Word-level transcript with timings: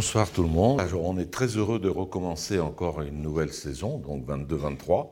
Bonsoir 0.00 0.30
tout 0.30 0.42
le 0.42 0.48
monde. 0.48 0.80
on 0.94 1.18
est 1.18 1.30
très 1.30 1.58
heureux 1.58 1.78
de 1.78 1.90
recommencer 1.90 2.58
encore 2.58 3.02
une 3.02 3.20
nouvelle 3.20 3.52
saison, 3.52 3.98
donc 3.98 4.26
22-23. 4.26 5.10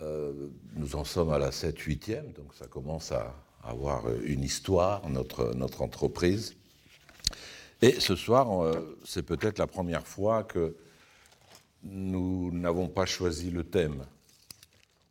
Euh, 0.00 0.32
nous 0.76 0.96
en 0.96 1.04
sommes 1.04 1.30
à 1.30 1.38
la 1.38 1.50
7-8e, 1.50 2.32
donc 2.32 2.54
ça 2.58 2.66
commence 2.68 3.12
à 3.12 3.34
avoir 3.62 4.04
une 4.24 4.42
histoire, 4.42 5.06
notre, 5.10 5.82
entreprise. 5.82 6.56
Et 7.82 8.00
ce 8.00 8.16
soir, 8.16 8.64
euh, 8.64 8.98
c'est 9.04 9.24
peut-être 9.24 9.58
la 9.58 9.66
première 9.66 10.06
fois 10.06 10.42
que 10.42 10.74
nous 11.82 12.50
n'avons 12.50 12.88
pas 12.88 13.04
choisi 13.04 13.50
le 13.50 13.62
thème, 13.64 14.06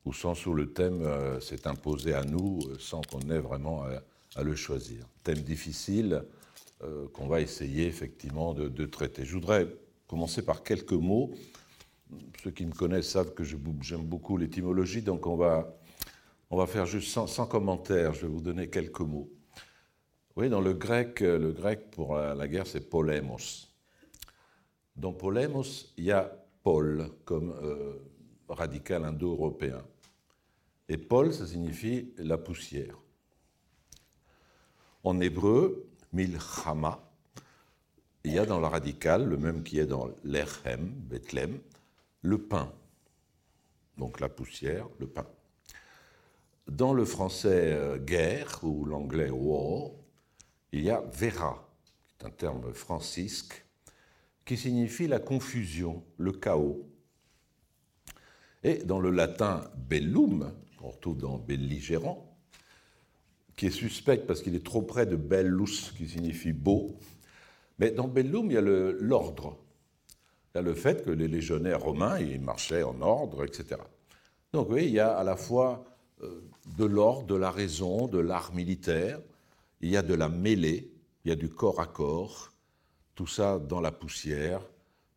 au 0.06 0.11
sens 0.11 0.43
où 0.48 0.56
le 0.56 0.74
thème 0.74 1.04
euh, 1.04 1.39
s'est 1.39 1.68
imposé 1.68 2.16
à 2.16 2.24
nous 2.24 2.61
sans 2.79 3.02
qu'on 3.02 3.29
ait 3.29 3.38
vraiment 3.38 3.84
à, 4.36 4.42
le 4.42 4.56
choisir. 4.56 5.06
Thème 5.24 5.42
difficile 5.42 6.24
qu'on 7.14 7.28
va 7.28 7.42
essayer 7.42 7.88
effectivement 7.88 8.54
de, 8.54 8.86
traiter. 8.86 9.26
Je 9.26 9.34
voudrais 9.34 9.68
commencer 10.08 10.44
par 10.44 10.64
quelques 10.64 10.94
mots 10.94 11.34
ceux 12.44 12.52
qui 12.52 12.66
me 12.66 12.72
connaissent 12.72 13.10
savent 13.10 13.34
que 13.34 13.44
j'aime 13.44 14.06
beaucoup 14.06 14.38
l'étymologie, 14.38 15.02
donc 15.02 15.26
on 15.28 15.36
va, 15.36 15.78
on 16.50 16.58
va 16.58 16.68
faire 16.68 16.86
juste 16.86 17.10
sans, 17.10 17.28
sans, 17.28 17.46
commentaire, 17.46 18.14
je 18.14 18.22
vais 18.22 18.32
vous 18.32 18.42
donner 18.42 18.70
quelques 18.70 19.02
mots. 19.02 19.30
Oui, 20.38 20.50
dans 20.50 20.62
le 20.62 20.74
grec, 20.74 21.22
le 21.22 21.52
grec 21.52 21.90
pour 21.90 22.16
la, 22.16 22.48
guerre, 22.48 22.68
c'est 22.68 22.89
polemos. 22.89 23.68
Dans 24.96 25.12
polemos, 25.12 25.64
il 25.98 26.06
y 26.06 26.12
a 26.12 26.32
Paul 26.62 27.10
comme 27.25 27.52
euh, 27.64 27.94
radical 28.48 29.04
indo-européen. 29.04 29.84
Et 30.89 30.98
Paul, 30.98 31.34
ça 31.34 31.48
signifie 31.48 32.14
la 32.17 32.38
poussière. 32.38 32.98
En 35.03 35.19
hébreu, 35.19 35.86
il 38.23 38.33
y 38.33 38.39
a 38.39 38.45
dans 38.45 38.59
le 38.59 38.67
radical, 38.67 39.25
le 39.27 39.37
même 39.37 39.63
qui 39.63 39.79
est 39.79 39.85
dans 39.85 40.09
l'Echem, 40.23 40.89
Bethlehem, 41.09 41.59
le 42.21 42.37
pain. 42.37 42.71
Donc 43.97 44.19
la 44.19 44.29
poussière, 44.29 44.88
le 44.99 45.07
pain. 45.07 45.25
Dans 46.67 46.93
le 46.93 47.05
français 47.05 47.73
euh, 47.73 47.97
guerre 47.97 48.59
ou 48.63 48.85
l'anglais 48.85 49.29
war, 49.29 49.91
il 50.71 50.83
y 50.83 50.89
a 50.89 51.01
vera, 51.13 51.67
qui 52.05 52.25
est 52.25 52.27
un 52.27 52.31
terme 52.31 52.73
francisque, 52.73 53.63
qui 54.43 54.57
signifie 54.57 55.07
la 55.07 55.19
confusion, 55.19 56.03
le 56.17 56.33
chaos. 56.33 56.85
Et 58.63 58.79
dans 58.83 58.99
le 58.99 59.11
latin 59.11 59.63
bellum, 59.77 60.51
qu'on 60.77 60.89
retrouve 60.89 61.17
dans 61.17 61.38
belligérant, 61.38 62.27
qui 63.58 63.66
est 63.66 63.72
suspect 63.72 64.19
parce 64.19 64.41
qu'il 64.41 64.55
est 64.55 64.66
trop 64.66 64.81
près 64.81 65.05
de 65.05 65.17
bellus, 65.17 65.91
qui 65.97 66.08
signifie 66.08 66.53
beau. 66.53 66.97
Mais 67.80 67.91
dans 67.91 68.08
bellum, 68.08 68.50
il 68.50 68.53
y 68.53 68.58
a 68.58 68.61
l'ordre 68.61 69.58
le 70.61 70.73
fait 70.73 71.03
que 71.03 71.11
les 71.11 71.27
légionnaires 71.27 71.81
romains, 71.81 72.19
ils 72.19 72.41
marchaient 72.41 72.83
en 72.83 73.02
ordre, 73.02 73.44
etc. 73.44 73.81
Donc 74.53 74.69
oui, 74.69 74.85
il 74.85 74.91
y 74.91 75.00
a 75.00 75.16
à 75.16 75.23
la 75.23 75.35
fois 75.35 75.85
euh, 76.23 76.41
de 76.78 76.85
l'ordre, 76.85 77.28
de 77.28 77.35
la 77.35 77.52
raison, 77.52 78.08
de 78.08 78.19
l'art 78.19 78.53
militaire, 78.53 79.19
il 79.81 79.89
y 79.89 79.97
a 79.97 80.02
de 80.02 80.13
la 80.13 80.30
mêlée, 80.30 80.91
il 81.23 81.30
y 81.30 81.31
a 81.31 81.35
du 81.35 81.50
corps 81.50 81.80
à 81.80 81.85
corps, 81.85 82.53
tout 83.16 83.28
ça 83.28 83.59
dans 83.59 83.81
la 83.81 83.91
poussière, 83.91 84.61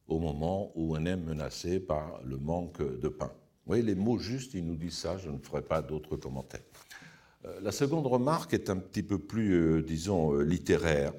au 0.09 0.19
moment 0.19 0.73
où 0.75 0.97
on 0.97 1.05
est 1.07 1.17
menacé 1.17 1.79
par 1.81 2.21
le 2.25 2.37
manque 2.37 2.83
de 2.83 3.09
pain. 3.09 3.33
Vous 3.65 3.75
voyez, 3.75 3.83
les 3.83 3.95
mots 3.95 4.19
justes, 4.19 4.55
ils 4.55 4.67
nous 4.67 4.75
disent 4.75 4.99
ça, 4.99 5.17
je 5.19 5.31
ne 5.31 5.39
ferai 5.39 5.63
pas 5.63 5.81
d'autres 5.81 6.17
commentaires. 6.17 6.61
Euh, 7.45 7.61
la 7.61 7.73
seconde 7.73 8.07
remarque 8.07 8.55
est 8.55 8.71
un 8.71 8.77
petit 8.77 9.03
peu 9.03 9.19
plus, 9.19 9.53
euh, 9.55 9.83
disons, 9.83 10.39
littéraire. 10.39 11.13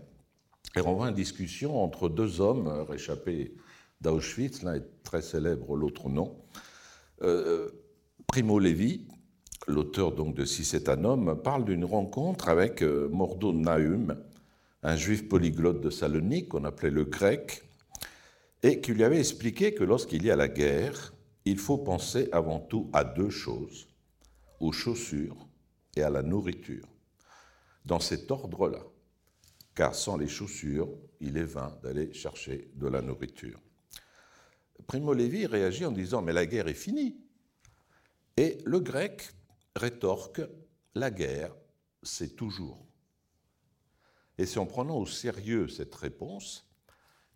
Elle 0.76 0.84
renvoie 0.84 1.10
une 1.10 1.16
discussion 1.16 1.84
entre 1.84 2.10
deux 2.10 2.40
hommes 2.40 2.68
réchappés 2.88 3.56
d'Auschwitz, 4.02 4.64
l'un 4.64 4.76
est 4.76 5.04
très 5.04 5.22
célèbre, 5.22 5.76
l'autre 5.76 6.10
non. 6.10 6.36
Euh, 7.22 7.70
Primo 8.28 8.60
Levi, 8.60 9.08
l'auteur 9.68 10.12
donc 10.12 10.36
de 10.36 10.46
Si 10.46 10.66
c'est 10.66 10.90
un 10.90 11.04
homme, 11.04 11.40
parle 11.42 11.66
d'une 11.66 11.86
rencontre 11.86 12.50
avec 12.50 12.82
euh, 12.82 13.08
Mordo 13.10 13.54
Nahum, 13.54 14.18
un 14.84 14.96
juif 14.96 15.30
polyglotte 15.30 15.82
de 15.82 15.90
Salonique 15.90 16.50
qu'on 16.50 16.66
appelait 16.66 16.90
le 16.90 17.06
grec, 17.06 17.64
et 18.64 18.82
qui 18.82 18.94
lui 18.94 19.04
avait 19.04 19.20
expliqué 19.20 19.74
que 19.74 19.84
lorsqu'il 19.84 20.24
y 20.24 20.32
a 20.32 20.36
la 20.36 20.48
guerre, 20.48 21.14
il 21.46 21.58
faut 21.58 21.78
penser 21.78 22.30
avant 22.32 22.60
tout 22.60 22.90
à 22.94 23.04
deux 23.04 23.30
choses, 23.30 23.88
aux 24.60 24.72
chaussures 24.72 25.48
et 25.96 26.04
à 26.04 26.10
la 26.10 26.22
nourriture, 26.22 26.88
dans 27.86 28.00
cet 28.00 28.32
ordre-là, 28.32 28.84
car 29.76 29.96
sans 29.96 30.18
les 30.18 30.28
chaussures, 30.28 30.90
il 31.20 31.38
est 31.38 31.46
vain 31.46 31.78
d'aller 31.84 32.14
chercher 32.14 32.70
de 32.76 32.88
la 32.88 33.02
nourriture. 33.02 33.60
Primo 34.88 35.14
Levi 35.14 35.46
réagit 35.46 35.86
en 35.86 35.92
disant 35.92 36.22
Mais 36.22 36.34
la 36.34 36.46
guerre 36.46 36.68
est 36.68 36.74
finie. 36.74 37.18
Et 38.38 38.58
le 38.66 38.80
grec 38.80 39.30
rétorque 39.76 40.42
La 40.96 41.12
guerre, 41.12 41.56
c'est 42.04 42.36
toujours. 42.36 42.86
Et 44.38 44.46
c'est 44.46 44.60
en 44.60 44.66
prenant 44.66 44.98
au 44.98 45.06
sérieux 45.06 45.68
cette 45.68 45.94
réponse 45.96 46.68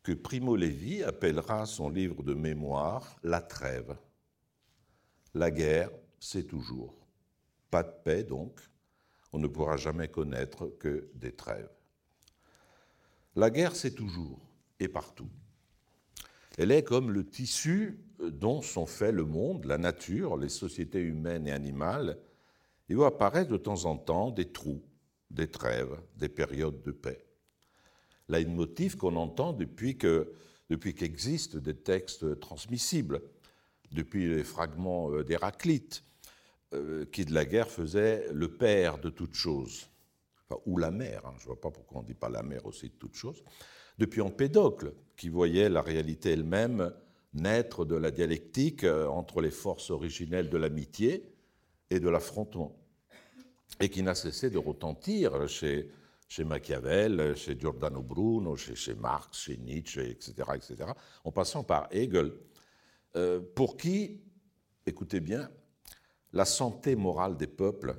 que 0.04 0.12
Primo 0.12 0.56
Levi 0.56 1.04
appellera 1.04 1.66
son 1.66 1.90
livre 1.90 2.24
de 2.24 2.34
mémoire 2.34 3.18
La 3.24 3.42
trêve. 3.42 3.96
La 5.34 5.52
guerre, 5.52 5.92
c'est 6.20 6.48
toujours. 6.48 7.05
Pas 7.76 7.84
de 7.84 7.92
paix 8.06 8.24
donc, 8.24 8.62
on 9.34 9.38
ne 9.38 9.48
pourra 9.48 9.76
jamais 9.76 10.08
connaître 10.08 10.68
que 10.80 11.10
des 11.14 11.34
trêves. 11.34 11.68
La 13.36 13.50
guerre, 13.50 13.76
c'est 13.76 13.92
toujours 13.94 14.40
et 14.80 14.88
partout. 14.88 15.28
Elle 16.58 16.72
est 16.72 16.84
comme 16.84 17.12
le 17.12 17.26
tissu 17.26 18.00
dont 18.18 18.62
sont 18.62 18.86
faits 18.86 19.14
le 19.14 19.26
monde, 19.26 19.66
la 19.66 19.78
nature, 19.78 20.38
les 20.38 20.48
sociétés 20.48 21.02
humaines 21.02 21.50
et 21.50 21.52
animales, 21.52 22.18
et 22.88 22.96
où 22.96 23.04
apparaissent 23.04 23.50
de 23.50 23.58
temps 23.58 23.84
en 23.84 23.98
temps 23.98 24.32
des 24.32 24.54
trous, 24.54 24.82
des 25.30 25.52
trêves, 25.52 26.00
des 26.16 26.30
périodes 26.30 26.82
de 26.82 26.92
paix. 26.92 27.26
motif 28.30 28.96
qu'on 28.96 29.18
entend 29.18 29.52
depuis 29.52 29.98
que 29.98 30.32
depuis 30.70 30.96
qu'existent 30.96 31.58
des 31.58 31.76
textes 31.76 32.40
transmissibles, 32.40 33.22
depuis 33.92 34.30
les 34.30 34.46
fragments 34.46 35.12
d'Héraclite, 35.24 36.06
euh, 36.74 37.06
qui 37.06 37.26
de 37.26 37.34
la 37.34 37.46
guerre 37.46 37.70
faisait 37.70 38.28
le 38.34 38.58
père 38.58 38.98
de 38.98 39.10
toutes 39.10 39.36
choses, 39.36 39.88
ou 40.66 40.78
la 40.78 40.92
mère, 40.92 41.26
hein, 41.26 41.34
je 41.38 41.44
ne 41.44 41.48
vois 41.48 41.62
pas 41.62 41.72
pourquoi 41.72 42.00
on 42.00 42.02
ne 42.02 42.08
dit 42.08 42.14
pas 42.14 42.30
la 42.30 42.44
mère 42.44 42.66
aussi 42.66 42.90
de 42.90 42.96
toutes 42.96 43.16
choses, 43.16 43.44
depuis 43.98 44.22
Empédocle, 44.22 44.94
qui 45.16 45.30
voyait 45.30 45.70
la 45.70 45.82
réalité 45.82 46.32
elle-même 46.32 46.92
naître 47.34 47.86
de 47.86 47.96
la 47.96 48.12
dialectique 48.12 48.84
euh, 48.84 49.08
entre 49.08 49.42
les 49.42 49.52
forces 49.52 49.90
originelles 49.90 50.50
de 50.50 50.58
l'amitié 50.58 51.32
et 51.90 52.00
de 52.00 52.10
l'affrontement, 52.10 52.76
et 53.80 53.90
qui 53.90 54.02
n'a 54.02 54.16
cessé 54.16 54.50
de 54.50 54.58
retentir 54.58 55.48
chez, 55.48 55.92
chez 56.28 56.44
Machiavel, 56.44 57.36
chez 57.36 57.58
Giordano 57.60 58.02
Bruno, 58.02 58.56
chez, 58.56 58.96
Marx, 58.96 59.38
chez 59.40 59.58
Nietzsche, 59.58 60.10
etc., 60.10 60.34
etc., 60.56 60.92
en 61.24 61.32
passant 61.32 61.64
par 61.64 61.88
Hegel, 61.92 62.34
euh, 63.16 63.40
pour 63.56 63.78
qui, 63.78 64.22
écoutez 64.86 65.20
bien, 65.20 65.50
la 66.36 66.46
santé 66.46 66.98
morale 66.98 67.38
des 67.38 67.48
peuples 67.48 67.96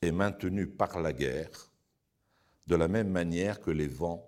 est 0.00 0.10
maintenue 0.10 0.66
par 0.66 1.00
la 1.00 1.12
guerre, 1.12 1.70
de 2.66 2.74
la 2.74 2.88
même 2.88 3.10
manière 3.10 3.60
que 3.60 3.70
les 3.70 3.86
vents 3.86 4.26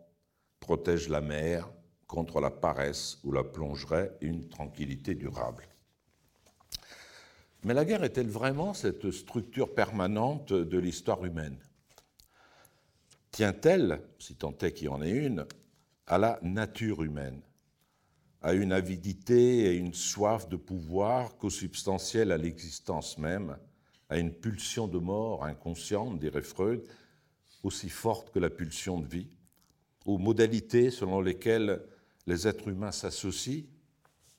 protègent 0.61 1.09
la 1.09 1.23
mer 1.23 1.69
contre 2.07 2.41
la 2.41 2.51
paresse 2.51 3.19
ou 3.25 3.33
la 3.33 3.43
plongerait 3.43 4.17
une 4.21 4.47
tranquillité 4.49 5.15
durable. 5.15 5.67
Mais 7.65 7.73
la 7.73 7.87
guerre 7.87 8.05
est-elle 8.05 8.29
vraiment 8.29 8.75
cette 8.75 9.11
structure 9.11 9.75
permanente 9.75 10.53
de 10.53 10.79
l'histoire 10.79 11.25
humaine? 11.25 11.59
Tient-elle, 13.31 14.03
si 14.19 14.37
tant 14.37 14.57
est 14.59 14.73
qu'il 14.73 14.87
y 14.87 14.89
en 14.89 15.01
ait 15.01 15.11
une, 15.11 15.47
à 16.07 16.19
la 16.19 16.39
nature 16.43 17.03
humaine, 17.03 17.41
à 18.45 18.53
une 18.53 18.73
avidité 18.73 19.61
et 19.61 19.75
une 19.75 19.95
soif 19.95 20.51
de 20.51 20.57
pouvoir 20.57 21.39
co-substantielle 21.39 22.31
à 22.31 22.37
l'existence 22.37 23.17
même, 23.17 23.57
à 24.11 24.19
une 24.19 24.35
pulsion 24.35 24.87
de 24.87 24.99
mort 24.99 25.47
inconsciente, 25.47 26.19
dirait 26.19 26.43
Freud, 26.43 26.87
aussi 27.63 27.89
forte 27.89 28.31
que 28.35 28.39
la 28.39 28.51
pulsion 28.51 29.01
de 29.01 29.07
vie, 29.07 29.31
aux 30.05 30.19
modalités 30.19 30.91
selon 30.91 31.23
lesquelles 31.23 31.83
les 32.27 32.47
êtres 32.47 32.69
humains 32.69 32.93
s'associent. 32.93 33.65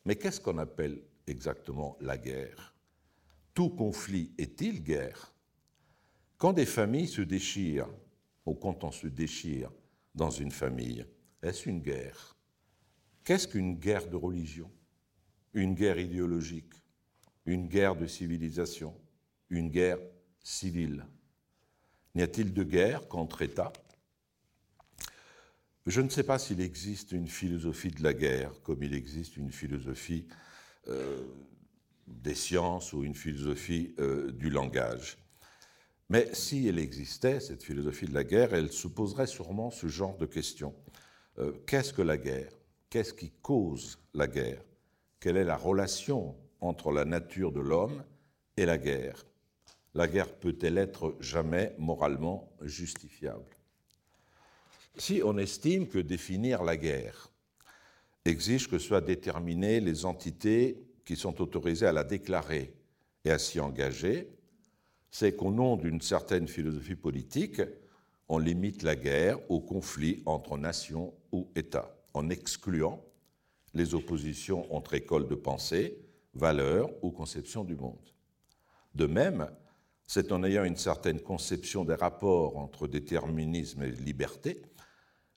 Mais 0.06 0.16
qu'est-ce 0.16 0.40
qu'on 0.40 0.60
appelle 0.60 1.02
exactement 1.26 1.98
la 2.00 2.20
guerre? 2.20 2.76
Tout 3.56 3.72
conflit 3.72 4.32
est-il 4.38 4.84
guerre? 4.84 5.34
Quand 6.38 6.54
des 6.54 6.68
familles 6.68 7.08
se 7.08 7.24
déchirent, 7.24 7.90
ou 8.46 8.54
quand 8.54 8.84
on 8.84 8.92
se 8.92 9.08
déchire 9.08 9.72
dans 10.14 10.30
une 10.30 10.52
famille, 10.52 11.08
est-ce 11.42 11.68
une 11.68 11.82
guerre? 11.82 12.35
Qu'est-ce 13.26 13.48
qu'une 13.48 13.74
guerre 13.74 14.08
de 14.08 14.16
religion? 14.16 14.72
Une 15.54 15.74
guerre 15.74 15.98
idéologique? 15.98 16.72
Une 17.48 17.68
guerre 17.68 17.96
de 17.96 18.06
civilisation? 18.06 18.96
Une 19.50 19.70
guerre 19.70 19.98
civile? 20.44 21.08
N'y 22.14 22.22
a-t-il 22.22 22.54
de 22.54 22.64
guerre 22.64 23.08
qu'entre 23.08 23.42
États? 23.42 23.74
Je 25.88 26.02
ne 26.02 26.10
sais 26.10 26.22
pas 26.22 26.38
s'il 26.38 26.62
existe 26.62 27.14
une 27.14 27.28
philosophie 27.28 27.90
de 27.90 28.04
la 28.04 28.14
guerre 28.14 28.62
comme 28.62 28.84
il 28.84 28.94
existe 28.94 29.38
une 29.38 29.52
philosophie 29.52 30.28
euh, 30.88 31.24
des 32.06 32.36
sciences 32.36 32.94
ou 32.94 33.04
une 33.04 33.16
philosophie 33.16 33.96
euh, 33.98 34.32
du 34.32 34.52
langage. 34.52 35.18
Mais 36.10 36.30
si 36.34 36.68
elle 36.68 36.78
existait, 36.78 37.40
cette 37.40 37.64
philosophie 37.64 38.06
de 38.06 38.14
la 38.14 38.24
guerre, 38.24 38.54
elle 38.54 38.72
se 38.72 38.88
poserait 38.88 39.26
sûrement 39.26 39.72
ce 39.72 39.88
genre 39.88 40.16
de 40.16 40.28
questions. 40.28 40.76
Euh, 41.40 41.52
qu'est-ce 41.66 41.92
que 41.92 42.04
la 42.04 42.18
guerre? 42.18 42.52
Qu'est-ce 42.90 43.14
qui 43.14 43.32
cause 43.42 44.00
la 44.14 44.28
guerre? 44.28 44.64
Quelle 45.20 45.38
est 45.38 45.44
la 45.44 45.58
relation 45.58 46.36
entre 46.62 46.92
la 46.92 47.06
nature 47.06 47.52
de 47.52 47.60
l'homme 47.60 48.04
et 48.58 48.66
la 48.66 48.78
guerre? 48.78 49.26
La 49.94 50.08
guerre 50.08 50.34
peut-elle 50.34 50.78
être 50.78 51.16
jamais 51.20 51.74
moralement 51.78 52.52
justifiable? 52.62 53.56
Si 54.98 55.22
on 55.24 55.38
estime 55.38 55.88
que 55.88 56.00
définir 56.00 56.64
la 56.64 56.78
guerre 56.78 57.30
exige 58.24 58.70
que 58.70 58.80
soient 58.80 59.02
déterminées 59.02 59.80
les 59.80 60.06
entités 60.06 60.86
qui 61.04 61.16
sont 61.16 61.42
autorisées 61.42 61.86
à 61.86 61.94
la 61.94 62.04
déclarer 62.04 62.74
et 63.24 63.32
à 63.32 63.38
s'y 63.38 63.60
engager, 63.60 64.30
c'est 65.12 65.36
qu'au 65.36 65.52
nom 65.52 65.78
d'une 65.78 66.02
certaine 66.02 66.48
philosophie 66.48 66.96
politique, 66.96 67.62
on 68.28 68.38
limite 68.38 68.84
la 68.84 68.96
guerre 68.96 69.40
au 69.50 69.62
conflit 69.62 70.24
entre 70.26 70.58
nations 70.58 71.14
ou 71.32 71.50
États, 71.56 71.96
en 72.18 72.30
excluant 72.30 73.04
les 73.74 73.94
oppositions 73.94 74.74
entre 74.74 74.94
écoles 74.94 75.28
de 75.28 75.36
pensée, 75.36 76.00
valeurs 76.34 76.90
ou 77.02 77.12
conceptions 77.12 77.64
du 77.64 77.76
monde. 77.76 78.14
De 78.94 79.06
même, 79.06 79.50
c'est 80.08 80.32
en 80.32 80.44
ayant 80.44 80.64
une 80.64 80.78
certaine 80.78 81.20
conception 81.20 81.84
des 81.84 81.96
rapports 81.96 82.58
entre 82.58 82.88
déterminisme 82.88 83.84
et 83.84 83.92
liberté 83.92 84.62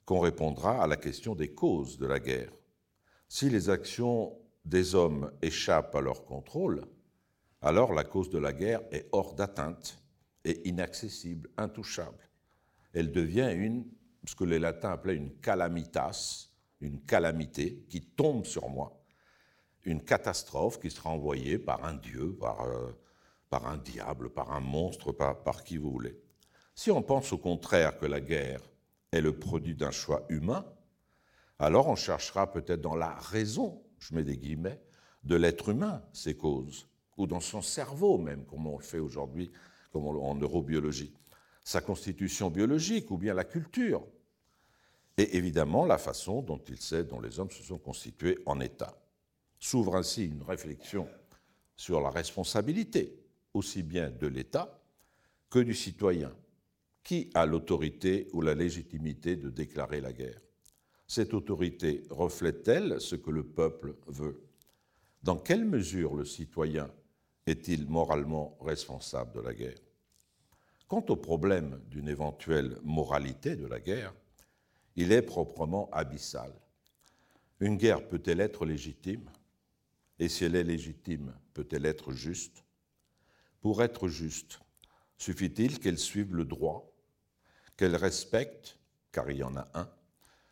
qu'on 0.05 0.19
répondra 0.19 0.81
à 0.81 0.87
la 0.87 0.97
question 0.97 1.35
des 1.35 1.53
causes 1.53 1.97
de 1.97 2.07
la 2.07 2.19
guerre. 2.19 2.51
Si 3.27 3.49
les 3.49 3.69
actions 3.69 4.37
des 4.65 4.95
hommes 4.95 5.31
échappent 5.41 5.95
à 5.95 6.01
leur 6.01 6.25
contrôle, 6.25 6.85
alors 7.61 7.93
la 7.93 8.03
cause 8.03 8.29
de 8.29 8.37
la 8.37 8.53
guerre 8.53 8.81
est 8.91 9.07
hors 9.11 9.33
d'atteinte 9.33 10.01
et 10.45 10.67
inaccessible, 10.67 11.49
intouchable. 11.57 12.29
Elle 12.93 13.11
devient 13.11 13.51
une, 13.53 13.85
ce 14.25 14.35
que 14.35 14.45
les 14.45 14.59
latins 14.59 14.91
appelaient 14.91 15.15
une 15.15 15.35
calamitas, 15.41 16.48
une 16.81 17.01
calamité 17.01 17.83
qui 17.89 18.01
tombe 18.01 18.45
sur 18.45 18.69
moi, 18.69 19.01
une 19.83 20.03
catastrophe 20.03 20.79
qui 20.79 20.91
sera 20.91 21.09
envoyée 21.09 21.57
par 21.57 21.83
un 21.85 21.95
dieu, 21.95 22.35
par, 22.39 22.61
euh, 22.61 22.91
un 23.51 23.77
diable, 23.77 24.29
par 24.29 24.51
un 24.51 24.59
monstre, 24.59 25.11
par, 25.11 25.63
qui 25.63 25.77
vous 25.77 25.91
voulez. 25.91 26.17
Si 26.75 26.91
on 26.91 27.01
pense 27.01 27.33
au 27.33 27.37
contraire 27.37 27.97
que 27.97 28.05
la 28.05 28.21
guerre 28.21 28.61
est 29.11 29.21
le 29.21 29.37
produit 29.37 29.75
d'un 29.75 29.91
choix 29.91 30.25
humain, 30.29 30.65
alors 31.57 31.87
on 31.87 31.95
cherchera 31.95 32.51
peut-être 32.51 32.81
dans 32.81 32.95
la 32.95 33.15
raison, 33.15 33.81
je 33.97 34.15
mets 34.15 34.23
des 34.23 34.37
guillemets, 34.37 34.79
de 35.23 35.35
l'être 35.35 35.69
humain 35.69 36.01
ces 36.13 36.37
causes 36.37 36.87
ou 37.17 37.27
dans 37.27 37.41
son 37.41 37.61
cerveau 37.61 38.17
même, 38.17 38.45
comme 38.45 38.65
on 38.65 38.77
le 38.77 38.83
fait 38.83 38.99
aujourd'hui 38.99 39.51
en 39.93 40.35
neurobiologie, 40.35 41.13
sa 41.63 41.81
constitution 41.81 42.49
biologique 42.49 43.11
ou 43.11 43.17
bien 43.17 43.33
la 43.33 43.43
culture, 43.43 44.05
et 45.19 45.35
évidemment 45.35 45.85
la 45.85 45.97
façon 45.97 46.41
dont 46.41 46.61
il 46.69 46.79
sait, 46.79 47.03
dont 47.03 47.19
les 47.19 47.39
hommes 47.39 47.51
se 47.51 47.61
sont 47.61 47.77
constitués 47.77 48.39
en 48.45 48.61
État. 48.61 48.97
S'ouvre 49.59 49.97
ainsi 49.97 50.25
une 50.25 50.43
réflexion 50.43 51.09
sur 51.75 51.99
la 51.99 52.09
responsabilité 52.09 53.19
aussi 53.53 53.83
bien 53.83 54.09
de 54.09 54.27
l'État 54.27 54.81
que 55.49 55.59
du 55.59 55.73
citoyen. 55.73 56.31
Qui 57.03 57.29
a 57.33 57.45
l'autorité 57.45 58.29
ou 58.33 58.41
la 58.41 58.53
légitimité 58.53 59.35
de 59.35 59.49
déclarer 59.49 59.99
la 59.99 60.13
guerre? 60.13 60.39
Cette 61.07 61.33
autorité 61.33 62.03
reflète-t-elle 62.09 63.01
ce 63.01 63.15
que 63.15 63.31
le 63.31 63.43
peuple 63.43 63.95
veut? 64.07 64.43
Dans 65.23 65.37
quelle 65.37 65.65
mesure 65.65 66.15
le 66.15 66.23
citoyen 66.23 66.89
est-il 67.45 67.89
moralement 67.89 68.57
responsable 68.61 69.33
de 69.33 69.41
la 69.41 69.53
guerre? 69.53 69.79
Quant 70.87 71.03
au 71.09 71.15
problème 71.15 71.81
d'une 71.89 72.07
éventuelle 72.07 72.77
moralité 72.83 73.55
de 73.55 73.65
la 73.65 73.79
guerre, 73.79 74.13
il 74.95 75.11
est 75.11 75.21
proprement 75.21 75.89
abyssal. 75.91 76.53
Une 77.59 77.77
guerre 77.77 78.07
peut-elle 78.07 78.39
être 78.39 78.65
légitime? 78.65 79.29
Et 80.19 80.29
si 80.29 80.45
elle 80.45 80.55
est 80.55 80.63
légitime, 80.63 81.33
peut-elle 81.53 81.85
être 81.85 82.11
juste? 82.11 82.63
Pour 83.61 83.83
être 83.83 84.07
juste, 84.07 84.59
suffit-il 85.17 85.79
qu'elle 85.79 85.97
suive 85.97 86.35
le 86.35 86.45
droit, 86.45 86.91
qu'elle 87.77 87.95
respecte, 87.95 88.77
car 89.11 89.29
il 89.29 89.37
y 89.37 89.43
en 89.43 89.55
a 89.55 89.67
un, 89.73 89.89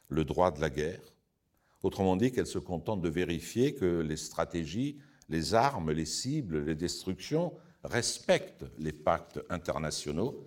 le 0.10 0.26
droit 0.26 0.52
de 0.52 0.62
la 0.62 0.70
guerre? 0.70 1.02
Autrement 1.84 2.16
dit, 2.16 2.32
qu'elle 2.32 2.48
se 2.48 2.60
contente 2.60 3.02
de 3.02 3.10
vérifier 3.10 3.76
que 3.76 4.02
les 4.02 4.18
stratégies 4.18 5.00
les 5.30 5.54
armes, 5.54 5.92
les 5.92 6.06
cibles, 6.06 6.64
les 6.64 6.76
destructions 6.76 7.54
respectent 7.84 8.66
les 8.78 8.94
pactes 8.94 9.40
internationaux 9.50 10.46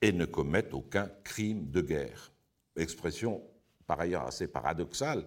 et 0.00 0.12
ne 0.12 0.24
commettent 0.24 0.74
aucun 0.74 1.10
crime 1.24 1.70
de 1.70 1.80
guerre. 1.80 2.32
Expression 2.76 3.42
par 3.86 4.00
ailleurs 4.00 4.26
assez 4.26 4.48
paradoxale 4.48 5.26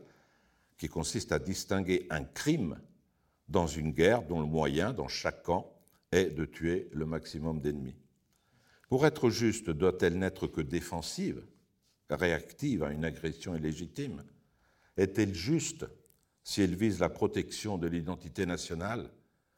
qui 0.78 0.88
consiste 0.88 1.32
à 1.32 1.40
distinguer 1.40 2.08
un 2.10 2.24
crime 2.24 2.80
dans 3.48 3.68
une 3.68 3.92
guerre 3.92 4.24
dont 4.24 4.40
le 4.40 4.46
moyen, 4.46 4.94
dans 4.94 5.08
chaque 5.08 5.44
camp, 5.44 5.74
est 6.12 6.30
de 6.30 6.46
tuer 6.46 6.90
le 6.94 7.06
maximum 7.06 7.60
d'ennemis. 7.60 7.98
Pour 8.88 9.06
être 9.06 9.30
juste, 9.30 9.70
doit-elle 9.70 10.18
n'être 10.18 10.48
que 10.48 10.62
défensive, 10.62 11.46
réactive 12.10 12.84
à 12.84 12.92
une 12.92 13.06
agression 13.06 13.56
illégitime? 13.56 14.24
Est-elle 14.98 15.34
juste 15.34 15.86
si 16.44 16.62
elle 16.62 16.76
vise 16.76 17.00
la 17.00 17.10
protection 17.10 17.78
de 17.78 17.88
l'identité 17.88 18.46
nationale, 18.46 19.12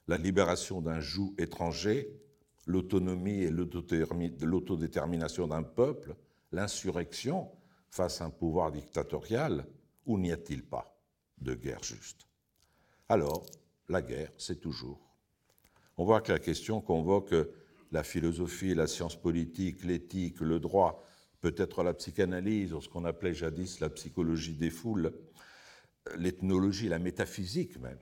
la 0.07 0.17
libération 0.17 0.81
d'un 0.81 0.99
joug 0.99 1.33
étranger, 1.37 2.19
l'autonomie 2.65 3.43
et 3.43 3.51
l'autodétermination 3.51 5.47
d'un 5.47 5.63
peuple, 5.63 6.15
l'insurrection? 6.51 7.49
Face 7.91 8.21
à 8.21 8.25
un 8.25 8.29
pouvoir 8.29 8.71
dictatorial, 8.71 9.65
ou 10.05 10.17
n'y 10.17 10.31
a-t-il 10.31 10.63
pas 10.63 10.97
de 11.37 11.53
guerre 11.53 11.83
juste? 11.83 12.27
Alors, 13.09 13.45
la 13.89 14.01
guerre, 14.01 14.31
c'est 14.37 14.59
toujours. 14.59 14.99
On 15.97 16.05
voit 16.05 16.21
que 16.21 16.31
la 16.31 16.39
question 16.39 16.81
convoque 16.81 17.35
la 17.91 18.03
philosophie, 18.03 18.73
la 18.73 18.87
science 18.87 19.15
politique, 19.15 19.83
l'éthique, 19.83 20.39
le 20.39 20.59
droit, 20.59 21.03
peut-être 21.41 21.83
la 21.83 21.93
psychanalyse, 21.93 22.73
ou 22.73 22.81
ce 22.81 22.87
qu'on 22.87 23.03
appelait 23.03 23.33
jadis 23.33 23.81
la 23.81 23.89
psychologie 23.89 24.53
des 24.53 24.69
foules, 24.69 25.13
l'ethnologie, 26.15 26.87
la 26.87 26.99
métaphysique 26.99 27.77
même. 27.79 27.99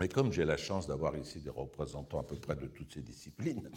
Mais 0.00 0.08
comme 0.08 0.32
j'ai 0.32 0.44
la 0.44 0.56
chance 0.56 0.86
d'avoir 0.86 1.16
ici 1.16 1.40
des 1.40 1.50
représentants 1.50 2.20
à 2.20 2.22
peu 2.22 2.36
près 2.36 2.56
de 2.56 2.66
toutes 2.66 2.94
ces 2.94 3.02
disciplines, 3.02 3.70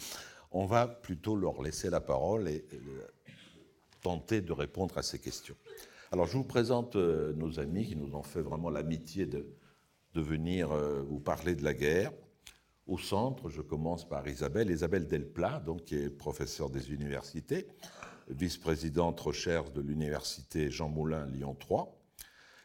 on 0.50 0.66
va 0.66 0.86
plutôt 0.86 1.36
leur 1.36 1.62
laisser 1.62 1.90
la 1.90 2.00
parole 2.00 2.48
et, 2.48 2.66
tenter 4.00 4.40
de 4.40 4.52
répondre 4.52 4.96
à 4.98 5.02
ces 5.02 5.18
questions. 5.18 5.56
Alors 6.12 6.26
je 6.26 6.36
vous 6.36 6.44
présente 6.44 6.96
euh, 6.96 7.32
nos 7.34 7.60
amis 7.60 7.86
qui 7.86 7.96
nous 7.96 8.14
ont 8.14 8.22
fait 8.22 8.42
vraiment 8.42 8.70
l'amitié 8.70 9.26
de, 9.26 9.46
venir 10.14 10.72
euh, 10.72 11.02
vous 11.02 11.20
parler 11.20 11.54
de 11.54 11.62
la 11.62 11.74
guerre. 11.74 12.12
Au 12.86 12.98
centre, 12.98 13.48
je 13.48 13.62
commence 13.62 14.08
par 14.08 14.26
Isabelle, 14.26 14.70
Isabelle 14.70 15.06
Delplat, 15.06 15.60
donc, 15.60 15.84
qui 15.84 15.94
est 15.94 16.10
professeure 16.10 16.70
des 16.70 16.92
universités, 16.92 17.68
vice-présidente 18.28 19.20
recherche 19.20 19.72
de 19.72 19.80
l'université 19.80 20.70
Jean 20.70 20.88
Moulin 20.88 21.26
Lyon 21.26 21.54
3 21.54 22.00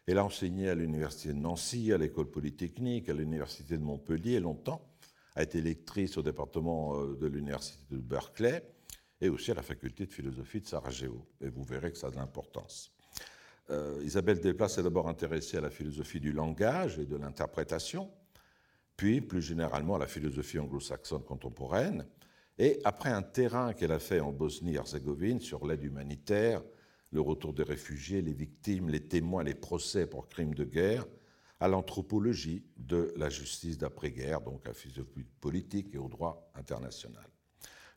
elle 0.07 0.19
a 0.19 0.25
enseigné 0.25 0.69
à 0.69 0.75
l'université 0.75 1.29
de 1.29 1.39
Nancy, 1.39 1.91
à 1.91 1.97
l'école 1.97 2.29
polytechnique, 2.29 3.09
à 3.09 3.13
l'université 3.13 3.77
de 3.77 3.83
Montpellier 3.83 4.39
longtemps, 4.39 4.87
a 5.35 5.43
été 5.43 5.61
lectrice 5.61 6.17
au 6.17 6.21
département 6.21 6.95
euh, 6.95 7.17
de 7.19 7.27
l'université 7.27 7.83
de 7.89 7.97
Berkeley 7.97 8.63
et 9.21 9.29
aussi 9.29 9.51
à 9.51 9.53
la 9.53 9.61
faculté 9.61 10.05
de 10.05 10.11
philosophie 10.11 10.61
de 10.61 10.67
Sarajevo. 10.67 11.25
Et 11.41 11.49
vous 11.49 11.63
verrez 11.63 11.91
que 11.91 11.97
ça 11.97 12.07
a 12.07 12.11
de 12.11 12.15
l'importance. 12.15 12.91
Euh, 13.69 13.99
Isabelle 14.03 14.39
Desplaces 14.39 14.75
s'est 14.75 14.83
d'abord 14.83 15.07
intéressée 15.07 15.57
à 15.57 15.61
la 15.61 15.69
philosophie 15.69 16.19
du 16.19 16.31
langage 16.31 16.99
et 16.99 17.05
de 17.05 17.15
l'interprétation, 17.15 18.11
puis 18.95 19.21
plus 19.21 19.41
généralement 19.41 19.95
à 19.95 19.99
la 19.99 20.07
philosophie 20.07 20.59
anglo-saxonne 20.59 21.23
contemporaine. 21.23 22.05
Et 22.57 22.79
après 22.83 23.09
un 23.09 23.23
terrain 23.23 23.73
qu'elle 23.73 23.91
a 23.91 23.99
fait 23.99 24.19
en 24.19 24.31
Bosnie-Herzégovine 24.31 25.39
sur 25.39 25.65
l'aide 25.65 25.83
humanitaire, 25.83 26.63
le 27.11 27.21
retour 27.21 27.53
des 27.53 27.63
réfugiés, 27.63 28.21
les 28.21 28.33
victimes, 28.33 28.89
les 28.89 29.07
témoins, 29.07 29.43
les 29.43 29.55
procès 29.55 30.05
pour 30.05 30.27
crimes 30.27 30.53
de 30.53 30.63
guerre, 30.63 31.05
à 31.59 31.67
l'anthropologie 31.67 32.63
de 32.77 33.13
la 33.15 33.29
justice 33.29 33.77
d'après-guerre, 33.77 34.41
donc 34.41 34.65
à 34.65 34.69
la 34.69 34.73
philosophie 34.73 35.25
politique 35.39 35.93
et 35.93 35.97
au 35.97 36.09
droit 36.09 36.51
international. 36.55 37.25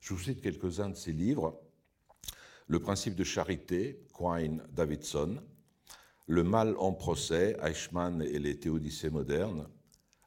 Je 0.00 0.14
vous 0.14 0.20
cite 0.20 0.40
quelques-uns 0.40 0.90
de 0.90 0.96
ses 0.96 1.12
livres. 1.12 1.60
Le 2.66 2.80
principe 2.80 3.14
de 3.14 3.24
charité, 3.24 4.06
Quine 4.16 4.62
Davidson, 4.72 5.42
Le 6.26 6.44
mal 6.44 6.76
en 6.78 6.92
procès, 6.92 7.56
Eichmann 7.62 8.22
et 8.22 8.38
les 8.38 8.58
théodicées 8.58 9.10
modernes, 9.10 9.68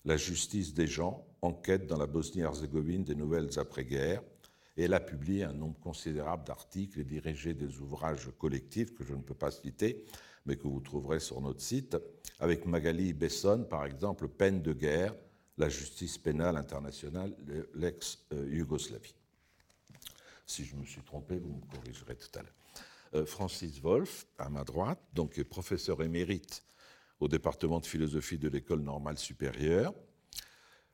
La 0.04 0.18
justice 0.18 0.74
des 0.74 0.88
gens, 0.88 1.28
enquête 1.42 1.88
dans 1.88 1.98
la 1.98 2.08
Bosnie-Herzégovine 2.08 3.04
des 3.04 3.16
nouvelles 3.16 3.60
après-guerre, 3.60 4.24
Et 4.78 4.84
elle 4.84 4.94
a 4.94 5.00
publié 5.00 5.44
un 5.44 5.54
nombre 5.54 5.80
considérable 5.80 6.46
d'articles 6.46 7.00
et 7.00 7.04
dirigé 7.04 7.54
des 7.54 7.80
ouvrages 7.80 8.30
collectifs 8.40 8.94
que 8.94 9.04
je 9.04 9.13
ne 9.13 9.22
peux 9.22 9.36
pas 9.36 9.51
citer, 9.51 10.06
mais 10.46 10.56
que 10.56 10.68
vous 10.68 10.80
trouverez 10.80 11.20
sur 11.20 11.42
notre 11.42 11.62
site, 11.62 11.98
avec 12.40 12.66
Magali 12.66 13.13
Besson, 13.13 13.66
par 13.70 13.86
exemple, 13.86 14.28
Peine 14.28 14.62
de 14.62 14.74
guerre, 14.74 15.16
la 15.58 15.70
justice 15.70 16.18
pénale 16.18 16.58
internationale 16.58 17.36
l'ex-Yougoslavie. 17.75 19.21
Si 20.51 20.65
je 20.65 20.75
me 20.75 20.84
suis 20.84 21.01
trompé, 21.01 21.38
vous 21.38 21.53
me 21.53 21.74
corrigerez 21.74 22.17
tout 22.17 22.38
à 22.38 22.41
l'heure. 22.41 22.51
Euh, 23.13 23.25
Francis 23.25 23.79
Wolff, 23.79 24.27
à 24.38 24.50
ma 24.50 24.65
droite, 24.65 25.00
donc 25.13 25.41
professeur 25.43 26.03
émérite 26.03 26.65
au 27.22 27.29
département 27.29 27.79
de 27.79 27.86
philosophie 27.86 28.38
de 28.38 28.50
l'école 28.50 28.81
normale 28.81 29.17
supérieure. 29.17 29.93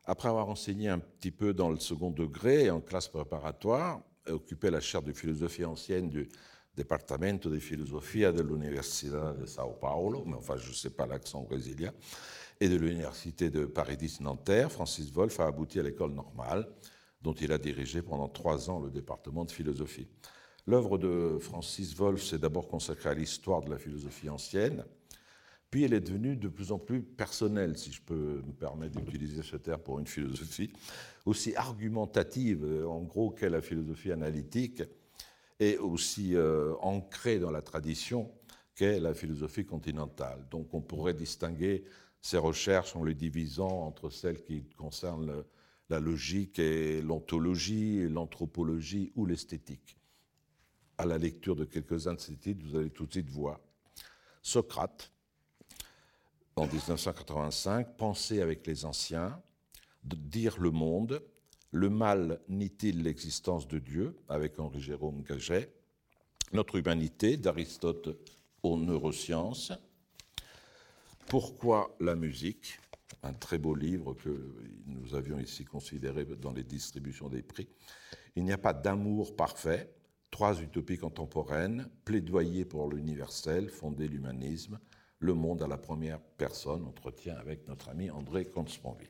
Après 0.06 0.30
avoir 0.30 0.48
enseigné 0.48 0.90
un 0.90 1.00
petit 1.00 1.32
peu 1.32 1.56
dans 1.56 1.72
le 1.72 1.80
second 1.80 2.12
degré 2.12 2.66
et 2.66 2.70
en 2.70 2.82
classe 2.82 3.08
préparatoire, 3.08 4.00
occupé 4.28 4.70
la 4.70 4.80
chaire 4.80 5.02
de 5.02 5.12
philosophie 5.12 5.66
ancienne 5.66 6.08
du 6.12 6.30
Departamento 6.76 7.50
de 7.50 7.58
Filosofia 7.58 8.32
de 8.32 8.44
l'Université 8.44 9.10
de 9.10 9.48
Sao 9.48 9.72
Paulo, 9.72 10.24
mais 10.24 10.36
enfin 10.36 10.58
je 10.58 10.70
ne 10.70 10.76
sais 10.76 10.92
pas 10.92 11.08
l'accent 11.08 11.42
brésilien, 11.42 11.94
et 12.60 12.70
de 12.70 12.76
l'Université 12.76 13.50
de 13.50 13.66
Paris 13.66 13.98
10 13.98 14.22
Nanterre, 14.22 14.72
Francis 14.72 15.12
Wolff 15.12 15.40
a 15.40 15.48
abouti 15.48 15.80
à 15.80 15.84
l'école 15.84 16.12
normale, 16.12 16.70
dont 17.22 17.34
il 17.34 17.52
a 17.52 17.58
dirigé 17.58 18.02
pendant 18.02 18.28
trois 18.28 18.70
ans 18.70 18.80
le 18.80 18.90
département 18.90 19.46
de 19.46 19.52
philosophie. 19.52 20.08
L'œuvre 20.66 20.98
de 20.98 21.38
Francis 21.40 21.96
Wolff 21.96 22.24
s'est 22.24 22.40
d'abord 22.40 22.68
consacrée 22.68 23.10
à 23.10 23.14
l'histoire 23.14 23.62
de 23.62 23.70
la 23.70 23.78
philosophie 23.78 24.30
ancienne, 24.30 24.84
puis 25.70 25.84
elle 25.84 25.94
est 25.94 26.02
devenue 26.02 26.36
de 26.36 26.48
plus 26.48 26.72
en 26.72 26.80
plus 26.80 27.02
personnelle, 27.02 27.78
si 27.78 27.92
je 27.92 28.02
peux 28.02 28.42
me 28.46 28.54
permettre 28.54 29.00
d'utiliser 29.00 29.44
ce 29.44 29.58
terme 29.58 29.82
pour 29.82 30.00
une 30.00 30.08
philosophie, 30.08 30.72
aussi 31.26 31.56
argumentative, 31.56 32.66
en 32.88 33.02
gros, 33.02 33.32
qu'est 33.32 33.50
la 33.50 33.62
philosophie 33.62 34.12
analytique, 34.12 34.84
et 35.60 35.78
aussi 35.78 36.36
euh, 36.36 36.74
ancrée 36.82 37.40
dans 37.40 37.52
la 37.52 37.62
tradition 37.62 38.32
qu'est 38.76 39.00
la 39.00 39.14
philosophie 39.14 39.66
continentale. 39.66 40.46
Donc 40.52 40.74
on 40.74 40.82
pourrait 40.82 41.16
distinguer 41.16 41.84
ces 42.22 42.38
recherches 42.38 42.96
en 42.96 43.04
les 43.04 43.16
divisant 43.16 43.86
entre 43.86 44.10
celles 44.10 44.44
qui 44.44 44.64
concernent 44.78 45.44
la 45.90 46.00
logique 46.00 46.60
et 46.60 47.02
l'ontologie, 47.02 48.08
l'anthropologie 48.10 49.12
ou 49.16 49.26
l'esthétique. 49.26 49.98
À 50.98 51.06
la 51.06 51.18
lecture 51.18 51.56
de 51.56 51.66
quelques-uns 51.66 52.16
de 52.16 52.20
ces 52.20 52.36
titres, 52.36 52.66
vous 52.66 52.76
allez 52.76 52.90
tout 52.90 53.06
de 53.06 53.12
suite 53.12 53.30
voir 53.30 53.60
Socrate, 54.42 55.12
en 56.56 56.66
1985, 56.66 57.98
Penser 57.98 58.42
avec 58.42 58.66
les 58.66 58.86
anciens, 58.86 59.42
Dire 60.04 60.58
le 60.60 60.72
monde, 60.72 61.22
Le 61.72 61.90
mal 61.90 62.40
nie-t-il 62.48 63.04
l'existence 63.04 63.68
de 63.68 63.78
Dieu, 63.78 64.16
avec 64.30 64.60
Henri-Jérôme 64.60 65.22
Gaget, 65.22 65.72
Notre 66.54 66.78
humanité, 66.78 67.38
d'Aristote 67.38 68.18
aux 68.64 68.78
neurosciences, 68.78 69.74
pourquoi 71.28 71.96
la 72.00 72.16
musique 72.16 72.80
Un 73.24 73.34
très 73.34 73.58
beau 73.58 73.76
livre 73.76 74.14
que 74.14 74.56
nous 74.86 75.16
avions 75.16 75.40
ici 75.40 75.66
considéré 75.66 76.26
dans 76.26 76.52
les 76.52 76.64
distributions 76.64 77.30
des 77.30 77.42
prix. 77.42 77.68
Il 78.36 78.44
n'y 78.44 78.52
a 78.52 78.58
pas 78.58 78.74
d'amour 78.74 79.36
parfait. 79.36 79.94
Trois 80.30 80.62
utopies 80.62 80.98
contemporaines, 80.98 81.90
plaidoyer 82.06 82.66
pour 82.66 82.90
l'universel, 82.90 83.70
fonder 83.70 84.08
l'humanisme, 84.08 84.80
le 85.20 85.34
monde 85.34 85.64
à 85.64 85.68
la 85.68 85.78
première 85.78 86.20
personne, 86.20 86.86
entretien 86.86 87.36
avec 87.38 87.68
notre 87.68 87.90
ami 87.90 88.12
André 88.12 88.46
Consponville. 88.46 89.08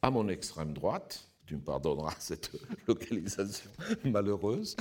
À 0.00 0.10
mon 0.10 0.28
extrême 0.28 0.72
droite, 0.72 1.28
tu 1.46 1.56
me 1.56 1.62
pardonneras 1.62 2.16
cette 2.18 2.50
localisation 2.88 3.70
malheureuse, 4.04 4.74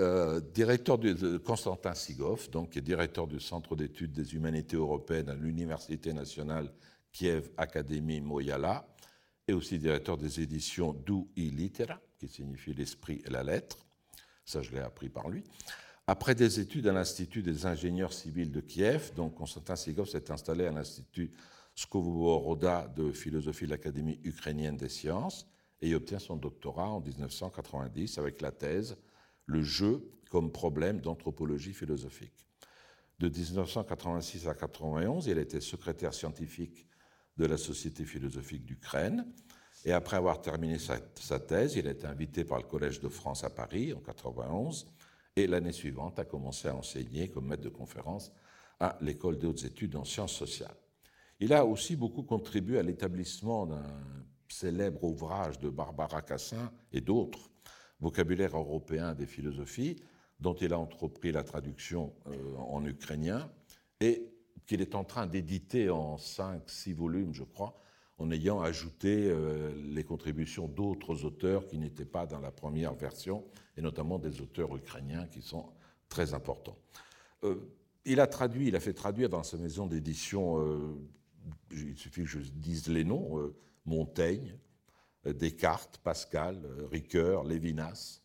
euh, 0.00 0.40
directeur 0.40 0.98
de, 0.98 1.38
Constantin 1.38 1.94
Sigov, 1.94 2.50
donc, 2.50 2.70
qui 2.70 2.78
est 2.78 2.82
directeur 2.82 3.26
du 3.26 3.40
Centre 3.40 3.76
d'études 3.76 4.12
des 4.12 4.34
humanités 4.34 4.76
européennes 4.76 5.28
à 5.28 5.34
l'Université 5.34 6.12
nationale 6.12 6.72
Kiev 7.12 7.50
Académie 7.56 8.20
Moyala, 8.20 8.86
et 9.48 9.52
aussi 9.54 9.78
directeur 9.78 10.18
des 10.18 10.40
éditions 10.40 10.92
Du 10.92 11.24
i 11.36 11.50
Litera, 11.50 12.00
qui 12.18 12.28
signifie 12.28 12.74
l'esprit 12.74 13.22
et 13.24 13.30
la 13.30 13.42
lettre. 13.42 13.78
Ça, 14.44 14.62
je 14.62 14.70
l'ai 14.72 14.80
appris 14.80 15.08
par 15.08 15.28
lui. 15.28 15.44
Après 16.06 16.34
des 16.34 16.60
études 16.60 16.86
à 16.86 16.92
l'Institut 16.92 17.42
des 17.42 17.66
ingénieurs 17.66 18.12
civils 18.12 18.50
de 18.50 18.60
Kiev, 18.60 19.12
donc 19.14 19.34
Constantin 19.34 19.76
Sigov 19.76 20.08
s'est 20.08 20.30
installé 20.30 20.66
à 20.66 20.72
l'Institut 20.72 21.30
Skovoroda 21.74 22.88
de 22.88 23.12
philosophie 23.12 23.66
de 23.66 23.70
l'Académie 23.70 24.18
ukrainienne 24.24 24.76
des 24.76 24.88
sciences 24.88 25.46
et 25.80 25.94
obtient 25.94 26.18
son 26.18 26.36
doctorat 26.36 26.88
en 26.88 27.00
1990 27.00 28.18
avec 28.18 28.40
la 28.40 28.52
thèse 28.52 28.96
le 29.46 29.62
jeu 29.62 30.10
comme 30.30 30.50
problème 30.50 31.00
d'anthropologie 31.00 31.72
philosophique. 31.72 32.46
De 33.18 33.28
1986 33.28 34.46
à 34.46 34.54
1991, 34.54 35.26
il 35.26 35.38
été 35.38 35.60
secrétaire 35.60 36.14
scientifique 36.14 36.86
de 37.38 37.46
la 37.46 37.56
Société 37.56 38.04
philosophique 38.04 38.64
d'Ukraine. 38.64 39.26
Et 39.84 39.92
après 39.92 40.16
avoir 40.16 40.42
terminé 40.42 40.78
sa, 40.78 41.38
thèse, 41.38 41.76
il 41.76 41.86
a 41.86 41.92
été 41.92 42.06
invité 42.06 42.44
par 42.44 42.58
le 42.58 42.64
Collège 42.64 43.00
de 43.00 43.08
France 43.08 43.44
à 43.44 43.50
Paris 43.50 43.92
en 43.92 44.02
1991. 44.02 44.86
Et 45.36 45.46
l'année 45.46 45.72
suivante, 45.72 46.18
a 46.18 46.24
commencé 46.24 46.68
à 46.68 46.74
enseigner 46.74 47.28
comme 47.28 47.46
maître 47.46 47.62
de 47.62 47.68
conférence 47.68 48.32
à 48.80 48.98
l'École 49.00 49.38
des 49.38 49.46
hautes 49.46 49.64
études 49.64 49.94
en 49.96 50.04
sciences 50.04 50.34
sociales. 50.34 50.74
Il 51.38 51.52
a 51.52 51.64
aussi 51.64 51.94
beaucoup 51.94 52.24
contribué 52.24 52.78
à 52.78 52.82
l'établissement 52.82 53.66
d'un 53.66 53.86
célèbre 54.48 55.04
ouvrage 55.04 55.60
de 55.60 55.70
Barbara 55.70 56.22
Cassin 56.22 56.72
et 56.92 57.00
d'autres 57.00 57.50
vocabulaire 58.00 58.56
européen 58.56 59.14
des 59.14 59.26
philosophies, 59.26 59.96
dont 60.40 60.54
il 60.54 60.72
a 60.72 60.78
entrepris 60.78 61.32
la 61.32 61.42
traduction 61.42 62.14
euh, 62.26 62.56
en 62.56 62.84
ukrainien, 62.84 63.50
et 64.00 64.30
qu'il 64.68 64.80
est 64.80 64.94
en 64.94 65.02
train 65.02 65.26
d'éditer 65.26 65.90
en 65.90 66.16
cinq, 66.16 66.70
six 66.70 66.92
volumes, 66.92 67.34
je 67.34 67.42
crois, 67.42 67.80
en 68.18 68.30
ayant 68.30 68.60
ajouté 68.60 69.28
euh, 69.28 69.72
les 69.90 70.04
contributions 70.04 70.68
d'autres 70.68 71.24
auteurs 71.24 71.66
qui 71.66 71.78
n'étaient 71.78 72.04
pas 72.04 72.26
dans 72.26 72.38
la 72.38 72.52
première 72.52 72.94
version, 72.94 73.44
et 73.76 73.82
notamment 73.82 74.20
des 74.20 74.40
auteurs 74.40 74.76
ukrainiens 74.76 75.26
qui 75.26 75.42
sont 75.42 75.66
très 76.08 76.34
importants. 76.34 76.78
Euh, 77.42 77.56
il 78.04 78.20
a 78.20 78.28
traduit, 78.28 78.68
il 78.68 78.76
a 78.76 78.80
fait 78.80 78.94
traduire 78.94 79.28
dans 79.28 79.42
sa 79.42 79.56
maison 79.56 79.86
d'édition, 79.86 80.96
il 81.72 81.98
suffit 81.98 82.22
que 82.22 82.28
je 82.28 82.38
dise 82.38 82.86
les 82.86 83.04
noms, 83.04 83.52
Montaigne, 83.88 84.56
euh, 85.26 85.32
Descartes, 85.32 85.98
Pascal, 85.98 86.60
euh, 86.64 86.86
Ricoeur, 86.90 87.44
Lévinas. 87.44 88.20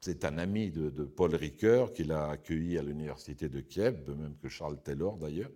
C'est 0.00 0.24
un 0.24 0.38
ami 0.38 0.70
de, 0.70 1.04
Paul 1.04 1.34
Ricoeur 1.34 1.92
qu'il 1.92 2.12
a 2.12 2.28
accueilli 2.28 2.78
à 2.78 2.82
l'université 2.82 3.48
de 3.48 3.60
Kiev, 3.60 4.08
même 4.08 4.36
que 4.36 4.48
Charles 4.48 4.80
Taylor 4.82 5.16
d'ailleurs. 5.16 5.50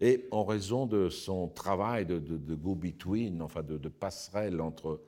Et 0.00 0.26
en 0.30 0.44
raison 0.44 0.86
de 0.86 1.08
son 1.08 1.48
travail 1.48 2.06
de, 2.06 2.18
go-between, 2.54 3.42
enfin 3.42 3.62
de, 3.62 3.88
passerelle 3.88 4.60
entre 4.60 5.00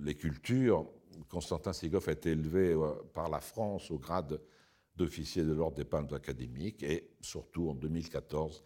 les 0.00 0.14
cultures, 0.14 0.86
Constantin 1.28 1.72
Sigov 1.72 2.08
a 2.08 2.12
été 2.12 2.30
élevé 2.30 2.72
euh, 2.72 2.92
par 3.14 3.28
la 3.28 3.40
France 3.40 3.90
au 3.90 3.98
grade 3.98 4.40
d'officier 4.96 5.42
de 5.42 5.52
l'ordre 5.52 5.76
des 5.76 5.84
palmes 5.84 6.12
académiques 6.12 6.82
et 6.82 7.10
surtout 7.20 7.68
en 7.70 7.74
2014, 7.74 8.62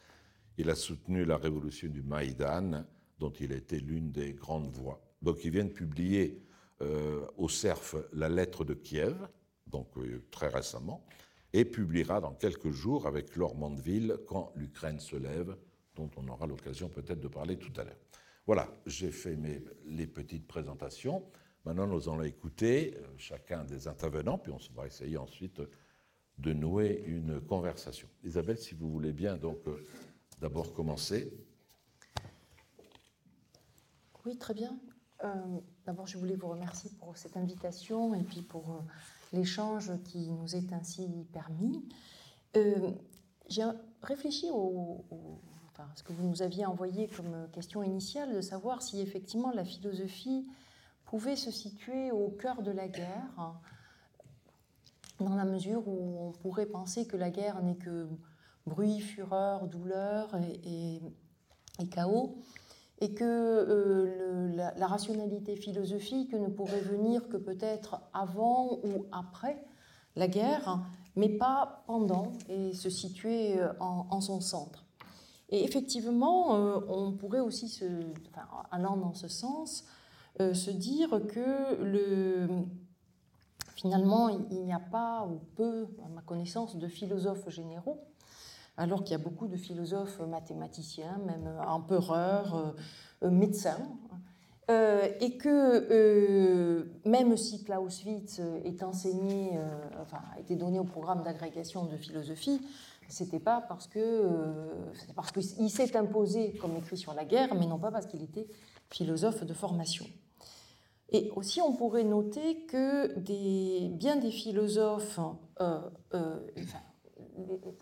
il 0.58 0.70
a 0.70 0.74
soutenu 0.74 1.24
la 1.24 1.36
révolution 1.36 1.88
du 1.88 2.02
Maïdan 2.02 2.84
dont 3.18 3.30
il 3.30 3.52
a 3.52 3.56
été 3.56 3.78
l'une 3.78 4.10
des 4.10 4.32
grandes 4.32 4.70
voix. 4.70 5.00
Donc 5.22 5.44
il 5.44 5.50
vient 5.50 5.64
de 5.64 5.70
publier 5.70 6.45
au 6.80 7.48
CERF 7.48 7.96
la 8.12 8.28
lettre 8.28 8.64
de 8.64 8.74
Kiev, 8.74 9.16
donc 9.66 9.96
euh, 9.96 10.22
très 10.30 10.48
récemment, 10.48 11.04
et 11.52 11.64
publiera 11.64 12.20
dans 12.20 12.34
quelques 12.34 12.70
jours 12.70 13.06
avec 13.06 13.36
Laure 13.36 13.56
Mandeville 13.56 14.18
quand 14.26 14.52
l'Ukraine 14.56 15.00
se 15.00 15.16
lève, 15.16 15.56
dont 15.94 16.10
on 16.16 16.28
aura 16.28 16.46
l'occasion 16.46 16.88
peut-être 16.88 17.20
de 17.20 17.28
parler 17.28 17.56
tout 17.58 17.72
à 17.80 17.84
l'heure. 17.84 17.96
Voilà, 18.46 18.68
j'ai 18.86 19.10
fait 19.10 19.36
mes, 19.36 19.62
les 19.86 20.06
petites 20.06 20.46
présentations. 20.46 21.24
Maintenant, 21.64 21.86
nous 21.86 22.08
allons 22.08 22.22
écouter 22.22 22.94
euh, 22.96 23.06
chacun 23.16 23.64
des 23.64 23.88
intervenants, 23.88 24.38
puis 24.38 24.52
on 24.52 24.74
va 24.74 24.86
essayer 24.86 25.16
ensuite 25.16 25.60
de 26.38 26.52
nouer 26.52 27.02
une 27.06 27.40
conversation. 27.40 28.08
Isabelle, 28.22 28.58
si 28.58 28.74
vous 28.74 28.90
voulez 28.90 29.12
bien, 29.12 29.36
donc 29.38 29.58
d'abord 30.38 30.74
commencer. 30.74 31.32
Oui, 34.26 34.36
très 34.36 34.52
bien. 34.52 34.78
Euh, 35.24 35.58
d'abord, 35.86 36.06
je 36.06 36.18
voulais 36.18 36.36
vous 36.36 36.48
remercier 36.48 36.90
pour 36.98 37.16
cette 37.16 37.36
invitation 37.36 38.14
et 38.14 38.22
puis 38.22 38.42
pour 38.42 38.70
euh, 38.70 38.80
l'échange 39.32 39.90
qui 40.04 40.30
nous 40.30 40.54
est 40.54 40.72
ainsi 40.72 41.08
permis. 41.32 41.82
Euh, 42.56 42.90
j'ai 43.48 43.64
réfléchi 44.02 44.48
au, 44.50 45.04
ce 45.94 46.02
que 46.02 46.12
vous 46.12 46.26
nous 46.26 46.42
aviez 46.42 46.66
envoyé 46.66 47.08
comme 47.08 47.48
question 47.52 47.82
initiale, 47.82 48.34
de 48.34 48.40
savoir 48.40 48.82
si 48.82 49.00
effectivement 49.00 49.52
la 49.52 49.64
philosophie 49.64 50.46
pouvait 51.04 51.36
se 51.36 51.50
situer 51.50 52.10
au 52.10 52.28
cœur 52.28 52.62
de 52.62 52.72
la 52.72 52.88
guerre, 52.88 53.54
dans 55.20 55.34
la 55.34 55.44
mesure 55.44 55.86
où 55.86 56.28
on 56.28 56.32
pourrait 56.32 56.66
penser 56.66 57.06
que 57.06 57.16
la 57.16 57.30
guerre 57.30 57.62
n'est 57.62 57.76
que 57.76 58.08
bruit, 58.66 59.00
fureur, 59.00 59.68
douleur 59.68 60.34
et 60.64 61.00
chaos 61.90 62.36
et 63.00 63.12
que 63.12 64.50
la, 64.54 64.86
rationalité 64.86 65.56
philosophique 65.56 66.32
ne 66.32 66.48
pourrait 66.48 66.80
venir 66.80 67.28
que 67.28 67.36
peut-être 67.36 68.00
avant 68.12 68.78
ou 68.84 69.06
après 69.12 69.62
la 70.16 70.28
guerre, 70.28 70.80
mais 71.14 71.28
pas 71.28 71.84
pendant, 71.86 72.32
et 72.48 72.72
se 72.72 72.88
situer 72.88 73.58
en, 73.80 74.20
son 74.20 74.40
centre. 74.40 74.86
Et 75.50 75.62
effectivement, 75.62 76.52
on 76.88 77.12
pourrait 77.12 77.40
aussi, 77.40 77.68
se, 77.68 77.84
allant 78.70 78.96
dans 78.96 79.14
ce 79.14 79.28
sens, 79.28 79.84
se 80.38 80.70
dire 80.70 81.20
que 81.28 81.82
le, 81.82 82.48
Finalement, 83.76 84.30
il 84.30 84.64
n'y 84.64 84.72
a 84.72 84.80
pas 84.80 85.26
ou 85.26 85.38
peu, 85.54 85.86
à 86.02 86.08
ma 86.08 86.22
connaissance, 86.22 86.76
de 86.76 86.88
philosophes 86.88 87.50
généraux, 87.50 88.02
alors 88.76 89.02
qu'il 89.02 89.12
y 89.12 89.20
a 89.20 89.22
beaucoup 89.22 89.48
de 89.48 89.56
philosophes 89.56 90.20
mathématiciens, 90.20 91.18
même 91.24 91.48
empereurs, 91.66 92.74
euh, 93.22 93.30
médecins, 93.30 93.78
euh, 94.70 95.08
et 95.20 95.38
que 95.38 95.48
euh, 95.90 96.84
même 97.04 97.36
si 97.36 97.64
Clausewitz 97.64 98.40
est 98.64 98.82
enseigné, 98.82 99.58
enfin, 100.02 100.18
a 100.34 100.40
été 100.40 100.56
donné 100.56 100.78
au 100.78 100.84
programme 100.84 101.22
d'agrégation 101.22 101.84
de 101.84 101.96
philosophie, 101.96 102.60
c'était 103.08 103.38
pas 103.38 103.60
parce 103.60 103.86
que 103.86 104.28
parce 105.14 105.30
qu'il 105.30 105.70
s'est 105.70 105.96
imposé 105.96 106.52
comme 106.60 106.76
écrit 106.76 106.96
sur 106.96 107.14
la 107.14 107.24
guerre, 107.24 107.54
mais 107.54 107.66
non 107.66 107.78
pas 107.78 107.92
parce 107.92 108.06
qu'il 108.06 108.22
était 108.22 108.48
philosophe 108.90 109.44
de 109.44 109.54
formation. 109.54 110.06
Et 111.10 111.30
aussi, 111.36 111.62
on 111.62 111.72
pourrait 111.72 112.02
noter 112.02 112.66
que 112.66 113.16
bien 113.90 114.16
des 114.16 114.32
philosophes, 114.32 115.20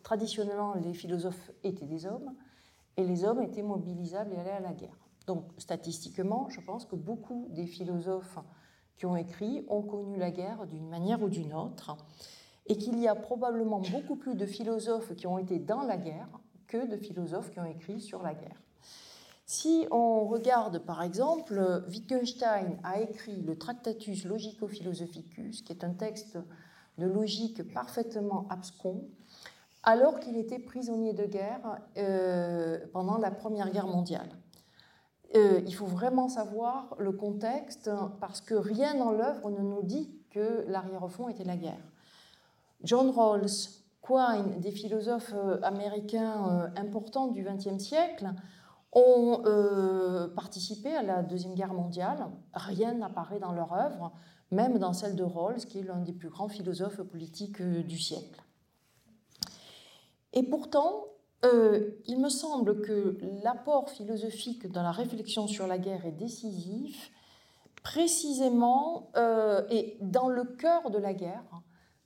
traditionnellement, 0.02 0.74
les 0.74 0.94
philosophes 0.94 1.50
étaient 1.62 1.86
des 1.86 2.06
hommes, 2.06 2.34
et 2.96 3.04
les 3.04 3.24
hommes 3.24 3.42
étaient 3.42 3.62
mobilisables 3.62 4.32
et 4.32 4.36
allaient 4.36 4.50
à 4.50 4.60
la 4.60 4.72
guerre. 4.72 4.98
Donc, 5.26 5.44
statistiquement, 5.58 6.48
je 6.50 6.60
pense 6.60 6.84
que 6.84 6.96
beaucoup 6.96 7.48
des 7.50 7.66
philosophes 7.66 8.38
qui 8.96 9.06
ont 9.06 9.16
écrit 9.16 9.64
ont 9.68 9.82
connu 9.82 10.16
la 10.16 10.30
guerre 10.30 10.66
d'une 10.66 10.88
manière 10.88 11.22
ou 11.22 11.28
d'une 11.28 11.54
autre, 11.54 11.96
et 12.66 12.76
qu'il 12.76 12.98
y 12.98 13.08
a 13.08 13.14
probablement 13.14 13.80
beaucoup 13.80 14.16
plus 14.16 14.36
de 14.36 14.46
philosophes 14.46 15.14
qui 15.16 15.26
ont 15.26 15.38
été 15.38 15.58
dans 15.58 15.82
la 15.82 15.96
guerre 15.96 16.28
que 16.66 16.86
de 16.88 16.96
philosophes 16.96 17.50
qui 17.50 17.60
ont 17.60 17.64
écrit 17.64 18.00
sur 18.00 18.22
la 18.22 18.34
guerre. 18.34 18.62
Si 19.46 19.86
on 19.90 20.24
regarde 20.24 20.78
par 20.78 21.02
exemple, 21.02 21.84
Wittgenstein 21.88 22.78
a 22.82 23.00
écrit 23.00 23.42
le 23.42 23.56
Tractatus 23.56 24.24
Logico-Philosophicus, 24.24 25.62
qui 25.62 25.72
est 25.72 25.84
un 25.84 25.92
texte 25.92 26.38
de 26.96 27.06
logique 27.06 27.62
parfaitement 27.74 28.46
abscon, 28.48 29.06
alors 29.84 30.18
qu'il 30.18 30.36
était 30.36 30.58
prisonnier 30.58 31.12
de 31.12 31.24
guerre 31.24 31.78
euh, 31.98 32.78
pendant 32.92 33.18
la 33.18 33.30
Première 33.30 33.70
Guerre 33.70 33.86
mondiale. 33.86 34.28
Euh, 35.36 35.60
il 35.66 35.74
faut 35.74 35.86
vraiment 35.86 36.28
savoir 36.28 36.94
le 36.98 37.12
contexte 37.12 37.90
parce 38.20 38.40
que 38.40 38.54
rien 38.54 38.94
dans 38.94 39.10
l'œuvre 39.10 39.50
ne 39.50 39.60
nous 39.60 39.82
dit 39.82 40.10
que 40.30 40.64
l'arrière-fond 40.68 41.28
était 41.28 41.44
la 41.44 41.56
guerre. 41.56 41.92
John 42.82 43.10
Rawls, 43.10 43.68
Quine, 44.00 44.60
des 44.60 44.70
philosophes 44.70 45.32
euh, 45.34 45.58
américains 45.62 46.70
importants 46.76 47.28
du 47.28 47.44
XXe 47.44 47.82
siècle, 47.82 48.30
ont 48.96 49.42
participé 50.36 50.94
à 50.94 51.02
la 51.02 51.24
Deuxième 51.24 51.54
Guerre 51.54 51.74
mondiale. 51.74 52.28
Rien 52.52 52.94
n'apparaît 52.94 53.40
dans 53.40 53.50
leur 53.50 53.72
œuvre, 53.72 54.12
même 54.52 54.78
dans 54.78 54.92
celle 54.92 55.16
de 55.16 55.24
Rawls, 55.24 55.66
qui 55.66 55.80
est 55.80 55.82
l'un 55.82 55.98
des 55.98 56.12
plus 56.12 56.28
grands 56.28 56.46
philosophes 56.46 57.02
politiques 57.02 57.60
du 57.60 57.98
siècle. 57.98 58.43
Et 60.34 60.42
pourtant, 60.42 61.06
euh, 61.44 61.90
il 62.06 62.20
me 62.20 62.28
semble 62.28 62.82
que 62.82 63.16
l'apport 63.42 63.88
philosophique 63.88 64.70
dans 64.70 64.82
la 64.82 64.92
réflexion 64.92 65.46
sur 65.46 65.66
la 65.66 65.78
guerre 65.78 66.04
est 66.04 66.12
décisif, 66.12 67.10
précisément 67.82 69.10
et 69.70 69.98
dans 70.00 70.28
le 70.28 70.44
cœur 70.44 70.90
de 70.90 70.96
la 70.96 71.12
guerre, 71.12 71.62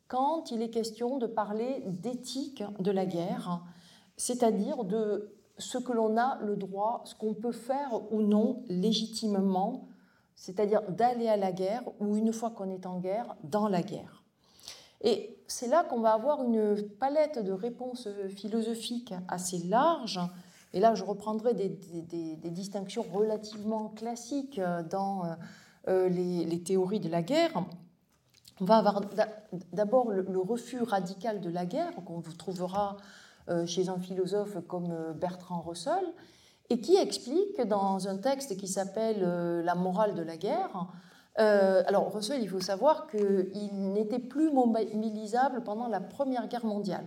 quand 0.08 0.50
il 0.50 0.62
est 0.62 0.70
question 0.70 1.18
de 1.18 1.26
parler 1.26 1.84
d'éthique 1.86 2.64
de 2.80 2.90
la 2.90 3.06
guerre, 3.06 3.62
c'est-à-dire 4.16 4.84
de 4.84 5.38
ce 5.58 5.76
que 5.76 5.92
l'on 5.92 6.16
a 6.16 6.38
le 6.42 6.56
droit, 6.56 7.02
ce 7.04 7.14
qu'on 7.14 7.34
peut 7.34 7.52
faire 7.52 8.12
ou 8.12 8.22
non 8.22 8.64
légitimement, 8.68 9.88
c'est-à-dire 10.34 10.82
d'aller 10.90 11.28
à 11.28 11.36
la 11.36 11.52
guerre 11.52 11.82
ou 12.00 12.16
une 12.16 12.32
fois 12.32 12.50
qu'on 12.50 12.70
est 12.70 12.86
en 12.86 12.98
guerre, 12.98 13.36
dans 13.42 13.68
la 13.68 13.82
guerre. 13.82 14.17
Et 15.02 15.38
c'est 15.46 15.68
là 15.68 15.84
qu'on 15.84 16.00
va 16.00 16.12
avoir 16.12 16.42
une 16.42 16.82
palette 16.98 17.38
de 17.38 17.52
réponses 17.52 18.08
philosophiques 18.34 19.14
assez 19.28 19.58
large. 19.58 20.20
Et 20.74 20.80
là, 20.80 20.94
je 20.94 21.04
reprendrai 21.04 21.54
des, 21.54 21.68
distinctions 22.50 23.04
relativement 23.12 23.88
classiques 23.88 24.60
dans 24.90 25.24
euh, 25.88 26.08
les, 26.08 26.62
théories 26.62 27.00
de 27.00 27.08
la 27.08 27.22
guerre. 27.22 27.64
On 28.60 28.64
va 28.66 28.76
avoir 28.76 29.00
d'abord 29.72 30.10
le, 30.10 30.38
refus 30.38 30.82
radical 30.82 31.40
de 31.40 31.48
la 31.48 31.64
guerre, 31.64 31.92
qu'on 32.04 32.20
trouvera 32.20 32.98
euh, 33.48 33.64
chez 33.64 33.88
un 33.88 33.98
philosophe 33.98 34.58
comme 34.66 34.90
euh, 34.90 35.12
Bertrand 35.14 35.62
Russell, 35.62 36.04
et 36.68 36.80
qui 36.80 36.96
explique 36.96 37.58
dans 37.62 38.06
un 38.06 38.18
texte 38.18 38.58
qui 38.58 38.68
s'appelle 38.68 39.22
La 39.64 39.74
morale 39.74 40.14
de 40.14 40.20
la 40.20 40.36
guerre, 40.36 40.88
alors 41.38 42.12
Russell, 42.12 42.42
il 42.42 42.48
faut 42.48 42.60
savoir 42.60 43.06
qu'il 43.06 43.92
n'était 43.92 44.18
plus 44.18 44.50
mobilisable 44.50 45.62
pendant 45.62 45.88
la 45.88 46.00
Première 46.00 46.48
Guerre 46.48 46.66
mondiale. 46.66 47.04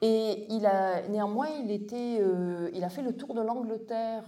Et 0.00 0.46
il 0.50 0.64
a, 0.66 1.08
néanmoins, 1.08 1.48
il, 1.48 1.70
il 1.70 2.84
a 2.84 2.88
fait 2.88 3.02
le 3.02 3.16
tour 3.16 3.34
de 3.34 3.40
l'Angleterre 3.40 4.24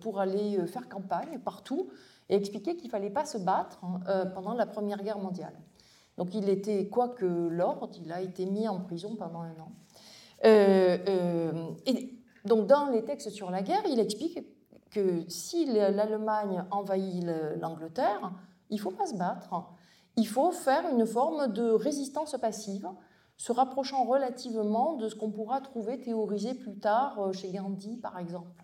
pour 0.00 0.20
aller 0.20 0.64
faire 0.66 0.88
campagne 0.88 1.38
partout 1.44 1.88
et 2.28 2.36
expliquer 2.36 2.76
qu'il 2.76 2.86
ne 2.86 2.90
fallait 2.90 3.10
pas 3.10 3.24
se 3.24 3.38
battre 3.38 3.80
hein, 3.82 4.26
pendant 4.34 4.54
la 4.54 4.66
Première 4.66 5.02
Guerre 5.02 5.18
mondiale. 5.18 5.54
Donc 6.18 6.34
il 6.34 6.48
était, 6.48 6.88
quoique 6.88 7.24
lord, 7.24 7.90
il 8.04 8.12
a 8.12 8.20
été 8.20 8.46
mis 8.46 8.68
en 8.68 8.80
prison 8.80 9.16
pendant 9.16 9.40
un 9.40 9.58
an. 9.60 9.72
Euh, 10.44 10.98
euh, 11.08 11.70
et 11.86 12.14
donc 12.44 12.66
dans 12.66 12.86
les 12.90 13.04
textes 13.04 13.30
sur 13.30 13.50
la 13.50 13.62
guerre, 13.62 13.82
il 13.88 13.98
explique 14.00 14.38
que 14.92 15.24
si 15.28 15.64
l'Allemagne 15.64 16.64
envahit 16.70 17.24
l'Angleterre, 17.60 18.32
il 18.70 18.76
ne 18.76 18.80
faut 18.80 18.90
pas 18.90 19.06
se 19.06 19.14
battre. 19.14 19.64
Il 20.16 20.28
faut 20.28 20.52
faire 20.52 20.88
une 20.88 21.06
forme 21.06 21.52
de 21.52 21.70
résistance 21.70 22.36
passive, 22.40 22.88
se 23.38 23.50
rapprochant 23.52 24.04
relativement 24.04 24.94
de 24.94 25.08
ce 25.08 25.14
qu'on 25.14 25.30
pourra 25.30 25.60
trouver 25.60 26.00
théorisé 26.00 26.54
plus 26.54 26.78
tard 26.78 27.18
euh, 27.18 27.32
chez 27.32 27.50
Gandhi, 27.50 27.96
par 27.96 28.18
exemple. 28.18 28.62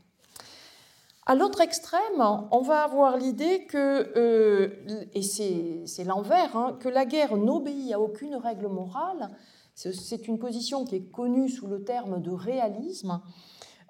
À 1.27 1.35
l'autre 1.35 1.61
extrême, 1.61 2.23
on 2.51 2.63
va 2.63 2.85
avoir 2.85 3.19
l'idée 3.19 3.67
que, 3.67 4.15
et 5.13 5.21
c'est 5.23 6.05
l'envers, 6.05 6.57
hein, 6.57 6.79
que 6.81 6.89
la 6.89 7.05
guerre 7.05 7.37
n'obéit 7.37 7.93
à 7.93 8.01
aucune 8.01 8.35
règle 8.35 8.69
morale, 8.69 9.29
c'est 9.75 10.27
une 10.27 10.39
position 10.39 10.87
qui 10.87 10.97
est 10.97 11.11
connue 11.11 11.51
sous 11.51 11.67
le 11.67 11.85
terme 11.85 12.23
de 12.23 12.31
réalisme, 12.31 13.21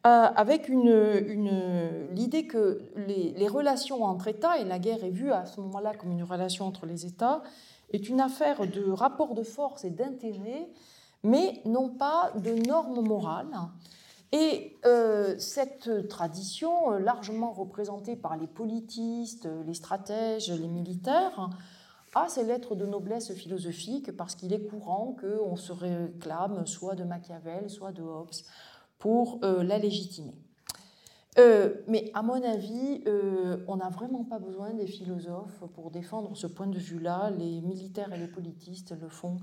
euh, 0.06 0.28
avec 0.36 0.68
l'idée 0.68 2.46
que 2.46 2.82
les, 2.96 3.48
relations 3.48 4.04
entre 4.04 4.28
États, 4.28 4.58
et 4.58 4.64
la 4.64 4.78
guerre 4.78 5.02
est 5.02 5.10
vue 5.10 5.32
à 5.32 5.44
ce 5.44 5.60
moment-là 5.60 5.94
comme 5.94 6.12
une 6.12 6.22
relation 6.22 6.66
entre 6.66 6.86
les 6.86 7.04
États, 7.04 7.42
est 7.92 8.08
une 8.08 8.20
affaire 8.20 8.66
de 8.66 8.90
rapport 8.90 9.34
de 9.34 9.42
force 9.42 9.84
et 9.84 9.90
d'intérêt, 9.90 10.68
mais 11.24 11.60
non 11.64 11.88
pas 11.88 12.32
de 12.36 12.52
normes 12.52 13.00
morales. 13.00 13.58
Et 14.30 14.76
euh, 14.84 15.36
cette 15.38 16.08
tradition, 16.08 16.90
largement 16.90 17.50
représentée 17.52 18.14
par 18.14 18.36
les 18.36 18.46
politistes, 18.46 19.48
les 19.66 19.74
stratèges, 19.74 20.50
les 20.50 20.68
militaires, 20.68 21.50
a 22.14 22.28
ces 22.28 22.44
lettres 22.44 22.74
de 22.74 22.86
noblesse 22.86 23.32
philosophique 23.32 24.16
parce 24.16 24.34
qu'il 24.34 24.52
est 24.52 24.66
courant 24.66 25.16
qu'on 25.20 25.56
se 25.56 25.72
réclame 25.72 26.66
soit 26.66 26.94
de 26.94 27.04
Machiavel, 27.04 27.68
soit 27.68 27.92
de 27.92 28.02
Hobbes 28.02 28.30
pour 28.98 29.38
euh, 29.44 29.62
la 29.62 29.78
légitimer. 29.78 30.34
Euh, 31.38 31.74
mais 31.86 32.10
à 32.14 32.22
mon 32.22 32.42
avis, 32.42 33.02
euh, 33.06 33.58
on 33.68 33.76
n'a 33.76 33.90
vraiment 33.90 34.24
pas 34.24 34.40
besoin 34.40 34.74
des 34.74 34.86
philosophes 34.86 35.62
pour 35.74 35.90
défendre 35.90 36.36
ce 36.36 36.48
point 36.48 36.66
de 36.66 36.78
vue-là. 36.78 37.30
Les 37.30 37.60
militaires 37.60 38.12
et 38.12 38.18
les 38.18 38.26
politistes 38.26 38.94
le 39.00 39.08
font 39.08 39.36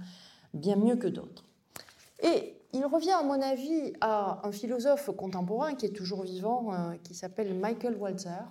bien 0.53 0.75
mieux 0.75 0.97
que 0.97 1.07
d'autres. 1.07 1.45
Et 2.21 2.57
il 2.73 2.85
revient, 2.85 3.11
à 3.11 3.23
mon 3.23 3.41
avis, 3.41 3.93
à 4.01 4.45
un 4.45 4.51
philosophe 4.51 5.09
contemporain 5.15 5.75
qui 5.75 5.85
est 5.85 5.95
toujours 5.95 6.23
vivant, 6.23 6.71
qui 7.03 7.13
s'appelle 7.13 7.53
Michael 7.53 7.95
Walzer, 7.95 8.43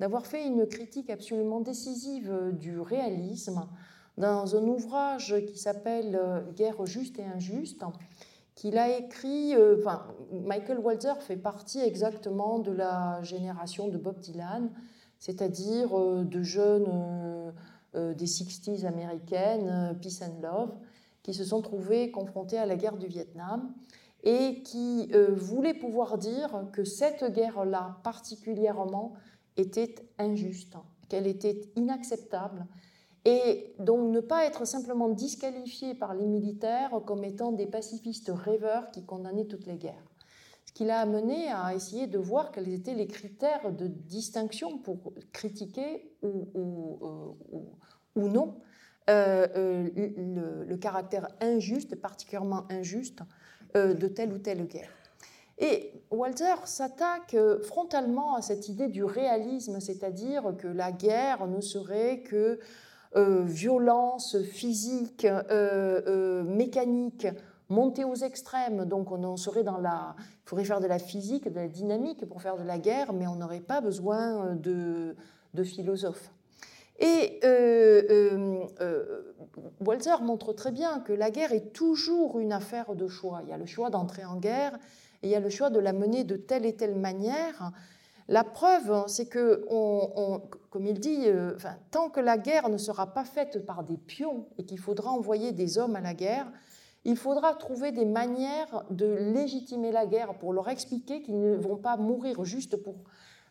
d'avoir 0.00 0.26
fait 0.26 0.44
une 0.44 0.66
critique 0.66 1.10
absolument 1.10 1.60
décisive 1.60 2.52
du 2.52 2.80
réalisme 2.80 3.66
dans 4.18 4.56
un 4.56 4.62
ouvrage 4.64 5.36
qui 5.46 5.58
s'appelle 5.58 6.44
Guerre 6.56 6.84
juste 6.86 7.18
et 7.20 7.24
injuste, 7.24 7.84
qu'il 8.54 8.78
a 8.78 8.98
écrit, 8.98 9.54
euh, 9.54 9.76
enfin, 9.78 10.06
Michael 10.30 10.78
Walzer 10.78 11.20
fait 11.20 11.36
partie 11.36 11.80
exactement 11.80 12.58
de 12.58 12.72
la 12.72 13.22
génération 13.22 13.88
de 13.88 13.98
Bob 13.98 14.18
Dylan, 14.20 14.70
c'est-à-dire 15.18 15.96
de 15.96 16.42
jeunes 16.42 17.52
des 17.94 18.26
60s 18.26 18.86
américaines, 18.86 19.96
Peace 20.02 20.20
and 20.22 20.42
Love, 20.42 20.74
qui 21.22 21.32
se 21.32 21.44
sont 21.44 21.62
trouvés 21.62 22.10
confrontés 22.10 22.58
à 22.58 22.66
la 22.66 22.74
guerre 22.74 22.96
du 22.96 23.06
Vietnam 23.06 23.72
et 24.24 24.62
qui 24.64 25.12
voulait 25.36 25.74
pouvoir 25.74 26.18
dire 26.18 26.64
que 26.72 26.82
cette 26.82 27.32
guerre-là 27.32 27.98
particulièrement 28.02 29.12
était 29.56 29.94
injuste, 30.18 30.74
qu'elle 31.08 31.28
était 31.28 31.60
inacceptable 31.76 32.66
et 33.24 33.74
donc 33.78 34.10
ne 34.10 34.20
pas 34.20 34.44
être 34.46 34.64
simplement 34.64 35.08
disqualifié 35.08 35.94
par 35.94 36.14
les 36.14 36.26
militaires 36.26 37.00
comme 37.06 37.24
étant 37.24 37.52
des 37.52 37.66
pacifistes 37.66 38.32
rêveurs 38.34 38.90
qui 38.90 39.04
condamnaient 39.04 39.46
toutes 39.46 39.66
les 39.66 39.76
guerres. 39.76 40.04
Ce 40.66 40.72
qui 40.72 40.84
l'a 40.84 41.00
amené 41.00 41.52
à 41.52 41.74
essayer 41.74 42.06
de 42.06 42.18
voir 42.18 42.50
quels 42.50 42.72
étaient 42.72 42.94
les 42.94 43.06
critères 43.06 43.72
de 43.72 43.86
distinction 43.86 44.78
pour 44.78 45.12
critiquer 45.32 46.10
ou, 46.22 47.36
ou, 48.16 48.28
non 48.28 48.56
euh, 49.10 49.46
euh, 49.56 50.64
le, 50.66 50.76
caractère 50.76 51.28
injuste, 51.40 52.00
particulièrement 52.00 52.64
injuste, 52.70 53.20
euh, 53.76 53.94
de 53.94 54.06
telle 54.06 54.32
ou 54.32 54.38
telle 54.38 54.66
guerre. 54.66 54.90
Et 55.58 55.92
Walter 56.10 56.54
s'attaque 56.64 57.36
frontalement 57.62 58.34
à 58.34 58.42
cette 58.42 58.68
idée 58.68 58.88
du 58.88 59.04
réalisme, 59.04 59.78
c'est-à-dire 59.80 60.54
que 60.58 60.68
la 60.68 60.90
guerre 60.90 61.46
ne 61.46 61.60
serait 61.60 62.22
que 62.22 62.58
euh, 63.14 63.42
violence 63.44 64.40
physique, 64.42 65.26
euh, 65.26 65.42
euh, 66.06 66.42
mécanique, 66.44 67.26
montée 67.68 68.04
aux 68.04 68.14
extrêmes. 68.14 68.84
Donc 68.86 69.12
on 69.12 69.22
en 69.24 69.36
serait 69.36 69.64
dans 69.64 69.78
la... 69.78 70.16
Il 70.18 70.48
faudrait 70.48 70.64
faire 70.64 70.80
de 70.80 70.86
la 70.86 70.98
physique, 70.98 71.48
de 71.48 71.54
la 71.54 71.68
dynamique 71.68 72.26
pour 72.26 72.40
faire 72.40 72.56
de 72.56 72.62
la 72.62 72.78
guerre, 72.78 73.12
mais 73.12 73.26
on 73.26 73.36
n'aurait 73.36 73.60
pas 73.60 73.80
besoin 73.80 74.54
de, 74.56 75.14
de 75.54 75.62
philosophes. 75.62 76.30
Et 76.98 77.40
Walter 79.80 80.14
montre 80.22 80.52
très 80.52 80.70
bien 80.70 81.00
que 81.00 81.12
la 81.12 81.30
guerre 81.30 81.52
est 81.52 81.72
toujours 81.72 82.38
une 82.38 82.52
affaire 82.52 82.94
de 82.94 83.08
choix. 83.08 83.40
Il 83.42 83.48
y 83.48 83.52
a 83.52 83.58
le 83.58 83.66
choix 83.66 83.90
d'entrer 83.90 84.24
en 84.24 84.36
guerre 84.36 84.78
et 85.22 85.28
il 85.28 85.30
y 85.30 85.34
a 85.34 85.40
le 85.40 85.50
choix 85.50 85.70
de 85.70 85.78
la 85.80 85.92
mener 85.92 86.24
de 86.24 86.36
telle 86.36 86.64
et 86.64 86.76
telle 86.76 86.94
manière. 86.94 87.72
La 88.28 88.44
preuve, 88.44 88.90
hein, 88.90 89.04
c'est 89.08 89.26
que, 89.26 89.66
comme 90.72 90.86
il 90.86 90.98
dit, 90.98 91.24
euh, 91.26 91.52
tant 91.90 92.08
que 92.08 92.18
la 92.18 92.38
guerre 92.38 92.70
ne 92.70 92.78
sera 92.78 93.12
pas 93.12 93.24
faite 93.24 93.66
par 93.66 93.84
des 93.84 93.98
pions 93.98 94.46
et 94.56 94.64
qu'il 94.64 94.78
faudra 94.78 95.10
envoyer 95.10 95.52
des 95.52 95.76
hommes 95.76 95.96
à 95.96 96.00
la 96.00 96.14
guerre, 96.14 96.50
il 97.04 97.18
faudra 97.18 97.52
trouver 97.52 97.92
des 97.92 98.06
manières 98.06 98.84
de 98.88 99.06
légitimer 99.06 99.92
la 99.92 100.06
guerre 100.06 100.38
pour 100.38 100.54
leur 100.54 100.70
expliquer 100.70 101.20
qu'ils 101.20 101.38
ne 101.38 101.56
vont 101.56 101.76
pas 101.76 101.98
mourir 101.98 102.42
juste 102.44 102.76
pour 102.76 102.94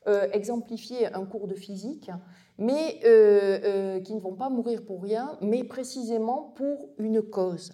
euh, 0.07 0.27
exemplifier 0.33 1.13
un 1.13 1.25
cours 1.25 1.47
de 1.47 1.53
physique, 1.53 2.09
mais 2.57 2.99
euh, 3.05 3.99
qu'ils 3.99 4.15
ne 4.15 4.21
vont 4.21 4.33
pas 4.33 4.49
mourir 4.49 4.83
pour 4.83 5.03
rien, 5.03 5.37
mais 5.41 5.63
précisément 5.63 6.53
pour 6.55 6.89
une 6.97 7.21
cause. 7.21 7.73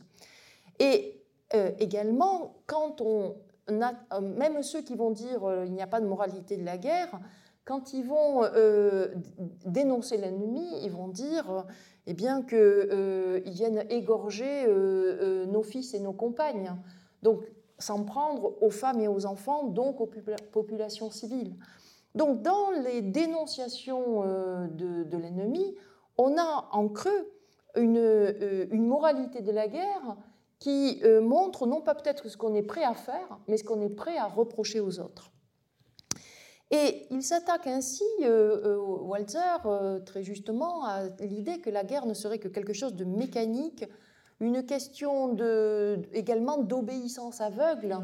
Et 0.80 1.24
également, 1.80 2.58
quand 2.66 3.00
on 3.00 3.38
euh, 3.70 4.22
même 4.22 4.64
ceux 4.64 4.82
qui 4.82 4.96
vont 4.96 5.12
dire 5.12 5.42
il 5.66 5.74
n'y 5.74 5.82
a 5.82 5.88
pas 5.88 6.00
de 6.00 6.08
moralité 6.08 6.58
de 6.58 6.64
la 6.64 6.78
guerre, 6.78 7.20
quand 7.68 7.94
ils 7.94 8.06
vont 8.06 8.44
euh, 8.44 9.10
dénoncer 9.66 10.18
l'ennemi, 10.18 10.66
ils 10.84 10.92
vont 10.92 11.10
dire 11.10 11.66
eh 12.06 12.14
bien 12.14 12.42
qu'ils 12.42 13.52
viennent 13.52 13.84
égorger 13.90 14.66
nos 15.48 15.62
fils 15.64 15.94
et 15.94 16.00
nos 16.00 16.14
compagnes. 16.14 16.72
Donc, 17.22 17.42
s'en 17.80 18.06
prendre 18.06 18.56
aux 18.64 18.70
femmes 18.70 19.02
et 19.02 19.10
aux 19.10 19.26
enfants, 19.26 19.66
donc 19.66 20.00
aux 20.00 20.10
populations 20.52 21.12
civiles. 21.12 21.56
Donc, 22.16 22.42
dans 22.42 22.72
les 22.72 23.02
dénonciations 23.02 24.22
de, 24.70 25.18
l'ennemi, 25.18 25.76
on 26.18 26.38
a 26.38 26.70
en 26.72 26.88
creux 26.88 27.30
une 27.76 28.88
moralité 28.88 29.42
de 29.42 29.52
la 29.52 29.68
guerre 29.68 30.16
qui 30.60 31.00
euh, 31.04 31.22
montre 31.22 31.68
non 31.68 31.82
pas 31.82 31.96
peut-être 31.96 32.30
ce 32.30 32.38
qu'on 32.38 32.54
est 32.56 32.64
prêt 32.64 32.84
à 32.84 32.94
faire, 32.94 33.40
mais 33.48 33.58
ce 33.58 33.64
qu'on 33.64 33.82
est 33.82 33.90
prêt 33.90 34.18
à 34.18 34.28
reprocher 34.28 34.80
aux 34.80 35.00
autres. 35.00 35.32
Et 36.70 37.08
il 37.12 37.24
s'attaque 37.24 37.68
ainsi, 37.68 38.04
euh, 38.22 38.62
euh, 38.66 38.78
Walter, 38.78 39.40
très 40.06 40.24
justement, 40.24 40.86
à 40.86 41.04
l'idée 41.20 41.60
que 41.60 41.70
la 41.70 41.84
guerre 41.84 42.06
ne 42.06 42.14
serait 42.14 42.40
que 42.40 42.50
quelque 42.50 42.74
chose 42.74 42.94
de 42.94 43.06
mécanique, 43.06 43.86
une 44.40 44.64
question 44.66 45.36
également 46.14 46.58
d'obéissance 46.58 47.42
aveugle, 47.42 47.98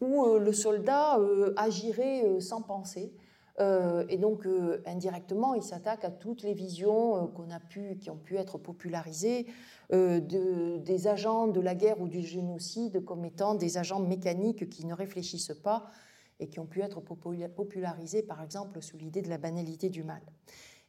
où 0.00 0.26
le 0.38 0.52
soldat 0.52 1.18
agirait 1.56 2.40
sans 2.40 2.60
penser. 2.60 3.10
et 3.58 4.18
donc, 4.18 4.46
indirectement, 4.84 5.54
il 5.54 5.62
s'attaque 5.62 6.04
à 6.04 6.10
toutes 6.10 6.42
les 6.42 6.52
visions 6.52 7.28
qu'on 7.28 7.50
a 7.50 7.58
pu, 7.58 7.96
qui 7.98 8.10
ont 8.10 8.18
pu 8.18 8.36
être 8.36 8.58
popularisées 8.58 9.46
euh, 9.90 10.20
des 10.20 11.06
agents 11.06 11.46
de 11.46 11.60
la 11.62 11.74
guerre 11.74 11.98
ou 12.02 12.08
du 12.08 12.20
génocide 12.20 13.02
comme 13.06 13.24
étant 13.24 13.54
des 13.54 13.78
agents 13.78 14.00
mécaniques 14.00 14.68
qui 14.68 14.84
ne 14.84 14.92
réfléchissent 14.92 15.54
pas 15.64 15.86
et 16.40 16.48
qui 16.48 16.60
ont 16.60 16.66
pu 16.66 16.82
être 16.82 17.00
popularisés, 17.00 18.22
par 18.22 18.42
exemple, 18.42 18.80
sous 18.82 18.96
l'idée 18.96 19.22
de 19.22 19.28
la 19.28 19.38
banalité 19.38 19.88
du 19.88 20.04
mal. 20.04 20.22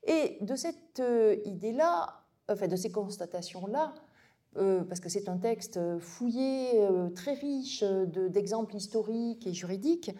Et 0.04 0.38
de 0.42 0.56
cette 0.56 1.00
euh, 1.00 1.38
idée-là, 1.46 2.24
enfin 2.50 2.68
de 2.68 2.76
ces 2.76 2.92
constatations-là, 2.92 3.94
euh, 4.58 4.84
parce 4.84 5.00
que 5.00 5.10
c'est 5.10 5.30
un 5.30 5.38
texte 5.38 5.80
fouillé, 6.00 6.88
très 7.16 7.34
riche 7.34 7.84
d'exemples 7.84 8.76
historiques 8.76 9.46
et 9.48 9.54
juridiques, 9.54 10.12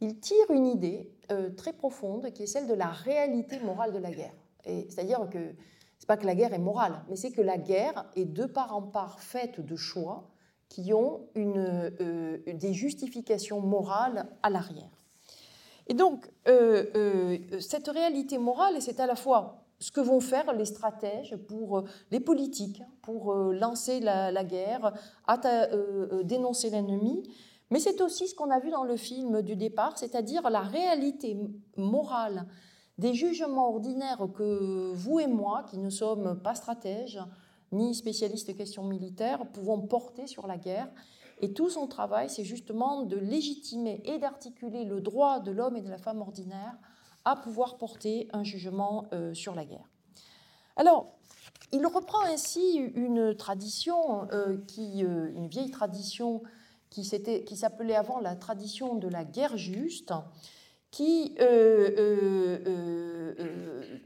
il 0.00 0.18
tire 0.20 0.50
une 0.50 0.66
idée 0.66 1.10
très 1.56 1.72
profonde 1.72 2.30
qui 2.32 2.42
est 2.42 2.46
celle 2.46 2.66
de 2.66 2.74
la 2.74 2.88
réalité 2.88 3.58
morale 3.60 3.92
de 3.92 3.98
la 3.98 4.10
guerre. 4.10 4.34
C'est-à-dire 4.64 5.28
que 5.30 5.54
c'est 5.98 6.06
pas 6.06 6.16
que 6.16 6.26
la 6.26 6.34
guerre 6.34 6.52
est 6.52 6.58
morale, 6.58 7.02
mais 7.08 7.16
c'est 7.16 7.30
que 7.30 7.40
la 7.40 7.58
guerre 7.58 8.04
est 8.14 8.24
de 8.26 8.44
part 8.44 8.74
en 8.76 8.82
part 8.82 9.20
faite 9.20 9.60
de 9.60 9.76
choix 9.76 10.28
qui 10.68 10.92
ont 10.92 11.28
une, 11.34 11.92
euh, 12.00 12.38
des 12.46 12.72
justifications 12.72 13.60
morales 13.60 14.26
à 14.42 14.50
l'arrière. 14.50 14.90
Et 15.86 15.94
donc, 15.94 16.28
euh, 16.48 16.86
euh, 16.96 17.60
cette 17.60 17.88
réalité 17.88 18.38
morale, 18.38 18.80
c'est 18.80 18.98
à 18.98 19.06
la 19.06 19.14
fois 19.14 19.62
ce 19.78 19.92
que 19.92 20.00
vont 20.00 20.20
faire 20.20 20.52
les 20.54 20.64
stratèges 20.64 21.36
pour 21.36 21.84
les 22.10 22.18
politiques, 22.18 22.82
pour 23.02 23.34
lancer 23.34 24.00
la, 24.00 24.32
la 24.32 24.42
guerre, 24.42 24.94
dénoncer 26.24 26.70
l'ennemi, 26.70 27.22
mais 27.70 27.78
c'est 27.78 28.00
aussi 28.00 28.26
ce 28.26 28.34
qu'on 28.34 28.50
a 28.50 28.58
vu 28.58 28.70
dans 28.70 28.84
le 28.84 28.96
film 28.96 29.42
du 29.42 29.54
départ, 29.54 29.98
c'est-à-dire 29.98 30.48
la 30.48 30.60
réalité 30.60 31.36
morale 31.76 32.46
des 32.96 33.12
jugements 33.12 33.68
ordinaires 33.68 34.26
que 34.34 34.92
vous 34.94 35.20
et 35.20 35.26
moi, 35.26 35.64
qui 35.68 35.78
ne 35.78 35.90
sommes 35.90 36.40
pas 36.42 36.54
stratèges 36.54 37.20
ni 37.72 37.94
spécialistes 37.94 38.48
de 38.48 38.52
questions 38.52 38.84
militaires, 38.84 39.46
pouvons 39.52 39.80
porter 39.80 40.26
sur 40.26 40.46
la 40.46 40.56
guerre. 40.56 40.88
Et 41.40 41.52
tout 41.52 41.68
son 41.68 41.86
travail, 41.86 42.30
c'est 42.30 42.44
justement 42.44 43.02
de 43.02 43.16
légitimer 43.16 44.00
et 44.04 44.18
d'articuler 44.18 44.84
le 44.84 45.00
droit 45.00 45.40
de 45.40 45.50
l'homme 45.50 45.76
et 45.76 45.82
de 45.82 45.90
la 45.90 45.98
femme 45.98 46.20
ordinaire 46.20 46.76
à 47.24 47.36
pouvoir 47.36 47.76
porter 47.76 48.28
un 48.32 48.44
jugement 48.44 49.06
euh, 49.12 49.34
sur 49.34 49.54
la 49.54 49.64
guerre. 49.64 49.90
Alors, 50.76 51.12
il 51.72 51.84
reprend 51.86 52.22
ainsi 52.24 52.76
une 52.76 53.34
tradition, 53.34 54.28
euh, 54.32 54.58
qui, 54.66 55.04
euh, 55.04 55.30
une 55.34 55.48
vieille 55.48 55.70
tradition 55.70 56.42
qui 56.88 57.04
s'appelait 57.04 57.96
avant 57.96 58.20
la 58.20 58.36
tradition 58.36 58.94
de 58.94 59.08
la 59.08 59.24
guerre 59.24 59.58
juste, 59.58 60.14
qui 60.90 61.36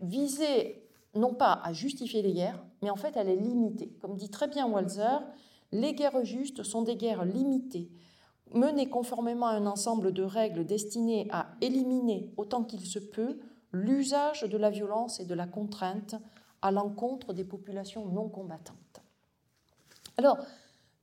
visait 0.02 0.79
non 1.14 1.34
pas 1.34 1.60
à 1.64 1.72
justifier 1.72 2.22
les 2.22 2.32
guerres, 2.32 2.62
mais 2.82 2.90
en 2.90 2.96
fait 2.96 3.16
à 3.16 3.24
les 3.24 3.36
limiter. 3.36 3.92
Comme 4.00 4.16
dit 4.16 4.30
très 4.30 4.48
bien 4.48 4.66
Walzer, 4.66 5.22
les 5.72 5.94
guerres 5.94 6.24
justes 6.24 6.62
sont 6.62 6.82
des 6.82 6.96
guerres 6.96 7.24
limitées, 7.24 7.90
menées 8.52 8.88
conformément 8.88 9.46
à 9.46 9.52
un 9.52 9.66
ensemble 9.66 10.12
de 10.12 10.22
règles 10.22 10.64
destinées 10.64 11.28
à 11.30 11.48
éliminer 11.60 12.32
autant 12.36 12.64
qu'il 12.64 12.84
se 12.84 12.98
peut 12.98 13.38
l'usage 13.72 14.42
de 14.42 14.58
la 14.58 14.70
violence 14.70 15.20
et 15.20 15.24
de 15.24 15.34
la 15.34 15.46
contrainte 15.46 16.16
à 16.62 16.70
l'encontre 16.70 17.32
des 17.32 17.44
populations 17.44 18.06
non 18.06 18.28
combattantes. 18.28 18.76
Alors, 20.16 20.38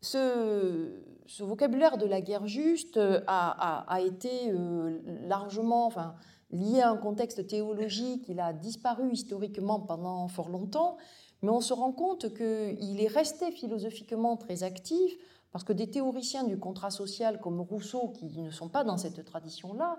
ce, 0.01 0.91
vocabulaire 1.39 1.97
de 1.97 2.05
la 2.05 2.21
guerre 2.21 2.45
juste 2.45 2.99
a, 3.27 3.99
été 4.01 4.51
euh, 4.51 4.99
largement 5.27 5.87
lié 6.51 6.81
à 6.81 6.89
un 6.89 6.97
contexte 6.97 7.47
théologique. 7.47 8.25
Il 8.27 8.39
a 8.39 8.53
disparu 8.53 9.11
historiquement 9.11 9.79
pendant 9.79 10.27
fort 10.27 10.49
longtemps, 10.49 10.97
mais 11.41 11.49
on 11.49 11.61
se 11.61 11.73
rend 11.73 11.91
compte 11.91 12.33
qu'il 12.33 13.01
est 13.01 13.07
resté 13.07 13.51
philosophiquement 13.51 14.37
très 14.37 14.63
actif 14.63 15.17
parce 15.51 15.63
que 15.63 15.73
des 15.73 15.89
théoriciens 15.89 16.43
du 16.43 16.59
contrat 16.59 16.91
social 16.91 17.39
comme 17.39 17.61
Rousseau, 17.61 18.09
qui 18.09 18.25
ne 18.39 18.51
sont 18.51 18.69
pas 18.69 18.83
dans 18.83 18.97
cette 18.97 19.23
tradition-là, 19.23 19.97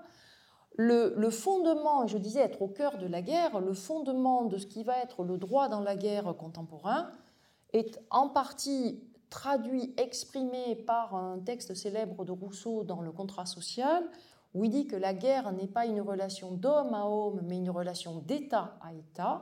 le, 0.76 1.14
le, 1.16 1.30
fondement, 1.30 2.06
je 2.06 2.18
disais 2.18 2.40
être 2.40 2.62
au 2.62 2.68
cœur 2.68 2.98
de 2.98 3.06
la 3.06 3.22
guerre, 3.22 3.58
le 3.58 3.72
fondement 3.72 4.44
de 4.44 4.58
ce 4.58 4.66
qui 4.66 4.84
va 4.84 4.98
être 4.98 5.24
le 5.24 5.38
droit 5.38 5.68
dans 5.68 5.80
la 5.80 5.96
guerre 5.96 6.36
contemporain 6.36 7.10
est 7.72 8.00
en 8.10 8.28
partie 8.28 9.02
traduit, 9.30 9.92
exprimé 9.96 10.76
par 10.76 11.14
un 11.14 11.38
texte 11.40 11.74
célèbre 11.74 12.24
de 12.24 12.32
Rousseau 12.32 12.84
dans 12.84 13.00
le 13.00 13.12
contrat 13.12 13.46
social, 13.46 14.04
où 14.54 14.64
il 14.64 14.70
dit 14.70 14.86
que 14.86 14.96
la 14.96 15.14
guerre 15.14 15.52
n'est 15.52 15.68
pas 15.68 15.86
une 15.86 16.00
relation 16.00 16.52
d'homme 16.52 16.94
à 16.94 17.06
homme, 17.06 17.40
mais 17.44 17.56
une 17.56 17.70
relation 17.70 18.18
d'État 18.18 18.78
à 18.80 18.94
État, 18.94 19.40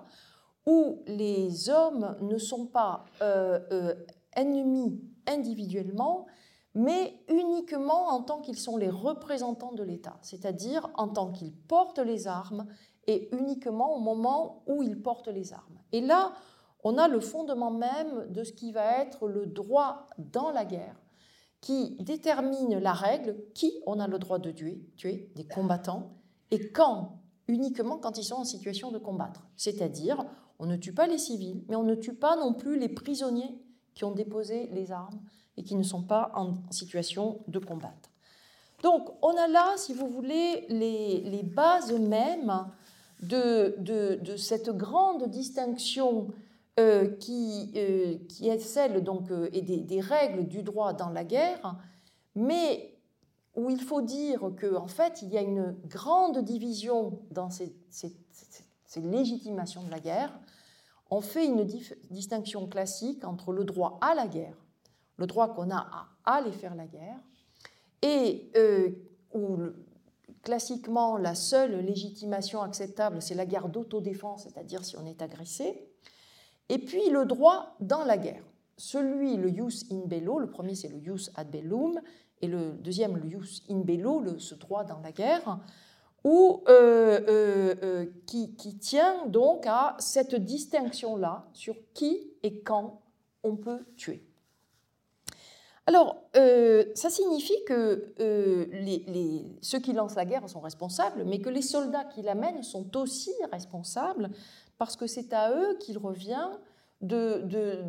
où 0.67 1.03
les 1.07 1.71
hommes 1.71 2.17
ne 2.21 2.39
sont 2.39 2.67
pas 2.67 3.05
euh, 3.23 3.61
euh, 3.71 3.95
ennemis 4.35 5.01
individuellement, 5.27 6.27
mais 6.75 7.15
uniquement 7.29 8.09
en 8.09 8.23
tant 8.23 8.41
qu'ils 8.41 8.59
sont 8.59 8.77
les 8.77 8.91
représentants 8.91 9.73
de 9.73 9.83
l'État, 9.83 10.19
c'est-à-dire 10.23 10.91
en 10.95 11.09
tant 11.09 11.33
qu'ils 11.33 11.55
portent 11.55 12.01
les 12.01 12.27
armes 12.27 12.67
et 13.07 13.35
uniquement 13.35 13.97
au 13.97 14.01
moment 14.01 14.63
où 14.67 14.83
ils 14.83 15.01
portent 15.01 15.29
les 15.29 15.53
armes. 15.53 15.79
Et 15.93 16.01
là, 16.01 16.33
on 16.85 16.99
a 16.99 17.09
le 17.09 17.21
fondement 17.21 17.71
même 17.71 18.31
de 18.31 18.45
ce 18.45 18.53
qui 18.53 18.73
va 18.73 19.01
être 19.01 19.29
le 19.29 19.47
droit 19.47 20.07
dans 20.19 20.51
la 20.51 20.65
guerre, 20.65 20.97
qui 21.67 21.97
détermine 21.99 22.79
la 22.79 22.93
règle, 22.93 23.35
qui 23.53 23.73
on 23.87 23.99
a 23.99 24.07
le 24.07 24.21
droit 24.21 24.39
de 24.39 24.53
tuer, 24.53 24.81
tuer 24.97 25.33
des 25.35 25.45
combattants, 25.45 26.13
et 26.53 26.71
quand, 26.71 27.19
uniquement 27.49 27.99
quand 27.99 28.19
ils 28.19 28.23
sont 28.23 28.37
en 28.37 28.45
situation 28.45 28.93
de 28.93 28.99
combattre. 28.99 29.49
C'est-à-dire, 29.57 30.25
on 30.61 30.67
ne 30.67 30.77
tue 30.77 30.93
pas 30.93 31.09
les 31.09 31.19
civils, 31.19 31.65
mais 31.69 31.75
on 31.75 31.83
ne 31.83 31.97
tue 31.97 32.15
pas 32.15 32.37
non 32.37 32.55
plus 32.55 32.79
les 32.79 32.89
prisonniers 32.89 33.61
qui 33.95 34.05
ont 34.05 34.13
déposé 34.13 34.69
les 34.75 34.93
armes 34.93 35.19
et 35.57 35.65
qui 35.65 35.75
ne 35.75 35.83
sont 35.83 36.05
pas 36.05 36.31
en 36.37 36.55
situation 36.71 37.41
de 37.49 37.59
combattre. 37.59 38.11
Donc, 38.85 39.09
on 39.21 39.37
a 39.37 39.49
là, 39.49 39.75
si 39.77 39.93
vous 39.93 40.07
voulez, 40.07 40.67
les, 40.69 41.43
bases 41.43 41.91
mêmes 41.91 42.65
de, 43.23 44.37
cette 44.37 44.71
grande 44.71 45.29
distinction 45.31 46.29
euh, 46.79 47.09
qui, 47.17 47.73
euh, 47.75 48.19
qui, 48.29 48.51
est 48.51 48.59
celle 48.59 49.03
donc, 49.03 49.31
euh, 49.31 49.49
et 49.55 49.63
des, 49.63 50.01
règles 50.01 50.47
du 50.47 50.63
droit 50.63 50.93
dans 50.93 51.09
la 51.09 51.25
guerre, 51.25 51.75
mais 52.35 52.95
où 53.55 53.71
il 53.71 53.81
faut 53.81 54.03
dire 54.03 54.41
qu'en 54.61 54.83
en 54.83 54.87
fait, 54.87 55.23
il 55.23 55.31
y 55.31 55.39
a 55.39 55.41
une 55.41 55.75
grande 55.87 56.45
division 56.45 57.19
dans 57.31 57.49
ces 57.49 57.75
légitimations 58.97 59.85
de 59.85 59.91
la 59.91 60.01
guerre. 60.01 60.39
On 61.09 61.23
fait 61.23 61.47
une 61.47 61.65
distinction 62.11 62.67
classique 62.67 63.25
entre 63.25 63.55
le 63.55 63.65
droit 63.65 63.99
à 64.03 64.15
la 64.15 64.27
guerre, 64.27 64.59
le 65.17 65.27
droit 65.27 65.55
qu'on 65.55 65.71
a 65.71 65.89
à 66.27 66.35
aller 66.35 66.53
faire 66.53 66.75
la 66.75 66.87
guerre, 66.87 67.21
et 68.03 68.53
où 69.33 69.57
classiquement 70.43 71.17
la 71.17 71.35
seule 71.35 71.81
légitimation 71.81 72.61
acceptable, 72.61 73.23
c'est 73.23 73.35
la 73.35 73.47
guerre 73.47 73.71
d'autodéfense, 73.71 74.43
c'est-à-dire 74.43 74.85
si 74.85 74.99
on 74.99 75.07
est 75.07 75.23
agressé, 75.23 75.96
et 76.69 76.79
puis 76.79 77.09
le 77.11 77.25
droit 77.25 77.77
dans 77.81 78.05
la 78.05 78.19
guerre. 78.19 78.43
Celui, 78.77 79.37
le 79.37 79.49
jus 79.49 79.85
in 79.91 80.07
bello, 80.07 80.39
le 80.39 80.51
premier 80.51 80.75
c'est 80.75 80.89
le 80.89 81.01
jus 81.01 81.31
ad 81.35 81.51
bellum, 81.51 82.01
et 82.43 82.49
le 82.49 82.73
deuxième, 82.73 83.17
le 83.17 83.29
jus 83.29 83.63
in 83.71 83.81
bello, 83.81 84.21
le, 84.21 84.39
ce 84.39 84.55
droit 84.55 84.85
dans 84.85 85.01
la 85.01 85.13
guerre, 85.13 85.59
euh, 86.27 86.61
euh, 86.69 87.75
euh, 87.85 88.07
qui, 88.27 88.79
tient 88.79 89.27
donc 89.27 89.65
à 89.67 89.95
cette 90.01 90.35
distinction-là 90.35 91.47
sur 91.53 91.77
qui 91.95 92.33
et 92.43 92.63
quand 92.63 93.01
on 93.45 93.55
peut 93.55 93.85
tuer. 93.97 94.25
Alors, 95.87 96.17
ça 96.35 97.11
signifie 97.11 97.65
que 97.65 98.13
ceux 99.63 99.79
qui 99.79 99.93
lancent 99.93 100.17
la 100.17 100.25
guerre 100.25 100.49
sont 100.49 100.59
responsables, 100.59 101.23
mais 101.25 101.39
que 101.39 101.49
les 101.49 101.63
soldats 101.63 102.05
qui 102.07 102.23
l'amènent 102.23 102.65
sont 102.65 102.97
aussi 102.97 103.31
responsables 103.53 104.31
parce 104.79 104.97
que 104.97 105.07
c'est 105.07 105.33
à 105.33 105.53
eux 105.53 105.77
qu'il 105.79 105.99
revient 105.99 106.51
de, 107.03 107.43
de, 107.45 107.85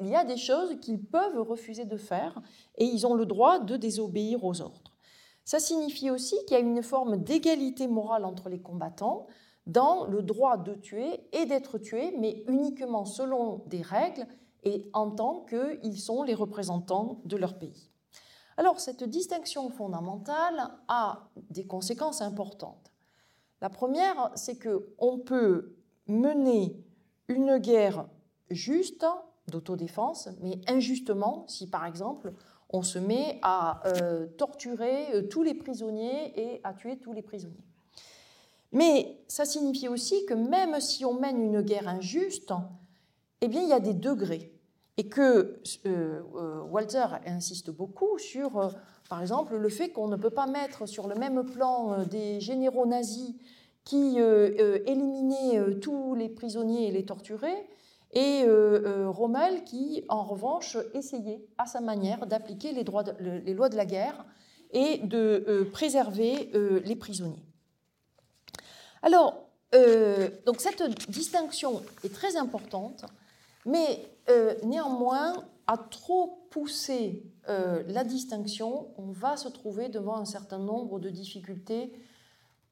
Il 0.00 0.08
y 0.08 0.16
a 0.16 0.24
des 0.24 0.36
choses 0.36 0.78
qu'ils 0.80 1.04
peuvent 1.04 1.38
refuser 1.38 1.84
de 1.84 1.96
faire 1.96 2.40
et 2.76 2.84
ils 2.84 3.06
ont 3.06 3.14
le 3.14 3.26
droit 3.26 3.58
de 3.58 3.76
désobéir 3.76 4.44
aux 4.44 4.60
ordres. 4.60 4.96
Ça 5.44 5.58
signifie 5.58 6.10
aussi 6.10 6.36
qu'il 6.46 6.56
y 6.56 6.60
a 6.60 6.60
une 6.60 6.82
forme 6.82 7.18
d'égalité 7.18 7.86
morale 7.86 8.24
entre 8.24 8.48
les 8.48 8.60
combattants 8.60 9.26
dans 9.66 10.06
le 10.06 10.22
droit 10.22 10.56
de 10.56 10.74
tuer 10.74 11.20
et 11.32 11.46
d'être 11.46 11.78
tué, 11.78 12.14
mais 12.18 12.44
uniquement 12.48 13.04
selon 13.04 13.62
des 13.66 13.82
règles 13.82 14.26
et 14.62 14.88
en 14.92 15.10
tant 15.10 15.44
qu'ils 15.44 16.00
sont 16.00 16.22
les 16.22 16.34
représentants 16.34 17.20
de 17.24 17.36
leur 17.36 17.58
pays. 17.58 17.90
Alors 18.56 18.80
cette 18.80 19.04
distinction 19.04 19.68
fondamentale 19.68 20.70
a 20.88 21.28
des 21.50 21.66
conséquences 21.66 22.22
importantes. 22.22 22.93
La 23.64 23.70
première, 23.70 24.30
c'est 24.34 24.62
qu'on 24.62 25.18
peut 25.20 25.74
mener 26.06 26.76
une 27.28 27.56
guerre 27.56 28.06
juste 28.50 29.06
d'autodéfense, 29.48 30.28
mais 30.42 30.60
injustement 30.68 31.46
si 31.48 31.70
par 31.70 31.86
exemple 31.86 32.34
on 32.68 32.82
se 32.82 32.98
met 32.98 33.38
à 33.40 33.80
euh, 33.86 34.26
torturer 34.36 35.14
euh, 35.14 35.22
tous 35.22 35.42
les 35.42 35.54
prisonniers 35.54 36.38
et 36.38 36.60
à 36.62 36.74
tuer 36.74 36.98
tous 36.98 37.14
les 37.14 37.22
prisonniers. 37.22 37.64
Mais 38.72 39.24
ça 39.28 39.46
signifie 39.46 39.88
aussi 39.88 40.26
que 40.26 40.34
même 40.34 40.78
si 40.78 41.06
on 41.06 41.18
mène 41.18 41.40
une 41.40 41.62
guerre 41.62 41.88
injuste, 41.88 42.52
eh 43.40 43.48
bien 43.48 43.62
il 43.62 43.70
y 43.70 43.72
a 43.72 43.80
des 43.80 43.94
degrés. 43.94 44.52
Et 44.98 45.08
que 45.08 45.58
euh, 45.86 46.20
Walter 46.68 47.06
insiste 47.24 47.70
beaucoup 47.70 48.18
sur 48.18 48.74
par 49.08 49.20
exemple, 49.20 49.56
le 49.56 49.68
fait 49.68 49.90
qu'on 49.90 50.08
ne 50.08 50.16
peut 50.16 50.30
pas 50.30 50.46
mettre 50.46 50.86
sur 50.86 51.06
le 51.06 51.14
même 51.14 51.44
plan 51.44 51.92
euh, 51.92 52.04
des 52.04 52.40
généraux 52.40 52.86
nazis 52.86 53.34
qui 53.84 54.18
euh, 54.18 54.50
euh, 54.58 54.78
éliminaient 54.86 55.78
tous 55.80 56.14
les 56.14 56.30
prisonniers 56.30 56.88
et 56.88 56.90
les 56.90 57.04
torturaient, 57.04 57.66
et 58.16 58.44
Rommel 59.06 59.64
qui, 59.64 60.04
en 60.08 60.22
revanche, 60.22 60.76
essayait 60.94 61.44
à 61.58 61.66
sa 61.66 61.80
manière 61.80 62.26
d'appliquer 62.26 62.72
les, 62.72 62.84
lois 62.84 63.68
de 63.68 63.76
la 63.76 63.84
guerre 63.84 64.24
et 64.70 64.98
de 64.98 65.68
préserver 65.72 66.52
les 66.84 66.94
prisonniers. 66.94 67.42
Alors, 69.02 69.48
cette 69.72 71.10
distinction 71.10 71.82
est 72.04 72.14
très 72.14 72.36
importante, 72.36 73.04
mais 73.66 74.06
néanmoins, 74.62 75.42
à 75.66 75.78
trop 75.78 76.46
pousser 76.50 77.24
euh, 77.48 77.82
la 77.86 78.04
distinction, 78.04 78.88
on 78.98 79.10
va 79.12 79.36
se 79.36 79.48
trouver 79.48 79.88
devant 79.88 80.16
un 80.16 80.24
certain 80.24 80.58
nombre 80.58 80.98
de 80.98 81.10
difficultés 81.10 81.92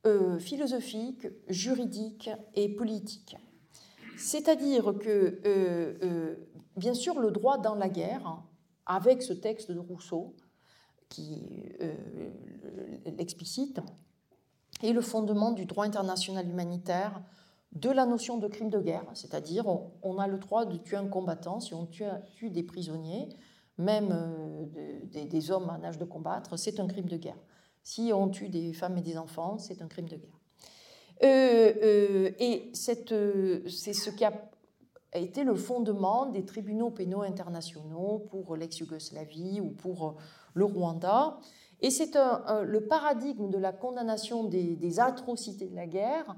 euh, 0.07 0.39
philosophiques, 0.39 1.27
juridiques 1.49 2.31
et 2.55 2.69
politiques. 2.69 3.37
C'est-à-dire 4.19 4.95
que, 5.01 5.41
euh, 5.47 6.37
bien 6.77 6.95
sûr, 6.95 7.19
le 7.19 7.31
droit 7.31 7.59
dans 7.59 7.75
la 7.75 7.89
guerre, 7.89 8.43
avec 8.87 9.23
ce 9.23 9.33
texte 9.33 9.71
de 9.71 9.79
Rousseau 9.79 10.35
qui 11.09 11.69
l'explicite, 13.05 13.81
est 14.83 14.93
le 14.93 15.01
fondement 15.01 15.53
du 15.53 15.67
droit 15.67 15.85
international 15.85 16.49
humanitaire 16.49 17.23
de 17.73 17.91
la 17.91 18.05
notion 18.05 18.37
de 18.37 18.49
crime 18.49 18.69
de 18.69 18.81
guerre, 18.81 19.07
c'est-à-dire 19.15 19.65
on, 20.03 20.19
a 20.19 20.27
le 20.27 20.39
droit 20.39 20.67
de 20.67 20.77
tuer 20.77 20.97
un 20.97 21.09
combattant 21.09 21.59
si 21.59 21.73
on 21.75 21.87
tue, 21.87 22.51
des 22.51 22.63
prisonniers, 22.63 23.29
même 23.79 24.11
euh, 24.13 25.27
des, 25.27 25.51
hommes 25.51 25.71
en 25.71 25.83
âge 25.83 25.99
de 25.99 26.05
combattre, 26.05 26.59
c'est 26.59 26.81
un 26.81 26.87
crime 26.87 27.09
de 27.09 27.17
guerre. 27.17 27.39
Si 27.83 28.13
on 28.15 28.29
tue 28.29 28.49
des 28.49 28.75
femmes 28.75 28.99
et 28.99 29.03
des 29.03 29.17
enfants, 29.17 29.59
c'est 29.59 29.81
un 29.81 29.89
crime 29.89 30.09
de 30.09 30.17
guerre. 30.17 30.39
Euh, 31.25 31.73
euh, 31.83 32.31
et 32.39 32.71
c'est 32.75 33.05
ce 33.09 34.11
qui 34.11 34.25
a 34.25 34.33
été 35.15 35.43
le 35.43 35.55
fondement 35.55 36.27
des 36.27 36.45
tribunaux 36.45 36.91
pénaux 36.91 37.23
internationaux 37.23 38.27
pour 38.31 38.55
l'ex-Yougoslavie 38.57 39.61
ou 39.61 39.71
pour 39.71 40.17
le 40.53 40.65
Rwanda. 40.65 41.39
Et 41.81 41.91
c'est 41.91 42.15
le 42.15 42.87
paradigme 42.87 43.49
de 43.51 43.59
la 43.59 43.73
condamnation 43.73 44.45
des 44.45 45.01
atrocités 45.01 45.69
de 45.69 45.75
la 45.75 45.87
guerre 45.87 46.37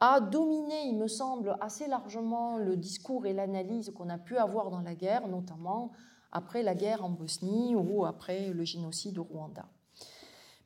a 0.00 0.20
dominé, 0.20 0.86
il 0.86 0.98
me 0.98 1.08
semble, 1.08 1.56
assez 1.60 1.86
largement 1.86 2.58
le 2.58 2.76
discours 2.76 3.26
et 3.26 3.32
l'analyse 3.32 3.92
qu'on 3.94 4.08
a 4.08 4.18
pu 4.18 4.36
avoir 4.36 4.70
dans 4.70 4.80
la 4.80 4.94
guerre, 4.94 5.28
notamment 5.28 5.92
après 6.32 6.62
la 6.62 6.74
guerre 6.74 7.04
en 7.04 7.10
Bosnie 7.10 7.74
ou 7.76 8.04
après 8.04 8.48
le 8.48 8.64
génocide 8.64 9.18
au 9.18 9.24
Rwanda. 9.24 9.66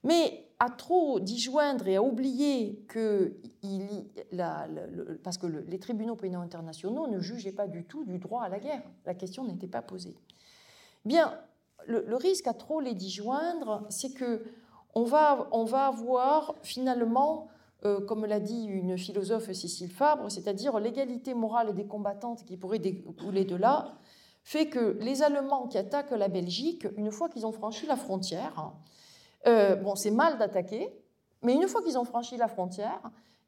Mais 0.03 0.49
à 0.59 0.71
trop 0.71 1.21
d'y 1.21 1.38
joindre 1.38 1.87
et 1.87 1.97
à 1.97 2.03
oublier 2.03 2.85
que, 2.88 3.37
parce 5.23 5.38
que 5.38 5.47
les 5.47 5.79
tribunaux 5.79 6.17
pénaux 6.17 6.41
internationaux 6.41 7.07
ne 7.07 7.21
jugeaient 7.21 7.53
pas 7.53 7.69
du 7.69 7.85
tout 7.85 8.05
du 8.05 8.19
droit 8.19 8.43
à 8.43 8.49
la 8.49 8.59
guerre, 8.59 8.83
la 9.07 9.14
question 9.14 9.45
n'était 9.45 9.69
pas 9.69 9.83
posée. 9.83 10.17
Bien, 11.05 11.38
le, 11.87 12.17
risque 12.17 12.47
à 12.47 12.55
trop 12.55 12.81
les 12.81 12.95
d'y 12.95 13.11
joindre, 13.11 13.85
c'est 13.88 14.12
que 14.12 14.43
on 14.95 15.05
va, 15.05 15.49
on 15.53 15.64
va 15.64 15.87
avoir 15.87 16.55
finalement 16.62 17.49
euh, 17.85 18.01
comme 18.01 18.27
l'a 18.27 18.41
dit 18.41 18.64
une 18.64 18.99
philosophe 18.99 19.53
Cécile 19.53 19.91
Fabre, 19.91 20.31
c'est-à-dire 20.31 20.79
l'égalité 20.81 21.35
morale 21.35 21.75
des 21.75 21.87
combattantes 21.87 22.45
qui 22.45 22.57
pourrait 22.57 22.79
découler 22.81 23.45
de 23.45 23.57
là, 23.57 23.95
fait 24.43 24.69
que 24.69 24.97
les 25.01 25.23
Allemands 25.23 25.69
qui 25.69 25.79
attaquent 25.79 26.11
la 26.11 26.29
Belgique, 26.29 26.87
une 26.97 27.11
fois 27.11 27.29
qu'ils 27.29 27.47
ont 27.47 27.53
franchi 27.53 27.87
la 27.87 27.97
frontière, 27.97 28.73
euh, 29.47 29.77
bon, 29.77 29.95
c'est 29.95 30.11
mal 30.11 30.38
d'attaquer, 30.38 30.91
mais 31.43 31.55
une 31.55 31.69
fois 31.69 31.83
qu'ils 31.83 31.99
ont 31.99 32.05
franchi 32.05 32.37
la 32.37 32.49
frontière, 32.49 33.01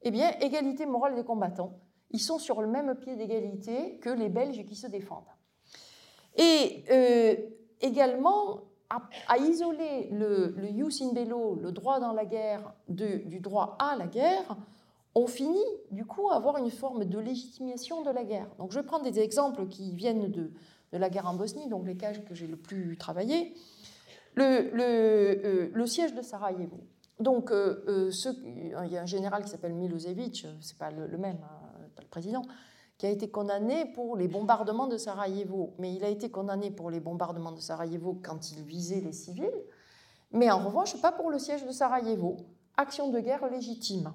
eh 0.03 0.11
bien, 0.11 0.31
égalité 0.41 0.87
morale 0.87 1.15
des 1.15 1.25
combattants. 1.25 1.81
Ils 2.11 2.21
sont 2.21 2.39
sur 2.39 2.61
le 2.61 2.69
même 2.69 2.95
pied 2.97 3.17
d'égalité 3.17 3.99
que 3.99 4.11
les 4.11 4.29
Belges 4.29 4.65
qui 4.65 4.75
se 4.75 4.87
défendent. 4.87 5.25
Et 6.37 6.85
euh, 6.91 7.37
également, 7.81 8.61
à, 8.91 9.39
isoler 9.39 10.09
le, 10.11 10.55
le 10.57 10.67
jus 10.69 11.03
in 11.05 11.13
bello, 11.13 11.55
le 11.55 11.73
droit 11.73 12.01
dans 12.01 12.13
la 12.13 12.25
guerre, 12.25 12.73
du 12.89 13.41
droit 13.41 13.77
à 13.79 13.97
la 13.97 14.07
guerre, 14.07 14.57
on 15.15 15.27
finit 15.27 15.59
du 15.91 16.05
coup 16.05 16.31
à 16.31 16.37
avoir 16.37 16.59
une 16.59 16.71
forme 16.71 17.05
de 17.05 17.19
légitimation 17.19 18.03
de 18.03 18.11
la 18.11 18.25
guerre. 18.25 18.49
Donc 18.59 18.73
je 18.73 18.81
prendre 18.81 19.05
des 19.05 19.19
exemples 19.21 19.67
qui 19.69 19.95
viennent 19.95 20.31
de, 20.31 20.51
de 20.93 20.99
la 20.99 21.09
guerre 21.09 21.27
en 21.27 21.35
Bosnie, 21.35 21.69
donc 21.69 21.87
les 21.87 21.97
cas 21.97 22.13
que 22.13 22.35
j'ai 22.35 22.47
le 22.47 22.57
plus 22.57 22.97
travaillé. 22.97 23.55
Le, 24.35 25.71
le, 25.75 25.87
siège 25.87 26.15
de 26.15 26.23
Sarajevo. 26.23 26.81
Donc, 27.19 27.51
ce, 27.51 28.29
il 28.87 28.93
y 28.93 28.97
a 28.97 29.03
un 29.03 29.07
général 29.07 29.43
qui 29.43 29.51
s'appelle 29.51 29.75
Milosevic, 29.75 30.47
c'est 30.61 30.79
pas 30.79 30.91
le, 30.91 31.19
même, 31.19 31.39
hein, 31.43 31.89
pas 31.97 32.03
le 32.03 32.09
président, 32.09 32.43
qui 33.01 33.07
a 33.07 33.11
été 33.11 33.31
condamné 33.31 33.87
pour 33.87 34.15
les 34.15 34.29
bombardements 34.29 34.87
de 34.87 34.99
Sarajevo. 34.99 35.73
Mais 35.79 35.95
il 35.95 36.05
a 36.05 36.11
été 36.11 36.31
condamné 36.31 36.71
pour 36.71 36.91
les 36.91 37.01
bombardements 37.01 37.53
de 37.53 37.59
Sarajevo 37.59 38.21
quand 38.23 38.53
il 38.53 38.63
visait 38.63 39.01
les 39.01 39.15
civils, 39.15 39.59
mais 40.33 40.51
en 40.51 40.59
revanche, 40.59 41.01
pas 41.01 41.11
pour 41.11 41.31
le 41.31 41.39
siège 41.39 41.65
de 41.65 41.73
Sarajevo. 41.73 42.37
Action 42.77 43.09
de 43.09 43.19
guerre 43.21 43.49
légitime. 43.49 44.13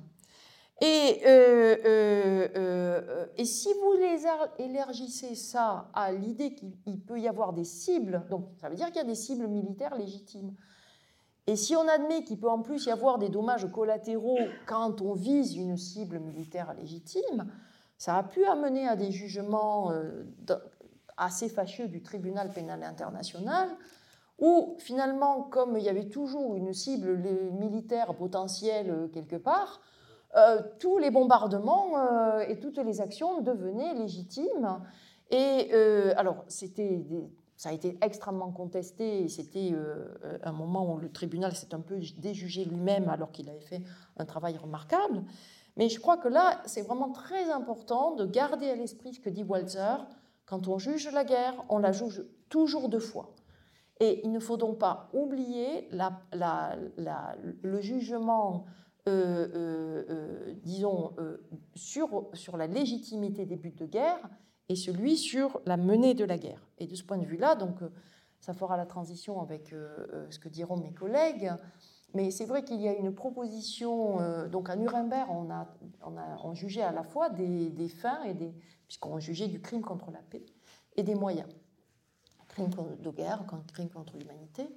Et, 0.82 1.20
euh, 1.26 1.78
euh, 1.84 2.48
euh, 2.58 3.26
si 3.44 3.70
vous 3.74 3.94
les 3.94 4.64
élargissez 4.64 5.34
ça 5.34 5.90
à 5.96 6.12
l'idée 6.12 6.54
qu'il 6.54 7.02
peut 7.02 7.20
y 7.20 7.28
avoir 7.28 7.54
des 7.54 7.64
cibles, 7.64 8.24
donc 8.30 8.50
ça 8.62 8.70
veut 8.70 8.76
dire 8.76 8.86
qu'il 8.88 8.98
y 8.98 9.00
a 9.00 9.04
des 9.04 9.16
cibles 9.16 9.48
militaires 9.48 9.96
légitimes. 9.96 10.54
Et 11.48 11.56
si 11.56 11.76
on 11.76 11.88
admet 11.88 12.24
qu'il 12.24 12.40
peut 12.40 12.50
en 12.50 12.62
plus 12.62 12.86
y 12.86 12.92
avoir 12.92 13.18
des 13.18 13.30
dommages 13.30 13.68
collatéraux 13.72 14.38
quand 14.68 15.02
on 15.02 15.14
vise 15.14 15.56
une 15.56 15.76
cible 15.76 16.20
militaire 16.20 16.76
légitime, 16.76 17.48
ça 17.98 18.18
a 18.18 18.24
pu 18.24 18.46
amener 18.46 18.88
à 18.88 18.96
des 18.96 19.12
jugements 19.12 19.92
assez 21.18 21.50
fâcheux 21.50 21.88
du 21.88 22.02
tribunal 22.02 22.52
pénal 22.52 22.84
international, 22.84 23.70
où 24.40 24.76
finalement, 24.80 25.44
comme 25.44 25.78
il 25.78 25.84
y 25.84 25.90
avait 25.90 26.10
toujours 26.10 26.56
une 26.56 26.74
cible 26.74 27.18
militaire 27.54 28.14
potentielle 28.16 29.10
quelque 29.14 29.38
part, 29.38 29.80
euh, 30.36 30.62
tous 30.80 30.98
les 30.98 31.12
bombardements 31.12 31.98
euh, 31.98 32.42
et 32.42 32.60
toutes 32.60 32.78
les 32.78 33.00
actions 33.00 33.42
devenaient 33.42 33.94
légitimes. 33.94 34.82
Et 35.32 35.70
euh, 35.74 36.14
alors, 36.18 36.44
c'était 36.50 37.06
ça 37.56 37.70
a 37.70 37.72
été 37.72 37.98
extrêmement 38.02 38.52
contesté. 38.52 39.30
C'était 39.30 39.74
un 40.44 40.52
moment 40.52 40.94
où 40.94 40.98
le 40.98 41.10
tribunal 41.10 41.56
s'est 41.56 41.74
un 41.74 41.80
peu 41.80 42.00
déjugé 42.18 42.66
lui-même 42.66 43.08
alors 43.08 43.32
qu'il 43.32 43.50
avait 43.50 43.62
fait 43.62 43.82
un 44.18 44.26
travail 44.26 44.58
remarquable. 44.58 45.24
Mais 45.78 45.90
je 45.90 46.00
crois 46.00 46.18
que 46.18 46.28
là, 46.28 46.62
c'est 46.66 46.82
vraiment 46.82 47.12
très 47.12 47.50
important 47.50 48.16
de 48.16 48.26
garder 48.26 48.70
à 48.70 48.76
l'esprit 48.76 49.14
ce 49.14 49.20
que 49.20 49.30
dit 49.30 49.44
Walzer. 49.44 50.08
Quand 50.46 50.68
on 50.68 50.78
juge 50.78 51.10
la 51.12 51.24
guerre, 51.24 51.56
on 51.70 51.80
la 51.80 51.92
juge 51.92 52.24
toujours 52.50 52.90
deux 52.90 53.00
fois. 53.00 53.34
Et 54.00 54.22
il 54.24 54.32
ne 54.32 54.40
faut 54.40 54.58
donc 54.58 54.78
pas 54.78 55.10
oublier 55.14 55.90
le 55.92 57.82
jugement 57.82 58.66
euh, 59.08 59.48
euh, 59.54 60.06
euh, 60.10 60.54
disons, 60.64 61.16
sur, 61.76 62.28
sur 62.34 62.58
la 62.58 62.66
légitimité 62.66 63.46
des 63.46 63.56
buts 63.56 63.76
de 63.78 63.86
guerre 63.86 64.20
et 64.68 64.76
celui 64.76 65.16
sur 65.16 65.62
la 65.66 65.78
menée 65.78 66.16
de 66.16 66.26
la 66.26 66.38
guerre. 66.38 66.68
Et 66.80 66.88
de 66.88 66.96
ce 66.96 67.04
point 67.04 67.20
de 67.20 67.26
vue-là, 67.26 67.56
donc, 67.56 67.78
ça 68.40 68.54
fera 68.54 68.78
la 68.78 68.86
transition 68.86 69.42
avec 69.42 69.76
ce 70.30 70.40
que 70.40 70.50
diront 70.50 70.78
mes 70.78 70.94
collègues. 70.94 71.52
Mais 72.16 72.32
c'est 72.32 72.46
vrai 72.46 72.64
qu'il 72.64 72.82
y 72.82 72.88
a 72.88 72.94
une 72.94 73.14
proposition. 73.14 74.48
donc 74.48 74.70
à 74.70 74.76
Nuremberg, 74.76 75.30
on 75.30 75.52
a, 75.52 75.68
on 76.04 76.18
a 76.18 76.40
on 76.44 76.54
jugeait 76.54 76.82
à 76.82 76.92
la 76.92 77.04
fois 77.04 77.30
des, 77.30 77.70
des 77.70 77.90
fins 77.90 78.24
et 78.24 78.34
des. 78.34 78.54
puisqu'on 78.88 79.20
jugeait 79.20 79.48
du 79.48 79.62
crime 79.62 79.82
contre 79.82 80.10
la 80.12 80.20
paix 80.20 80.46
et 80.96 81.04
des 81.04 81.16
moyens. 81.16 81.50
Crime 82.48 82.70
de 83.00 83.10
guerre, 83.12 83.46
crime 83.68 83.90
contre 83.90 84.18
l'humanité 84.18 84.70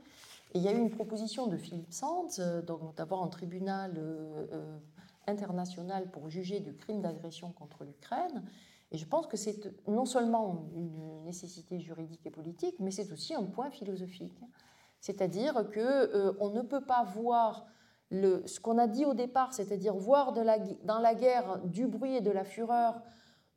il 0.55 0.62
y 0.62 0.68
a 0.68 0.72
eu 0.72 0.79
une 0.79 0.90
proposition 0.90 1.46
de 1.46 1.57
Philippe 1.57 1.92
Sands 1.92 2.38
euh, 2.38 2.62
d'avoir 2.96 3.22
un 3.22 3.29
tribunal 3.29 3.94
euh, 3.96 4.46
euh, 4.53 4.79
international 5.27 6.11
pour 6.11 6.31
juger 6.31 6.61
du 6.61 6.74
crime 6.74 7.03
d'agression 7.03 7.53
contre 7.53 7.85
l'Ukraine. 7.85 8.44
Et 8.90 8.96
je 8.96 9.05
pense 9.05 9.27
que 9.27 9.37
c'est 9.37 9.61
non 9.87 10.07
seulement 10.07 10.66
une 10.74 11.24
nécessité 11.24 11.79
juridique 11.79 12.24
et 12.24 12.31
politique, 12.31 12.77
mais 12.81 12.90
c'est 12.90 13.12
aussi 13.12 13.35
un 13.35 13.44
point 13.44 13.70
philosophique. 13.70 14.40
C'est-à-dire 15.00 15.54
qu'on 15.72 16.34
on 16.40 16.50
ne 16.50 16.62
peut 16.62 16.84
pas 16.84 17.04
voir 17.04 17.66
le, 18.11 18.42
ce 18.46 18.58
qu'on 18.61 18.78
a 18.78 18.87
dit 18.87 19.04
au 19.04 19.14
départ, 19.14 19.52
c'est-à-dire 19.52 19.94
voir 19.94 20.32
dans 20.32 20.98
la 21.00 21.14
guerre 21.14 21.58
du 21.64 21.87
bruit 21.87 22.16
et 22.16 22.20
de 22.20 22.30
la 22.30 22.44
fureur, 22.44 23.00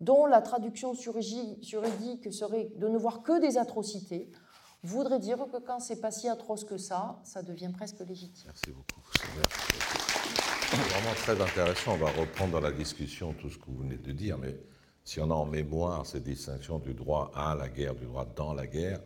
dont 0.02 0.26
la 0.26 0.42
traduction 0.42 0.94
juridique 0.94 2.34
serait 2.34 2.72
de 2.76 2.88
ne 2.88 2.98
voir 2.98 3.22
que 3.22 3.40
des 3.40 3.58
atrocités 3.58 4.30
voudrait 4.84 5.20
dire 5.20 5.38
que 5.52 5.58
quand 5.58 5.80
c'est 5.80 6.02
pas 6.02 6.12
si 6.12 6.28
atroce 6.28 6.66
que 6.66 6.78
ça, 6.78 7.20
ça 7.24 7.44
devient 7.44 7.72
presque 7.72 8.00
légitime. 8.00 8.48
Merci 8.48 8.72
beaucoup. 8.72 9.02
C'est 9.14 10.78
vraiment 10.78 11.14
très 11.16 11.40
intéressant. 11.40 11.94
On 11.94 11.98
va 11.98 12.10
reprendre 12.12 12.54
dans 12.54 12.62
la 12.62 12.72
discussion 12.72 13.34
tout 13.34 13.50
ce 13.50 13.58
que 13.58 13.66
vous 13.68 13.78
venez 13.78 13.98
de 13.98 14.12
dire, 14.12 14.38
mais 14.38 14.58
si 15.04 15.20
on 15.20 15.30
a 15.30 15.34
en 15.34 15.46
mémoire 15.46 16.06
cette 16.06 16.24
distinction 16.24 16.80
du 16.80 16.94
droit 16.94 17.32
à 17.36 17.54
la 17.56 17.70
guerre, 17.70 17.94
du 17.94 18.06
droit 18.06 18.26
dans 18.26 18.54
la 18.54 18.66
guerre, 18.66 19.00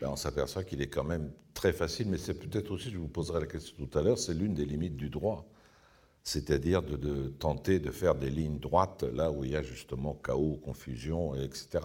ben 0.00 0.08
on 0.08 0.16
s'aperçoit 0.16 0.64
qu'il 0.64 0.82
est 0.82 0.88
quand 0.88 1.04
même 1.04 1.30
très 1.54 1.72
facile, 1.72 2.08
mais 2.08 2.18
c'est 2.18 2.34
peut-être 2.34 2.70
aussi, 2.70 2.90
je 2.90 2.98
vous 2.98 3.08
poserai 3.08 3.40
la 3.40 3.46
question 3.46 3.86
tout 3.86 3.98
à 3.98 4.02
l'heure, 4.02 4.18
c'est 4.18 4.34
l'une 4.34 4.54
des 4.54 4.64
limites 4.64 4.96
du 4.96 5.08
droit. 5.08 5.46
C'est-à-dire 6.22 6.82
de, 6.82 7.28
tenter 7.38 7.78
de 7.78 7.92
faire 7.92 8.16
des 8.16 8.30
lignes 8.30 8.58
droites 8.58 9.04
là 9.04 9.30
où 9.30 9.44
il 9.44 9.52
y 9.52 9.56
a 9.56 9.62
justement 9.62 10.14
chaos, 10.14 10.56
confusion, 10.56 11.36
etc. 11.36 11.78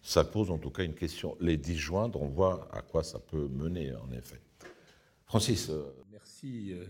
Ça 0.00 0.24
pose 0.24 0.50
en 0.50 0.56
tout 0.56 0.70
cas 0.70 0.84
une 0.84 0.94
question. 0.94 1.36
Les 1.38 1.58
disjoindre, 1.58 2.22
on 2.22 2.28
voit 2.28 2.66
à 2.72 2.80
quoi 2.80 3.04
ça 3.04 3.18
peut 3.18 3.46
mener, 3.48 3.94
en 3.94 4.10
effet. 4.12 4.40
Francis. 5.26 5.68
Euh, 5.68 5.84
Merci. 6.10 6.72
Euh, 6.72 6.86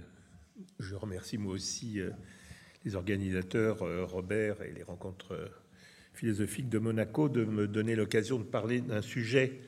je 0.79 0.95
remercie 0.95 1.37
moi 1.37 1.53
aussi 1.53 2.01
euh, 2.01 2.11
les 2.85 2.95
organisateurs, 2.95 3.79
Robert 4.09 4.63
et 4.63 4.73
les 4.73 4.85
rencontres 4.85 5.51
philosophiques 6.15 6.69
de 6.69 6.79
Monaco, 6.79 7.29
de 7.29 7.45
me 7.45 7.67
donner 7.67 7.97
l'occasion 7.97 8.39
de 8.39 8.45
parler 8.45 8.81
d'un 8.81 9.03
sujet, 9.03 9.61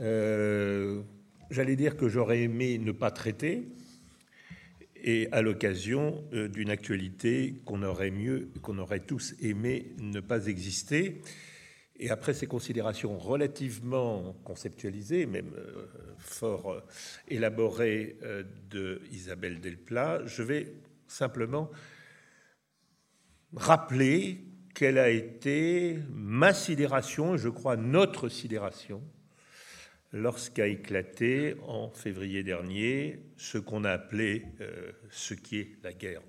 j'allais 0.00 1.76
dire 1.76 1.96
que 1.96 2.08
j'aurais 2.08 2.42
aimé 2.42 2.78
ne 2.78 2.92
pas 2.92 3.10
traiter, 3.10 3.68
et 5.02 5.28
à 5.32 5.42
l'occasion 5.42 6.24
d'une 6.32 6.70
actualité 6.70 7.54
qu'on 7.64 7.82
aurait 7.82 8.10
mieux, 8.10 8.50
qu'on 8.62 8.78
aurait 8.78 9.00
tous 9.00 9.34
aimé 9.40 9.92
ne 9.98 10.20
pas 10.20 10.46
exister. 10.46 11.20
Et 12.02 12.08
après 12.08 12.32
ces 12.32 12.46
considérations 12.46 13.18
relativement 13.18 14.34
conceptualisées, 14.42 15.26
même 15.26 15.52
euh, 15.54 15.86
fort 16.16 16.72
euh, 16.72 16.80
élaborées 17.28 18.16
euh, 18.22 18.42
de 18.70 19.02
Isabelle 19.12 19.60
Delplat, 19.60 20.24
je 20.24 20.42
vais 20.42 20.72
simplement 21.06 21.70
rappeler 23.54 24.40
quelle 24.74 24.96
a 24.96 25.10
été 25.10 25.98
ma 26.10 26.54
sidération, 26.54 27.36
je 27.36 27.50
crois 27.50 27.76
notre 27.76 28.30
sidération, 28.30 29.02
lorsqu'a 30.12 30.66
éclaté 30.66 31.54
en 31.66 31.90
février 31.90 32.42
dernier 32.42 33.20
ce 33.36 33.58
qu'on 33.58 33.84
a 33.84 33.90
appelé, 33.90 34.44
ce 35.10 35.34
qui 35.34 35.58
est 35.58 35.76
la 35.82 35.92
guerre 35.92 36.22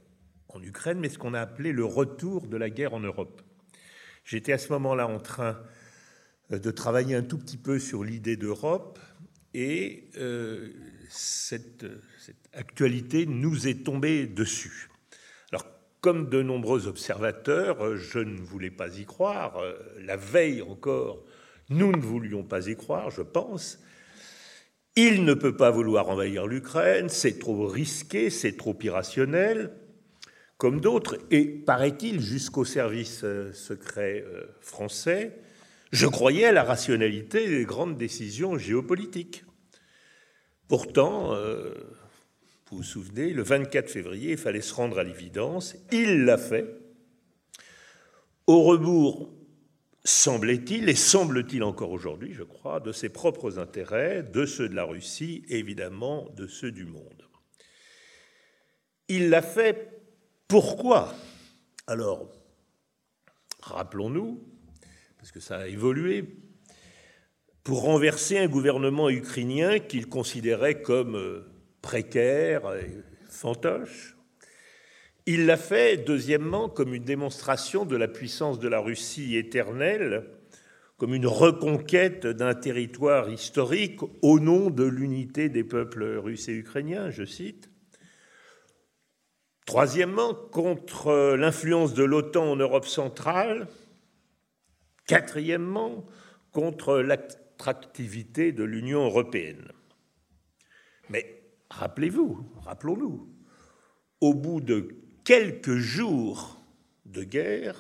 en 0.50 0.62
Ukraine, 0.62 1.00
mais 1.00 1.10
ce 1.10 1.17
qu'on 1.17 1.34
a 1.34 1.41
appelé 1.41 1.72
le 1.72 1.86
retour 1.86 2.48
de 2.48 2.58
la 2.58 2.70
guerre 2.70 2.94
en 2.94 3.00
Europe. 3.00 3.41
J'étais 4.24 4.54
à 4.54 4.58
ce 4.58 4.72
moment-là 4.74 5.08
en 5.08 5.20
train 5.20 5.60
euh, 6.52 6.60
de 6.60 6.72
travailler 6.72 7.15
un 7.15 7.24
tout 7.24 7.38
petit 7.38 7.58
peu 7.58 7.80
sur 7.80 8.04
l'idée 8.04 8.38
d'Europe 8.38 9.00
et 9.54 10.10
euh, 10.17 10.70
cette, 11.10 11.86
actualité 12.54 13.26
nous 13.26 13.67
est 13.67 13.84
tombée 13.84 14.28
dessus. 14.28 14.89
Alors, 15.52 15.65
comme 16.00 16.30
de 16.30 16.41
nombreux 16.41 16.88
observateurs, 16.88 17.98
je 17.98 18.20
ne 18.20 18.39
voulais 18.39 18.72
pas 18.72 18.98
y 18.98 19.06
croire. 19.06 19.58
Euh, 19.58 19.74
la 20.00 20.17
veille 20.17 20.62
encore, 20.62 21.24
nous 21.71 21.91
ne 21.91 22.01
voulions 22.01 22.43
pas 22.43 22.67
y 22.67 22.75
croire, 22.75 23.10
je 23.10 23.21
pense. 23.21 23.79
Il 24.95 25.25
ne 25.25 25.34
peut 25.34 25.55
pas 25.55 25.71
vouloir 25.71 26.10
envahir 26.10 26.45
l'Ukraine, 26.45 27.10
c'est 27.10 27.39
trop 27.39 27.65
risqué, 27.65 28.29
c'est 28.29 28.57
trop 28.57 28.77
irrationnel 28.81 29.71
comme 30.62 30.79
d'autres, 30.79 31.17
et 31.31 31.43
paraît-il 31.45 32.21
jusqu'au 32.21 32.65
service 32.65 33.21
euh, 33.23 33.51
secret 33.51 34.23
euh, 34.27 34.43
français, 34.60 35.39
je 35.91 36.05
croyais 36.05 36.45
à 36.45 36.51
la 36.51 36.63
rationalité 36.63 37.49
des 37.49 37.65
grandes 37.65 37.97
décisions 37.97 38.60
géopolitiques. 38.60 39.43
Pourtant, 40.67 41.34
euh, 41.34 41.73
vous 42.69 42.77
vous 42.77 42.84
souvenez, 42.84 43.33
le 43.33 43.41
24 43.41 43.89
février, 43.89 44.33
il 44.33 44.37
fallait 44.37 44.62
se 44.62 44.75
rendre 44.75 45.00
à 45.00 45.04
l'évidence, 45.04 45.75
il 45.91 46.25
l'a 46.25 46.37
fait, 46.37 46.77
au 48.46 48.62
rebours, 48.62 49.33
semblait-il, 50.04 50.89
et 50.89 50.95
semble-t-il 50.95 51.63
encore 51.63 51.91
aujourd'hui, 51.91 52.33
je 52.33 52.43
crois, 52.43 52.79
de 52.79 52.91
ses 52.91 53.10
propres 53.10 53.60
intérêts, 53.60 54.23
de 54.23 54.45
ceux 54.45 54.67
de 54.67 54.75
la 54.75 54.83
Russie, 54.83 55.43
évidemment 55.49 56.27
de 56.35 56.47
ceux 56.47 56.71
du 56.71 56.85
monde. 56.85 57.27
Il 59.08 59.29
l'a 59.29 59.41
fait 59.41 60.02
pourquoi? 60.47 61.13
Alors, 61.87 62.29
rappelons-nous, 63.62 64.43
parce 65.17 65.31
que 65.31 65.39
ça 65.39 65.60
a 65.60 65.67
évolué, 65.67 66.25
pour 67.63 67.83
renverser 67.83 68.37
un 68.39 68.47
gouvernement 68.47 69.10
ukrainien 69.10 69.79
qu'il 69.79 70.08
considérait 70.08 70.81
comme 70.81 71.15
euh, 71.15 71.47
précaire 71.81 72.73
et 72.75 72.97
fantoche. 73.29 74.17
Il 75.34 75.46
l'a 75.46 75.56
fait, 75.56 75.96
deuxièmement, 75.96 76.67
comme 76.67 76.94
une 76.94 77.06
démonstration 77.06 77.86
de 77.86 77.96
la 77.96 78.10
puissance 78.10 78.60
de 78.60 78.67
la 78.67 78.82
Russie 78.82 79.38
éternelle 79.38 80.25
comme 80.98 81.13
une 81.13 81.25
reconquête 81.25 82.27
d'un 82.27 82.54
territoire 82.54 83.29
historique 83.29 84.02
au 84.21 84.42
nom 84.42 84.69
de 84.69 84.84
l'unité 84.84 85.48
des 85.48 85.63
peuples 85.63 86.17
russes 86.17 86.50
et 86.50 86.54
ukrainiens, 86.54 87.10
je 87.12 87.23
cite. 87.23 87.71
Troisièmement, 89.65 90.36
contre 90.36 91.38
l'influence 91.38 91.94
de 91.94 92.04
l'OTAN 92.04 92.52
en 92.52 92.56
Europe 92.58 92.86
centrale. 92.86 93.69
Quatrièmement, 95.08 96.06
contre 96.52 96.98
l'attractivité 96.98 98.52
de 98.52 98.65
l'Union 98.65 99.06
européenne. 99.06 99.71
Mais 101.10 101.42
rappelez-vous, 101.69 102.46
rappelons-nous, 102.65 103.34
au 104.19 104.34
bout 104.34 104.60
de 104.60 105.00
quelques 105.24 105.78
jours 105.78 106.62
de 107.06 107.24
guerre, 107.24 107.78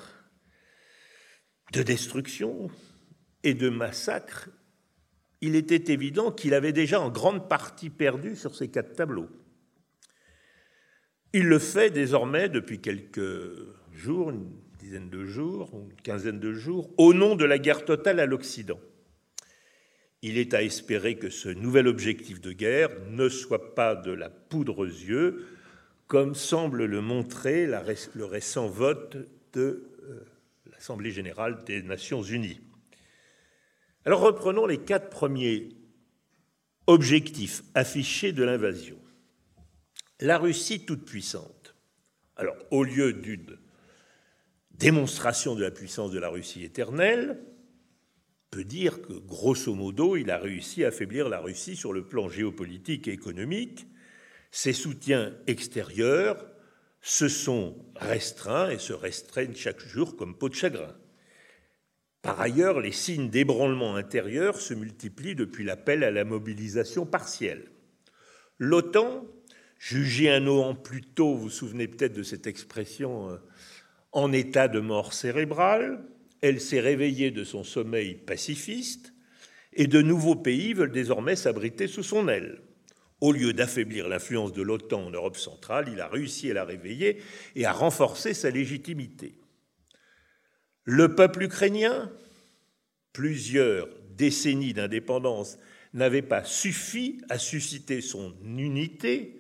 de 1.73 1.83
destruction 1.83 2.69
et 3.43 3.53
de 3.53 3.69
massacre, 3.69 4.49
il 5.41 5.55
était 5.55 5.91
évident 5.91 6.31
qu'il 6.31 6.53
avait 6.53 6.73
déjà 6.73 7.01
en 7.01 7.09
grande 7.09 7.49
partie 7.49 7.89
perdu 7.89 8.35
sur 8.35 8.55
ces 8.55 8.69
quatre 8.69 8.93
tableaux. 8.93 9.29
Il 11.33 11.47
le 11.47 11.59
fait 11.59 11.89
désormais 11.89 12.49
depuis 12.49 12.79
quelques 12.79 13.55
jours, 13.93 14.29
une 14.29 14.51
dizaine 14.79 15.09
de 15.09 15.25
jours, 15.25 15.71
une 15.73 15.95
quinzaine 16.01 16.39
de 16.39 16.53
jours, 16.53 16.91
au 16.97 17.13
nom 17.13 17.35
de 17.35 17.45
la 17.45 17.57
guerre 17.57 17.85
totale 17.85 18.19
à 18.19 18.25
l'Occident. 18.25 18.79
Il 20.21 20.37
est 20.37 20.53
à 20.53 20.61
espérer 20.61 21.17
que 21.17 21.29
ce 21.29 21.49
nouvel 21.49 21.87
objectif 21.87 22.41
de 22.41 22.51
guerre 22.51 22.89
ne 23.09 23.27
soit 23.29 23.73
pas 23.73 23.95
de 23.95 24.11
la 24.11 24.29
poudre 24.29 24.79
aux 24.79 24.85
yeux, 24.85 25.47
comme 26.11 26.35
semble 26.35 26.83
le 26.83 26.99
montrer 26.99 27.65
le 27.67 28.25
récent 28.25 28.67
vote 28.67 29.15
de 29.53 29.93
euh, 30.03 30.25
l'Assemblée 30.69 31.09
générale 31.09 31.63
des 31.63 31.81
Nations 31.83 32.21
unies. 32.21 32.59
Alors 34.03 34.19
reprenons 34.19 34.65
les 34.65 34.79
quatre 34.79 35.09
premiers 35.09 35.69
objectifs 36.85 37.63
affichés 37.75 38.33
de 38.33 38.43
l'invasion. 38.43 38.97
La 40.19 40.37
Russie 40.37 40.85
toute 40.85 41.05
puissante. 41.05 41.75
Alors 42.35 42.57
au 42.71 42.83
lieu 42.83 43.13
d'une 43.13 43.57
démonstration 44.71 45.55
de 45.55 45.61
la 45.61 45.71
puissance 45.71 46.11
de 46.11 46.19
la 46.19 46.27
Russie 46.27 46.65
éternelle, 46.65 47.39
peut 48.49 48.65
dire 48.65 49.01
que, 49.01 49.13
grosso 49.13 49.73
modo, 49.73 50.17
il 50.17 50.29
a 50.29 50.39
réussi 50.39 50.83
à 50.83 50.89
affaiblir 50.89 51.29
la 51.29 51.39
Russie 51.39 51.77
sur 51.77 51.93
le 51.93 52.03
plan 52.03 52.27
géopolitique 52.27 53.07
et 53.07 53.13
économique. 53.13 53.87
Ses 54.51 54.73
soutiens 54.73 55.33
extérieurs 55.47 56.45
se 57.01 57.27
sont 57.27 57.77
restreints 57.95 58.69
et 58.69 58.79
se 58.79 58.93
restreignent 58.93 59.55
chaque 59.55 59.79
jour 59.79 60.15
comme 60.17 60.37
peau 60.37 60.49
de 60.49 60.53
chagrin. 60.53 60.95
Par 62.21 62.39
ailleurs, 62.39 62.79
les 62.79 62.91
signes 62.91 63.29
d'ébranlement 63.29 63.95
intérieur 63.95 64.59
se 64.59 64.73
multiplient 64.73 65.35
depuis 65.35 65.63
l'appel 65.63 66.03
à 66.03 66.11
la 66.11 66.23
mobilisation 66.23 67.05
partielle. 67.05 67.71
L'OTAN, 68.59 69.25
jugée 69.79 70.29
un 70.29 70.45
an 70.45 70.75
plus 70.75 71.01
tôt, 71.01 71.33
vous 71.33 71.43
vous 71.43 71.49
souvenez 71.49 71.87
peut-être 71.87 72.13
de 72.13 72.21
cette 72.21 72.45
expression, 72.45 73.31
euh, 73.31 73.37
en 74.11 74.31
état 74.31 74.67
de 74.67 74.79
mort 74.79 75.13
cérébrale, 75.13 76.03
elle 76.41 76.59
s'est 76.59 76.79
réveillée 76.79 77.31
de 77.31 77.43
son 77.43 77.63
sommeil 77.63 78.15
pacifiste 78.15 79.13
et 79.73 79.87
de 79.87 80.01
nouveaux 80.01 80.35
pays 80.35 80.73
veulent 80.73 80.91
désormais 80.91 81.35
s'abriter 81.35 81.87
sous 81.87 82.03
son 82.03 82.27
aile. 82.27 82.61
Au 83.21 83.31
lieu 83.31 83.53
d'affaiblir 83.53 84.09
l'influence 84.09 84.51
de 84.51 84.63
l'OTAN 84.63 85.05
en 85.05 85.11
Europe 85.11 85.37
centrale, 85.37 85.89
il 85.93 86.01
a 86.01 86.07
réussi 86.07 86.49
à 86.49 86.55
la 86.55 86.65
réveiller 86.65 87.21
et 87.55 87.65
à 87.65 87.71
renforcer 87.71 88.33
sa 88.33 88.49
légitimité. 88.49 89.35
Le 90.83 91.13
peuple 91.13 91.43
ukrainien, 91.43 92.11
plusieurs 93.13 93.87
décennies 94.17 94.73
d'indépendance 94.73 95.59
n'avaient 95.93 96.23
pas 96.23 96.43
suffi 96.43 97.21
à 97.29 97.37
susciter 97.37 98.01
son 98.01 98.33
unité. 98.43 99.39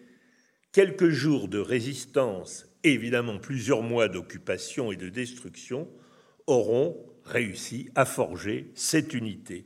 Quelques 0.71 1.09
jours 1.09 1.47
de 1.47 1.57
résistance, 1.57 2.67
évidemment 2.83 3.39
plusieurs 3.39 3.81
mois 3.81 4.09
d'occupation 4.09 4.91
et 4.91 4.95
de 4.95 5.09
destruction, 5.09 5.89
auront 6.45 7.03
réussi 7.23 7.89
à 7.95 8.05
forger 8.05 8.71
cette 8.75 9.15
unité. 9.15 9.65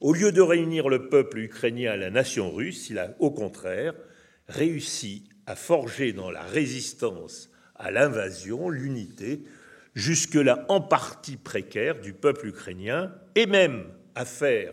Au 0.00 0.12
lieu 0.12 0.30
de 0.30 0.40
réunir 0.40 0.88
le 0.88 1.08
peuple 1.08 1.38
ukrainien 1.38 1.92
à 1.92 1.96
la 1.96 2.10
nation 2.10 2.52
russe, 2.52 2.88
il 2.90 2.98
a 2.98 3.16
au 3.18 3.30
contraire 3.32 3.94
réussi 4.46 5.28
à 5.46 5.56
forger 5.56 6.12
dans 6.12 6.30
la 6.30 6.42
résistance 6.42 7.50
à 7.74 7.90
l'invasion 7.90 8.68
l'unité, 8.68 9.42
jusque-là 9.94 10.64
en 10.68 10.80
partie 10.80 11.36
précaire, 11.36 12.00
du 12.00 12.12
peuple 12.12 12.48
ukrainien, 12.48 13.12
et 13.34 13.46
même 13.46 13.86
à 14.14 14.24
faire 14.24 14.72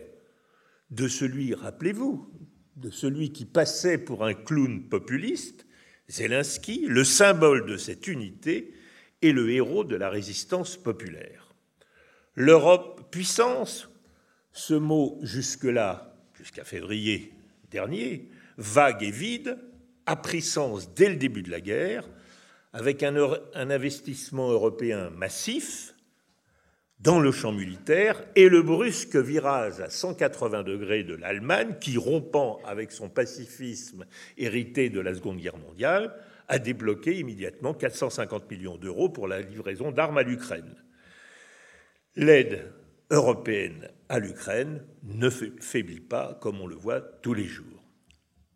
de 0.90 1.08
celui, 1.08 1.54
rappelez-vous, 1.54 2.30
de 2.76 2.90
celui 2.90 3.32
qui 3.32 3.44
passait 3.44 3.98
pour 3.98 4.24
un 4.24 4.34
clown 4.34 4.88
populiste, 4.88 5.66
Zelensky, 6.08 6.86
le 6.86 7.02
symbole 7.02 7.66
de 7.66 7.76
cette 7.76 8.06
unité 8.06 8.74
et 9.22 9.32
le 9.32 9.50
héros 9.50 9.82
de 9.82 9.96
la 9.96 10.08
résistance 10.08 10.76
populaire. 10.76 11.54
L'Europe 12.34 13.10
puissance, 13.10 13.88
ce 14.56 14.72
mot 14.72 15.18
jusque-là, 15.22 16.14
jusqu'à 16.34 16.64
février 16.64 17.30
dernier, 17.70 18.30
vague 18.56 19.02
et 19.02 19.10
vide, 19.10 19.58
a 20.06 20.16
pris 20.16 20.40
sens 20.40 20.94
dès 20.94 21.10
le 21.10 21.16
début 21.16 21.42
de 21.42 21.50
la 21.50 21.60
guerre, 21.60 22.08
avec 22.72 23.02
un, 23.02 23.14
un 23.54 23.70
investissement 23.70 24.50
européen 24.50 25.10
massif 25.10 25.94
dans 27.00 27.20
le 27.20 27.32
champ 27.32 27.52
militaire 27.52 28.24
et 28.34 28.48
le 28.48 28.62
brusque 28.62 29.16
virage 29.16 29.80
à 29.80 29.90
180 29.90 30.62
degrés 30.62 31.04
de 31.04 31.14
l'Allemagne, 31.14 31.76
qui, 31.78 31.98
rompant 31.98 32.58
avec 32.64 32.92
son 32.92 33.10
pacifisme 33.10 34.06
hérité 34.38 34.88
de 34.88 35.00
la 35.00 35.14
Seconde 35.14 35.36
Guerre 35.36 35.58
mondiale, 35.58 36.14
a 36.48 36.58
débloqué 36.58 37.18
immédiatement 37.18 37.74
450 37.74 38.50
millions 38.50 38.78
d'euros 38.78 39.10
pour 39.10 39.28
la 39.28 39.42
livraison 39.42 39.92
d'armes 39.92 40.16
à 40.16 40.22
l'Ukraine. 40.22 40.74
L'aide 42.14 42.72
européenne 43.10 43.88
à 44.08 44.18
l'Ukraine 44.18 44.82
ne 45.04 45.30
faiblit 45.30 46.00
pas, 46.00 46.38
comme 46.40 46.60
on 46.60 46.66
le 46.66 46.76
voit 46.76 47.00
tous 47.00 47.34
les 47.34 47.44
jours. 47.44 47.82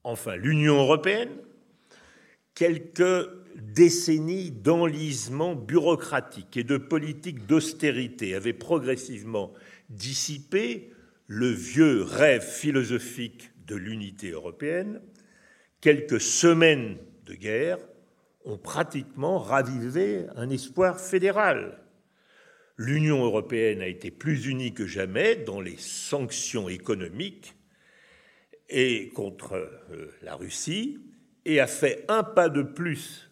Enfin, 0.05 0.37
l'Union 0.37 0.77
européenne, 0.79 1.31
quelques 2.55 3.29
décennies 3.57 4.51
d'enlisement 4.51 5.55
bureaucratique 5.55 6.57
et 6.57 6.65
de 6.65 6.77
politique 6.77 7.47
d'austérité 7.47 8.35
avaient 8.35 8.53
progressivement 8.53 9.53
dissipé 9.89 10.91
le 11.27 11.49
vieux 11.49 12.03
rêve 12.03 12.43
philosophique 12.43 13.51
de 13.67 13.77
l'unité 13.77 14.31
européenne. 14.31 15.01
Quelques 15.81 16.21
semaines 16.21 16.97
de 17.27 17.35
guerre 17.35 17.79
ont 18.45 18.59
pratiquement 18.59 19.39
ravivé 19.39 20.27
un 20.37 20.51
espoir 20.51 21.01
fédéral 21.01 21.80
l'Union 22.81 23.22
européenne 23.22 23.83
a 23.83 23.87
été 23.87 24.11
plus 24.11 24.47
unie 24.47 24.72
que 24.72 24.87
jamais 24.87 25.37
dans 25.37 25.61
les 25.61 25.76
sanctions 25.76 26.70
économiques 26.70 27.55
et 28.70 29.11
contre 29.11 29.53
euh, 29.53 30.11
la 30.22 30.35
Russie 30.35 30.99
et 31.45 31.61
a 31.61 31.66
fait 31.66 32.07
un 32.09 32.22
pas 32.22 32.49
de 32.49 32.62
plus 32.62 33.31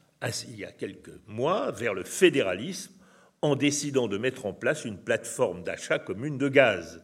il 0.49 0.59
y 0.59 0.65
a 0.67 0.73
quelques 0.73 1.19
mois 1.27 1.71
vers 1.71 1.95
le 1.95 2.05
fédéralisme 2.05 2.93
en 3.41 3.57
décidant 3.57 4.07
de 4.07 4.19
mettre 4.19 4.45
en 4.45 4.53
place 4.53 4.85
une 4.85 4.99
plateforme 4.99 5.63
d'achat 5.63 5.99
commune 5.99 6.37
de 6.37 6.49
gaz. 6.49 7.03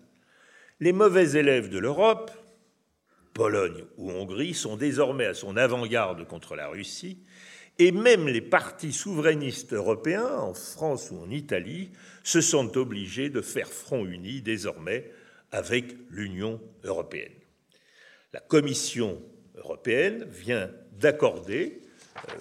Les 0.80 0.92
mauvais 0.92 1.38
élèves 1.38 1.70
de 1.70 1.78
l'Europe, 1.78 2.30
Pologne 3.32 3.84
ou 3.96 4.10
Hongrie, 4.10 4.52
sont 4.52 4.76
désormais 4.76 5.26
à 5.26 5.34
son 5.34 5.56
avant-garde 5.56 6.26
contre 6.26 6.56
la 6.56 6.68
Russie 6.68 7.24
et 7.78 7.92
même 7.92 8.28
les 8.28 8.40
partis 8.40 8.92
souverainistes 8.92 9.72
européens, 9.72 10.36
en 10.38 10.54
France 10.54 11.10
ou 11.10 11.18
en 11.18 11.30
Italie, 11.30 11.90
se 12.22 12.40
sentent 12.40 12.76
obligés 12.76 13.30
de 13.30 13.40
faire 13.40 13.68
front 13.68 14.06
uni 14.06 14.42
désormais 14.42 15.10
avec 15.50 15.96
l'Union 16.10 16.60
européenne. 16.84 17.32
La 18.32 18.40
Commission 18.40 19.20
européenne 19.56 20.26
vient 20.28 20.70
d'accorder, 20.98 21.82
euh, 22.28 22.32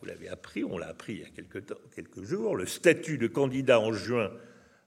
vous 0.00 0.06
l'avez 0.06 0.28
appris, 0.28 0.64
on 0.64 0.78
l'a 0.78 0.88
appris 0.88 1.14
il 1.14 1.20
y 1.20 1.24
a 1.24 1.60
quelques 1.94 2.22
jours, 2.22 2.56
le 2.56 2.66
statut 2.66 3.18
de 3.18 3.26
candidat 3.26 3.80
en 3.80 3.92
juin 3.92 4.30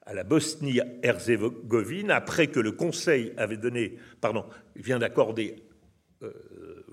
à 0.06 0.14
la 0.14 0.24
Bosnie-Herzégovine, 0.24 2.12
après 2.12 2.48
que 2.48 2.62
le 2.62 2.72
Conseil 2.72 3.34
avait 3.36 3.58
donné, 3.58 3.98
pardon, 4.22 4.46
vient 4.76 5.00
d'accorder, 5.00 5.64
euh, 6.24 6.32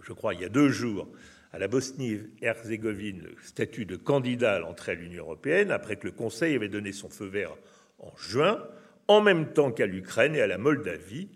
je 0.02 0.12
crois, 0.12 0.34
il 0.34 0.40
y 0.40 0.44
a 0.44 0.48
deux 0.48 0.68
jours, 0.68 1.08
à 1.54 1.58
la 1.58 1.68
Bosnie-Herzégovine 1.68 3.20
le 3.22 3.36
statut 3.44 3.86
de 3.86 3.94
candidat 3.94 4.54
à 4.54 4.58
l'entrée 4.58 4.92
à 4.92 4.94
l'Union 4.96 5.22
européenne, 5.22 5.70
après 5.70 5.94
que 5.94 6.06
le 6.06 6.10
Conseil 6.10 6.56
avait 6.56 6.68
donné 6.68 6.90
son 6.90 7.08
feu 7.08 7.26
vert 7.26 7.54
en 8.00 8.12
juin, 8.16 8.60
en 9.06 9.20
même 9.20 9.52
temps 9.52 9.70
qu'à 9.70 9.86
l'Ukraine 9.86 10.34
et 10.34 10.40
à 10.40 10.48
la 10.48 10.58
Moldavie, 10.58 11.28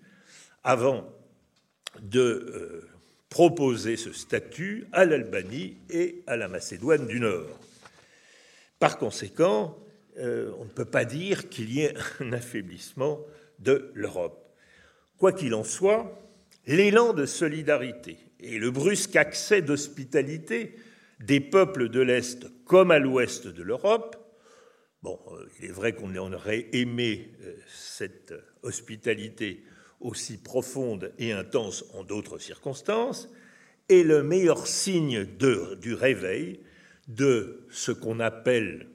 avant 0.65 1.09
de 2.03 2.21
euh, 2.21 2.89
proposer 3.29 3.97
ce 3.97 4.13
statut 4.13 4.89
à 4.91 5.05
l'Albanie 5.05 5.77
et 5.89 6.25
à 6.27 6.37
la 6.37 6.49
Macédoine 6.49 7.07
du 7.07 7.21
Nord. 7.21 7.61
Par 8.81 8.99
conséquent, 8.99 9.79
euh, 10.19 10.51
on 10.59 10.65
ne 10.65 10.71
peut 10.71 10.85
pas 10.85 11.05
dire 11.05 11.49
qu'il 11.49 11.73
y 11.73 11.83
ait 11.83 11.95
un 12.19 12.33
affaiblissement 12.33 13.21
de 13.61 13.93
l'Europe. 13.95 14.53
Quoi 15.17 15.33
qu'il 15.33 15.55
en 15.55 15.63
soit, 15.63 16.21
l'élan 16.67 17.13
de 17.13 17.25
solidarité 17.25 18.19
et 18.41 18.59
le 18.59 18.71
brusque 18.71 19.17
accès 19.17 19.63
d'hospitalité 19.63 20.75
des 21.21 21.41
peuples 21.41 21.89
de 21.89 22.01
l'Est 22.01 22.47
comme 22.65 22.91
à 22.91 22.99
l'Ouest 22.99 23.49
de 23.49 23.63
l'Europe, 23.63 24.17
bon, 25.03 25.19
euh, 25.33 25.47
il 25.59 25.67
est 25.67 25.73
vrai 25.73 25.95
qu'on 25.95 26.15
aurait 26.33 26.69
aimé 26.73 27.31
euh, 27.43 27.55
cette 27.67 28.35
hospitalité 28.63 29.65
aussi 30.01 30.39
profonde 30.39 31.13
et 31.19 31.33
intense 31.33 31.85
en 31.95 32.05
d'autres 32.05 32.39
circonstances, 32.39 33.29
est 33.89 34.05
le 34.05 34.23
meilleur 34.23 34.67
signe 34.67 35.25
du 35.25 35.95
réveil 35.95 36.61
de 37.09 37.67
ce 37.71 37.91
qu'on 37.91 38.21
appelle 38.21 38.87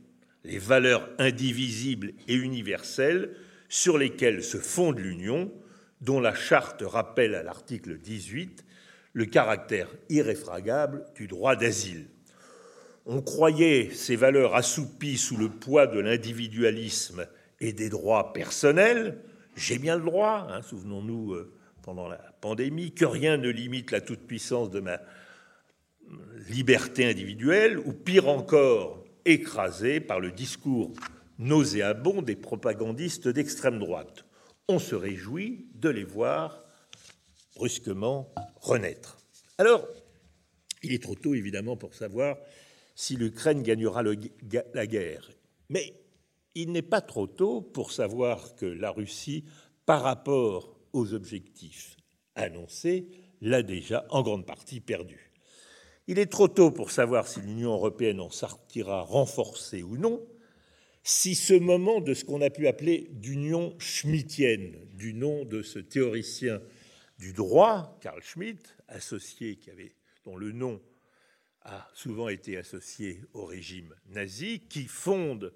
les 0.44 0.60
valeurs 0.60 1.10
indivisibles 1.18 2.14
et 2.28 2.36
universelles 2.36 3.36
sur 3.70 3.98
lesquelles 3.98 4.44
se 4.44 4.58
fonde 4.58 5.00
l'Union, 5.00 5.52
dont 6.02 6.20
la 6.20 6.36
charte 6.36 6.84
rappelle 6.86 7.34
à 7.34 7.44
l'article 7.44 7.98
18 7.98 8.64
le 9.14 9.26
caractère 9.26 9.88
irréfragable 10.10 11.06
du 11.16 11.28
droit 11.28 11.56
d'asile. 11.56 12.08
On 13.06 13.22
croyait 13.22 13.90
ces 13.92 14.16
valeurs 14.16 14.56
assoupies 14.56 15.18
sous 15.18 15.38
le 15.38 15.50
poids 15.50 15.88
de 15.88 16.00
l'individualisme 16.00 17.28
et 17.60 17.74
des 17.74 17.90
droits 17.90 18.34
personnels. 18.34 19.20
J'ai 19.56 19.78
bien 19.78 19.98
le 19.98 20.04
droit, 20.04 20.48
hein, 20.50 20.62
souvenons-nous 20.62 21.34
euh, 21.34 21.54
pendant 21.84 22.08
la 22.08 22.18
pandémie, 22.42 22.94
que 22.94 23.06
rien 23.06 23.38
ne 23.38 23.50
limite 23.50 23.92
la 23.92 24.02
toute-puissance 24.02 24.72
de 24.72 24.80
ma 24.80 25.00
liberté 26.50 27.06
individuelle, 27.06 27.78
ou 27.80 27.94
pire 27.94 28.30
encore, 28.30 29.04
écrasé 29.26 30.00
par 30.00 30.20
le 30.20 30.32
discours 30.32 30.92
nauséabond 31.40 32.22
des 32.22 32.36
propagandistes 32.36 33.28
d'extrême 33.28 33.80
droite. 33.80 34.26
On 34.68 34.80
se 34.80 34.96
réjouit 34.96 35.68
de 35.76 35.90
les 35.90 36.04
voir 36.04 36.63
brusquement 37.56 38.34
renaître. 38.62 39.20
Alors, 39.58 39.88
il 40.82 40.94
est 40.94 41.02
trop 41.02 41.16
tôt, 41.16 41.34
évidemment, 41.34 41.78
pour 41.78 41.94
savoir 41.94 42.38
si 42.96 43.16
l'Ukraine 43.16 43.64
gagnera 43.64 44.04
la 44.04 44.88
guerre. 44.88 45.30
Mais 45.70 45.94
il 46.56 46.72
n'est 46.72 46.82
pas 46.82 47.02
trop 47.02 47.28
tôt 47.28 47.62
pour 47.62 47.92
savoir 47.92 48.56
que 48.56 48.66
la 48.66 48.92
Russie, 48.92 49.46
par 49.86 50.04
rapport 50.04 50.78
aux 50.94 51.14
objectifs 51.14 51.98
annoncés, 52.36 53.08
l'a 53.42 53.64
déjà 53.64 54.06
en 54.10 54.22
grande 54.22 54.46
partie 54.46 54.80
perdu. 54.80 55.32
Il 56.08 56.20
est 56.20 56.32
trop 56.32 56.48
tôt 56.48 56.72
pour 56.72 56.92
savoir 56.92 57.28
si 57.28 57.40
l'Union 57.40 57.74
européenne 57.74 58.20
en 58.20 58.30
sortira 58.30 59.02
renforcée 59.02 59.84
ou 59.84 59.98
non, 59.98 60.26
si 61.04 61.36
ce 61.36 61.54
moment 61.54 62.02
de 62.02 62.14
ce 62.14 62.24
qu'on 62.24 62.42
a 62.42 62.50
pu 62.50 62.68
appeler 62.68 63.10
d'union 63.12 63.76
schmittienne, 63.80 64.76
du 64.94 65.14
nom 65.14 65.44
de 65.46 65.62
ce 65.62 65.80
théoricien 65.80 66.62
du 67.24 67.32
droit, 67.32 67.98
Carl 68.02 68.22
Schmitt, 68.22 68.76
associé, 68.90 69.56
qui 69.56 69.72
avait, 69.72 69.96
dont 70.26 70.36
le 70.36 70.52
nom 70.52 70.82
a 71.62 71.88
souvent 71.94 72.28
été 72.28 72.58
associé 72.58 73.22
au 73.32 73.46
régime 73.46 73.96
nazi, 74.08 74.60
qui 74.68 74.88
fonde 74.88 75.54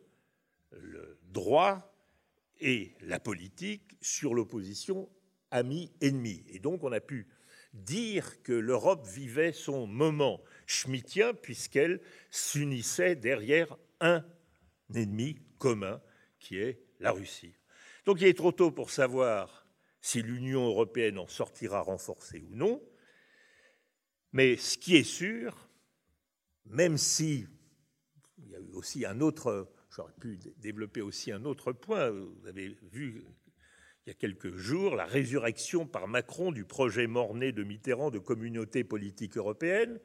le 0.72 1.20
droit 1.24 1.93
et 2.61 2.93
la 3.01 3.20
politique 3.20 3.97
sur 3.99 4.34
l'opposition 4.34 5.09
ami-ennemi. 5.51 6.45
Et 6.47 6.59
donc 6.59 6.86
on 6.86 6.91
a 6.93 7.01
pu 7.01 7.28
dire 7.74 8.41
que 8.43 8.53
l'Europe 8.53 9.05
vivait 9.05 9.51
son 9.51 9.88
moment 9.88 10.41
schmittien 10.68 11.34
puisqu'elle 11.34 11.99
s'unissait 12.32 13.18
derrière 13.18 13.76
un 13.99 14.26
ennemi 14.95 15.36
commun 15.57 16.01
qui 16.39 16.59
est 16.59 16.80
la 17.01 17.11
Russie. 17.11 17.55
Donc 18.05 18.22
il 18.22 18.28
est 18.28 18.38
trop 18.38 18.53
tôt 18.53 18.72
pour 18.72 18.89
savoir 18.89 19.66
si 20.02 20.22
l'Union 20.22 20.68
européenne 20.68 21.18
en 21.18 21.28
sortira 21.28 21.82
renforcée 21.82 22.43
ou 22.50 22.56
non, 22.56 22.82
mais 24.32 24.58
ce 24.58 24.78
qui 24.78 24.95
est 24.95 25.04
sûr, 25.04 25.70
même 26.66 26.98
si 26.98 27.48
il 28.38 28.50
y 28.50 28.56
a 28.56 28.60
eu 28.60 28.74
aussi 28.74 29.06
un 29.06 29.22
autre, 29.22 29.72
j'aurais 29.89 30.14
pu 30.20 30.38
développer 30.58 31.02
aussi 31.02 31.32
un 31.32 31.45
autre 31.45 31.72
point, 31.72 32.10
vous 32.10 32.48
avez 32.48 32.78
vu 32.91 33.26
il 34.06 34.12
y 34.12 34.12
a 34.12 34.14
quelques 34.14 34.56
jours 34.56 34.95
la 34.95 35.06
résurrection 35.06 35.86
par 35.86 36.08
Macron 36.08 36.54
du 36.54 36.64
projet 36.64 37.08
mort-né 37.08 37.52
de 37.52 37.64
Mitterrand 37.64 38.10
de 38.10 38.20
communauté 38.20 38.86
politique 38.86 39.36
européenne, 39.36 40.00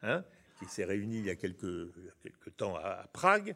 hein, 0.00 0.24
qui 0.58 0.64
s'est 0.66 0.86
réuni 0.86 1.18
il 1.18 1.26
y 1.26 1.30
a 1.30 1.36
quelques, 1.36 1.92
quelques 2.22 2.56
temps 2.56 2.76
à, 2.76 3.06
Prague. 3.12 3.54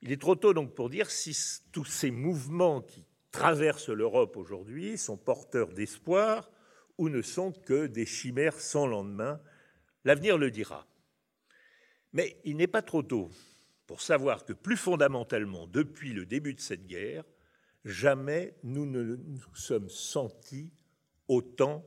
Il 0.00 0.10
est 0.10 0.20
trop 0.20 0.36
tôt 0.36 0.54
donc 0.54 0.74
pour 0.74 0.88
dire 0.88 1.10
si 1.10 1.36
tous 1.70 1.84
ces 1.84 2.10
mouvements 2.10 2.80
qui 2.80 3.04
traversent 3.30 3.88
l'Europe 3.88 4.36
aujourd'hui 4.36 4.98
sont 4.98 5.16
porteurs 5.16 5.72
d'espoir 5.72 6.50
ou 6.98 7.08
ne 7.08 7.22
sont 7.22 7.52
que 7.52 7.86
des 7.86 8.06
chimères 8.06 8.60
sans 8.60 8.86
lendemain. 8.86 9.40
L'avenir 10.04 10.38
le 10.38 10.50
dira. 10.50 10.86
Mais 12.12 12.40
il 12.44 12.56
n'est 12.56 12.66
pas 12.66 12.82
trop 12.82 13.02
tôt 13.02 13.30
pour 13.86 14.00
savoir 14.00 14.44
que 14.44 14.52
plus 14.52 14.76
fondamentalement, 14.76 15.66
depuis 15.66 16.12
le 16.12 16.26
début 16.26 16.54
de 16.54 16.60
cette 16.60 16.86
guerre, 16.86 17.24
jamais 17.84 18.54
nous 18.62 18.86
ne 18.86 19.16
nous 19.16 19.54
sommes 19.54 19.88
sentis 19.88 20.72
autant 21.28 21.84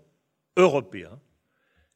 européens. 0.57 1.21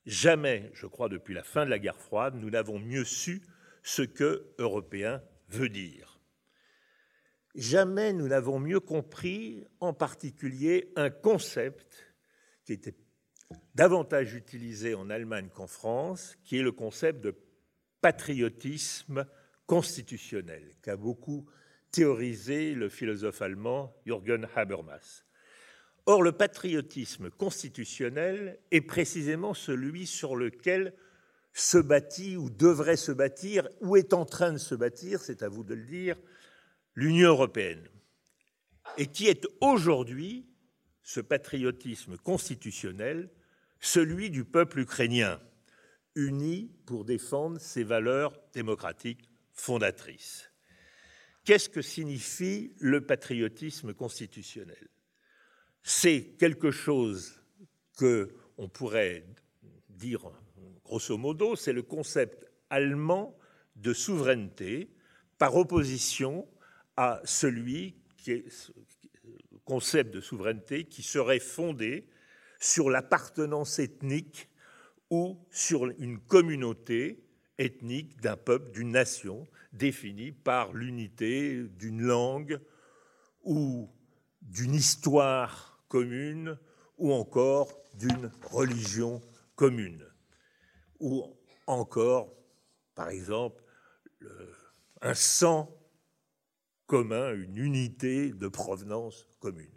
Jamais, 0.06 0.72
je 0.74 0.88
crois, 0.88 1.10
depuis 1.10 1.34
la 1.34 1.44
fin 1.44 1.66
de 1.66 1.70
la 1.70 1.80
guerre 1.80 2.00
froide, 2.00 2.36
nous 2.36 2.50
n'avons 2.50 2.80
mieux 2.80 3.04
su 3.04 3.42
ce 3.84 4.02
que 4.02 4.54
européen 4.58 5.22
veut 5.50 5.70
dire. 5.70 6.07
Jamais 7.58 8.14
nous 8.14 8.28
n'avons 8.28 8.60
mieux 8.60 8.80
compris, 8.80 9.66
en 9.80 9.92
particulier, 9.92 10.92
un 10.96 11.10
concept 11.10 12.06
qui 12.64 12.74
était 12.74 12.94
davantage 13.74 14.36
utilisé 14.36 14.94
en 14.94 15.10
Allemagne 15.10 15.50
qu'en 15.52 15.66
France, 15.66 16.38
qui 16.44 16.60
est 16.60 16.62
le 16.62 16.72
concept 16.72 17.20
de 17.20 17.36
patriotisme 18.00 19.26
constitutionnel, 19.66 20.76
qu'a 20.84 20.98
beaucoup 20.98 21.48
théorisé 21.90 22.76
le 22.76 22.90
philosophe 22.90 23.42
allemand 23.42 23.92
Jürgen 24.06 24.48
Habermas. 24.56 25.24
Or, 26.06 26.22
le 26.22 26.34
patriotisme 26.34 27.32
constitutionnel 27.32 28.60
est 28.70 28.82
précisément 28.82 29.56
celui 29.56 30.06
sur 30.06 30.36
lequel 30.36 30.94
se 31.54 31.80
bâtit 31.80 32.38
ou 32.38 32.52
devrait 32.52 32.98
se 32.98 33.12
bâtir, 33.12 33.68
ou 33.82 33.98
est 33.98 34.14
en 34.14 34.26
train 34.26 34.54
de 34.54 34.60
se 34.60 34.76
bâtir, 34.76 35.22
c'est 35.22 35.42
à 35.42 35.50
vous 35.50 35.64
de 35.64 35.74
le 35.74 35.86
dire, 35.86 36.18
l'Union 36.98 37.30
européenne, 37.30 37.88
et 38.98 39.06
qui 39.06 39.28
est 39.28 39.48
aujourd'hui, 39.62 40.50
ce 41.04 41.22
patriotisme 41.22 42.18
constitutionnel, 42.18 43.30
celui 43.80 44.32
du 44.32 44.44
peuple 44.44 44.80
ukrainien, 44.80 45.40
uni 46.16 46.72
pour 46.88 47.06
défendre 47.06 47.62
ses 47.62 47.84
valeurs 47.84 48.36
démocratiques 48.52 49.30
fondatrices. 49.54 50.52
Qu'est-ce 51.46 51.70
que 51.70 51.84
signifie 51.84 52.74
le 52.80 53.06
patriotisme 53.06 53.94
constitutionnel? 53.94 54.90
C'est 55.84 56.36
quelque 56.40 56.72
chose 56.72 57.40
que 57.96 58.36
on 58.58 58.70
pourrait 58.70 59.24
dire 59.90 60.32
grosso 60.84 61.16
modo, 61.16 61.56
c'est 61.56 61.74
le 61.74 61.84
concept 61.84 62.52
allemand 62.72 63.38
de 63.76 63.94
souveraineté 63.94 64.90
par 65.38 65.56
opposition 65.56 66.48
à 66.98 67.22
celui 67.24 67.96
qui 68.18 68.32
est 68.32 68.72
concept 69.66 70.14
de 70.14 70.22
souveraineté 70.22 70.86
qui 70.86 71.04
serait 71.04 71.40
fondé 71.40 72.08
sur 72.60 72.90
l'appartenance 72.90 73.80
ethnique 73.80 74.50
ou 75.10 75.38
sur 75.52 75.86
une 76.00 76.20
communauté 76.20 77.24
ethnique 77.58 78.20
d'un 78.22 78.38
peuple, 78.38 78.72
d'une 78.72 78.92
nation, 78.92 79.48
définie 79.74 80.32
par 80.32 80.74
l'unité 80.74 81.64
d'une 81.64 82.02
langue 82.02 82.60
ou 83.44 83.90
d'une 84.42 84.74
histoire 84.74 85.80
commune 85.88 86.58
ou 86.98 87.14
encore 87.14 87.72
d'une 87.96 88.32
religion 88.44 89.22
commune. 89.56 90.06
Ou 91.00 91.36
encore, 91.68 92.34
par 92.96 93.10
exemple, 93.10 93.64
un 95.02 95.14
sang 95.14 95.77
commun, 96.88 97.34
une 97.34 97.58
unité 97.58 98.32
de 98.32 98.48
provenance 98.48 99.28
commune. 99.40 99.68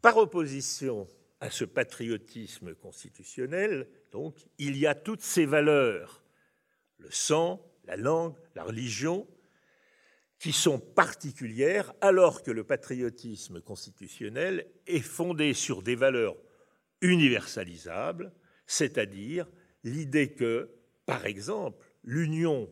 Par 0.00 0.16
opposition 0.16 1.06
à 1.40 1.50
ce 1.50 1.64
patriotisme 1.64 2.74
constitutionnel, 2.74 3.88
donc, 4.12 4.36
il 4.58 4.76
y 4.78 4.86
a 4.86 4.94
toutes 4.94 5.22
ces 5.22 5.44
valeurs 5.44 6.22
le 6.98 7.10
sang, 7.10 7.60
la 7.84 7.96
langue, 7.96 8.34
la 8.54 8.64
religion, 8.64 9.26
qui 10.38 10.52
sont 10.52 10.78
particulières, 10.78 11.92
alors 12.00 12.42
que 12.42 12.50
le 12.50 12.64
patriotisme 12.64 13.60
constitutionnel 13.60 14.66
est 14.86 15.00
fondé 15.00 15.54
sur 15.54 15.82
des 15.82 15.94
valeurs 15.94 16.36
universalisables, 17.00 18.32
c'est-à-dire 18.66 19.46
l'idée 19.84 20.32
que, 20.32 20.70
par 21.06 21.26
exemple, 21.26 21.86
l'Union 22.04 22.70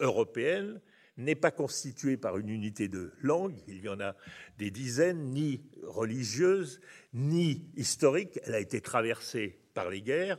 européenne 0.00 0.80
n'est 1.16 1.34
pas 1.34 1.50
constituée 1.50 2.16
par 2.16 2.38
une 2.38 2.48
unité 2.48 2.88
de 2.88 3.12
langue, 3.22 3.56
il 3.68 3.80
y 3.80 3.88
en 3.88 4.00
a 4.00 4.14
des 4.58 4.70
dizaines, 4.70 5.30
ni 5.30 5.62
religieuse, 5.82 6.80
ni 7.14 7.70
historique, 7.76 8.38
elle 8.44 8.54
a 8.54 8.60
été 8.60 8.80
traversée 8.80 9.58
par 9.72 9.88
les 9.88 10.02
guerres, 10.02 10.38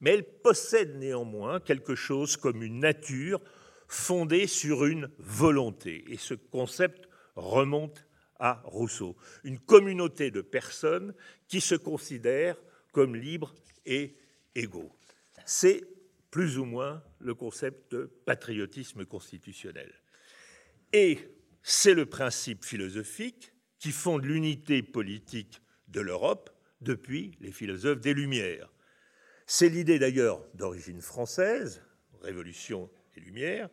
mais 0.00 0.10
elle 0.10 0.24
possède 0.24 0.96
néanmoins 0.96 1.60
quelque 1.60 1.94
chose 1.94 2.36
comme 2.36 2.62
une 2.62 2.80
nature 2.80 3.40
fondée 3.88 4.46
sur 4.46 4.84
une 4.84 5.10
volonté. 5.18 6.04
Et 6.08 6.18
ce 6.18 6.34
concept 6.34 7.08
remonte 7.34 8.06
à 8.38 8.60
Rousseau. 8.64 9.16
Une 9.44 9.58
communauté 9.58 10.30
de 10.30 10.42
personnes 10.42 11.14
qui 11.48 11.60
se 11.60 11.74
considèrent 11.74 12.56
comme 12.92 13.16
libres 13.16 13.54
et 13.86 14.16
égaux. 14.54 14.94
C'est 15.44 15.82
plus 16.30 16.58
ou 16.58 16.64
moins 16.64 17.02
le 17.20 17.34
concept 17.34 17.92
de 17.92 18.04
patriotisme 18.26 19.04
constitutionnel. 19.04 19.92
Et 20.92 21.18
c'est 21.62 21.94
le 21.94 22.06
principe 22.06 22.64
philosophique 22.64 23.52
qui 23.78 23.92
fonde 23.92 24.24
l'unité 24.24 24.82
politique 24.82 25.60
de 25.88 26.00
l'Europe 26.00 26.50
depuis 26.80 27.36
les 27.40 27.52
philosophes 27.52 28.00
des 28.00 28.14
Lumières. 28.14 28.72
C'est 29.46 29.68
l'idée 29.68 29.98
d'ailleurs 29.98 30.44
d'origine 30.54 31.00
française, 31.00 31.82
Révolution 32.20 32.90
et 33.16 33.20
Lumières, 33.20 33.68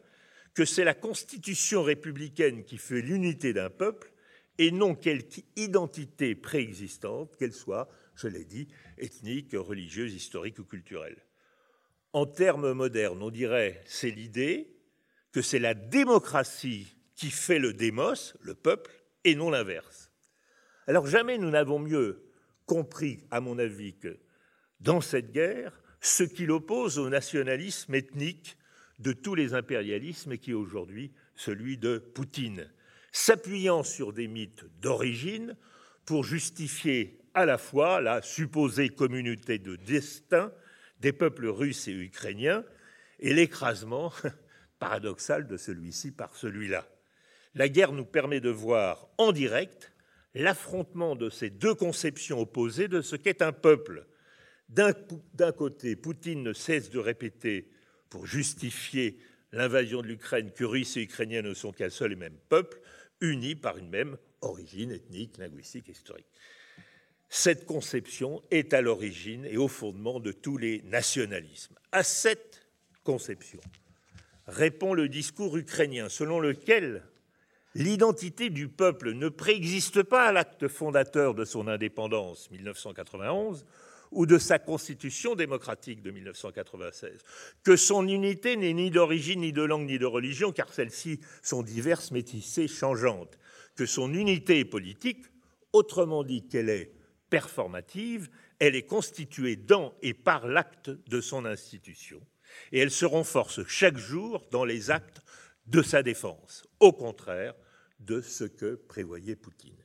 que 0.53 0.65
c'est 0.65 0.83
la 0.83 0.93
constitution 0.93 1.83
républicaine 1.83 2.63
qui 2.63 2.77
fait 2.77 3.01
l'unité 3.01 3.53
d'un 3.53 3.69
peuple 3.69 4.11
et 4.57 4.71
non 4.71 4.95
quelque 4.95 5.41
identité 5.57 6.33
préexistante, 6.33 7.35
qu'elle 7.35 7.53
soit, 7.53 7.89
je 8.15 8.27
l'ai 8.27 8.45
dit, 8.45 8.67
ethnique, 8.97 9.51
religieuse, 9.53 10.13
historique 10.13 10.59
ou 10.59 10.63
culturelle. 10.63 11.25
En 12.13 12.25
termes 12.25 12.71
modernes, 12.71 13.21
on 13.21 13.31
dirait 13.31 13.81
c'est 13.85 14.11
l'idée 14.11 14.77
que 15.33 15.41
c'est 15.41 15.59
la 15.59 15.73
démocratie 15.73 16.95
qui 17.15 17.31
fait 17.31 17.59
le 17.59 17.73
démos, 17.73 18.35
le 18.41 18.55
peuple, 18.55 18.91
et 19.23 19.35
non 19.35 19.49
l'inverse. 19.49 20.11
Alors 20.87 21.07
jamais 21.07 21.37
nous 21.37 21.49
n'avons 21.49 21.79
mieux 21.79 22.31
compris, 22.65 23.23
à 23.31 23.41
mon 23.41 23.57
avis, 23.57 23.97
que 23.97 24.19
dans 24.79 25.01
cette 25.01 25.31
guerre, 25.31 25.81
ce 26.01 26.23
qui 26.23 26.45
l'oppose 26.45 26.99
au 26.99 27.09
nationalisme 27.09 27.95
ethnique 27.95 28.57
de 28.99 29.11
tous 29.11 29.35
les 29.35 29.53
impérialismes 29.53 30.37
qui 30.37 30.51
est 30.51 30.55
aujourd'hui 30.55 31.11
celui 31.35 31.77
de 31.77 31.97
Poutine, 31.97 32.69
s'appuyant 33.11 33.83
sur 33.83 34.13
des 34.13 34.27
mythes 34.27 34.65
d'origine 34.79 35.57
pour 36.05 36.23
justifier 36.23 37.19
à 37.33 37.45
la 37.45 37.57
fois 37.57 37.99
la 37.99 38.21
supposée 38.21 38.89
communauté 38.89 39.57
de 39.57 39.75
destin 39.75 40.51
des 40.99 41.11
peuples 41.11 41.47
russes 41.47 41.87
et 41.87 41.93
ukrainiens 41.93 42.63
et 43.19 43.33
l'écrasement 43.33 44.13
paradoxal 44.79 45.47
de 45.47 45.57
celui-ci 45.57 46.11
par 46.11 46.35
celui-là. 46.35 46.87
La 47.55 47.69
guerre 47.69 47.93
nous 47.93 48.05
permet 48.05 48.41
de 48.41 48.49
voir 48.49 49.07
en 49.17 49.31
direct 49.31 49.93
l'affrontement 50.33 51.15
de 51.15 51.29
ces 51.29 51.49
deux 51.49 51.73
conceptions 51.73 52.41
opposées 52.41 52.89
de 52.89 53.01
ce 53.01 53.15
qu'est 53.15 53.41
un 53.41 53.53
peuple. 53.53 54.05
D'un 54.67 55.51
côté, 55.53 55.95
Poutine 55.95 56.43
ne 56.43 56.53
cesse 56.53 56.89
de 56.89 56.99
répéter 56.99 57.69
pour 58.09 58.25
justifier 58.25 59.17
l'invasion 59.53 60.01
de 60.01 60.07
l'Ukraine 60.07 60.51
que 60.51 60.65
Russes 60.65 60.97
et 60.97 61.03
Ukrainiens 61.03 61.41
ne 61.41 61.53
sont 61.53 61.71
qu'un 61.71 61.89
seul 61.89 62.11
et 62.11 62.17
même 62.17 62.37
peuple, 62.49 62.79
unis 63.21 63.55
par 63.55 63.77
une 63.77 63.89
même 63.89 64.17
origine 64.41 64.91
ethnique, 64.91 65.37
linguistique, 65.37 65.87
historique. 65.87 66.27
Cette 67.29 67.65
conception 67.65 68.43
est 68.51 68.73
à 68.73 68.81
l'origine 68.81 69.45
et 69.45 69.57
au 69.57 69.69
fondement 69.69 70.19
de 70.19 70.31
tous 70.33 70.57
les 70.57 70.81
nationalismes. 70.83 71.75
À 71.91 72.03
cette 72.03 72.67
conception 73.03 73.61
répond 74.47 74.93
le 74.93 75.07
discours 75.07 75.57
ukrainien 75.57 76.09
selon 76.09 76.39
lequel 76.39 77.03
l'identité 77.75 78.49
du 78.49 78.69
peuple 78.69 79.11
ne 79.11 79.27
préexiste 79.27 80.01
pas 80.01 80.27
à 80.27 80.31
l'acte 80.31 80.69
fondateur 80.69 81.35
de 81.35 81.43
son 81.43 81.67
indépendance 81.67 82.49
1991 82.49 83.65
ou 84.11 84.25
de 84.25 84.37
sa 84.37 84.59
constitution 84.59 85.35
démocratique 85.35 86.01
de 86.01 86.09
1996, 86.09 87.19
que 87.63 87.75
son 87.75 88.07
unité 88.07 88.55
n'est 88.55 88.73
ni 88.73 88.91
d'origine, 88.91 89.41
ni 89.41 89.51
de 89.51 89.61
langue, 89.61 89.87
ni 89.87 89.99
de 89.99 90.05
religion, 90.05 90.53
car 90.53 90.71
celles-ci 90.71 91.19
sont 91.43 91.63
diverses, 91.63 92.11
métissées, 92.11 92.69
changeantes, 92.69 93.37
que 93.75 93.85
son 93.85 94.13
unité 94.13 94.59
est 94.59 94.65
politique, 94.65 95.25
autrement 95.73 96.23
dit 96.23 96.47
qu'elle 96.47 96.69
est 96.69 96.93
performative, 97.29 98.29
elle 98.59 98.75
est 98.75 98.85
constituée 98.85 99.57
dans 99.57 99.93
et 100.01 100.13
par 100.13 100.47
l'acte 100.47 100.91
de 101.09 101.19
son 101.19 101.43
institution, 101.43 102.21
et 102.71 102.79
elle 102.79 102.91
se 102.91 103.05
renforce 103.05 103.67
chaque 103.67 103.97
jour 103.97 104.45
dans 104.51 104.63
les 104.63 104.91
actes 104.91 105.21
de 105.65 105.81
sa 105.81 106.03
défense, 106.03 106.63
au 106.79 106.93
contraire 106.93 107.53
de 108.05 108.21
ce 108.21 108.43
que 108.43 108.75
prévoyait 108.75 109.35
Poutine. 109.35 109.75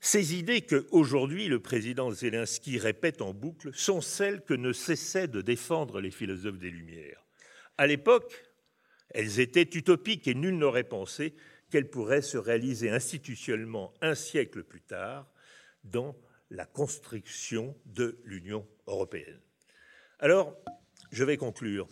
Ces 0.00 0.36
idées 0.36 0.60
que 0.60 0.86
aujourd'hui 0.90 1.48
le 1.48 1.60
président 1.60 2.10
Zelensky 2.10 2.78
répète 2.78 3.20
en 3.20 3.34
boucle 3.34 3.70
sont 3.74 4.00
celles 4.00 4.42
que 4.42 4.54
ne 4.54 4.72
cessaient 4.72 5.28
de 5.28 5.40
défendre 5.40 6.00
les 6.00 6.12
philosophes 6.12 6.58
des 6.58 6.70
Lumières. 6.70 7.24
À 7.76 7.86
l'époque, 7.86 8.44
elles 9.10 9.40
étaient 9.40 9.68
utopiques 9.76 10.28
et 10.28 10.34
nul 10.34 10.56
n'aurait 10.56 10.84
pensé 10.84 11.34
qu'elles 11.70 11.90
pourraient 11.90 12.22
se 12.22 12.38
réaliser 12.38 12.90
institutionnellement 12.90 13.92
un 14.00 14.14
siècle 14.14 14.62
plus 14.62 14.80
tard 14.80 15.28
dans 15.84 16.16
la 16.50 16.64
construction 16.64 17.76
de 17.86 18.18
l'Union 18.24 18.66
européenne. 18.86 19.40
Alors, 20.20 20.56
je 21.10 21.24
vais 21.24 21.36
conclure 21.36 21.88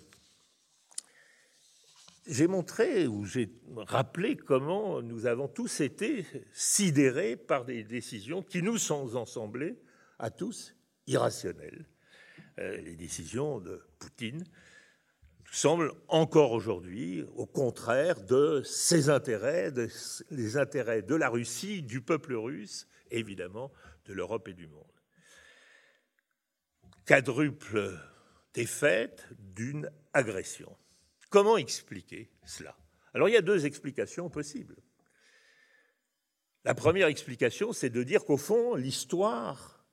j'ai 2.27 2.47
montré 2.47 3.07
ou 3.07 3.25
j'ai 3.25 3.51
rappelé 3.77 4.37
comment 4.37 5.01
nous 5.03 5.27
avons 5.27 5.49
tous 5.49 5.81
été 5.81 6.27
sidérés 6.53 7.37
par 7.37 7.65
des 7.65 7.85
décisions 7.85 8.43
qui 8.43 8.63
nous 8.63 8.79
sont 8.79 9.17
ensemblées 9.17 9.79
à 10.19 10.31
tous 10.31 10.75
irrationnelles. 11.07 11.87
Euh, 12.59 12.77
les 12.79 12.97
décisions 12.97 13.61
de 13.61 13.83
Poutine 13.99 14.45
semblent 15.53 15.93
encore 16.09 16.53
aujourd'hui 16.53 17.25
au 17.37 17.47
contraire 17.47 18.21
de 18.23 18.63
ses 18.65 19.09
intérêts, 19.09 19.73
des 20.31 20.57
intérêts 20.57 21.03
de 21.03 21.15
la 21.15 21.29
Russie, 21.29 21.83
du 21.83 22.01
peuple 22.01 22.35
russe, 22.35 22.89
évidemment 23.11 23.73
de 24.07 24.13
l'Europe 24.13 24.49
et 24.49 24.55
du 24.55 24.67
monde. 24.67 24.85
Quadruple 27.05 27.97
défaite 28.53 29.29
d'une 29.39 29.91
agression. 30.13 30.77
Comment 31.31 31.57
expliquer 31.57 32.31
cela? 32.45 32.77
Alors 33.15 33.29
il 33.29 33.33
y 33.33 33.37
a 33.37 33.43
deux 33.43 33.67
explications 33.67 34.29
possibles. 34.29 34.77
La 36.65 36.75
première 36.75 37.07
explication, 37.07 37.73
c'est 37.73 37.91
de 37.91 38.03
dire 38.03 38.25
qu'au 38.25 38.37
fond, 38.37 38.75
l'histoire, 38.75 39.85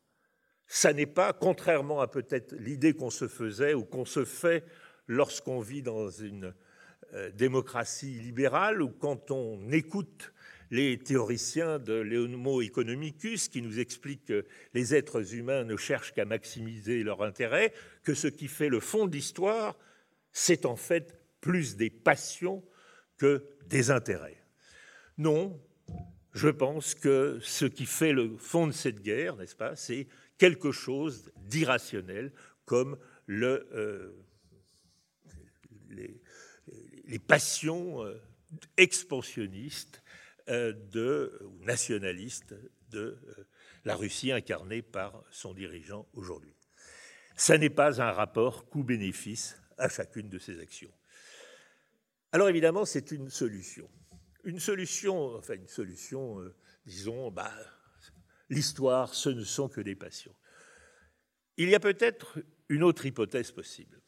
ça 0.67 0.91
n'est 0.91 1.05
pas, 1.05 1.31
contrairement 1.31 2.01
à 2.01 2.07
peut-être 2.07 2.55
l'idée 2.55 2.93
qu'on 2.93 3.11
se 3.11 3.27
faisait 3.27 3.75
ou 3.75 3.85
qu'on 3.85 4.05
se 4.05 4.25
fait 4.25 4.65
lorsqu'on 5.07 5.59
vit 5.59 5.83
dans 5.83 6.09
une 6.09 6.53
euh, 7.13 7.29
démocratie 7.31 8.19
libérale 8.19 8.81
ou 8.81 8.89
quand 8.89 9.29
on 9.29 9.71
écoute 9.71 10.33
les 10.71 10.97
théoriciens 10.97 11.77
de 11.77 11.93
l'Homo 11.93 12.61
economicus 12.63 13.49
qui 13.49 13.61
nous 13.61 13.79
expliquent 13.79 14.25
que 14.25 14.45
les 14.73 14.95
êtres 14.95 15.35
humains 15.35 15.65
ne 15.65 15.77
cherchent 15.77 16.13
qu'à 16.13 16.25
maximiser 16.25 17.03
leur 17.03 17.21
intérêt, 17.21 17.71
que 18.03 18.15
ce 18.15 18.27
qui 18.27 18.47
fait 18.47 18.69
le 18.69 18.79
fond 18.79 19.05
de 19.05 19.11
l'histoire, 19.11 19.77
c'est 20.31 20.65
en 20.65 20.75
fait 20.75 21.22
plus 21.43 21.75
des 21.75 21.89
passions 21.89 22.63
que 23.17 23.45
des 23.67 23.91
intérêts. 23.91 24.41
Non, 25.17 25.61
je 26.31 26.47
pense 26.47 26.95
que 26.95 27.37
ce 27.41 27.65
qui 27.65 27.85
fait 27.85 28.13
le 28.13 28.37
fond 28.37 28.65
de 28.65 28.71
cette 28.71 29.01
guerre, 29.01 29.35
n'est-ce 29.35 29.57
pas, 29.57 29.75
c'est 29.75 30.07
quelque 30.37 30.71
chose 30.71 31.33
d'irrationnel 31.41 32.31
comme 32.65 32.97
euh, 33.29 34.13
les, 35.89 37.19
passions 37.19 38.05
euh, 38.05 38.21
expansionnistes 38.77 40.01
euh, 40.47 40.71
de, 40.93 41.37
ou 41.43 41.65
nationalistes 41.65 42.55
de 42.89 43.17
la 43.83 43.97
Russie 43.97 44.31
incarnée 44.31 44.81
par 44.81 45.25
son 45.29 45.53
dirigeant 45.53 46.07
aujourd'hui. 46.13 46.55
Ça 47.35 47.57
n'est 47.57 47.69
pas 47.69 48.01
un 48.01 48.13
rapport 48.13 48.69
coût-bénéfice 48.69 49.57
à 49.77 49.89
chacune 49.89 50.29
de 50.29 50.39
ces 50.39 50.61
actions. 50.61 50.93
Alors 52.33 52.49
évidemment, 52.49 52.83
c'est 52.83 53.11
une 53.11 53.29
solution. 53.29 53.87
Une 54.43 54.59
solution, 54.59 55.35
enfin 55.35 55.53
une 55.53 55.67
solution, 55.67 56.41
euh, 56.41 56.55
disons, 56.83 57.29
bah, 57.29 57.53
l'histoire, 58.49 59.13
ce 59.13 59.29
ne 59.29 59.43
sont 59.43 59.69
que 59.69 59.81
des 59.81 59.95
passions. 59.95 60.35
Il 61.57 61.69
y 61.69 61.75
a 61.75 61.79
peut-être 61.79 62.39
une 62.69 62.81
autre 62.81 63.05
hypothèse 63.05 63.51
possible. 63.51 64.01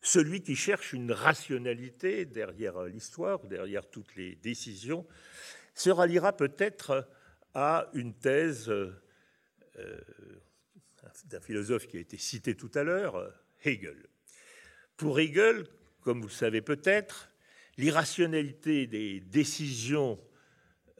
Celui 0.00 0.42
qui 0.42 0.56
cherche 0.56 0.94
une 0.94 1.12
rationalité 1.12 2.24
derrière 2.24 2.82
l'histoire, 2.84 3.46
derrière 3.46 3.88
toutes 3.90 4.16
les 4.16 4.36
décisions, 4.36 5.06
se 5.74 5.90
ralliera 5.90 6.34
peut-être 6.34 7.06
à 7.52 7.90
une 7.92 8.14
thèse 8.14 8.70
euh, 8.70 8.92
d'un 11.26 11.40
philosophe 11.40 11.86
qui 11.86 11.98
a 11.98 12.00
été 12.00 12.16
cité 12.16 12.56
tout 12.56 12.70
à 12.74 12.82
l'heure, 12.82 13.30
Hegel. 13.62 14.08
Pour 14.96 15.20
Hegel, 15.20 15.66
comme 16.04 16.20
vous 16.20 16.28
le 16.28 16.32
savez 16.32 16.60
peut-être, 16.60 17.30
l'irrationalité 17.76 18.86
des 18.86 19.20
décisions 19.20 20.20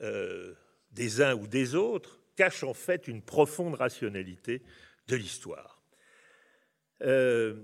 euh, 0.02 0.54
des 0.92 1.20
uns 1.20 1.34
ou 1.34 1.46
des 1.46 1.74
autres 1.74 2.20
cache 2.36 2.64
en 2.64 2.74
fait 2.74 3.06
une 3.06 3.22
profonde 3.22 3.74
rationalité 3.74 4.62
de 5.06 5.16
l'histoire. 5.16 5.82
Euh, 7.02 7.54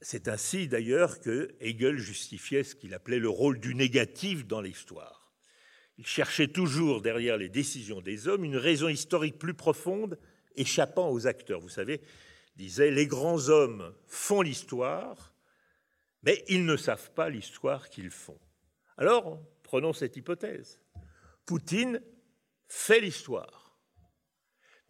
c'est 0.00 0.28
ainsi 0.28 0.68
d'ailleurs 0.68 1.20
que 1.20 1.54
Hegel 1.60 1.98
justifiait 1.98 2.64
ce 2.64 2.74
qu'il 2.74 2.92
appelait 2.92 3.20
le 3.20 3.28
rôle 3.28 3.60
du 3.60 3.74
négatif 3.74 4.46
dans 4.46 4.60
l'histoire. 4.60 5.32
Il 5.98 6.06
cherchait 6.06 6.48
toujours 6.48 7.00
derrière 7.00 7.36
les 7.36 7.48
décisions 7.48 8.00
des 8.00 8.26
hommes 8.26 8.44
une 8.44 8.56
raison 8.56 8.88
historique 8.88 9.38
plus 9.38 9.54
profonde 9.54 10.18
échappant 10.56 11.10
aux 11.10 11.26
acteurs. 11.26 11.60
Vous 11.60 11.68
savez, 11.68 12.00
disait, 12.56 12.90
les 12.90 13.06
grands 13.06 13.48
hommes 13.48 13.94
font 14.06 14.42
l'histoire, 14.42 15.31
mais 16.22 16.44
ils 16.48 16.64
ne 16.64 16.76
savent 16.76 17.12
pas 17.12 17.28
l'histoire 17.28 17.88
qu'ils 17.88 18.10
font. 18.10 18.38
Alors, 18.96 19.40
prenons 19.62 19.92
cette 19.92 20.16
hypothèse. 20.16 20.80
Poutine 21.46 22.00
fait 22.68 23.00
l'histoire, 23.00 23.76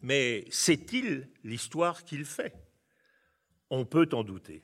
mais 0.01 0.45
sait-il 0.51 1.29
l'histoire 1.43 2.03
qu'il 2.03 2.25
fait? 2.25 2.53
On 3.69 3.85
peut 3.85 4.09
en 4.11 4.23
douter. 4.23 4.63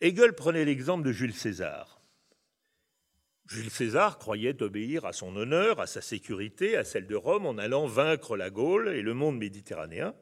Hegel 0.00 0.34
prenait 0.34 0.64
l'exemple 0.64 1.04
de 1.04 1.12
Jules 1.12 1.34
César. 1.34 2.02
Jules 3.46 3.70
César 3.70 4.18
croyait 4.18 4.62
obéir 4.62 5.04
à 5.04 5.12
son 5.12 5.34
honneur, 5.36 5.80
à 5.80 5.86
sa 5.86 6.00
sécurité, 6.00 6.76
à 6.76 6.84
celle 6.84 7.06
de 7.06 7.14
Rome 7.14 7.46
en 7.46 7.58
allant 7.58 7.86
vaincre 7.86 8.36
la 8.36 8.50
Gaule 8.50 8.88
et 8.88 9.02
le 9.02 9.14
monde 9.14 9.38
méditerranéen. 9.38 10.14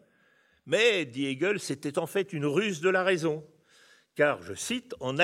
Mais, 0.66 1.04
dit 1.04 1.26
Hegel, 1.26 1.60
c'était 1.60 1.98
en 1.98 2.06
fait 2.06 2.32
une 2.32 2.46
ruse 2.46 2.80
de 2.80 2.88
la 2.88 3.02
raison, 3.02 3.44
car, 4.14 4.42
je 4.42 4.54
cite, 4.54 4.94
en, 5.00 5.18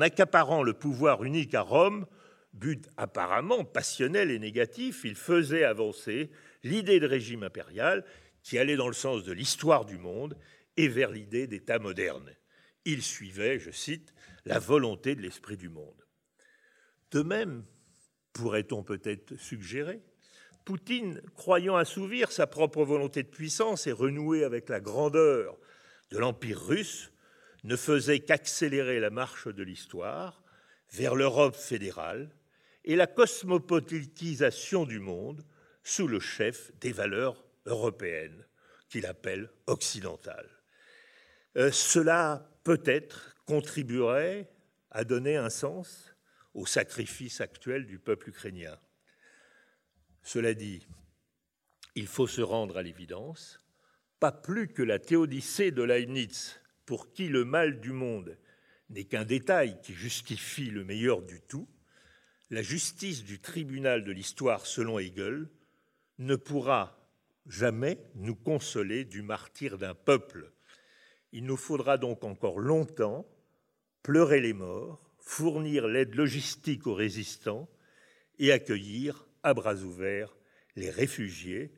accaparant 0.00 0.62
le 0.62 0.74
pouvoir 0.74 1.24
unique 1.24 1.54
à 1.54 1.62
Rome, 1.62 2.06
but 2.52 2.88
apparemment 2.96 3.64
passionnel 3.64 4.30
et 4.30 4.38
négatif, 4.38 5.02
il 5.04 5.16
faisait 5.16 5.64
avancer 5.64 6.30
l'idée 6.62 7.00
de 7.00 7.06
régime 7.06 7.42
impérial 7.42 8.04
qui 8.42 8.58
allait 8.58 8.76
dans 8.76 8.88
le 8.88 8.92
sens 8.92 9.24
de 9.24 9.32
l'histoire 9.32 9.84
du 9.84 9.98
monde 9.98 10.36
et 10.76 10.88
vers 10.88 11.10
l'idée 11.10 11.46
d'État 11.46 11.78
moderne. 11.78 12.30
Il 12.84 13.02
suivait, 13.02 13.58
je 13.58 13.70
cite, 13.70 14.12
la 14.44 14.58
volonté 14.58 15.14
de 15.14 15.22
l'esprit 15.22 15.56
du 15.56 15.68
monde. 15.68 16.06
De 17.10 17.22
même, 17.22 17.64
pourrait-on 18.32 18.82
peut-être 18.82 19.36
suggérer, 19.36 20.00
Poutine, 20.64 21.20
croyant 21.34 21.74
assouvir 21.76 22.30
sa 22.30 22.46
propre 22.46 22.84
volonté 22.84 23.24
de 23.24 23.28
puissance 23.28 23.88
et 23.88 23.92
renouer 23.92 24.44
avec 24.44 24.68
la 24.68 24.80
grandeur 24.80 25.58
de 26.10 26.18
l'Empire 26.18 26.60
russe, 26.60 27.11
ne 27.64 27.76
faisait 27.76 28.20
qu'accélérer 28.20 29.00
la 29.00 29.10
marche 29.10 29.48
de 29.48 29.62
l'histoire 29.62 30.42
vers 30.90 31.14
l'Europe 31.14 31.56
fédérale 31.56 32.30
et 32.84 32.96
la 32.96 33.06
cosmopolitisation 33.06 34.84
du 34.84 34.98
monde 34.98 35.44
sous 35.84 36.08
le 36.08 36.20
chef 36.20 36.72
des 36.78 36.92
valeurs 36.92 37.44
européennes, 37.66 38.44
qu'il 38.88 39.06
appelle 39.06 39.50
occidentales. 39.66 40.50
Euh, 41.56 41.70
cela 41.70 42.50
peut-être 42.64 43.36
contribuerait 43.46 44.50
à 44.90 45.04
donner 45.04 45.36
un 45.36 45.50
sens 45.50 46.14
au 46.54 46.66
sacrifice 46.66 47.40
actuel 47.40 47.86
du 47.86 47.98
peuple 47.98 48.30
ukrainien. 48.30 48.78
Cela 50.22 50.54
dit, 50.54 50.86
il 51.94 52.06
faut 52.06 52.26
se 52.26 52.42
rendre 52.42 52.76
à 52.76 52.82
l'évidence, 52.82 53.60
pas 54.20 54.32
plus 54.32 54.68
que 54.68 54.82
la 54.82 54.98
théodicée 54.98 55.70
de 55.70 55.82
Leibniz, 55.82 56.60
pour 56.92 57.10
qui 57.10 57.28
le 57.28 57.46
mal 57.46 57.80
du 57.80 57.90
monde 57.90 58.36
n'est 58.90 59.04
qu'un 59.04 59.24
détail 59.24 59.80
qui 59.80 59.94
justifie 59.94 60.68
le 60.68 60.84
meilleur 60.84 61.22
du 61.22 61.40
tout, 61.40 61.66
la 62.50 62.60
justice 62.60 63.24
du 63.24 63.40
tribunal 63.40 64.04
de 64.04 64.12
l'histoire 64.12 64.66
selon 64.66 64.98
Hegel 64.98 65.48
ne 66.18 66.36
pourra 66.36 67.10
jamais 67.46 67.96
nous 68.14 68.34
consoler 68.34 69.06
du 69.06 69.22
martyr 69.22 69.78
d'un 69.78 69.94
peuple. 69.94 70.52
Il 71.32 71.46
nous 71.46 71.56
faudra 71.56 71.96
donc 71.96 72.24
encore 72.24 72.58
longtemps 72.58 73.26
pleurer 74.02 74.42
les 74.42 74.52
morts, 74.52 75.10
fournir 75.18 75.88
l'aide 75.88 76.14
logistique 76.14 76.86
aux 76.86 76.94
résistants 76.94 77.70
et 78.38 78.52
accueillir 78.52 79.26
à 79.42 79.54
bras 79.54 79.76
ouverts 79.76 80.36
les 80.76 80.90
réfugiés 80.90 81.72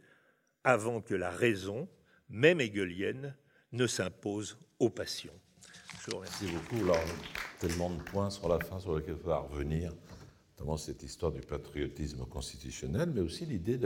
avant 0.64 1.00
que 1.00 1.14
la 1.14 1.30
raison, 1.30 1.88
même 2.28 2.60
hegelienne, 2.60 3.36
ne 3.70 3.86
s'impose 3.86 4.58
aux. 4.86 4.92
Je 6.00 6.10
vous 6.10 6.16
remercie 6.18 6.46
beaucoup. 6.46 6.84
Alors, 6.84 6.98
tellement 7.60 7.90
de 7.90 8.02
points 8.02 8.30
sur 8.30 8.48
la 8.48 8.58
fin 8.58 8.78
sur 8.78 8.96
lesquels 8.96 9.14
il 9.14 9.22
faudra 9.22 9.38
revenir, 9.38 9.92
notamment 10.52 10.76
cette 10.76 11.02
histoire 11.02 11.32
du 11.32 11.40
patriotisme 11.40 12.24
constitutionnel, 12.26 13.10
mais 13.14 13.20
aussi 13.20 13.46
l'idée 13.46 13.78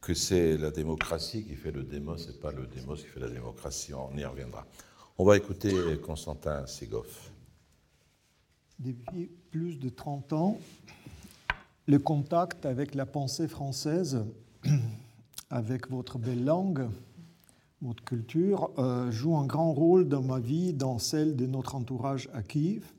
que 0.00 0.14
c'est 0.14 0.56
la 0.56 0.70
démocratie 0.70 1.44
qui 1.44 1.54
fait 1.54 1.72
le 1.72 1.82
démos 1.82 2.28
et 2.28 2.38
pas 2.38 2.52
le 2.52 2.66
démos 2.66 3.02
qui 3.02 3.08
fait 3.08 3.20
la 3.20 3.28
démocratie. 3.28 3.92
On 3.94 4.16
y 4.16 4.24
reviendra. 4.24 4.66
On 5.18 5.24
va 5.24 5.36
écouter 5.36 5.72
Constantin 6.02 6.66
Segoff. 6.66 7.32
Depuis 8.78 9.26
plus 9.50 9.78
de 9.78 9.88
30 9.88 10.32
ans, 10.32 10.58
le 11.86 11.98
contact 11.98 12.64
avec 12.64 12.94
la 12.94 13.06
pensée 13.06 13.48
française, 13.48 14.24
avec 15.50 15.90
votre 15.90 16.18
belle 16.18 16.44
langue, 16.44 16.88
votre 17.80 18.02
culture, 18.02 18.70
euh, 18.78 19.10
joue 19.10 19.36
un 19.36 19.46
grand 19.46 19.72
rôle 19.72 20.08
dans 20.08 20.22
ma 20.22 20.40
vie, 20.40 20.72
dans 20.72 20.98
celle 20.98 21.36
de 21.36 21.46
notre 21.46 21.76
entourage 21.76 22.28
à 22.34 22.42
Kiev. 22.42 22.92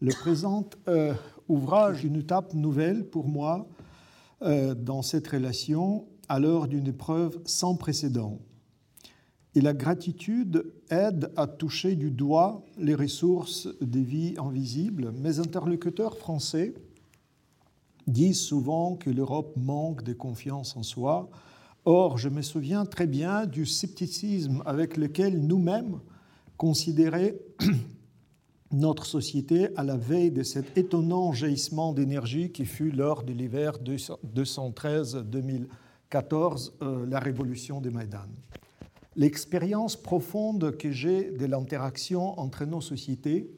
Le 0.00 0.12
présent 0.12 0.64
euh, 0.86 1.12
ouvrage 1.48 2.04
une 2.04 2.16
étape 2.16 2.54
nouvelle 2.54 3.04
pour 3.04 3.28
moi 3.28 3.66
euh, 4.42 4.74
dans 4.74 5.02
cette 5.02 5.26
relation 5.26 6.06
à 6.28 6.38
l'heure 6.38 6.68
d'une 6.68 6.86
épreuve 6.86 7.40
sans 7.44 7.74
précédent. 7.74 8.38
Et 9.56 9.60
la 9.60 9.72
gratitude 9.72 10.70
aide 10.90 11.32
à 11.36 11.46
toucher 11.46 11.96
du 11.96 12.10
doigt 12.10 12.62
les 12.78 12.94
ressources 12.94 13.68
des 13.80 14.02
vies 14.02 14.34
invisibles. 14.38 15.12
Mes 15.12 15.40
interlocuteurs 15.40 16.16
français 16.16 16.74
disent 18.06 18.42
souvent 18.42 18.94
que 18.94 19.10
l'Europe 19.10 19.54
manque 19.56 20.04
de 20.04 20.12
confiance 20.12 20.76
en 20.76 20.82
soi. 20.82 21.28
Or, 21.88 22.18
je 22.18 22.28
me 22.28 22.42
souviens 22.42 22.84
très 22.84 23.06
bien 23.06 23.46
du 23.46 23.64
scepticisme 23.64 24.60
avec 24.66 24.96
lequel 24.96 25.46
nous-mêmes 25.46 26.00
considéraient 26.56 27.38
notre 28.72 29.06
société 29.06 29.68
à 29.76 29.84
la 29.84 29.96
veille 29.96 30.32
de 30.32 30.42
cet 30.42 30.76
étonnant 30.76 31.32
jaillissement 31.32 31.92
d'énergie 31.92 32.50
qui 32.50 32.64
fut 32.64 32.90
lors 32.90 33.22
de 33.22 33.32
l'hiver 33.32 33.74
213-2014, 34.34 36.72
euh, 36.82 37.06
la 37.06 37.20
révolution 37.20 37.80
de 37.80 37.90
Maïdan. 37.90 38.26
L'expérience 39.14 39.94
profonde 39.94 40.76
que 40.76 40.90
j'ai 40.90 41.30
de 41.30 41.46
l'interaction 41.46 42.36
entre 42.40 42.64
nos 42.64 42.80
sociétés 42.80 43.48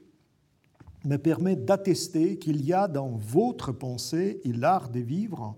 me 1.06 1.16
permet 1.16 1.56
d'attester 1.56 2.38
qu'il 2.38 2.62
y 2.62 2.74
a 2.74 2.88
dans 2.88 3.08
votre 3.08 3.72
pensée 3.72 4.42
et 4.44 4.52
l'art 4.52 4.90
de 4.90 5.00
vivre 5.00 5.56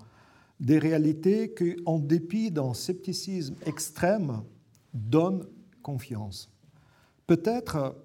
des 0.61 0.79
réalités 0.79 1.55
qui, 1.55 1.77
en 1.87 1.99
dépit 1.99 2.51
d'un 2.51 2.75
scepticisme 2.75 3.57
extrême, 3.65 4.43
donnent 4.93 5.47
confiance. 5.83 6.51
Peut-être 7.27 7.97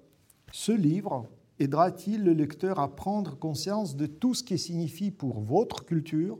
ce 0.52 0.72
livre 0.72 1.28
aidera-t-il 1.58 2.24
le 2.24 2.32
lecteur 2.32 2.78
à 2.78 2.94
prendre 2.94 3.38
conscience 3.38 3.96
de 3.96 4.06
tout 4.06 4.34
ce 4.34 4.42
qui 4.42 4.58
signifie 4.58 5.10
pour 5.10 5.40
votre 5.40 5.84
culture, 5.84 6.38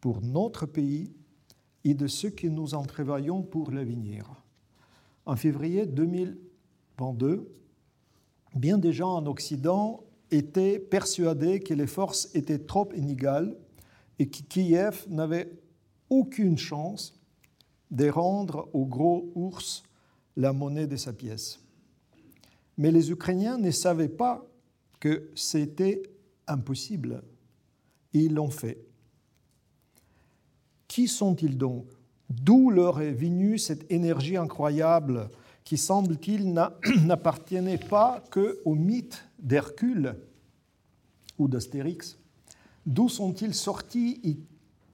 pour 0.00 0.20
notre 0.20 0.66
pays 0.66 1.12
et 1.84 1.94
de 1.94 2.06
ce 2.06 2.26
que 2.26 2.46
nous 2.46 2.74
entrevoyons 2.74 3.42
pour 3.42 3.70
l'avenir. 3.70 4.28
En 5.24 5.36
février 5.36 5.86
2022, 5.86 7.50
bien 8.54 8.78
des 8.78 8.92
gens 8.92 9.14
en 9.14 9.26
Occident 9.26 10.04
étaient 10.30 10.78
persuadés 10.78 11.60
que 11.60 11.74
les 11.74 11.86
forces 11.86 12.28
étaient 12.34 12.58
trop 12.58 12.88
inégales 12.94 13.56
et 14.18 14.28
Kiev 14.28 15.06
n'avait 15.08 15.50
aucune 16.10 16.58
chance 16.58 17.18
de 17.90 18.08
rendre 18.08 18.68
au 18.72 18.86
gros 18.86 19.30
ours 19.34 19.82
la 20.36 20.52
monnaie 20.52 20.86
de 20.86 20.96
sa 20.96 21.12
pièce. 21.12 21.60
Mais 22.78 22.90
les 22.90 23.10
Ukrainiens 23.10 23.58
ne 23.58 23.70
savaient 23.70 24.08
pas 24.08 24.46
que 24.98 25.30
c'était 25.34 26.02
impossible. 26.46 27.22
Ils 28.12 28.34
l'ont 28.34 28.50
fait. 28.50 28.84
Qui 30.88 31.08
sont-ils 31.08 31.56
donc? 31.56 31.86
D'où 32.28 32.70
leur 32.70 33.00
est 33.00 33.12
venue 33.12 33.58
cette 33.58 33.90
énergie 33.90 34.36
incroyable 34.36 35.28
qui, 35.64 35.76
semble-t-il, 35.76 36.52
n'appartenait 37.04 37.78
pas 37.78 38.22
qu'au 38.30 38.74
mythe 38.74 39.24
d'Hercule 39.38 40.16
ou 41.38 41.48
d'Astérix? 41.48 42.18
D'où 42.86 43.08
sont-ils 43.08 43.54
sortis 43.54 44.20
et 44.24 44.38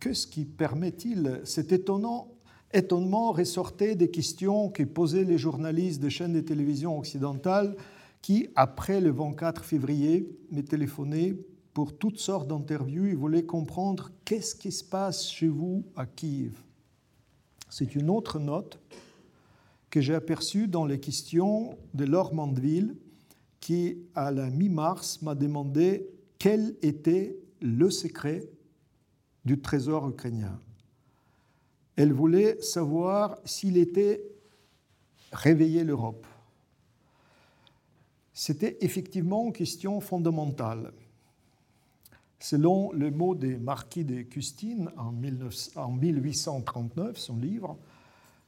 qu'est-ce 0.01 0.27
qui 0.27 0.45
permet-il? 0.45 1.41
Cet 1.45 1.73
étonnant 1.73 2.29
étonnement 2.73 3.33
ressortait 3.33 3.95
des 3.95 4.11
questions 4.11 4.69
que 4.69 4.83
posaient 4.83 5.25
les 5.25 5.39
journalistes 5.39 6.01
des 6.01 6.11
chaînes 6.11 6.35
de 6.35 6.41
télévision 6.41 6.99
occidentales 6.99 7.77
qui, 8.21 8.49
après 8.57 9.01
le 9.01 9.11
24 9.11 9.65
février, 9.65 10.29
m'a 10.51 10.63
téléphoné 10.63 11.35
pour 11.73 11.97
toutes 11.97 12.19
sortes 12.19 12.49
d'interviews 12.49 13.07
et 13.07 13.15
voulait 13.15 13.45
comprendre 13.45 14.11
qu'est-ce 14.25 14.55
qui 14.55 14.73
se 14.73 14.85
passe 14.85 15.31
chez 15.31 15.49
vous 15.49 15.85
à 15.97 16.07
Kiev. 16.07 16.53
C'est 17.71 17.95
une 17.95 18.11
autre 18.11 18.39
note 18.39 18.79
que 19.91 20.01
j'ai 20.01 20.15
aperçue 20.15 20.69
dans 20.69 20.85
les 20.85 21.01
questions 21.01 21.79
de 21.95 22.05
Laure 22.05 22.35
Mandeville, 22.35 22.97
qui, 23.61 23.99
à 24.15 24.31
la 24.31 24.51
mi-mars, 24.51 25.23
m'a 25.23 25.35
demandé 25.35 26.09
quel 26.39 26.77
était 26.83 27.39
le 27.61 27.91
secret 27.91 28.49
du 29.45 29.61
trésor 29.61 30.09
ukrainien. 30.09 30.61
Elle 31.97 32.13
voulait 32.13 32.61
savoir 32.63 33.39
s'il 33.45 33.77
était 33.77 34.23
réveillé 35.33 35.85
l'Europe. 35.85 36.27
C'était 38.33 38.79
effectivement 38.83 39.47
une 39.47 39.53
question 39.53 40.01
fondamentale. 40.01 40.93
Selon 42.39 42.93
le 42.93 43.11
mot 43.11 43.35
des 43.35 43.57
marquis 43.57 44.05
de 44.05 44.23
Custine 44.23 44.91
en, 44.97 45.11
1839, 45.11 47.19
son 47.19 47.37
livre, 47.37 47.77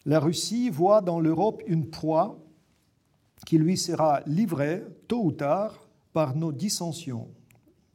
la 0.07 0.21
Russie 0.21 0.71
voit 0.71 1.01
dans 1.01 1.19
l'Europe 1.19 1.61
une 1.67 1.91
proie 1.91 2.39
qui 3.45 3.59
lui 3.59 3.77
sera 3.77 4.21
livrée 4.27 4.85
tôt 5.09 5.25
ou 5.25 5.33
tard 5.33 5.89
par 6.13 6.37
nos 6.37 6.53
dissensions. 6.53 7.27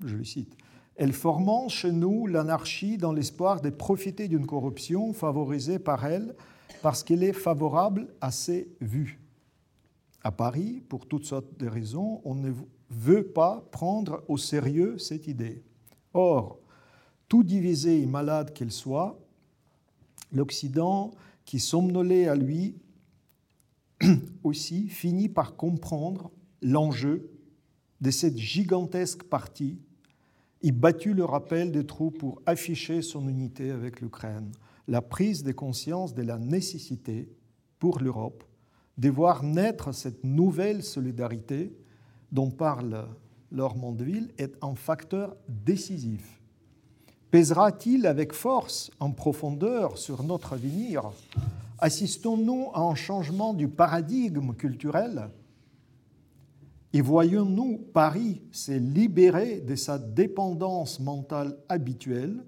Je 0.04 0.18
le 0.18 0.26
cite. 0.26 0.54
Elle 0.96 1.14
formant 1.14 1.68
chez 1.68 1.92
nous 1.92 2.26
l'anarchie 2.26 2.98
dans 2.98 3.12
l'espoir 3.12 3.62
de 3.62 3.70
profiter 3.70 4.28
d'une 4.28 4.46
corruption 4.46 5.12
favorisée 5.12 5.80
par 5.80 6.06
elle 6.06 6.36
parce 6.82 7.04
qu'elle 7.04 7.24
est 7.24 7.34
favorable 7.34 8.14
à 8.22 8.32
ses 8.32 8.70
vues. 8.80 9.20
À 10.24 10.32
Paris, 10.32 10.82
pour 10.88 11.06
toutes 11.06 11.26
sortes 11.26 11.58
de 11.60 11.68
raisons, 11.68 12.22
on 12.24 12.36
ne 12.36 12.52
veut 12.90 13.28
pas 13.28 13.68
prendre 13.72 14.24
au 14.28 14.38
sérieux 14.38 14.98
cette 14.98 15.28
idée. 15.28 15.64
Or, 16.14 16.60
tout 17.28 17.44
divisé 17.44 18.02
et 18.02 18.06
malade 18.06 18.54
qu'elle 18.54 18.72
soit, 18.72 19.20
l'Occident, 20.32 21.12
qui 21.44 21.60
somnolait 21.60 22.28
à 22.28 22.36
lui, 22.36 22.78
aussi 24.44 24.88
finit 24.88 25.30
par 25.30 25.56
comprendre 25.56 26.32
l'enjeu 26.62 27.30
de 28.02 28.12
cette 28.12 28.38
gigantesque 28.38 29.24
partie 29.24 29.80
et 30.66 30.72
battu 30.72 31.14
le 31.14 31.24
rappel 31.24 31.72
des 31.72 31.86
troupes 31.86 32.18
pour 32.18 32.42
afficher 32.48 33.04
son 33.04 33.30
unité 33.30 33.70
avec 33.70 34.02
l'Ukraine, 34.02 34.52
la 34.88 35.00
prise 35.00 35.44
de 35.44 35.52
conscience 35.52 36.16
de 36.16 36.24
la 36.24 36.40
nécessité 36.40 37.30
pour 37.78 38.00
l'Europe 38.00 38.44
de 38.98 39.10
voir 39.10 39.44
naître 39.44 39.92
cette 39.92 40.24
nouvelle 40.24 40.82
solidarité 40.82 41.72
dont 42.32 42.50
parle 42.50 43.06
Laure 43.52 43.78
Mondeville 43.78 44.34
est 44.40 44.56
un 44.64 44.74
facteur 44.74 45.38
décisif. 45.48 46.42
Pèsera-t-il 47.30 48.08
avec 48.08 48.34
force 48.34 48.90
en 49.00 49.12
profondeur 49.12 50.00
sur 50.00 50.24
notre 50.24 50.54
avenir? 50.54 51.12
Assistons-nous 51.78 52.72
à 52.74 52.80
un 52.80 52.96
changement 52.96 53.54
du 53.54 53.68
paradigme 53.68 54.56
culturel? 54.56 55.30
Et 56.96 57.02
voyons-nous 57.02 57.78
Paris 57.94 58.42
se 58.52 58.72
libérer 58.72 59.60
de 59.60 59.76
sa 59.76 60.00
dépendance 60.00 61.02
mentale 61.02 61.58
habituelle, 61.68 62.42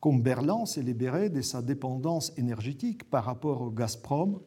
comme 0.00 0.22
Berlin 0.22 0.64
s'est 0.64 0.82
libéré 0.82 1.28
de 1.28 1.42
sa 1.42 1.60
dépendance 1.60 2.32
énergétique 2.38 3.04
par 3.04 3.24
rapport 3.24 3.60
au 3.60 3.70
Gazprom 3.70 4.40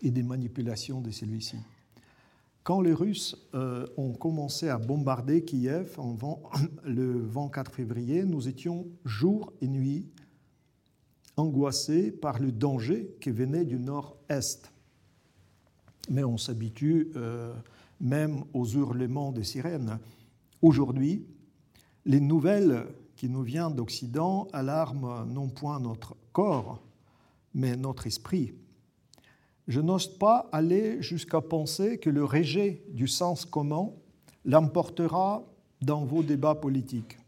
et 0.00 0.12
des 0.12 0.22
manipulations 0.22 1.00
de 1.00 1.10
celui-ci 1.10 1.56
quand 2.66 2.80
les 2.80 2.92
Russes 2.92 3.36
euh, 3.54 3.86
ont 3.96 4.12
commencé 4.12 4.68
à 4.68 4.76
bombarder 4.76 5.44
Kiev 5.44 5.96
le 6.84 7.20
24 7.20 7.72
février, 7.72 8.24
nous 8.24 8.48
étions 8.48 8.88
jour 9.04 9.52
et 9.60 9.68
nuit 9.68 10.04
angoissés 11.36 12.10
par 12.10 12.40
le 12.40 12.50
danger 12.50 13.14
qui 13.20 13.30
venait 13.30 13.64
du 13.64 13.78
nord-est. 13.78 14.72
Mais 16.10 16.24
on 16.24 16.38
s'habitue 16.38 17.12
euh, 17.14 17.54
même 18.00 18.44
aux 18.52 18.66
hurlements 18.66 19.32
des 19.32 19.44
sirènes. 19.44 19.98
Aujourd'hui, 20.62 21.24
les 22.04 22.20
nouvelles 22.20 22.86
qui 23.16 23.28
nous 23.28 23.42
viennent 23.42 23.74
d'Occident 23.74 24.48
alarment 24.52 25.24
non 25.26 25.48
point 25.48 25.80
notre 25.80 26.16
corps, 26.32 26.80
mais 27.54 27.76
notre 27.76 28.06
esprit. 28.06 28.52
Je 29.66 29.80
n'ose 29.80 30.06
pas 30.06 30.48
aller 30.52 31.02
jusqu'à 31.02 31.40
penser 31.40 31.98
que 31.98 32.10
le 32.10 32.24
rejet 32.24 32.82
du 32.90 33.08
sens 33.08 33.44
commun 33.44 33.90
l'emportera 34.44 35.44
dans 35.82 36.04
vos 36.04 36.22
débats 36.22 36.54
politiques. 36.54 37.18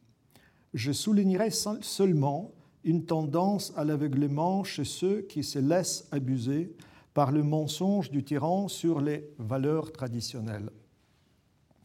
Je 0.74 0.92
soulignerai 0.92 1.50
seulement 1.50 2.52
une 2.84 3.04
tendance 3.04 3.72
à 3.76 3.84
l'aveuglement 3.84 4.62
chez 4.62 4.84
ceux 4.84 5.22
qui 5.22 5.42
se 5.42 5.58
laissent 5.58 6.06
abuser 6.12 6.76
par 7.18 7.32
le 7.32 7.42
mensonge 7.42 8.12
du 8.12 8.22
tyran 8.22 8.68
sur 8.68 9.00
les 9.00 9.28
valeurs 9.38 9.90
traditionnelles. 9.90 10.70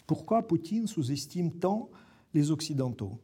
Pourquoi 0.05 0.47
Poutine 0.47 0.85
sous-estime 0.85 1.53
tant 1.53 1.89
les 2.35 2.51
Occidentaux? 2.51 3.19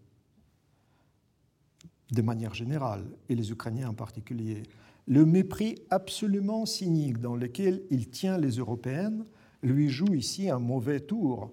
De 2.12 2.24
manière 2.24 2.55
générale, 2.55 3.05
et 3.30 3.36
les 3.36 3.51
Ukrainiens 3.51 3.89
en 3.89 3.93
particulier 3.93 4.64
le 5.05 5.24
mépris 5.24 5.76
absolument 5.91 6.66
cynique 6.66 7.20
dans 7.20 7.36
lequel 7.36 7.84
il 7.91 8.10
tient 8.10 8.39
les 8.39 8.53
Européennes 8.57 9.24
lui 9.62 9.89
joue 9.89 10.16
ici 10.16 10.49
un 10.49 10.57
mauvais 10.57 11.01
tour. 11.01 11.51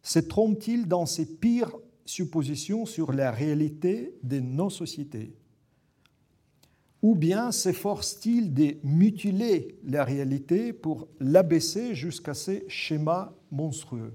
Se 0.00 0.20
trompe-t-il 0.20 0.86
dans 0.86 1.06
ses 1.06 1.26
pires 1.26 1.74
suppositions 2.04 2.86
sur 2.86 3.10
la 3.12 3.32
réalité 3.32 4.14
de 4.22 4.38
nos 4.38 4.70
sociétés? 4.70 5.34
Ou 7.02 7.16
bien 7.16 7.50
s'efforce-t-il 7.50 8.54
de 8.54 8.76
mutiler 8.84 9.76
la 9.84 10.04
réalité 10.04 10.72
pour 10.72 11.08
l'abaisser 11.18 11.94
jusqu'à 11.96 12.32
ces 12.32 12.64
schémas 12.68 13.32
monstrueux? 13.50 14.14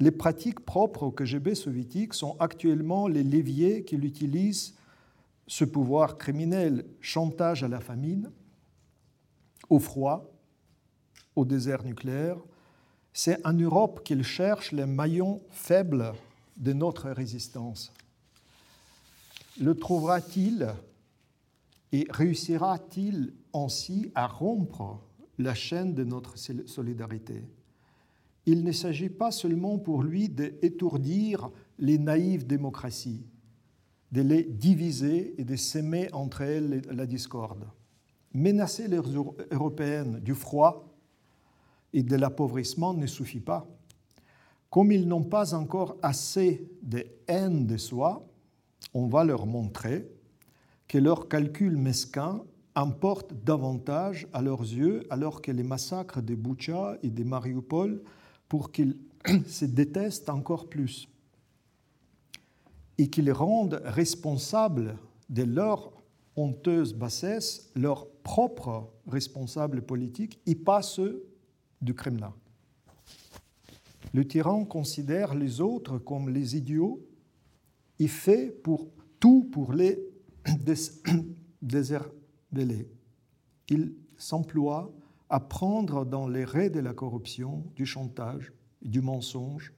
Les 0.00 0.10
pratiques 0.10 0.60
propres 0.60 1.04
au 1.04 1.10
KGB 1.10 1.54
soviétique 1.54 2.14
sont 2.14 2.36
actuellement 2.38 3.08
les 3.08 3.22
leviers 3.22 3.84
qu'il 3.84 4.04
utilise 4.04 4.74
ce 5.46 5.64
pouvoir 5.64 6.18
criminel, 6.18 6.84
chantage 7.00 7.64
à 7.64 7.68
la 7.68 7.80
famine, 7.80 8.30
au 9.70 9.78
froid, 9.78 10.30
au 11.34 11.44
désert 11.44 11.84
nucléaire, 11.84 12.36
c'est 13.12 13.44
en 13.46 13.52
Europe 13.52 14.02
qu'il 14.04 14.22
cherche 14.22 14.72
les 14.72 14.86
maillons 14.86 15.40
faibles 15.50 16.12
de 16.56 16.72
notre 16.72 17.10
résistance. 17.10 17.92
Le 19.60 19.74
trouvera-t-il 19.74 20.68
et 21.92 22.06
réussira-t-il 22.10 23.32
ainsi 23.54 24.10
à 24.14 24.26
rompre 24.26 25.00
la 25.38 25.54
chaîne 25.54 25.94
de 25.94 26.04
notre 26.04 26.36
solidarité? 26.36 27.44
Il 28.46 28.64
ne 28.64 28.72
s'agit 28.72 29.10
pas 29.10 29.30
seulement 29.30 29.78
pour 29.78 30.02
lui 30.02 30.28
d'étourdir 30.28 31.50
les 31.78 31.98
naïves 31.98 32.46
démocraties, 32.46 33.26
de 34.10 34.22
les 34.22 34.42
diviser 34.42 35.34
et 35.38 35.44
de 35.44 35.56
s'aimer 35.56 36.08
entre 36.12 36.40
elles 36.40 36.82
la 36.90 37.06
discorde. 37.06 37.68
Menacer 38.32 38.88
les 38.88 39.00
Européennes 39.50 40.20
du 40.20 40.34
froid 40.34 40.94
et 41.92 42.02
de 42.02 42.16
l'appauvrissement 42.16 42.94
ne 42.94 43.06
suffit 43.06 43.40
pas. 43.40 43.66
Comme 44.70 44.92
ils 44.92 45.08
n'ont 45.08 45.24
pas 45.24 45.54
encore 45.54 45.96
assez 46.02 46.70
de 46.82 47.04
haine 47.26 47.66
de 47.66 47.76
soi, 47.76 48.26
on 48.92 49.08
va 49.08 49.24
leur 49.24 49.46
montrer 49.46 50.10
que 50.88 50.98
leurs 50.98 51.28
calculs 51.28 51.76
mesquins 51.76 52.42
importent 52.74 53.34
davantage 53.44 54.26
à 54.32 54.40
leurs 54.40 54.62
yeux 54.62 55.02
alors 55.10 55.42
que 55.42 55.52
les 55.52 55.62
massacres 55.62 56.22
de 56.22 56.34
Boucha 56.34 56.96
et 57.02 57.10
de 57.10 57.24
Mariupol 57.24 58.02
pour 58.48 58.72
qu'ils 58.72 58.96
se 59.46 59.66
détestent 59.66 60.30
encore 60.30 60.68
plus 60.68 61.08
et 62.96 63.08
qu'ils 63.08 63.32
rendent 63.32 63.80
responsables 63.84 64.96
de 65.28 65.42
leur 65.42 65.92
honteuse 66.36 66.94
bassesse 66.94 67.70
leurs 67.74 68.08
propres 68.22 68.88
responsables 69.06 69.82
politiques 69.82 70.40
et 70.46 70.54
pas 70.54 70.82
ceux 70.82 71.24
du 71.82 71.94
Kremlin. 71.94 72.34
Le 74.14 74.26
tyran 74.26 74.64
considère 74.64 75.34
les 75.34 75.60
autres 75.60 75.98
comme 75.98 76.28
les 76.28 76.56
idiots 76.56 77.04
et 77.98 78.08
fait 78.08 78.50
pour 78.62 78.88
tout 79.20 79.48
pour 79.50 79.72
les 79.72 80.07
Il 83.68 83.94
s'emploie 84.16 84.92
à 85.30 85.40
prendre 85.40 86.06
dans 86.06 86.26
les 86.26 86.44
raies 86.44 86.70
de 86.70 86.80
la 86.80 86.94
corruption, 86.94 87.64
du 87.76 87.84
chantage, 87.84 88.52
du 88.82 89.00
mensonge, 89.00 89.72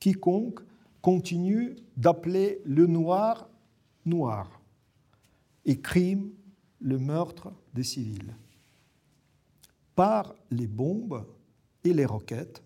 quiconque 0.00 0.60
continue 1.00 1.76
d'appeler 1.96 2.60
le 2.64 2.86
noir 2.86 3.48
noir 4.04 4.60
et 5.64 5.80
crime 5.80 6.30
le 6.80 6.98
meurtre 6.98 7.52
des 7.74 7.82
civils. 7.82 8.36
Par 9.94 10.34
les 10.50 10.66
bombes 10.66 11.26
et 11.84 11.92
les 11.92 12.04
roquettes, 12.04 12.62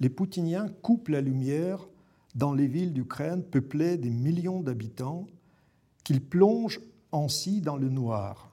les 0.00 0.10
Poutiniens 0.10 0.68
coupent 0.82 1.08
la 1.08 1.20
lumière 1.20 1.86
dans 2.34 2.52
les 2.52 2.66
villes 2.66 2.92
d'Ukraine 2.92 3.42
peuplées 3.42 3.96
des 3.96 4.10
millions 4.10 4.60
d'habitants 4.60 5.26
qu'ils 6.06 6.24
plongent 6.24 6.80
ainsi 7.10 7.60
dans 7.60 7.76
le 7.76 7.88
noir. 7.88 8.52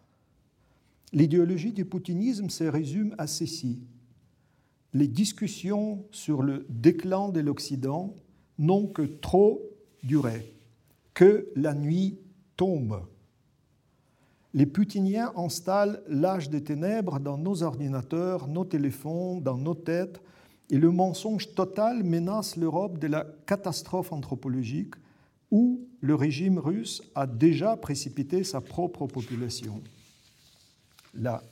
L'idéologie 1.12 1.72
du 1.72 1.86
poutinisme 1.86 2.50
se 2.50 2.64
résume 2.64 3.14
à 3.20 3.28
ceci. 3.28 3.80
Les 4.92 5.08
discussions 5.08 6.04
sur 6.10 6.42
le 6.42 6.66
déclin 6.68 7.30
de 7.30 7.42
l'Occident 7.42 8.16
n'ont 8.58 8.88
que 8.88 9.04
trop 9.04 9.62
duré, 10.02 10.52
que 11.14 11.48
la 11.56 11.76
nuit 11.76 12.18
tombe. 12.58 13.04
Les 14.56 14.66
Poutiniens 14.66 15.32
installent 15.36 16.02
l'âge 16.08 16.50
des 16.50 16.64
ténèbres 16.64 17.20
dans 17.20 17.38
nos 17.38 17.62
ordinateurs, 17.62 18.48
nos 18.48 18.66
téléphones, 18.66 19.44
dans 19.44 19.60
nos 19.60 19.76
têtes, 19.76 20.20
et 20.72 20.80
le 20.80 20.90
mensonge 20.90 21.54
total 21.54 22.04
menace 22.04 22.58
l'Europe 22.58 22.98
de 22.98 23.06
la 23.06 23.28
catastrophe 23.46 24.12
anthropologique 24.12 24.96
où 25.54 25.88
le 26.02 26.16
régime 26.16 26.58
russe 26.58 27.04
a 27.14 27.28
déjà 27.28 27.78
précipité 27.78 28.44
sa 28.44 28.60
propre 28.60 29.06
population. 29.06 29.84
La 31.14 31.44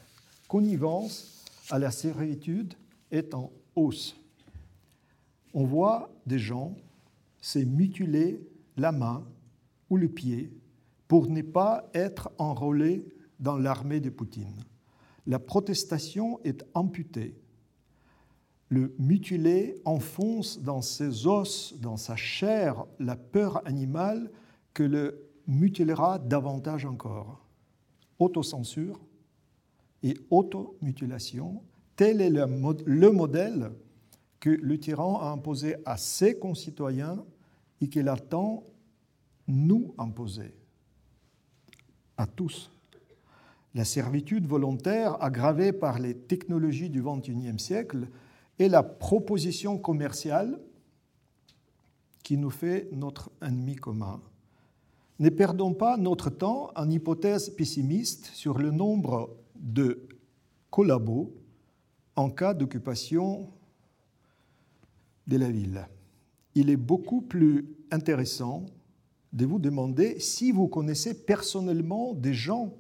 connivence 0.48 1.46
à 1.70 1.78
la 1.78 1.92
servitude 1.92 2.74
est 3.12 3.36
en 3.36 3.52
hausse. 3.76 4.16
On 5.54 5.66
voit 5.66 6.10
des 6.26 6.40
gens 6.40 6.76
se 7.42 7.60
mutiler 7.60 8.42
la 8.76 8.92
main 8.92 9.24
ou 9.92 9.98
le 9.98 10.10
pied 10.10 10.52
pour 11.08 11.28
ne 11.28 11.44
pas 11.44 11.88
être 11.94 12.32
enrôlés 12.40 13.06
dans 13.40 13.58
l'armée 13.58 14.00
de 14.00 14.10
Poutine. 14.10 14.64
La 15.28 15.38
protestation 15.38 16.40
est 16.44 16.66
amputée. 16.74 17.36
Le 18.72 18.96
mutilé 18.98 19.76
enfonce 19.84 20.62
dans 20.62 20.82
ses 20.82 21.28
os, 21.28 21.76
dans 21.82 21.98
sa 21.98 22.16
chair, 22.16 22.86
la 23.00 23.18
peur 23.18 23.62
animale 23.68 24.32
que 24.74 24.84
le 24.84 25.30
mutilera 25.46 26.20
davantage 26.20 26.86
encore. 26.86 27.46
Autocensure 28.18 29.02
et 30.04 30.14
automutilation, 30.30 31.62
tel 31.98 32.22
est 32.22 32.30
le, 32.30 32.46
le 32.86 33.12
modèle 33.12 33.72
que 34.40 34.50
le 34.50 34.80
tyran 34.80 35.20
a 35.20 35.32
imposé 35.32 35.76
à 35.84 35.98
ses 35.98 36.40
concitoyens 36.40 37.26
et 37.82 37.90
qu'il 37.90 38.08
attend 38.08 38.64
nous 39.48 39.94
imposer 39.98 40.56
à 42.16 42.26
tous. 42.26 42.72
La 43.74 43.84
servitude 43.84 44.48
volontaire 44.48 45.22
aggravée 45.22 45.74
par 45.74 46.00
les 46.00 46.16
technologies 46.16 46.90
du 46.90 47.04
XXIe 47.04 47.60
siècle 47.60 48.08
est 48.62 48.70
la 48.70 48.84
proposition 48.84 49.78
commerciale 49.78 50.60
qui 52.24 52.38
nous 52.38 52.50
fait 52.50 52.88
notre 52.92 53.32
ennemi 53.42 53.76
commun. 53.76 54.22
Ne 55.20 55.30
perdons 55.30 55.74
pas 55.74 55.98
notre 55.98 56.30
temps 56.30 56.72
en 56.76 56.90
hypothèses 56.90 57.50
pessimistes 57.50 58.28
sur 58.34 58.58
le 58.58 58.72
nombre 58.72 59.36
de 59.56 60.08
collabos 60.70 61.34
en 62.16 62.30
cas 62.30 62.54
d'occupation 62.54 63.50
de 65.28 65.38
la 65.38 65.50
ville. 65.50 65.88
Il 66.56 66.70
est 66.70 66.78
beaucoup 66.78 67.22
plus 67.22 67.68
intéressant 67.92 68.66
de 69.34 69.46
vous 69.46 69.60
demander 69.60 70.20
si 70.20 70.52
vous 70.52 70.68
connaissez 70.68 71.14
personnellement 71.26 72.14
des 72.14 72.34
gens 72.34 72.74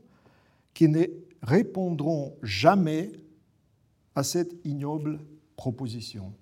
qui 0.73 0.88
ne 0.88 1.05
répondront 1.41 2.36
jamais 2.43 3.11
à 4.15 4.23
cette 4.23 4.53
ignoble 4.65 5.19
proposition. 5.62 6.34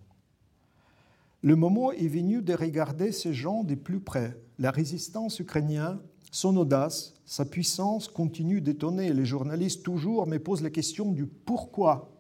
Le 1.42 1.58
moment 1.58 1.92
est 1.92 2.08
venu 2.08 2.42
de 2.42 2.54
regarder 2.54 3.12
ces 3.12 3.34
gens 3.34 3.66
de 3.66 3.76
plus 3.76 4.00
près. 4.00 4.40
La 4.60 4.72
résistance 4.72 5.42
ukrainienne, 5.42 6.00
son 6.32 6.56
audace, 6.56 7.14
sa 7.26 7.44
puissance 7.44 8.08
continuent 8.08 8.62
d'étonner. 8.62 9.12
Les 9.12 9.26
journalistes 9.26 9.84
toujours 9.84 10.26
me 10.26 10.40
posent 10.40 10.64
la 10.64 10.70
question 10.70 11.12
du 11.12 11.26
pourquoi. 11.26 12.14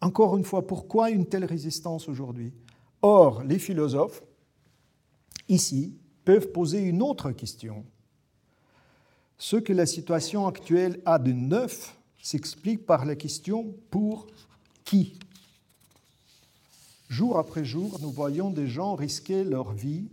Encore 0.00 0.36
une 0.36 0.42
fois, 0.42 0.66
pourquoi 0.66 1.10
une 1.10 1.24
telle 1.24 1.44
résistance 1.44 2.08
aujourd'hui? 2.08 2.52
Or, 3.00 3.44
les 3.44 3.60
philosophes, 3.60 4.24
ici, 5.48 5.94
peuvent 6.24 6.50
poser 6.50 6.80
une 6.80 7.00
autre 7.00 7.30
question. 7.30 7.84
Ce 9.36 9.54
que 9.54 9.72
la 9.72 9.86
situation 9.86 10.48
actuelle 10.48 11.00
a 11.04 11.20
de 11.20 11.30
neuf 11.30 11.96
s'explique 12.20 12.86
par 12.86 13.04
la 13.04 13.14
question 13.14 13.72
pour 13.88 14.26
qui? 14.84 15.16
Jour 17.08 17.38
après 17.38 17.64
jour, 17.64 17.98
nous 18.02 18.10
voyons 18.10 18.50
des 18.50 18.66
gens 18.66 18.94
risquer 18.94 19.42
leur 19.42 19.72
vie. 19.72 20.08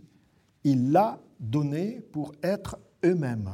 Il 0.64 0.92
l'a 0.92 1.20
donné 1.38 2.00
pour 2.12 2.32
être 2.42 2.78
eux-mêmes. 3.04 3.50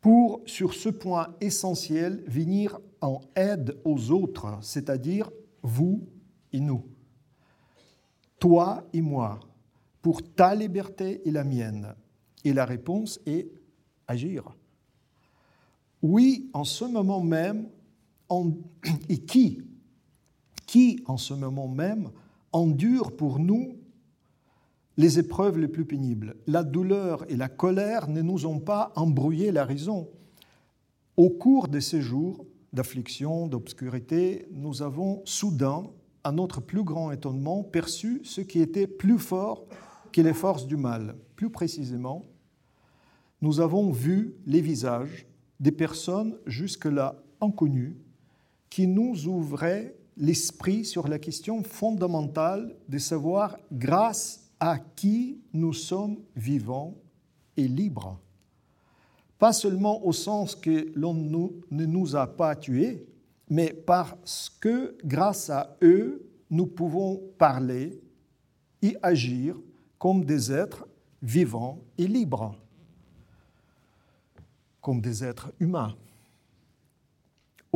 Pour, 0.00 0.40
sur 0.46 0.74
ce 0.74 0.88
point 0.88 1.34
essentiel, 1.40 2.22
venir 2.28 2.78
en 3.00 3.20
aide 3.34 3.76
aux 3.84 4.12
autres, 4.12 4.46
c'est-à-dire 4.62 5.30
vous 5.62 6.06
et 6.52 6.60
nous, 6.60 6.84
toi 8.38 8.84
et 8.92 9.00
moi, 9.00 9.40
pour 10.00 10.22
ta 10.22 10.54
liberté 10.54 11.20
et 11.24 11.32
la 11.32 11.42
mienne 11.42 11.94
Et 12.44 12.52
la 12.52 12.64
réponse 12.64 13.18
est 13.26 13.48
agir. 14.06 14.44
Oui, 16.00 16.48
en 16.52 16.62
ce 16.62 16.84
moment 16.84 17.20
même, 17.20 17.68
et 19.08 19.18
qui 19.18 19.62
Qui, 20.66 21.02
en 21.06 21.16
ce 21.16 21.34
moment 21.34 21.68
même, 21.68 22.10
endure 22.52 23.16
pour 23.16 23.38
nous 23.38 23.76
les 24.96 25.18
épreuves 25.18 25.58
les 25.58 25.68
plus 25.68 25.84
pénibles 25.84 26.36
La 26.46 26.64
douleur 26.64 27.24
et 27.30 27.36
la 27.36 27.48
colère 27.48 28.08
ne 28.08 28.22
nous 28.22 28.46
ont 28.46 28.60
pas 28.60 28.92
embrouillé 28.96 29.52
la 29.52 29.64
raison. 29.64 30.08
Au 31.16 31.30
cours 31.30 31.68
de 31.68 31.80
ces 31.80 32.00
jours 32.00 32.44
d'affliction, 32.72 33.46
d'obscurité, 33.46 34.46
nous 34.52 34.82
avons 34.82 35.22
soudain, 35.24 35.84
à 36.24 36.32
notre 36.32 36.60
plus 36.60 36.82
grand 36.82 37.12
étonnement, 37.12 37.62
perçu 37.62 38.20
ce 38.24 38.40
qui 38.40 38.60
était 38.60 38.86
plus 38.86 39.18
fort 39.18 39.64
qui 40.12 40.22
les 40.22 40.34
forces 40.34 40.66
du 40.66 40.76
mal. 40.76 41.14
Plus 41.36 41.50
précisément, 41.50 42.24
nous 43.40 43.60
avons 43.60 43.90
vu 43.90 44.34
les 44.46 44.60
visages 44.60 45.26
des 45.60 45.72
personnes 45.72 46.36
jusque-là 46.46 47.22
inconnues 47.40 47.96
qui 48.70 48.86
nous 48.86 49.28
ouvraient 49.28 49.94
l'esprit 50.16 50.84
sur 50.84 51.08
la 51.08 51.18
question 51.18 51.62
fondamentale 51.62 52.74
de 52.88 52.98
savoir 52.98 53.58
grâce 53.72 54.50
à 54.58 54.78
qui 54.78 55.40
nous 55.52 55.72
sommes 55.72 56.18
vivants 56.34 56.94
et 57.56 57.68
libres. 57.68 58.18
Pas 59.38 59.52
seulement 59.52 60.04
au 60.04 60.12
sens 60.12 60.56
que 60.56 60.90
l'on 60.94 61.12
ne 61.14 61.84
nous 61.84 62.16
a 62.16 62.26
pas 62.26 62.56
tués, 62.56 63.06
mais 63.50 63.72
parce 63.72 64.50
que 64.60 64.96
grâce 65.04 65.50
à 65.50 65.76
eux, 65.82 66.26
nous 66.50 66.66
pouvons 66.66 67.20
parler 67.38 68.00
et 68.80 68.96
agir 69.02 69.56
comme 69.98 70.24
des 70.24 70.52
êtres 70.52 70.86
vivants 71.22 71.80
et 71.98 72.06
libres, 72.06 72.54
comme 74.80 75.00
des 75.00 75.24
êtres 75.24 75.52
humains. 75.60 75.94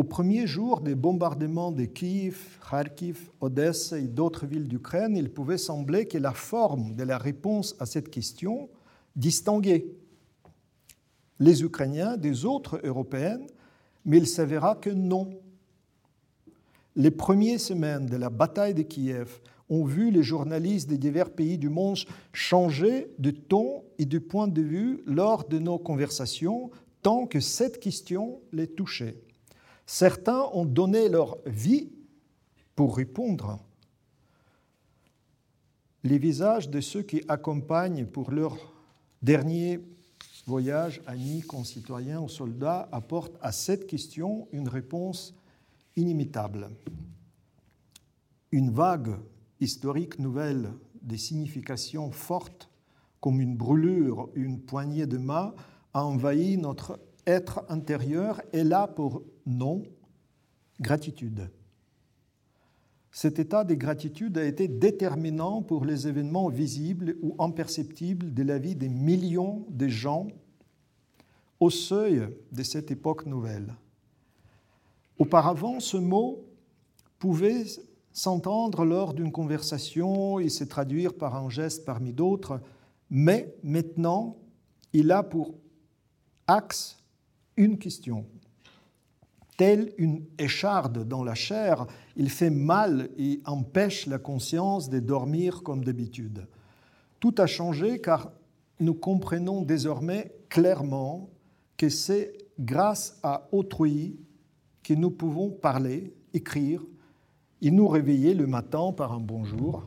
Au 0.00 0.02
premier 0.02 0.46
jour 0.46 0.80
des 0.80 0.94
bombardements 0.94 1.72
de 1.72 1.84
Kiev, 1.84 2.58
Kharkiv, 2.70 3.28
Odessa 3.42 3.98
et 3.98 4.08
d'autres 4.08 4.46
villes 4.46 4.66
d'Ukraine, 4.66 5.14
il 5.14 5.28
pouvait 5.28 5.58
sembler 5.58 6.06
que 6.06 6.16
la 6.16 6.32
forme 6.32 6.94
de 6.94 7.02
la 7.02 7.18
réponse 7.18 7.76
à 7.78 7.84
cette 7.84 8.08
question 8.08 8.70
distinguait 9.14 9.84
les 11.38 11.62
Ukrainiens 11.62 12.16
des 12.16 12.46
autres 12.46 12.80
Européennes, 12.82 13.46
mais 14.06 14.16
il 14.16 14.26
s'avéra 14.26 14.74
que 14.74 14.88
non. 14.88 15.38
Les 16.96 17.10
premières 17.10 17.60
semaines 17.60 18.06
de 18.06 18.16
la 18.16 18.30
bataille 18.30 18.72
de 18.72 18.80
Kiev 18.80 19.42
ont 19.68 19.84
vu 19.84 20.10
les 20.10 20.22
journalistes 20.22 20.88
des 20.88 20.96
divers 20.96 21.28
pays 21.28 21.58
du 21.58 21.68
monde 21.68 21.98
changer 22.32 23.12
de 23.18 23.32
ton 23.32 23.84
et 23.98 24.06
de 24.06 24.18
point 24.18 24.48
de 24.48 24.62
vue 24.62 25.02
lors 25.04 25.46
de 25.46 25.58
nos 25.58 25.78
conversations, 25.78 26.70
tant 27.02 27.26
que 27.26 27.40
cette 27.40 27.78
question 27.80 28.40
les 28.50 28.66
touchait. 28.66 29.20
Certains 29.92 30.48
ont 30.52 30.64
donné 30.64 31.08
leur 31.08 31.38
vie 31.46 31.90
pour 32.76 32.96
répondre. 32.96 33.58
Les 36.04 36.16
visages 36.16 36.70
de 36.70 36.80
ceux 36.80 37.02
qui 37.02 37.24
accompagnent 37.26 38.06
pour 38.06 38.30
leur 38.30 38.56
dernier 39.20 39.80
voyage, 40.46 41.02
amis, 41.06 41.40
concitoyens 41.40 42.20
ou 42.20 42.28
soldats, 42.28 42.88
apportent 42.92 43.36
à 43.42 43.50
cette 43.50 43.88
question 43.88 44.46
une 44.52 44.68
réponse 44.68 45.34
inimitable. 45.96 46.70
Une 48.52 48.70
vague 48.70 49.16
historique 49.58 50.20
nouvelle 50.20 50.70
des 51.02 51.18
significations 51.18 52.12
fortes 52.12 52.70
comme 53.20 53.40
une 53.40 53.56
brûlure, 53.56 54.28
une 54.36 54.60
poignée 54.60 55.06
de 55.06 55.18
main, 55.18 55.52
a 55.94 56.04
envahi 56.04 56.58
notre 56.58 57.00
être 57.26 57.64
intérieur 57.68 58.40
et 58.52 58.64
là 58.64 58.86
pour 58.86 59.22
nom 59.50 59.82
gratitude. 60.80 61.50
cet 63.12 63.38
état 63.38 63.64
de 63.64 63.74
gratitude 63.74 64.38
a 64.38 64.44
été 64.44 64.68
déterminant 64.68 65.62
pour 65.62 65.84
les 65.84 66.08
événements 66.08 66.48
visibles 66.48 67.16
ou 67.22 67.34
imperceptibles 67.38 68.32
de 68.32 68.42
la 68.42 68.58
vie 68.58 68.76
des 68.76 68.88
millions 68.88 69.66
de 69.68 69.88
gens 69.88 70.28
au 71.58 71.70
seuil 71.70 72.28
de 72.52 72.62
cette 72.62 72.90
époque 72.90 73.26
nouvelle. 73.26 73.74
Auparavant, 75.18 75.80
ce 75.80 75.98
mot 75.98 76.46
pouvait 77.18 77.66
s'entendre 78.12 78.84
lors 78.84 79.12
d'une 79.12 79.32
conversation 79.32 80.38
et 80.38 80.48
se 80.48 80.64
traduire 80.64 81.14
par 81.14 81.36
un 81.36 81.50
geste 81.50 81.84
parmi 81.84 82.12
d'autres, 82.12 82.60
mais 83.10 83.54
maintenant, 83.62 84.36
il 84.92 85.12
a 85.12 85.22
pour 85.22 85.54
axe 86.46 86.98
une 87.56 87.78
question. 87.78 88.24
Telle 89.60 89.92
une 89.98 90.24
écharde 90.38 91.06
dans 91.06 91.22
la 91.22 91.34
chair, 91.34 91.86
il 92.16 92.30
fait 92.30 92.48
mal 92.48 93.10
et 93.18 93.42
empêche 93.44 94.06
la 94.06 94.16
conscience 94.16 94.88
de 94.88 95.00
dormir 95.00 95.62
comme 95.62 95.84
d'habitude. 95.84 96.46
Tout 97.18 97.34
a 97.36 97.46
changé 97.46 98.00
car 98.00 98.32
nous 98.78 98.94
comprenons 98.94 99.60
désormais 99.60 100.32
clairement 100.48 101.28
que 101.76 101.90
c'est 101.90 102.38
grâce 102.58 103.18
à 103.22 103.48
autrui 103.52 104.18
que 104.82 104.94
nous 104.94 105.10
pouvons 105.10 105.50
parler, 105.50 106.14
écrire 106.32 106.82
et 107.60 107.70
nous 107.70 107.86
réveiller 107.86 108.32
le 108.32 108.46
matin 108.46 108.94
par 108.96 109.12
un 109.12 109.20
bonjour. 109.20 109.84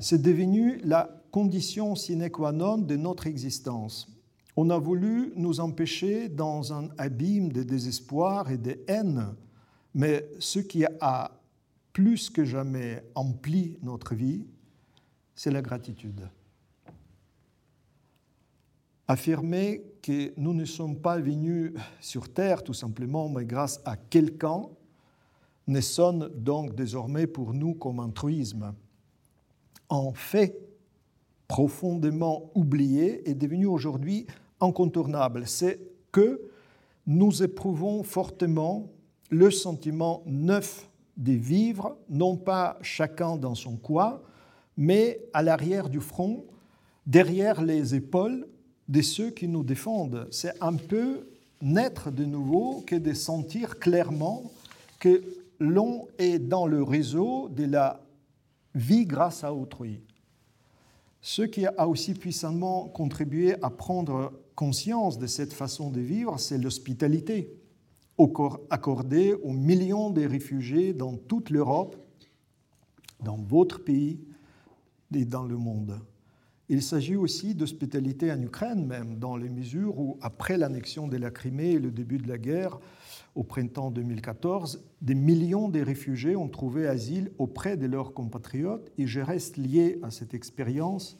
C'est 0.00 0.22
devenu 0.22 0.78
la 0.82 1.10
condition 1.30 1.94
sine 1.94 2.30
qua 2.30 2.52
non 2.52 2.78
de 2.78 2.96
notre 2.96 3.26
existence. 3.26 4.15
On 4.56 4.70
a 4.70 4.78
voulu 4.78 5.32
nous 5.36 5.60
empêcher 5.60 6.30
dans 6.30 6.72
un 6.72 6.88
abîme 6.96 7.52
de 7.52 7.62
désespoir 7.62 8.50
et 8.50 8.56
de 8.56 8.80
haine, 8.88 9.34
mais 9.94 10.26
ce 10.38 10.60
qui 10.60 10.84
a 11.00 11.30
plus 11.92 12.30
que 12.30 12.44
jamais 12.44 13.04
empli 13.14 13.78
notre 13.82 14.14
vie, 14.14 14.46
c'est 15.34 15.50
la 15.50 15.60
gratitude. 15.60 16.28
Affirmer 19.08 19.82
que 20.02 20.32
nous 20.38 20.54
ne 20.54 20.64
sommes 20.64 20.96
pas 20.96 21.18
venus 21.18 21.74
sur 22.00 22.32
Terre 22.32 22.64
tout 22.64 22.74
simplement, 22.74 23.28
mais 23.28 23.44
grâce 23.44 23.80
à 23.84 23.96
quelqu'un, 23.96 24.62
ne 25.66 25.80
sonne 25.80 26.28
donc 26.34 26.74
désormais 26.74 27.26
pour 27.26 27.52
nous 27.52 27.74
comme 27.74 28.00
un 28.00 28.10
truisme. 28.10 28.74
En 29.88 30.12
fait, 30.12 30.58
profondément 31.46 32.50
oublié 32.54 33.28
est 33.28 33.34
devenu 33.34 33.66
aujourd'hui 33.66 34.26
incontournable. 34.60 35.46
C'est 35.46 35.80
que 36.12 36.40
nous 37.06 37.42
éprouvons 37.42 38.02
fortement 38.02 38.88
le 39.30 39.50
sentiment 39.50 40.22
neuf 40.26 40.88
de 41.16 41.32
vivre, 41.32 41.96
non 42.08 42.36
pas 42.36 42.78
chacun 42.82 43.36
dans 43.36 43.54
son 43.54 43.76
coin, 43.76 44.20
mais 44.76 45.20
à 45.32 45.42
l'arrière 45.42 45.88
du 45.88 46.00
front, 46.00 46.44
derrière 47.06 47.62
les 47.62 47.94
épaules 47.94 48.46
de 48.88 49.02
ceux 49.02 49.30
qui 49.30 49.48
nous 49.48 49.64
défendent. 49.64 50.28
C'est 50.30 50.52
un 50.62 50.74
peu 50.74 51.26
naître 51.62 52.10
de 52.10 52.24
nouveau 52.24 52.82
que 52.86 52.96
de 52.96 53.12
sentir 53.14 53.78
clairement 53.78 54.50
que 54.98 55.22
l'on 55.58 56.06
est 56.18 56.38
dans 56.38 56.66
le 56.66 56.82
réseau 56.82 57.48
de 57.48 57.64
la 57.64 58.00
vie 58.74 59.06
grâce 59.06 59.42
à 59.42 59.54
autrui. 59.54 60.00
Ce 61.22 61.42
qui 61.42 61.66
a 61.66 61.88
aussi 61.88 62.14
puissamment 62.14 62.84
contribué 62.88 63.54
à 63.62 63.70
prendre 63.70 64.32
conscience 64.56 65.18
de 65.18 65.28
cette 65.28 65.52
façon 65.52 65.90
de 65.90 66.00
vivre, 66.00 66.40
c'est 66.40 66.58
l'hospitalité 66.58 67.54
accordée 68.70 69.34
aux 69.34 69.52
millions 69.52 70.10
de 70.10 70.26
réfugiés 70.26 70.94
dans 70.94 71.16
toute 71.16 71.50
l'Europe, 71.50 71.96
dans 73.22 73.36
votre 73.36 73.84
pays 73.84 74.18
et 75.14 75.26
dans 75.26 75.44
le 75.44 75.56
monde. 75.56 76.00
Il 76.68 76.82
s'agit 76.82 77.14
aussi 77.14 77.54
d'hospitalité 77.54 78.32
en 78.32 78.42
Ukraine 78.42 78.84
même, 78.84 79.18
dans 79.18 79.36
les 79.36 79.48
mesures 79.48 79.98
où, 80.00 80.18
après 80.20 80.56
l'annexion 80.56 81.06
de 81.06 81.16
la 81.16 81.30
Crimée 81.30 81.72
et 81.72 81.78
le 81.78 81.92
début 81.92 82.18
de 82.18 82.26
la 82.26 82.38
guerre, 82.38 82.80
au 83.36 83.44
printemps 83.44 83.90
2014, 83.90 84.82
des 85.02 85.14
millions 85.14 85.68
de 85.68 85.80
réfugiés 85.80 86.34
ont 86.34 86.48
trouvé 86.48 86.88
asile 86.88 87.30
auprès 87.38 87.76
de 87.76 87.86
leurs 87.86 88.14
compatriotes 88.14 88.90
et 88.98 89.06
je 89.06 89.20
reste 89.20 89.58
lié 89.58 90.00
à 90.02 90.10
cette 90.10 90.34
expérience 90.34 91.18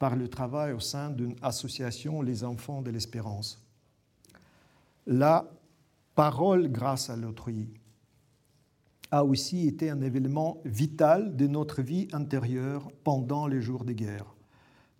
par 0.00 0.16
le 0.16 0.28
travail 0.28 0.72
au 0.72 0.80
sein 0.80 1.10
d'une 1.10 1.36
association 1.42 2.22
Les 2.22 2.42
Enfants 2.42 2.80
de 2.80 2.90
l'Espérance. 2.90 3.62
La 5.06 5.46
parole 6.14 6.72
grâce 6.72 7.10
à 7.10 7.16
l'autrui 7.16 7.68
a 9.10 9.24
aussi 9.24 9.68
été 9.68 9.90
un 9.90 10.00
événement 10.00 10.62
vital 10.64 11.36
de 11.36 11.46
notre 11.46 11.82
vie 11.82 12.08
intérieure 12.12 12.90
pendant 13.04 13.46
les 13.46 13.60
jours 13.60 13.84
de 13.84 13.92
guerre. 13.92 14.34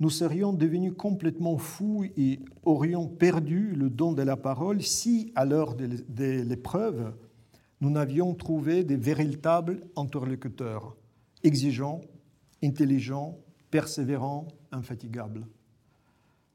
Nous 0.00 0.10
serions 0.10 0.52
devenus 0.52 0.92
complètement 0.96 1.56
fous 1.56 2.04
et 2.18 2.40
aurions 2.62 3.08
perdu 3.08 3.72
le 3.72 3.88
don 3.88 4.12
de 4.12 4.22
la 4.22 4.36
parole 4.36 4.82
si, 4.82 5.32
à 5.34 5.46
l'heure 5.46 5.76
de 5.76 6.42
l'épreuve, 6.42 7.14
nous 7.80 7.90
n'avions 7.90 8.34
trouvé 8.34 8.84
des 8.84 8.96
véritables 8.96 9.80
interlocuteurs, 9.96 10.94
exigeants, 11.42 12.02
intelligents, 12.62 13.38
persévérants, 13.70 14.48
infatigables. 14.72 15.46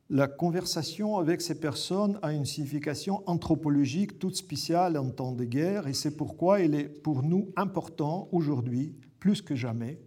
La 0.10 0.28
conversation 0.28 1.18
avec 1.18 1.42
ces 1.42 1.60
personnes 1.60 2.20
a 2.22 2.32
une 2.32 2.46
signification 2.46 3.24
anthropologique 3.26 4.20
toute 4.20 4.36
spéciale 4.36 4.98
en 4.98 5.10
temps 5.10 5.32
de 5.32 5.46
guerre 5.46 5.88
et 5.88 5.94
c'est 5.94 6.16
pourquoi 6.16 6.60
il 6.60 6.76
est 6.76 6.88
pour 6.88 7.24
nous 7.24 7.50
important 7.56 8.30
aujourd'hui, 8.32 8.94
plus 9.20 9.42
que 9.42 9.56
jamais, 9.56 10.00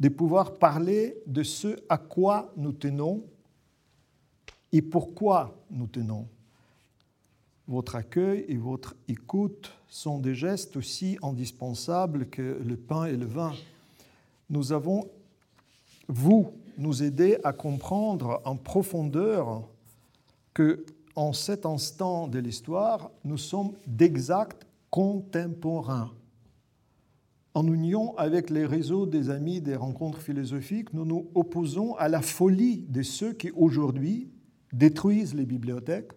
de 0.00 0.08
pouvoir 0.08 0.58
parler 0.58 1.16
de 1.26 1.44
ce 1.44 1.78
à 1.88 1.96
quoi 1.96 2.52
nous 2.56 2.72
tenons 2.72 3.24
et 4.72 4.82
pourquoi 4.82 5.64
nous 5.70 5.86
tenons. 5.86 6.26
Votre 7.68 7.96
accueil 7.96 8.46
et 8.48 8.56
votre 8.56 8.96
écoute 9.06 9.72
sont 9.88 10.18
des 10.18 10.34
gestes 10.34 10.76
aussi 10.76 11.18
indispensables 11.22 12.26
que 12.30 12.60
le 12.64 12.76
pain 12.76 13.04
et 13.04 13.16
le 13.16 13.26
vin. 13.26 13.52
Nous 14.50 14.72
avons, 14.72 15.08
vous, 16.08 16.50
nous 16.78 17.02
aider 17.02 17.38
à 17.44 17.52
comprendre 17.52 18.40
en 18.44 18.56
profondeur 18.56 19.68
que 20.54 20.86
en 21.16 21.32
cet 21.32 21.66
instant 21.66 22.28
de 22.28 22.38
l'histoire, 22.38 23.10
nous 23.24 23.38
sommes 23.38 23.72
d'exacts 23.86 24.64
contemporains. 24.88 26.12
En 27.54 27.66
union 27.66 28.16
avec 28.16 28.50
les 28.50 28.64
réseaux 28.64 29.04
des 29.04 29.30
amis 29.30 29.60
des 29.60 29.74
rencontres 29.74 30.20
philosophiques, 30.20 30.92
nous 30.94 31.04
nous 31.04 31.28
opposons 31.34 31.96
à 31.96 32.08
la 32.08 32.22
folie 32.22 32.84
de 32.88 33.02
ceux 33.02 33.32
qui 33.32 33.50
aujourd'hui 33.50 34.30
détruisent 34.72 35.34
les 35.34 35.46
bibliothèques, 35.46 36.12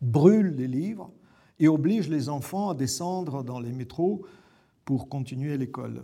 brûlent 0.00 0.56
les 0.56 0.68
livres 0.68 1.10
et 1.58 1.68
obligent 1.68 2.08
les 2.08 2.30
enfants 2.30 2.70
à 2.70 2.74
descendre 2.74 3.44
dans 3.44 3.60
les 3.60 3.72
métros 3.72 4.22
pour 4.86 5.10
continuer 5.10 5.58
l'école. 5.58 6.02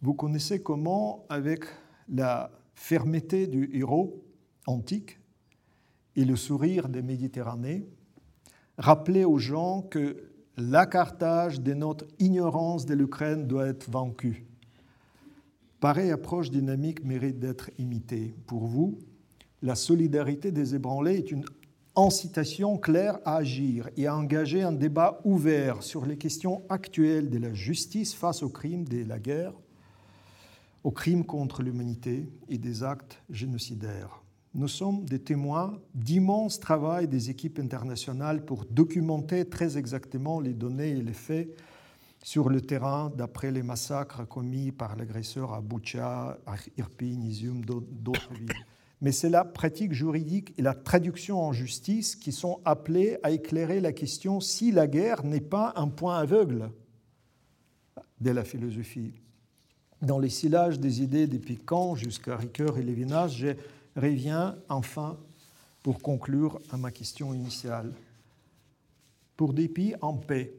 Vous 0.00 0.14
connaissez 0.14 0.62
comment, 0.62 1.24
avec 1.28 1.64
la 2.08 2.50
fermeté 2.74 3.46
du 3.46 3.70
héros 3.72 4.24
antique 4.66 5.18
et 6.16 6.24
le 6.24 6.36
sourire 6.36 6.88
des 6.88 7.02
Méditerranées, 7.02 7.86
rappeler 8.78 9.24
aux 9.24 9.38
gens 9.38 9.82
que 9.82 10.30
la 10.56 10.86
Carthage 10.86 11.60
de 11.60 11.74
notre 11.74 12.06
ignorance 12.18 12.86
de 12.86 12.94
l'Ukraine 12.94 13.46
doit 13.46 13.66
être 13.66 13.90
vaincue. 13.90 14.46
Pareille 15.80 16.12
approche 16.12 16.50
dynamique 16.50 17.04
mérite 17.04 17.38
d'être 17.38 17.70
imitée. 17.78 18.34
Pour 18.46 18.64
vous, 18.64 18.98
la 19.62 19.74
solidarité 19.74 20.52
des 20.52 20.74
ébranlés 20.74 21.16
est 21.16 21.30
une 21.30 21.44
incitation 21.96 22.78
claire 22.78 23.18
à 23.24 23.36
agir 23.36 23.88
et 23.96 24.06
à 24.06 24.16
engager 24.16 24.62
un 24.62 24.72
débat 24.72 25.20
ouvert 25.24 25.82
sur 25.82 26.06
les 26.06 26.16
questions 26.16 26.62
actuelles 26.68 27.30
de 27.30 27.38
la 27.38 27.52
justice 27.52 28.14
face 28.14 28.42
aux 28.42 28.48
crimes 28.48 28.84
de 28.84 29.04
la 29.04 29.18
guerre, 29.18 29.52
aux 30.84 30.92
crimes 30.92 31.24
contre 31.24 31.62
l'humanité 31.62 32.28
et 32.48 32.58
des 32.58 32.84
actes 32.84 33.22
génocidaires 33.28 34.24
nous 34.54 34.68
sommes 34.68 35.04
des 35.04 35.18
témoins 35.18 35.80
d'immenses 35.94 36.60
travail 36.60 37.08
des 37.08 37.28
équipes 37.28 37.58
internationales 37.58 38.44
pour 38.44 38.64
documenter 38.64 39.44
très 39.46 39.76
exactement 39.76 40.38
les 40.38 40.54
données 40.54 40.90
et 40.90 41.02
les 41.02 41.12
faits 41.12 41.48
sur 42.22 42.48
le 42.48 42.60
terrain 42.60 43.12
d'après 43.16 43.50
les 43.50 43.64
massacres 43.64 44.26
commis 44.28 44.70
par 44.70 44.94
l'agresseur 44.94 45.52
à 45.52 45.60
Boucha, 45.60 46.38
à 46.46 46.54
Irpin, 46.78 47.20
Izium, 47.20 47.64
d'autres 47.64 48.32
villes. 48.32 48.52
Mais 49.00 49.10
c'est 49.10 49.28
la 49.28 49.44
pratique 49.44 49.92
juridique 49.92 50.54
et 50.56 50.62
la 50.62 50.72
traduction 50.72 51.42
en 51.42 51.52
justice 51.52 52.14
qui 52.14 52.30
sont 52.30 52.60
appelées 52.64 53.18
à 53.24 53.32
éclairer 53.32 53.80
la 53.80 53.92
question 53.92 54.38
si 54.38 54.70
la 54.70 54.86
guerre 54.86 55.24
n'est 55.24 55.40
pas 55.40 55.72
un 55.74 55.88
point 55.88 56.16
aveugle 56.16 56.70
de 58.20 58.30
la 58.30 58.44
philosophie. 58.44 59.23
Dans 60.04 60.18
les 60.18 60.28
sillages 60.28 60.78
des 60.78 61.02
idées 61.02 61.26
depuis 61.26 61.56
Kant 61.56 61.94
jusqu'à 61.94 62.36
Ricoeur 62.36 62.76
et 62.76 62.82
Lévinas, 62.82 63.28
j'ai 63.28 63.56
revient 63.96 64.52
enfin 64.68 65.16
pour 65.82 66.00
conclure 66.00 66.60
à 66.70 66.76
ma 66.76 66.90
question 66.90 67.32
initiale. 67.32 67.90
Pour 69.34 69.54
dépit 69.54 69.94
en 70.02 70.12
paix, 70.12 70.52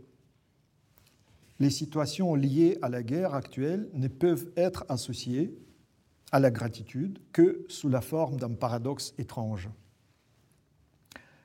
les 1.60 1.70
situations 1.70 2.34
liées 2.34 2.80
à 2.82 2.90
la 2.90 3.04
guerre 3.04 3.36
actuelle 3.36 3.88
ne 3.94 4.08
peuvent 4.08 4.48
être 4.56 4.84
associées 4.90 5.56
à 6.32 6.40
la 6.40 6.50
gratitude 6.50 7.20
que 7.32 7.66
sous 7.70 7.90
la 7.90 8.02
forme 8.02 8.38
d'un 8.38 8.54
paradoxe 8.54 9.14
étrange. 9.20 9.70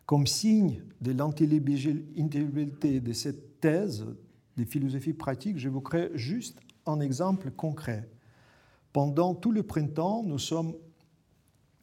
Comme 0.07 0.27
signe 0.27 0.83
de 1.03 1.13
l'intelligibilité 1.13 3.01
de 3.01 3.13
cette 3.13 3.61
thèse 3.61 4.07
des 4.57 4.65
philosophies 4.65 5.13
pratiques, 5.13 5.59
j'évoquerai 5.59 6.13
juste 6.15 6.59
un 6.91 7.01
exemple 7.01 7.51
concret. 7.51 8.09
Pendant 8.93 9.35
tout 9.35 9.53
le 9.53 9.63
printemps, 9.63 10.23
nous, 10.25 10.39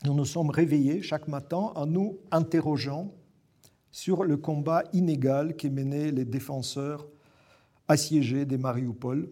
nous 0.05 0.25
sommes 0.25 0.49
réveillés 0.49 1.01
chaque 1.01 1.27
matin 1.27 1.71
en 1.75 1.85
nous 1.85 2.19
interrogeant 2.31 3.13
sur 3.91 4.23
le 4.23 4.37
combat 4.37 4.83
inégal 4.93 5.55
qui 5.55 5.69
menaient 5.69 6.11
les 6.11 6.25
défenseurs 6.25 7.07
assiégés 7.87 8.45
des 8.45 8.57
Mariupol 8.57 9.29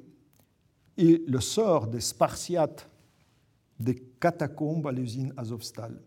et 0.98 1.24
le 1.28 1.42
sort 1.42 1.88
des 1.88 2.00
Spartiates 2.00 2.90
des 3.80 3.96
catacombes 4.20 4.88
à 4.88 4.92
l'usine 4.92 5.34
Azovstal. 5.36 6.00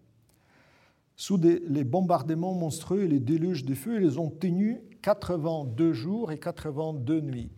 Sous 1.15 1.37
les 1.37 1.85
bombardements 1.85 2.55
monstrueux 2.55 3.03
et 3.03 3.09
les 3.09 3.19
déluges 3.19 3.65
de 3.65 3.75
feu, 3.75 4.01
ils 4.03 4.19
ont 4.19 4.31
tenu 4.31 4.81
82 5.03 5.93
jours 5.93 6.33
et 6.33 6.39
82 6.39 7.21
nuits. 7.21 7.51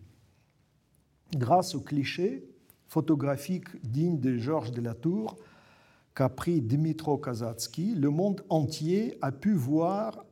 Grâce 1.35 1.75
aux 1.75 1.81
clichés 1.81 2.43
photographiques 2.87 3.81
dignes 3.83 4.19
de 4.19 4.37
Georges 4.37 4.71
de 4.71 4.81
la 4.81 4.93
Tour 4.93 5.37
qu'a 6.13 6.27
pris 6.27 6.61
Dmitro 6.61 7.17
Kazatsky, 7.17 7.95
le 7.95 8.09
monde 8.09 8.43
entier 8.49 9.17
a 9.21 9.31
pu 9.31 9.53
voir 9.53 10.25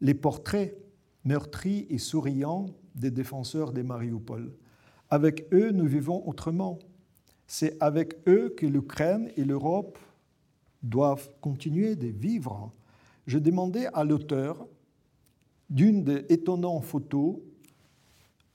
les 0.00 0.14
portraits 0.14 0.74
meurtris 1.24 1.86
et 1.90 1.98
souriants 1.98 2.66
des 2.94 3.10
défenseurs 3.10 3.72
des 3.72 3.82
Mariupol. 3.82 4.52
Avec 5.10 5.46
eux, 5.52 5.70
nous 5.70 5.86
vivons 5.86 6.26
autrement. 6.26 6.78
C'est 7.46 7.76
avec 7.82 8.16
eux 8.26 8.54
que 8.56 8.64
l'Ukraine 8.64 9.30
et 9.36 9.44
l'Europe 9.44 9.98
doivent 10.82 11.28
continuer 11.42 11.94
de 11.94 12.06
vivre. 12.06 12.72
Je 13.26 13.38
demandais 13.38 13.86
à 13.92 14.04
l'auteur 14.04 14.66
d'une 15.68 16.02
des 16.02 16.24
étonnantes 16.30 16.84
photos 16.84 17.36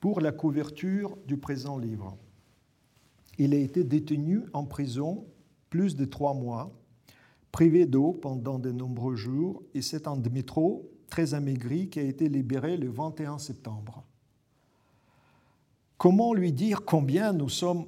pour 0.00 0.20
la 0.20 0.32
couverture 0.32 1.16
du 1.26 1.36
présent 1.36 1.78
livre. 1.78 2.16
Il 3.38 3.54
a 3.54 3.58
été 3.58 3.84
détenu 3.84 4.42
en 4.52 4.64
prison 4.64 5.26
plus 5.70 5.96
de 5.96 6.04
trois 6.04 6.34
mois, 6.34 6.72
privé 7.52 7.86
d'eau 7.86 8.12
pendant 8.12 8.58
de 8.58 8.70
nombreux 8.70 9.16
jours, 9.16 9.62
et 9.74 9.82
c'est 9.82 10.08
Dmitro 10.08 10.90
très 11.08 11.34
amaigri 11.34 11.88
qui 11.88 12.00
a 12.00 12.02
été 12.02 12.28
libéré 12.28 12.76
le 12.76 12.90
21 12.90 13.38
septembre. 13.38 14.04
Comment 15.96 16.32
lui 16.32 16.52
dire 16.52 16.84
combien 16.84 17.32
nous 17.32 17.48
sommes, 17.48 17.86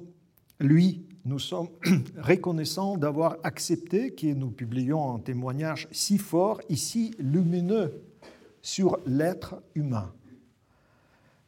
lui, 0.59 1.05
nous 1.23 1.39
sommes 1.39 1.69
reconnaissants 2.17 2.97
d'avoir 2.97 3.37
accepté 3.43 4.13
que 4.13 4.27
nous 4.33 4.51
publions 4.51 5.15
un 5.15 5.19
témoignage 5.19 5.87
si 5.91 6.17
fort 6.17 6.61
et 6.67 6.75
si 6.75 7.13
lumineux 7.19 8.03
sur 8.61 8.97
l'être 9.05 9.61
humain? 9.75 10.11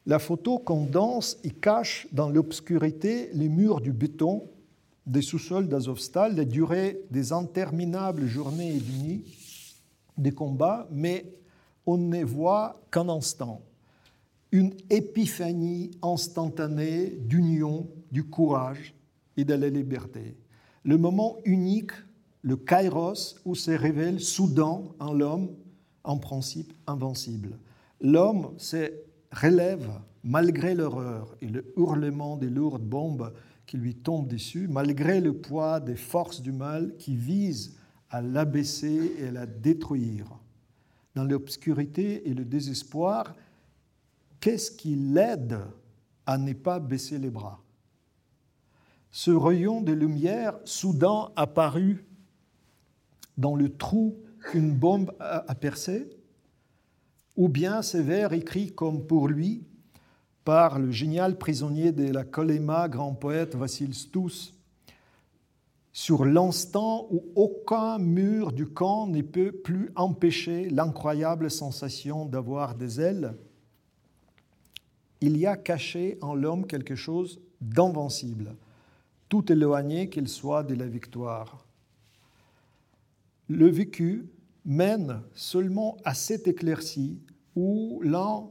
La 0.06 0.18
photo 0.18 0.58
condense 0.58 1.38
et 1.44 1.50
cache 1.50 2.06
dans 2.12 2.28
l'obscurité 2.28 3.30
les 3.32 3.48
murs 3.48 3.80
du 3.80 3.92
béton 3.92 4.50
des 5.06 5.22
sous-sols 5.22 5.68
d'Azovstal, 5.68 6.36
la 6.36 6.44
durée 6.44 7.00
des 7.10 7.32
interminables 7.32 8.26
journées 8.26 8.76
et 8.76 8.80
nuits 8.80 9.24
des 10.16 10.32
combats, 10.32 10.86
mais 10.90 11.34
on 11.86 11.96
ne 11.96 12.24
voit 12.24 12.80
qu'un 12.90 13.08
instant, 13.08 13.62
une 14.52 14.74
épiphanie 14.90 15.90
instantanée 16.02 17.10
d'union, 17.20 17.88
du 18.12 18.24
courage 18.24 18.94
et 19.36 19.44
de 19.44 19.54
la 19.54 19.68
liberté. 19.68 20.36
Le 20.84 20.98
moment 20.98 21.38
unique, 21.44 21.92
le 22.42 22.56
kairos, 22.56 23.36
où 23.44 23.54
se 23.54 23.70
révèle 23.70 24.20
soudain 24.20 24.82
en 25.00 25.12
l'homme, 25.12 25.48
en 26.04 26.18
principe 26.18 26.72
invincible. 26.86 27.58
L'homme 28.00 28.52
se 28.58 28.92
relève 29.34 29.90
malgré 30.22 30.74
l'horreur 30.74 31.36
et 31.42 31.48
le 31.48 31.72
hurlement 31.76 32.36
des 32.36 32.48
lourdes 32.48 32.82
bombes 32.82 33.32
qui 33.66 33.76
lui 33.76 33.94
tombent 33.94 34.28
dessus, 34.28 34.68
malgré 34.68 35.20
le 35.20 35.34
poids 35.34 35.80
des 35.80 35.96
forces 35.96 36.40
du 36.40 36.52
mal 36.52 36.96
qui 36.98 37.16
visent 37.16 37.76
à 38.10 38.22
l'abaisser 38.22 39.12
et 39.18 39.28
à 39.28 39.32
la 39.32 39.46
détruire. 39.46 40.26
Dans 41.14 41.24
l'obscurité 41.24 42.28
et 42.28 42.34
le 42.34 42.44
désespoir, 42.44 43.34
qu'est-ce 44.40 44.70
qui 44.70 44.94
l'aide 44.96 45.58
à 46.26 46.38
ne 46.38 46.52
pas 46.52 46.80
baisser 46.80 47.18
les 47.18 47.30
bras? 47.30 47.62
Ce 49.10 49.30
rayon 49.30 49.80
de 49.80 49.92
lumière 49.92 50.58
soudain 50.64 51.30
apparu 51.36 52.04
dans 53.38 53.54
le 53.54 53.68
trou 53.68 54.16
qu'une 54.50 54.74
bombe 54.74 55.14
a 55.20 55.54
percé, 55.54 56.08
ou 57.36 57.48
bien 57.48 57.82
ces 57.82 58.02
vers 58.02 58.32
écrits 58.32 58.72
comme 58.72 59.06
pour 59.06 59.28
lui 59.28 59.64
par 60.44 60.78
le 60.78 60.90
génial 60.90 61.38
prisonnier 61.38 61.92
de 61.92 62.12
la 62.12 62.24
Colema, 62.24 62.88
grand 62.88 63.14
poète 63.14 63.54
Vassil 63.54 63.94
Stous, 63.94 64.52
sur 65.92 66.24
l'instant 66.24 67.06
où 67.10 67.24
aucun 67.34 67.98
mur 67.98 68.52
du 68.52 68.66
camp 68.66 69.06
ne 69.06 69.22
peut 69.22 69.52
plus 69.52 69.90
empêcher 69.94 70.68
l'incroyable 70.68 71.50
sensation 71.50 72.26
d'avoir 72.26 72.74
des 72.74 73.00
ailes, 73.00 73.34
il 75.20 75.38
y 75.38 75.46
a 75.46 75.56
caché 75.56 76.18
en 76.20 76.34
l'homme 76.34 76.66
quelque 76.66 76.96
chose 76.96 77.40
d'invincible, 77.60 78.56
tout 79.28 79.50
éloigné 79.50 80.10
qu'il 80.10 80.28
soit 80.28 80.64
de 80.64 80.74
la 80.74 80.86
victoire. 80.86 81.64
Le 83.48 83.68
vécu 83.68 84.28
mène 84.64 85.22
seulement 85.34 85.96
à 86.04 86.12
cette 86.14 86.48
éclaircie 86.48 87.20
où 87.56 88.00
l'un 88.02 88.48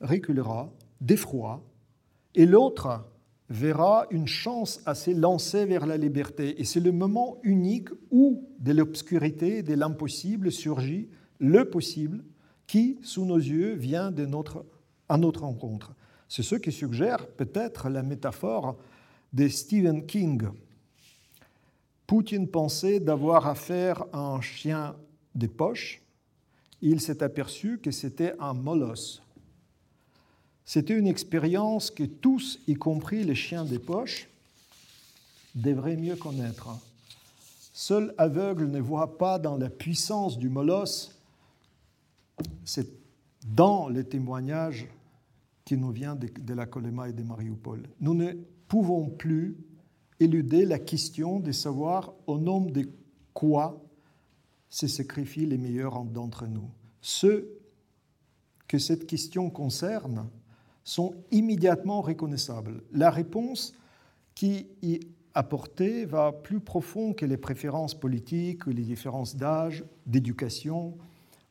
reculera 0.00 0.72
d'effroi 1.00 1.62
et 2.34 2.46
l'autre 2.46 3.04
verra 3.48 4.06
une 4.10 4.28
chance 4.28 4.80
à 4.86 4.94
se 4.94 5.10
lancer 5.10 5.66
vers 5.66 5.84
la 5.84 5.96
liberté. 5.96 6.60
Et 6.60 6.64
c'est 6.64 6.80
le 6.80 6.92
moment 6.92 7.38
unique 7.42 7.88
où, 8.10 8.48
de 8.60 8.72
l'obscurité, 8.72 9.62
de 9.62 9.74
l'impossible, 9.74 10.52
surgit 10.52 11.08
le 11.40 11.68
possible 11.68 12.24
qui, 12.66 12.98
sous 13.02 13.24
nos 13.24 13.36
yeux, 13.36 13.74
vient 13.74 14.12
de 14.12 14.24
notre, 14.24 14.64
à 15.08 15.18
notre 15.18 15.42
rencontre. 15.42 15.92
C'est 16.28 16.44
ce 16.44 16.54
qui 16.54 16.70
suggère 16.70 17.26
peut-être 17.26 17.88
la 17.88 18.04
métaphore 18.04 18.76
de 19.32 19.48
Stephen 19.48 20.06
King. 20.06 20.42
Poutine 22.06 22.48
pensait 22.48 23.00
d'avoir 23.00 23.48
affaire 23.48 24.04
à 24.12 24.20
un 24.20 24.40
chien 24.40 24.94
des 25.34 25.48
poches. 25.48 26.02
Il 26.82 27.00
s'est 27.00 27.22
aperçu 27.22 27.78
que 27.78 27.90
c'était 27.90 28.34
un 28.40 28.54
molosse, 28.54 29.22
c'était 30.64 30.96
une 30.96 31.06
expérience 31.06 31.90
que 31.90 32.04
tous, 32.04 32.60
y 32.66 32.74
compris 32.74 33.24
les 33.24 33.34
chiens 33.34 33.64
des 33.64 33.78
poches, 33.78 34.28
devraient 35.54 35.96
mieux 35.96 36.16
connaître. 36.16 36.68
Seul 37.72 38.14
aveugle 38.18 38.66
ne 38.68 38.80
voit 38.80 39.18
pas 39.18 39.38
dans 39.38 39.56
la 39.56 39.68
puissance 39.68 40.38
du 40.38 40.48
molosse, 40.48 41.16
c'est 42.64 42.88
dans 43.46 43.88
les 43.88 44.04
témoignages 44.04 44.86
qui 45.64 45.76
nous 45.76 45.90
vient 45.90 46.16
de, 46.16 46.54
la 46.54 46.66
Colema 46.66 47.08
et 47.08 47.12
de 47.12 47.22
Mariupol. 47.22 47.88
Nous 48.00 48.14
ne 48.14 48.32
pouvons 48.68 49.08
plus 49.08 49.56
éluder 50.18 50.64
la 50.66 50.78
question 50.78 51.40
de 51.40 51.52
savoir 51.52 52.12
au 52.26 52.38
nom 52.38 52.60
de 52.60 52.88
quoi 53.32 53.80
se 54.70 54.86
sacrifient 54.86 55.46
les 55.46 55.58
meilleurs 55.58 56.02
d'entre 56.04 56.46
nous. 56.46 56.70
Ceux 57.00 57.58
que 58.68 58.78
cette 58.78 59.06
question 59.06 59.50
concerne 59.50 60.28
sont 60.84 61.14
immédiatement 61.32 62.00
reconnaissables. 62.00 62.82
La 62.92 63.10
réponse 63.10 63.74
qui 64.34 64.68
y 64.82 65.00
apportée 65.34 66.04
va 66.04 66.32
plus 66.32 66.60
profond 66.60 67.12
que 67.12 67.26
les 67.26 67.36
préférences 67.36 67.94
politiques, 67.94 68.66
les 68.66 68.82
différences 68.82 69.36
d'âge, 69.36 69.84
d'éducation. 70.06 70.96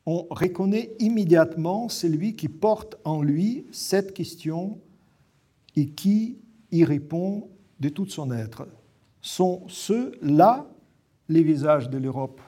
On 0.05 0.25
reconnaît 0.29 0.91
immédiatement 0.99 1.89
celui 1.89 2.35
qui 2.35 2.47
porte 2.47 2.95
en 3.03 3.21
lui 3.21 3.65
cette 3.71 4.13
question 4.13 4.79
et 5.75 5.89
qui 5.89 6.39
y 6.71 6.83
répond 6.83 7.49
de 7.79 7.89
tout 7.89 8.07
son 8.07 8.31
être. 8.31 8.67
Sont 9.21 9.63
ceux-là 9.67 10.67
les 11.27 11.43
visages 11.43 11.89
de 11.89 11.97
l'Europe 11.97 12.41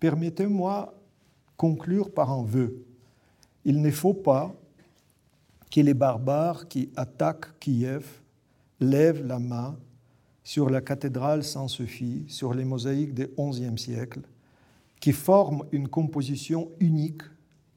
Permettez-moi 0.00 0.94
conclure 1.56 2.12
par 2.12 2.30
un 2.30 2.42
vœu. 2.42 2.84
Il 3.64 3.80
ne 3.80 3.90
faut 3.90 4.14
pas 4.14 4.54
que 5.70 5.80
les 5.80 5.94
barbares 5.94 6.68
qui 6.68 6.90
attaquent 6.96 7.58
Kiev 7.60 8.20
lèvent 8.80 9.24
la 9.24 9.38
main 9.38 9.78
sur 10.44 10.68
la 10.68 10.80
cathédrale 10.80 11.44
Saint-Sophie, 11.44 12.24
sur 12.28 12.52
les 12.52 12.64
mosaïques 12.64 13.14
du 13.14 13.28
XIe 13.38 13.78
siècle, 13.78 14.20
qui 15.00 15.12
forment 15.12 15.64
une 15.72 15.88
composition 15.88 16.70
unique 16.80 17.22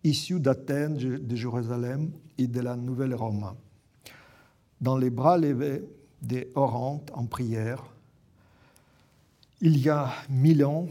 issus 0.03 0.39
d'Athènes, 0.39 0.97
de 0.97 1.35
Jérusalem 1.35 2.11
et 2.37 2.47
de 2.47 2.59
la 2.59 2.75
Nouvelle 2.75 3.15
Rome. 3.15 3.53
Dans 4.81 4.97
les 4.97 5.09
bras 5.09 5.37
levés 5.37 5.83
des 6.21 6.51
orantes 6.55 7.11
en 7.13 7.25
prière, 7.25 7.83
il 9.61 9.77
y 9.77 9.89
a 9.89 10.11
mille 10.29 10.65
ans, 10.65 10.87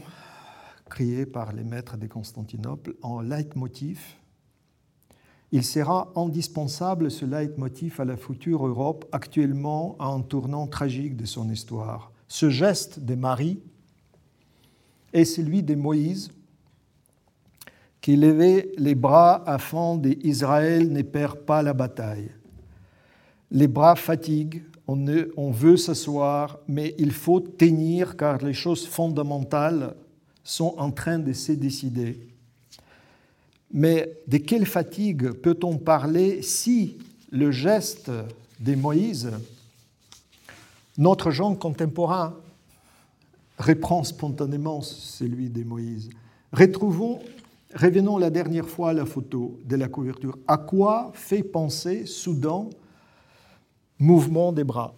crié 0.89 1.25
par 1.25 1.53
les 1.53 1.63
maîtres 1.63 1.97
de 1.97 2.07
Constantinople 2.07 2.95
en 3.01 3.21
leitmotiv, 3.21 4.15
il 5.51 5.63
sera 5.63 6.11
indispensable 6.15 7.09
ce 7.11 7.25
leitmotiv 7.25 8.01
à 8.01 8.05
la 8.05 8.17
future 8.17 8.65
Europe 8.65 9.05
actuellement 9.11 9.95
à 9.99 10.07
un 10.07 10.21
tournant 10.21 10.67
tragique 10.67 11.15
de 11.15 11.25
son 11.25 11.49
histoire. 11.49 12.11
Ce 12.27 12.49
geste 12.49 12.99
de 12.99 13.15
Marie 13.15 13.59
est 15.13 15.25
celui 15.25 15.63
de 15.63 15.75
Moïse 15.75 16.31
qui 18.01 18.17
levait 18.17 18.71
les 18.77 18.95
bras 18.95 19.43
afin 19.49 19.97
d'Israël 19.97 20.91
ne 20.91 21.01
perd 21.01 21.39
pas 21.39 21.63
la 21.63 21.73
bataille. 21.73 22.31
Les 23.49 23.67
bras 23.67 23.95
fatiguent, 23.95 24.63
on, 24.87 25.51
veut 25.51 25.77
s'asseoir, 25.77 26.59
mais 26.67 26.93
il 26.97 27.11
faut 27.11 27.39
tenir 27.39 28.15
car 28.15 28.37
les 28.43 28.53
choses 28.53 28.85
fondamentales 28.85 29.95
sont 30.43 30.75
en 30.77 30.91
train 30.91 31.17
de 31.17 31.33
se 31.33 31.53
décider. 31.53 32.19
Mais 33.71 34.17
de 34.27 34.37
quelle 34.37 34.65
fatigue 34.65 35.31
peut-on 35.31 35.77
parler 35.77 36.41
si 36.43 36.97
le 37.31 37.51
geste 37.51 38.11
de 38.59 38.75
Moïse, 38.75 39.31
notre 40.97 41.31
genre 41.31 41.57
contemporain, 41.57 42.35
reprend 43.57 44.03
spontanément 44.03 44.81
celui 44.81 45.49
de 45.49 45.63
Moïse? 45.63 46.09
Retrouvons, 46.53 47.19
revenons 47.73 48.17
la 48.17 48.29
dernière 48.29 48.69
fois 48.69 48.91
à 48.91 48.93
la 48.93 49.05
photo 49.05 49.59
de 49.65 49.75
la 49.75 49.87
couverture. 49.87 50.37
À 50.47 50.57
quoi 50.57 51.11
fait 51.15 51.43
penser 51.43 52.05
soudain 52.05 52.69
mouvement 53.99 54.51
des 54.51 54.63
bras 54.63 54.93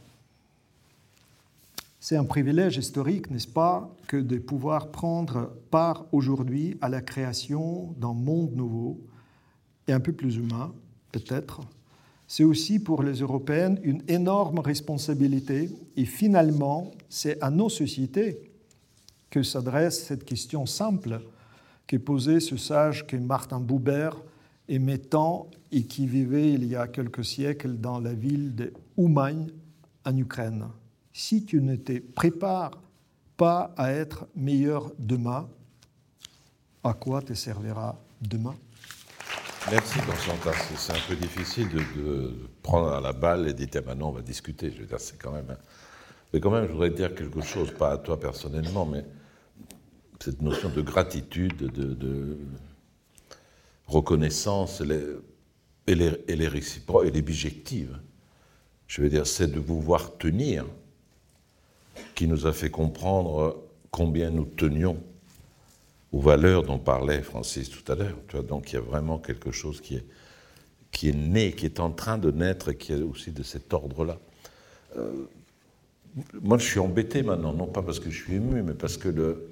c'est 2.07 2.15
un 2.15 2.23
privilège 2.23 2.77
historique, 2.77 3.29
n'est-ce 3.29 3.49
pas, 3.49 3.93
que 4.07 4.15
de 4.15 4.37
pouvoir 4.37 4.91
prendre 4.91 5.51
part 5.69 6.05
aujourd'hui 6.13 6.77
à 6.79 6.87
la 6.87 7.01
création 7.01 7.93
d'un 7.97 8.13
monde 8.13 8.55
nouveau 8.55 8.97
et 9.89 9.91
un 9.91 9.99
peu 9.99 10.13
plus 10.13 10.37
humain, 10.37 10.71
peut-être. 11.11 11.59
C'est 12.25 12.45
aussi 12.45 12.79
pour 12.79 13.03
les 13.03 13.19
Européennes 13.19 13.77
une 13.83 14.03
énorme 14.07 14.59
responsabilité 14.59 15.69
et 15.97 16.05
finalement, 16.05 16.93
c'est 17.09 17.41
à 17.43 17.49
nos 17.49 17.67
sociétés 17.67 18.39
que 19.29 19.43
s'adresse 19.43 20.05
cette 20.05 20.23
question 20.23 20.65
simple 20.65 21.19
qu'est 21.87 21.99
posée 21.99 22.39
ce 22.39 22.55
sage 22.55 23.05
que 23.05 23.17
Martin 23.17 23.59
Buber 23.59 24.11
émettant 24.69 25.49
et 25.71 25.83
qui 25.83 26.07
vivait 26.07 26.51
il 26.51 26.65
y 26.65 26.75
a 26.75 26.87
quelques 26.87 27.25
siècles 27.25 27.77
dans 27.77 27.99
la 27.99 28.13
ville 28.13 28.55
de 28.55 28.73
Oumagne 28.97 29.47
en 30.05 30.15
Ukraine 30.15 30.67
si 31.17 31.43
tu 31.43 31.61
ne 31.61 31.75
te 31.75 31.99
prépares 31.99 32.79
pas 33.37 33.73
à 33.75 33.91
être 33.91 34.27
meilleur 34.35 34.91
demain, 34.99 35.49
à 36.83 36.93
quoi 36.93 37.23
te 37.23 37.33
servira 37.33 37.99
demain? 38.21 38.55
Merci 39.71 39.99
Constantin. 40.01 40.51
C'est 40.75 40.93
un 40.93 41.07
peu 41.07 41.15
difficile 41.15 41.69
de, 41.69 42.33
prendre 42.61 43.01
la 43.01 43.13
balle 43.13 43.47
et 43.47 43.53
de 43.53 43.65
dire 43.65 43.81
maintenant 43.83 44.09
on 44.09 44.11
va 44.11 44.21
discuter. 44.21 44.71
Je 44.71 44.81
veux 44.81 44.85
dire, 44.85 44.99
c'est 44.99 45.17
quand 45.17 45.31
même. 45.31 45.57
Mais 46.31 46.39
quand 46.39 46.51
même, 46.51 46.67
je 46.67 46.71
voudrais 46.71 46.91
dire 46.91 47.15
quelque 47.15 47.41
chose, 47.41 47.71
pas 47.71 47.93
à 47.93 47.97
toi 47.97 48.19
personnellement, 48.19 48.85
mais 48.85 49.03
cette 50.19 50.43
notion 50.43 50.69
de 50.69 50.81
gratitude, 50.81 51.57
de, 51.57 52.37
reconnaissance, 53.87 54.81
et 55.87 55.95
les 55.95 56.47
réciproques 56.47 57.07
et 57.07 57.11
les 57.11 57.21
bijectives. 57.21 57.97
Je 58.87 59.01
veux 59.01 59.09
dire, 59.09 59.27
c'est 59.27 59.51
de 59.51 59.59
pouvoir 59.59 60.17
tenir 60.17 60.65
qui 62.15 62.27
nous 62.27 62.45
a 62.45 62.53
fait 62.53 62.69
comprendre 62.69 63.63
combien 63.91 64.29
nous 64.29 64.45
tenions 64.45 64.97
aux 66.11 66.19
valeurs 66.19 66.63
dont 66.63 66.79
parlait 66.79 67.21
Francis 67.21 67.69
tout 67.69 67.91
à 67.91 67.95
l'heure. 67.95 68.43
Donc 68.43 68.71
il 68.71 68.75
y 68.75 68.77
a 68.77 68.81
vraiment 68.81 69.19
quelque 69.19 69.51
chose 69.51 69.81
qui 69.81 69.95
est, 69.95 70.05
qui 70.91 71.09
est 71.09 71.15
né, 71.15 71.51
qui 71.51 71.65
est 71.65 71.79
en 71.79 71.91
train 71.91 72.17
de 72.17 72.31
naître 72.31 72.69
et 72.69 72.77
qui 72.77 72.93
est 72.93 73.01
aussi 73.01 73.31
de 73.31 73.43
cet 73.43 73.73
ordre-là. 73.73 74.17
Euh, 74.97 75.27
moi, 76.41 76.57
je 76.57 76.65
suis 76.65 76.79
embêté 76.79 77.21
maintenant, 77.21 77.53
non 77.53 77.67
pas 77.67 77.83
parce 77.83 77.99
que 77.99 78.09
je 78.09 78.23
suis 78.23 78.35
ému, 78.35 78.63
mais 78.63 78.73
parce 78.73 78.97
que 78.97 79.09
le, 79.09 79.49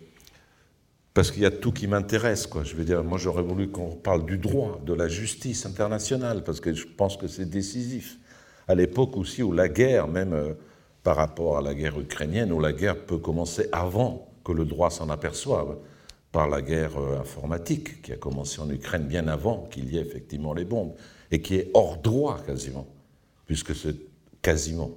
parce 1.15 1.31
qu'il 1.31 1.43
y 1.43 1.45
a 1.45 1.51
tout 1.51 1.71
qui 1.71 1.87
m'intéresse. 1.87 2.45
Quoi. 2.45 2.63
Je 2.63 2.75
veux 2.75 2.83
dire, 2.83 3.01
moi, 3.01 3.17
j'aurais 3.17 3.41
voulu 3.41 3.69
qu'on 3.69 3.95
parle 3.95 4.25
du 4.25 4.37
droit, 4.37 4.81
de 4.85 4.93
la 4.93 5.07
justice 5.07 5.65
internationale, 5.65 6.43
parce 6.43 6.59
que 6.59 6.73
je 6.73 6.85
pense 6.85 7.15
que 7.15 7.27
c'est 7.27 7.49
décisif. 7.49 8.19
À 8.67 8.75
l'époque 8.75 9.15
aussi 9.15 9.41
où 9.41 9.53
la 9.53 9.69
guerre, 9.69 10.09
même 10.09 10.33
euh, 10.33 10.53
par 11.03 11.15
rapport 11.15 11.57
à 11.57 11.61
la 11.61 11.73
guerre 11.73 11.97
ukrainienne, 11.97 12.51
où 12.51 12.59
la 12.59 12.73
guerre 12.73 13.05
peut 13.05 13.17
commencer 13.17 13.69
avant 13.71 14.27
que 14.43 14.51
le 14.51 14.65
droit 14.65 14.89
s'en 14.89 15.09
aperçoive, 15.09 15.77
par 16.33 16.49
la 16.49 16.61
guerre 16.61 16.97
euh, 16.97 17.21
informatique 17.21 18.01
qui 18.01 18.11
a 18.11 18.17
commencé 18.17 18.59
en 18.59 18.69
Ukraine 18.69 19.05
bien 19.05 19.29
avant 19.29 19.69
qu'il 19.71 19.93
y 19.93 19.97
ait 19.97 20.01
effectivement 20.01 20.53
les 20.53 20.65
bombes, 20.65 20.95
et 21.31 21.41
qui 21.41 21.55
est 21.55 21.71
hors 21.73 21.95
droit 21.95 22.43
quasiment, 22.45 22.87
puisque 23.45 23.73
c'est 23.73 23.95
quasiment, 24.41 24.91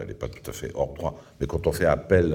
elle 0.00 0.06
n'est 0.06 0.14
pas 0.14 0.28
tout 0.28 0.48
à 0.48 0.52
fait 0.52 0.70
hors 0.76 0.94
droit, 0.94 1.20
mais 1.40 1.48
quand 1.48 1.66
on 1.66 1.72
fait 1.72 1.84
appel 1.84 2.32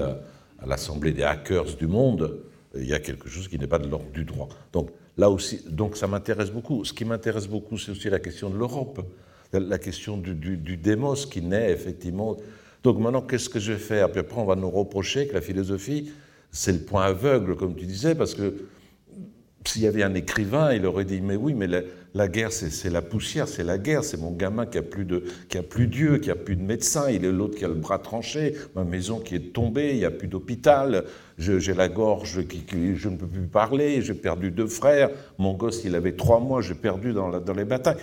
à 0.58 0.66
l'Assemblée 0.66 1.12
des 1.12 1.22
hackers 1.22 1.74
du 1.76 1.86
monde, 1.86 2.44
il 2.76 2.86
y 2.86 2.92
a 2.92 2.98
quelque 2.98 3.28
chose 3.28 3.48
qui 3.48 3.58
n'est 3.58 3.66
pas 3.66 3.78
de 3.78 3.88
l'ordre 3.88 4.10
du 4.10 4.24
droit. 4.24 4.48
Donc 4.72 4.90
là 5.16 5.30
aussi, 5.30 5.60
donc 5.68 5.96
ça 5.96 6.06
m'intéresse 6.06 6.50
beaucoup. 6.50 6.84
Ce 6.84 6.92
qui 6.92 7.04
m'intéresse 7.04 7.46
beaucoup, 7.46 7.78
c'est 7.78 7.92
aussi 7.92 8.10
la 8.10 8.18
question 8.18 8.50
de 8.50 8.56
l'Europe, 8.56 9.00
la 9.52 9.78
question 9.78 10.16
du, 10.16 10.34
du, 10.34 10.56
du 10.56 10.76
démos 10.76 11.26
qui 11.26 11.40
naît 11.40 11.70
effectivement 11.70 12.36
donc 12.84 12.98
maintenant, 12.98 13.22
qu'est-ce 13.22 13.48
que 13.48 13.58
je 13.58 13.72
vais 13.72 13.78
faire? 13.78 14.10
Puis 14.10 14.20
après, 14.20 14.38
on 14.38 14.44
va 14.44 14.56
nous 14.56 14.70
reprocher 14.70 15.26
que 15.26 15.32
la 15.32 15.40
philosophie, 15.40 16.12
c'est 16.52 16.72
le 16.72 16.80
point 16.80 17.06
aveugle, 17.06 17.56
comme 17.56 17.74
tu 17.74 17.86
disais, 17.86 18.14
parce 18.14 18.34
que 18.34 18.54
s'il 19.66 19.82
y 19.82 19.86
avait 19.86 20.02
un 20.02 20.14
écrivain, 20.14 20.72
il 20.72 20.84
aurait 20.86 21.04
dit 21.04 21.20
Mais 21.20 21.36
oui, 21.36 21.54
mais 21.54 21.66
la, 21.66 22.28
guerre, 22.28 22.52
c'est 22.52 22.90
la 22.90 23.02
poussière, 23.02 23.48
c'est 23.48 23.64
la 23.64 23.78
guerre, 23.78 24.04
c'est 24.04 24.18
mon 24.18 24.30
gamin 24.30 24.66
qui 24.66 24.78
a 24.78 24.82
plus 24.82 25.04
de, 25.04 25.24
qui 25.48 25.58
a 25.58 25.62
plus 25.62 25.86
Dieu, 25.86 26.18
qui 26.18 26.30
a 26.30 26.34
plus 26.34 26.56
de 26.56 26.62
médecin, 26.62 27.10
il 27.10 27.24
est 27.24 27.32
l'autre 27.32 27.56
qui 27.56 27.64
a 27.64 27.68
le 27.68 27.74
bras 27.74 27.98
tranché, 27.98 28.54
ma 28.74 28.84
maison 28.84 29.18
qui 29.18 29.34
est 29.34 29.52
tombée, 29.52 29.92
il 29.92 29.98
n'y 29.98 30.04
a 30.04 30.10
plus 30.10 30.28
d'hôpital, 30.28 31.04
j'ai 31.38 31.74
la 31.74 31.88
gorge 31.88 32.46
qui, 32.46 32.64
je 32.96 33.08
ne 33.08 33.16
peux 33.16 33.26
plus 33.26 33.46
parler, 33.46 34.02
j'ai 34.02 34.14
perdu 34.14 34.50
deux 34.50 34.66
frères, 34.66 35.10
mon 35.38 35.54
gosse, 35.54 35.82
il 35.84 35.94
avait 35.94 36.12
trois 36.12 36.40
mois, 36.40 36.60
j'ai 36.60 36.74
perdu 36.74 37.12
dans, 37.12 37.30
les 37.30 37.64
batailles 37.64 37.96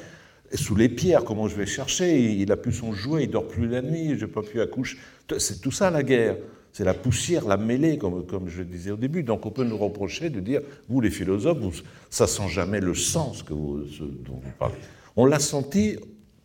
sous 0.53 0.75
les 0.75 0.89
pierres, 0.89 1.23
comment 1.23 1.47
je 1.47 1.55
vais 1.55 1.65
chercher? 1.65 2.19
Il 2.19 2.51
a 2.51 2.57
plus 2.57 2.73
son 2.73 2.91
jouet, 2.91 3.23
il 3.23 3.29
dort 3.29 3.47
plus 3.47 3.67
la 3.67 3.81
nuit, 3.81 4.17
je 4.17 4.25
n'ai 4.25 4.31
pas 4.31 4.41
pu 4.41 4.59
accoucher. 4.59 4.97
C'est 5.37 5.61
tout 5.61 5.71
ça 5.71 5.89
la 5.89 6.03
guerre. 6.03 6.35
C'est 6.73 6.83
la 6.85 6.93
poussière, 6.93 7.45
la 7.47 7.57
mêlée, 7.57 7.97
comme, 7.97 8.25
comme 8.25 8.47
je 8.47 8.63
disais 8.63 8.91
au 8.91 8.97
début. 8.97 9.23
Donc 9.23 9.45
on 9.45 9.51
peut 9.51 9.63
nous 9.63 9.77
reprocher 9.77 10.29
de 10.29 10.39
dire, 10.39 10.61
vous 10.87 11.01
les 11.01 11.11
philosophes, 11.11 11.83
ça 12.09 12.27
sent 12.27 12.47
jamais 12.49 12.79
le 12.79 12.95
sens 12.95 13.43
vous, 13.49 13.81
dont 14.25 14.39
vous 14.41 14.51
parlez. 14.57 14.75
On 15.15 15.25
l'a 15.25 15.39
senti 15.39 15.97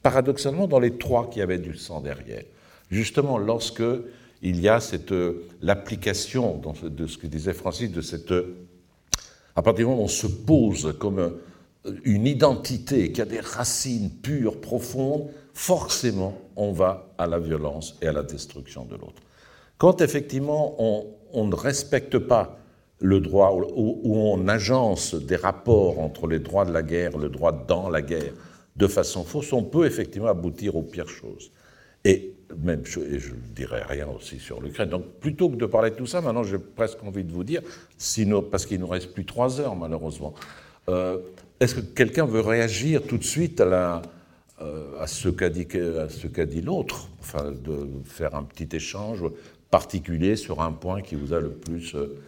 paradoxalement 0.03 0.67
dans 0.67 0.81
les 0.81 0.99
trois 0.99 1.31
qui 1.31 1.41
avaient 1.41 1.59
du 1.59 1.77
sang 1.77 2.01
derrière. 2.01 2.45
Justement, 2.91 3.39
lorsque 3.39 3.83
il 4.43 4.61
y 4.61 4.69
a 4.69 4.81
cette 4.81 5.15
l'application 5.63 6.61
de 6.83 7.07
ce 7.07 7.19
que 7.19 7.27
disait 7.27 7.53
Francis, 7.53 7.91
de 7.91 8.01
cette 8.01 8.33
à 9.55 9.63
partir 9.63 9.87
du 9.87 9.91
moment 9.91 10.03
où 10.03 10.05
on 10.05 10.09
se 10.09 10.27
pose 10.27 10.95
comme 10.99 11.39
une 12.05 12.27
identité 12.27 13.11
qui 13.13 13.23
a 13.23 13.25
des 13.25 13.41
racines 13.41 14.11
pures, 14.11 14.61
profondes, 14.61 15.29
forcément 15.55 16.39
on 16.57 16.73
va 16.73 17.09
à 17.17 17.27
la 17.27 17.39
violence 17.39 17.97
et 18.03 18.07
à 18.07 18.13
la 18.13 18.23
destruction 18.23 18.85
de 18.85 18.97
l'autre. 18.97 19.23
Quand 19.79 20.01
effectivement 20.01 20.77
on, 20.79 21.47
ne 21.47 21.55
respecte 21.55 22.19
pas 22.19 22.59
le 22.99 23.21
droit 23.21 23.53
ou, 23.53 24.01
on 24.05 24.49
agence 24.49 25.15
des 25.15 25.37
rapports 25.37 25.99
entre 26.01 26.27
les 26.27 26.39
droits 26.39 26.65
de 26.65 26.73
la 26.73 26.83
guerre, 26.83 27.19
le 27.19 27.29
droit 27.29 27.53
dans 27.53 27.91
la 27.91 28.01
guerre, 28.01 28.33
de 28.77 28.87
façon 28.87 29.25
fausse, 29.25 29.53
on 29.53 29.63
peut 29.63 29.87
effectivement 29.87 30.29
aboutir 30.29 30.77
aux 30.77 30.83
pires 30.83 31.09
choses. 31.09 31.51
Et 32.05 32.35
même, 32.63 32.85
je 32.85 33.01
ne 33.01 33.55
dirais 33.55 33.83
rien 33.87 34.07
aussi 34.09 34.39
sur 34.39 34.61
l'Ukraine. 34.61 34.89
Donc, 34.89 35.05
plutôt 35.21 35.51
que 35.51 35.57
de 35.57 35.67
parler 35.67 35.91
de 35.91 35.97
tout 35.97 36.07
ça, 36.07 36.21
maintenant, 36.21 36.45
j'ai 36.45 36.59
presque 36.59 37.03
envie 37.03 37.25
de 37.25 37.33
vous 37.33 37.45
dire, 37.45 37.63
parce 38.51 38.67
qu'il 38.67 38.81
nous 38.81 38.87
reste 38.87 39.13
plus 39.13 39.25
trois 39.25 39.61
heures, 39.61 39.75
malheureusement, 39.75 40.35
euh, 40.89 41.19
est-ce 41.59 41.75
que 41.75 41.81
quelqu'un 41.81 42.27
veut 42.27 42.41
réagir 42.41 43.03
tout 43.03 43.19
de 43.19 43.25
suite 43.25 43.61
à, 43.61 44.03
euh, 44.61 45.07
ce 45.07 45.29
qu'a 45.29 45.49
dit, 45.49 45.67
dit 45.67 46.63
l'autre? 46.63 47.09
Enfin, 47.21 47.51
de 47.51 47.89
faire 48.05 48.35
un 48.35 48.45
petit 48.45 48.77
échange 48.77 49.25
particulier 49.71 50.37
sur 50.37 50.61
un 50.61 50.73
point 50.73 51.03
qui 51.03 51.15
vous 51.15 51.33
a 51.33 51.41
le 51.41 51.53
plus 51.53 51.95
euh, 51.95 52.23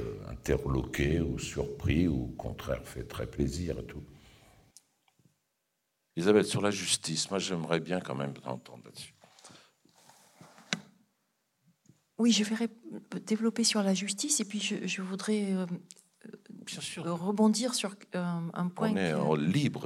euh, 0.00 0.30
interloqué 0.30 1.20
ou 1.20 1.38
surpris 1.38 2.08
ou 2.08 2.24
au 2.24 2.34
contraire 2.36 2.82
fait 2.84 3.04
très 3.04 3.26
plaisir 3.26 3.78
et 3.78 3.84
tout. 3.84 4.02
Isabelle, 6.16 6.44
sur 6.44 6.60
la 6.60 6.70
justice, 6.70 7.30
moi 7.30 7.38
j'aimerais 7.38 7.80
bien 7.80 8.00
quand 8.00 8.14
même 8.14 8.32
t'entendre 8.32 8.82
là-dessus. 8.84 9.14
Oui, 12.18 12.32
je 12.32 12.42
vais 12.42 12.68
développer 13.24 13.62
sur 13.62 13.82
la 13.82 13.94
justice 13.94 14.40
et 14.40 14.44
puis 14.44 14.58
je, 14.60 15.02
voudrais 15.02 15.54
rebondir 16.96 17.74
sur 17.74 17.94
un 18.12 18.68
point 18.68 18.92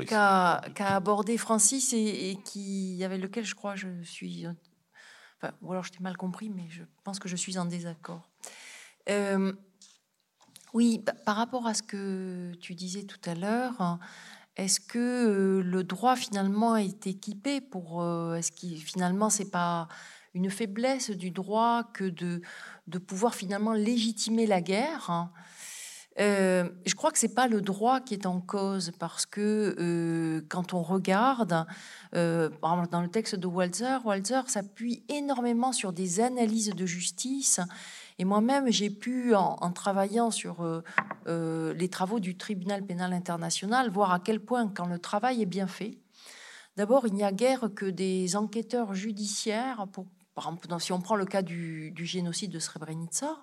qu'a 0.06 0.62
abordé 0.78 1.36
Francis 1.36 1.92
et, 1.92 2.38
qui 2.46 3.04
avec 3.04 3.20
lequel 3.20 3.44
je 3.44 3.54
crois 3.54 3.76
je 3.76 4.02
suis 4.02 4.46
ou 5.60 5.72
alors 5.72 5.84
je 5.84 5.90
t'ai 5.90 6.00
mal 6.00 6.16
compris, 6.16 6.50
mais 6.50 6.68
je 6.68 6.82
pense 7.04 7.18
que 7.18 7.28
je 7.28 7.36
suis 7.36 7.58
en 7.58 7.64
désaccord. 7.64 8.28
oui, 10.74 11.04
par 11.26 11.36
rapport 11.36 11.66
à 11.66 11.74
ce 11.74 11.82
que 11.82 12.52
tu 12.60 12.74
disais 12.74 13.02
tout 13.02 13.20
à 13.24 13.34
l'heure, 13.34 13.98
est-ce 14.56 14.80
que 14.80 15.60
le 15.64 15.84
droit 15.84 16.16
finalement 16.16 16.76
est 16.76 17.06
équipé 17.06 17.60
pour 17.60 18.04
Est-ce 18.34 18.52
que 18.52 18.76
finalement 18.76 19.30
c'est 19.30 19.50
pas 19.50 19.88
une 20.34 20.50
faiblesse 20.50 21.10
du 21.10 21.30
droit 21.30 21.84
que 21.92 22.04
de, 22.04 22.40
de 22.86 22.98
pouvoir 22.98 23.34
finalement 23.34 23.72
légitimer 23.72 24.46
la 24.46 24.60
guerre 24.60 25.10
hein? 25.10 25.30
Euh, 26.20 26.68
je 26.84 26.94
crois 26.94 27.10
que 27.10 27.18
c'est 27.18 27.34
pas 27.34 27.48
le 27.48 27.62
droit 27.62 28.00
qui 28.00 28.14
est 28.14 28.26
en 28.26 28.40
cause 28.40 28.92
parce 28.98 29.24
que 29.24 29.74
euh, 29.78 30.42
quand 30.48 30.74
on 30.74 30.82
regarde, 30.82 31.66
euh, 32.14 32.50
dans 32.62 33.00
le 33.00 33.08
texte 33.08 33.34
de 33.34 33.46
Walzer, 33.46 34.04
Walzer 34.04 34.48
s'appuie 34.48 35.02
énormément 35.08 35.72
sur 35.72 35.92
des 35.92 36.20
analyses 36.20 36.70
de 36.70 36.86
justice. 36.86 37.60
Et 38.18 38.24
moi-même, 38.24 38.70
j'ai 38.70 38.90
pu, 38.90 39.34
en, 39.34 39.56
travaillant 39.72 40.30
sur 40.30 40.64
les 41.26 41.88
travaux 41.88 42.20
du 42.20 42.36
tribunal 42.36 42.84
pénal 42.84 43.12
international, 43.12 43.90
voir 43.90 44.12
à 44.12 44.20
quel 44.20 44.40
point, 44.40 44.68
quand 44.68 44.86
le 44.86 44.98
travail 44.98 45.42
est 45.42 45.46
bien 45.46 45.66
fait, 45.66 45.98
d'abord, 46.76 47.06
il 47.06 47.14
n'y 47.14 47.24
a 47.24 47.32
guère 47.32 47.70
que 47.74 47.86
des 47.86 48.36
enquêteurs 48.36 48.94
judiciaires 48.94 49.86
par 50.34 50.44
exemple, 50.44 50.80
si 50.80 50.92
on 50.92 51.00
prend 51.00 51.16
le 51.16 51.26
cas 51.26 51.42
du, 51.42 51.92
génocide 51.96 52.50
de 52.50 52.58
Srebrenica, 52.58 53.36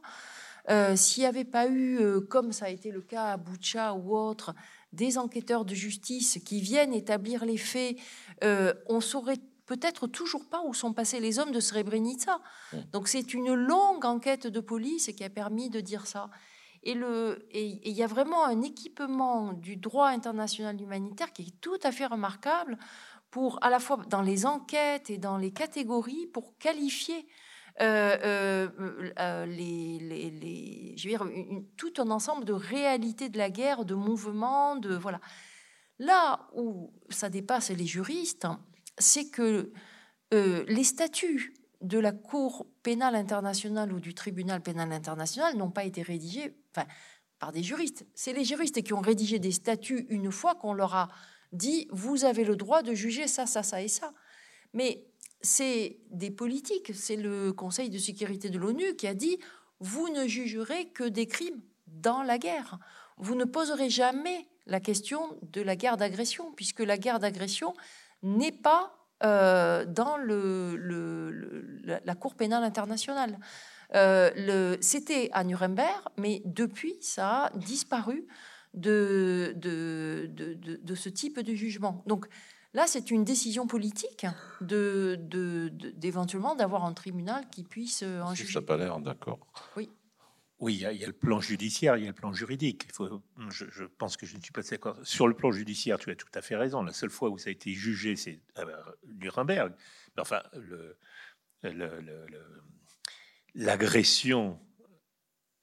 euh, 0.70 0.96
s'il 0.96 1.22
n'y 1.24 1.28
avait 1.28 1.46
pas 1.46 1.68
eu, 1.68 2.00
euh, 2.00 2.22
comme 2.22 2.52
ça 2.52 2.66
a 2.66 2.70
été 2.70 2.92
le 2.92 3.02
cas 3.02 3.32
à 3.32 3.38
Boucha 3.38 3.94
ou 3.94 4.16
autre, 4.16 4.54
des 4.94 5.18
enquêteurs 5.18 5.66
de 5.66 5.74
justice 5.74 6.40
qui 6.46 6.62
viennent 6.62 6.94
établir 6.94 7.46
les 7.46 7.58
faits, 7.58 7.98
euh, 8.44 8.74
on 8.88 9.02
saurait 9.02 9.40
peut-être 9.66 10.08
toujours 10.08 10.48
pas 10.48 10.64
où 10.66 10.74
sont 10.74 10.94
passés 10.94 11.20
les 11.20 11.38
hommes 11.40 11.52
de 11.52 11.60
Srebrenica. 11.60 12.40
Donc 12.92 13.08
c'est 13.08 13.34
une 13.34 13.54
longue 13.54 14.04
enquête 14.06 14.48
de 14.48 14.60
police 14.60 15.12
qui 15.16 15.24
a 15.24 15.30
permis 15.30 15.70
de 15.70 15.80
dire 15.80 16.08
ça. 16.08 16.30
Et 16.82 16.94
il 16.94 17.92
y 17.92 18.02
a 18.02 18.08
vraiment 18.08 18.46
un 18.46 18.62
équipement 18.62 19.54
du 19.54 19.76
droit 19.76 20.08
international 20.08 20.82
humanitaire 20.82 21.34
qui 21.34 21.44
est 21.44 21.62
tout 21.62 21.78
à 21.84 21.92
fait 21.92 22.06
remarquable 22.06 22.80
pour 23.30 23.64
à 23.64 23.70
la 23.70 23.80
fois 23.80 24.00
dans 24.10 24.22
les 24.22 24.46
enquêtes 24.46 25.10
et 25.10 25.18
dans 25.18 25.38
les 25.38 25.52
catégories 25.52 26.26
pour 26.28 26.58
qualifier 26.58 27.28
euh, 27.82 28.18
euh, 28.26 28.68
euh, 29.20 30.46
tout 31.78 31.94
un 31.98 32.12
ensemble 32.12 32.44
de 32.44 32.52
réalités 32.52 33.30
de 33.30 33.38
la 33.38 33.50
guerre, 33.50 33.86
de 33.86 33.96
mouvements, 33.96 34.76
de 34.76 34.96
voilà. 34.96 35.22
Là 35.98 36.50
où 36.56 36.92
ça 37.10 37.30
dépasse 37.30 37.70
les 37.70 37.86
juristes, 37.86 38.48
c'est 38.98 39.30
que 39.30 39.72
les 40.32 40.84
statuts 40.84 41.54
de 41.82 41.98
la 42.00 42.12
Cour 42.12 42.68
pénale 42.84 43.16
internationale 43.16 43.94
ou 43.94 44.00
du 44.00 44.14
tribunal 44.14 44.62
pénal 44.62 44.92
international 44.92 45.56
n'ont 45.58 45.72
pas 45.72 45.86
été 45.86 46.02
rédigés 46.02 46.56
par 47.40 47.52
des 47.52 47.64
juristes. 47.64 48.06
C'est 48.14 48.34
les 48.34 48.44
juristes 48.44 48.82
qui 48.84 48.94
ont 48.94 49.02
rédigé 49.02 49.40
des 49.40 49.52
statuts 49.52 50.06
une 50.10 50.32
fois 50.32 50.56
qu'on 50.56 50.74
leur 50.74 50.96
a 50.96 51.08
dit 51.52 51.88
vous 51.92 52.26
avez 52.26 52.44
le 52.44 52.56
droit 52.56 52.82
de 52.82 52.94
juger 52.94 53.28
ça, 53.28 53.46
ça, 53.46 53.64
ça 53.64 53.82
et 53.82 53.88
ça. 53.88 54.14
Mais 54.74 55.09
c'est 55.42 55.98
des 56.12 56.32
politiques, 56.32 56.92
c'est 56.94 57.16
le 57.16 57.54
Conseil 57.54 57.90
de 57.90 57.98
sécurité 57.98 58.50
de 58.50 58.58
l'ONU 58.58 58.96
qui 58.96 59.08
a 59.08 59.14
dit 59.14 59.38
vous 59.80 60.10
ne 60.10 60.28
jugerez 60.28 60.90
que 60.90 61.04
des 61.04 61.26
crimes 61.26 61.62
dans 61.88 62.22
la 62.24 62.38
guerre. 62.38 62.80
Vous 63.18 63.36
ne 63.36 63.46
poserez 63.46 63.90
jamais 63.90 64.48
la 64.66 64.80
question 64.80 65.38
de 65.42 65.62
la 65.62 65.76
guerre 65.76 65.98
d'agression, 65.98 66.52
puisque 66.54 66.80
la 66.80 66.98
guerre 66.98 67.20
d'agression 67.20 67.74
n'est 68.24 68.52
pas 68.52 68.96
euh, 69.24 69.86
dans 69.86 70.18
la 70.18 72.16
Cour 72.16 72.36
pénale 72.36 72.64
internationale. 72.64 73.40
Euh, 73.96 74.78
C'était 74.82 75.30
à 75.34 75.44
Nuremberg, 75.44 76.02
mais 76.18 76.42
depuis, 76.46 76.96
ça 77.02 77.46
a 77.46 77.58
disparu 77.58 78.28
de, 78.74 79.54
de, 79.58 80.30
de, 80.32 80.96
ce 80.96 81.10
type 81.10 81.40
de 81.40 81.54
jugement. 81.54 82.04
Donc 82.06 82.28
là, 82.74 82.88
c'est 82.88 83.12
une 83.12 83.24
décision 83.24 83.68
politique 83.68 84.26
d'éventuellement 84.62 86.56
d'avoir 86.56 86.86
un 86.86 86.94
tribunal 86.94 87.50
qui 87.50 87.64
puisse 87.64 88.04
euh, 88.04 88.22
en 88.22 88.34
juger. 88.34 88.54
Ça 88.54 88.62
n'a 88.62 88.66
pas 88.66 88.78
l'air, 88.78 89.00
d'accord. 89.00 89.40
Oui. 89.76 89.90
Oui, 90.60 90.74
il 90.74 90.82
y, 90.82 90.86
a, 90.86 91.08
le 91.08 91.14
plan 91.14 91.40
judiciaire, 91.40 91.96
il 91.96 92.04
y 92.04 92.06
a 92.06 92.10
le 92.10 92.14
plan 92.14 92.34
juridique. 92.34 92.84
Il 92.88 92.92
faut, 92.92 93.22
je, 93.50 93.86
pense 93.86 94.18
que 94.18 94.26
je 94.26 94.36
ne 94.36 94.42
suis 94.42 94.52
pas 94.52 94.62
d'accord. 94.62 94.98
Sur 95.04 95.30
le 95.30 95.34
plan 95.34 95.52
judiciaire, 95.52 95.98
tu 96.00 96.12
as 96.12 96.16
tout 96.16 96.28
à 96.34 96.42
fait 96.42 96.58
raison. 96.58 96.84
La 96.84 96.92
seule 96.92 97.12
fois 97.12 97.30
où 97.30 97.38
ça 97.38 97.48
a 97.48 97.52
été 97.54 97.72
jugé, 97.72 98.18
c'est 98.18 98.42
à 98.56 98.66
Nuremberg. 99.08 99.74
enfin, 100.18 100.44
l'agression 103.56 104.60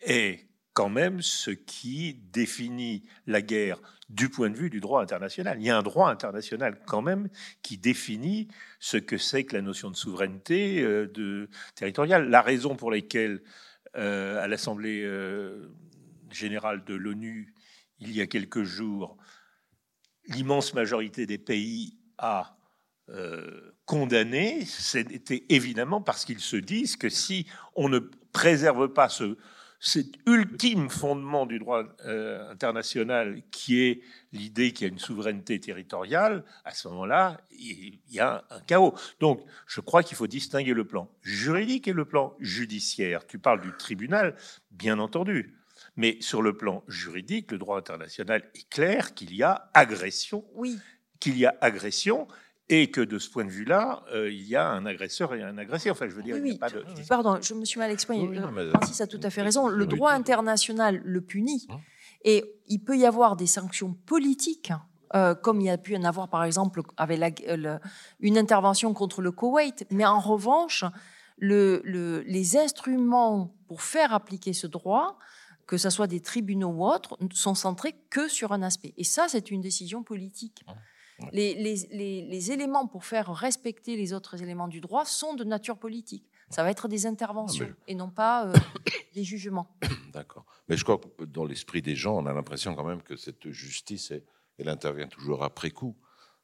est 0.00 0.48
quand 0.76 0.90
même 0.90 1.22
ce 1.22 1.50
qui 1.50 2.20
définit 2.34 3.02
la 3.26 3.40
guerre 3.40 3.80
du 4.10 4.28
point 4.28 4.50
de 4.50 4.56
vue 4.56 4.68
du 4.68 4.78
droit 4.78 5.00
international. 5.00 5.56
Il 5.58 5.64
y 5.64 5.70
a 5.70 5.78
un 5.78 5.82
droit 5.82 6.10
international 6.10 6.78
quand 6.86 7.00
même 7.00 7.30
qui 7.62 7.78
définit 7.78 8.48
ce 8.78 8.98
que 8.98 9.16
c'est 9.16 9.44
que 9.44 9.56
la 9.56 9.62
notion 9.62 9.90
de 9.90 9.96
souveraineté 9.96 10.82
euh, 10.82 11.48
territoriale. 11.76 12.28
La 12.28 12.42
raison 12.42 12.76
pour 12.76 12.90
laquelle 12.90 13.42
euh, 13.96 14.38
à 14.38 14.48
l'Assemblée 14.48 15.00
euh, 15.02 15.72
générale 16.30 16.84
de 16.84 16.94
l'ONU, 16.94 17.54
il 17.98 18.14
y 18.14 18.20
a 18.20 18.26
quelques 18.26 18.64
jours, 18.64 19.16
l'immense 20.28 20.74
majorité 20.74 21.24
des 21.24 21.38
pays 21.38 21.96
a 22.18 22.52
condamné, 23.84 24.64
c'était 24.64 25.44
évidemment 25.48 26.02
parce 26.02 26.24
qu'ils 26.24 26.40
se 26.40 26.56
disent 26.56 26.96
que 26.96 27.08
si 27.08 27.46
on 27.76 27.88
ne 27.88 28.00
préserve 28.32 28.88
pas 28.92 29.08
ce, 29.08 29.38
cet 29.80 30.06
ultime 30.26 30.88
fondement 30.88 31.46
du 31.46 31.58
droit 31.58 31.84
euh, 32.04 32.50
international 32.50 33.42
qui 33.50 33.82
est 33.82 34.00
l'idée 34.32 34.72
qu'il 34.72 34.86
y 34.86 34.90
a 34.90 34.92
une 34.92 34.98
souveraineté 34.98 35.60
territoriale, 35.60 36.44
à 36.64 36.72
ce 36.72 36.88
moment-là, 36.88 37.40
il 37.50 37.98
y 38.10 38.20
a 38.20 38.44
un 38.50 38.60
chaos. 38.60 38.94
Donc, 39.20 39.42
je 39.66 39.80
crois 39.80 40.02
qu'il 40.02 40.16
faut 40.16 40.26
distinguer 40.26 40.74
le 40.74 40.86
plan 40.86 41.10
juridique 41.22 41.88
et 41.88 41.92
le 41.92 42.04
plan 42.04 42.34
judiciaire. 42.40 43.26
Tu 43.26 43.38
parles 43.38 43.60
du 43.60 43.72
tribunal, 43.76 44.36
bien 44.70 44.98
entendu. 44.98 45.54
Mais 45.96 46.18
sur 46.20 46.42
le 46.42 46.56
plan 46.56 46.82
juridique, 46.88 47.52
le 47.52 47.58
droit 47.58 47.78
international 47.78 48.50
est 48.54 48.68
clair 48.68 49.14
qu'il 49.14 49.34
y 49.34 49.42
a 49.42 49.70
agression. 49.74 50.44
Oui. 50.54 50.78
Qu'il 51.20 51.38
y 51.38 51.46
a 51.46 51.54
agression 51.60 52.28
et 52.68 52.90
que 52.90 53.00
de 53.00 53.18
ce 53.18 53.30
point 53.30 53.44
de 53.44 53.50
vue-là, 53.50 54.02
euh, 54.12 54.30
il 54.30 54.42
y 54.42 54.56
a 54.56 54.68
un 54.68 54.86
agresseur 54.86 55.34
et 55.34 55.42
un 55.42 55.56
agressé. 55.56 55.90
Enfin, 55.90 56.08
je 56.08 56.14
veux 56.14 56.22
dire, 56.22 56.36
il 56.36 56.42
n'y 56.42 56.54
a 56.54 56.58
pas 56.58 56.70
de... 56.70 56.84
Pardon, 57.08 57.38
je 57.40 57.54
me 57.54 57.64
suis 57.64 57.78
mal 57.78 57.90
exprimé. 57.90 58.40
Francis 58.70 59.00
a 59.00 59.06
tout 59.06 59.20
à 59.22 59.30
fait 59.30 59.42
raison. 59.42 59.68
Le 59.68 59.86
droit 59.86 60.12
international 60.12 61.00
le 61.04 61.20
punit, 61.20 61.66
hein 61.70 61.80
et 62.24 62.44
il 62.66 62.80
peut 62.80 62.98
y 62.98 63.06
avoir 63.06 63.36
des 63.36 63.46
sanctions 63.46 63.94
politiques. 64.06 64.72
Euh, 65.14 65.36
comme 65.36 65.60
il 65.60 65.68
y 65.68 65.70
a 65.70 65.78
pu 65.78 65.96
en 65.96 66.02
avoir 66.02 66.28
par 66.28 66.42
exemple 66.42 66.82
avec 66.96 67.44
la, 67.46 67.80
une 68.18 68.36
intervention 68.36 68.92
contre 68.92 69.22
le 69.22 69.30
Koweït. 69.30 69.86
Mais 69.92 70.04
en 70.04 70.18
revanche, 70.18 70.84
le, 71.38 71.80
les 72.26 72.56
instruments 72.56 73.54
pour 73.68 73.82
faire 73.82 74.12
appliquer 74.12 74.52
ce 74.52 74.66
droit, 74.66 75.16
que 75.68 75.76
ce 75.76 75.90
soit 75.90 76.08
des 76.08 76.20
tribunaux 76.20 76.70
ou 76.70 76.84
autres, 76.84 77.16
sont 77.32 77.54
centrés 77.54 77.94
que 78.10 78.26
sur 78.26 78.50
un 78.50 78.62
aspect. 78.62 78.94
Et 78.96 79.04
ça, 79.04 79.26
c'est 79.28 79.52
une 79.52 79.60
décision 79.60 80.02
politique. 80.02 80.66
Les, 81.32 82.52
éléments 82.52 82.86
pour 82.86 83.04
faire 83.04 83.32
respecter 83.32 83.96
les 83.96 84.12
autres 84.12 84.42
éléments 84.42 84.68
du 84.68 84.80
droit 84.80 85.04
sont 85.04 85.34
de 85.34 85.44
nature 85.44 85.78
politique. 85.78 86.28
Ça 86.50 86.62
va 86.62 86.70
être 86.70 86.88
des 86.88 87.06
interventions 87.06 87.68
ah, 87.68 87.82
et 87.88 87.94
non 87.94 88.08
pas 88.08 88.46
euh, 88.46 88.54
des 89.14 89.24
jugements. 89.24 89.76
D'accord. 90.12 90.46
Mais 90.68 90.76
je 90.76 90.84
crois 90.84 90.98
que 90.98 91.24
dans 91.24 91.44
l'esprit 91.44 91.82
des 91.82 91.96
gens, 91.96 92.16
on 92.16 92.26
a 92.26 92.32
l'impression 92.32 92.74
quand 92.74 92.84
même 92.84 93.02
que 93.02 93.16
cette 93.16 93.50
justice, 93.50 94.12
elle 94.58 94.68
intervient 94.68 95.08
toujours 95.08 95.42
après 95.42 95.70
coup. 95.70 95.96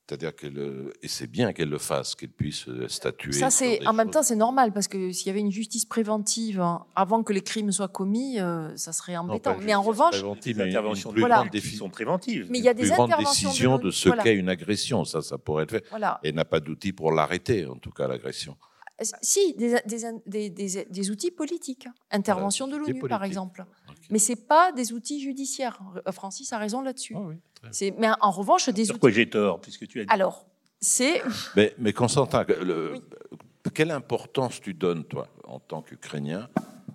C'est-à-dire 0.06 0.34
qu'elle 0.34 0.92
et 1.00 1.08
c'est 1.08 1.28
bien 1.28 1.52
qu'elle 1.52 1.68
le 1.68 1.78
fasse, 1.78 2.14
qu'elle 2.16 2.30
puisse 2.30 2.68
euh, 2.68 2.88
statuer. 2.88 3.32
Ça, 3.32 3.50
c'est 3.50 3.86
en 3.86 3.92
même 3.92 4.10
temps, 4.10 4.22
c'est 4.22 4.36
normal 4.36 4.72
parce 4.72 4.88
que 4.88 5.12
s'il 5.12 5.28
y 5.28 5.30
avait 5.30 5.40
une 5.40 5.52
justice 5.52 5.84
préventive 5.84 6.60
hein, 6.60 6.84
avant 6.96 7.22
que 7.22 7.32
les 7.32 7.40
crimes 7.40 7.70
soient 7.70 7.88
commis, 7.88 8.40
euh, 8.40 8.76
ça 8.76 8.92
serait 8.92 9.16
embêtant. 9.16 9.56
mais 9.62 9.74
en 9.74 9.82
revanche, 9.82 10.22
les 10.44 10.60
interventions 10.60 11.14
voilà. 11.16 11.44
sont 11.78 11.88
préventives. 11.88 12.48
Mais 12.50 12.58
il 12.58 12.64
y 12.64 12.68
a 12.68 12.74
des 12.74 12.82
plus 12.82 12.92
grande 12.92 13.14
décision 13.16 13.78
de, 13.78 13.90
ce 13.90 14.08
qu'est 14.22 14.34
une 14.34 14.48
agression, 14.48 15.04
ça, 15.04 15.22
ça 15.22 15.38
pourrait 15.38 15.64
être 15.64 15.70
fait. 15.70 15.84
Voilà. 15.90 16.18
Et 16.24 16.32
n'a 16.32 16.44
pas 16.44 16.60
d'outils 16.60 16.92
pour 16.92 17.12
l'arrêter, 17.12 17.66
en 17.66 17.76
tout 17.76 17.92
cas 17.92 18.08
l'agression. 18.08 18.56
Euh, 19.02 19.16
si, 19.22 19.54
des, 19.54 19.76
des, 20.26 20.86
des, 20.88 21.10
outils 21.10 21.30
politiques, 21.30 21.88
intervention 22.10 22.68
de 22.68 22.76
l'ONU 22.76 23.00
par 23.08 23.24
exemple. 23.24 23.64
Mais 24.10 24.18
ce 24.18 24.34
pas 24.34 24.72
des 24.72 24.92
outils 24.92 25.20
judiciaires. 25.20 25.80
Francis 26.10 26.52
a 26.52 26.58
raison 26.58 26.82
là-dessus. 26.82 27.14
Oh 27.16 27.28
oui. 27.28 27.36
Mais 27.98 28.08
en 28.20 28.30
revanche, 28.30 28.68
des 28.70 28.86
Sur 28.86 28.98
quoi 28.98 29.10
j'ai 29.10 29.28
tort, 29.28 29.60
puisque 29.60 29.86
tu 29.86 30.00
as 30.00 30.04
dit. 30.04 30.10
Alors, 30.10 30.46
c'est. 30.80 31.22
Mais, 31.56 31.74
mais 31.78 31.92
Constantin, 31.92 32.44
quelle 33.74 33.90
importance 33.90 34.60
tu 34.60 34.74
donnes, 34.74 35.04
toi, 35.04 35.28
en 35.44 35.60
tant 35.60 35.82
qu'Ukrainien, 35.82 36.48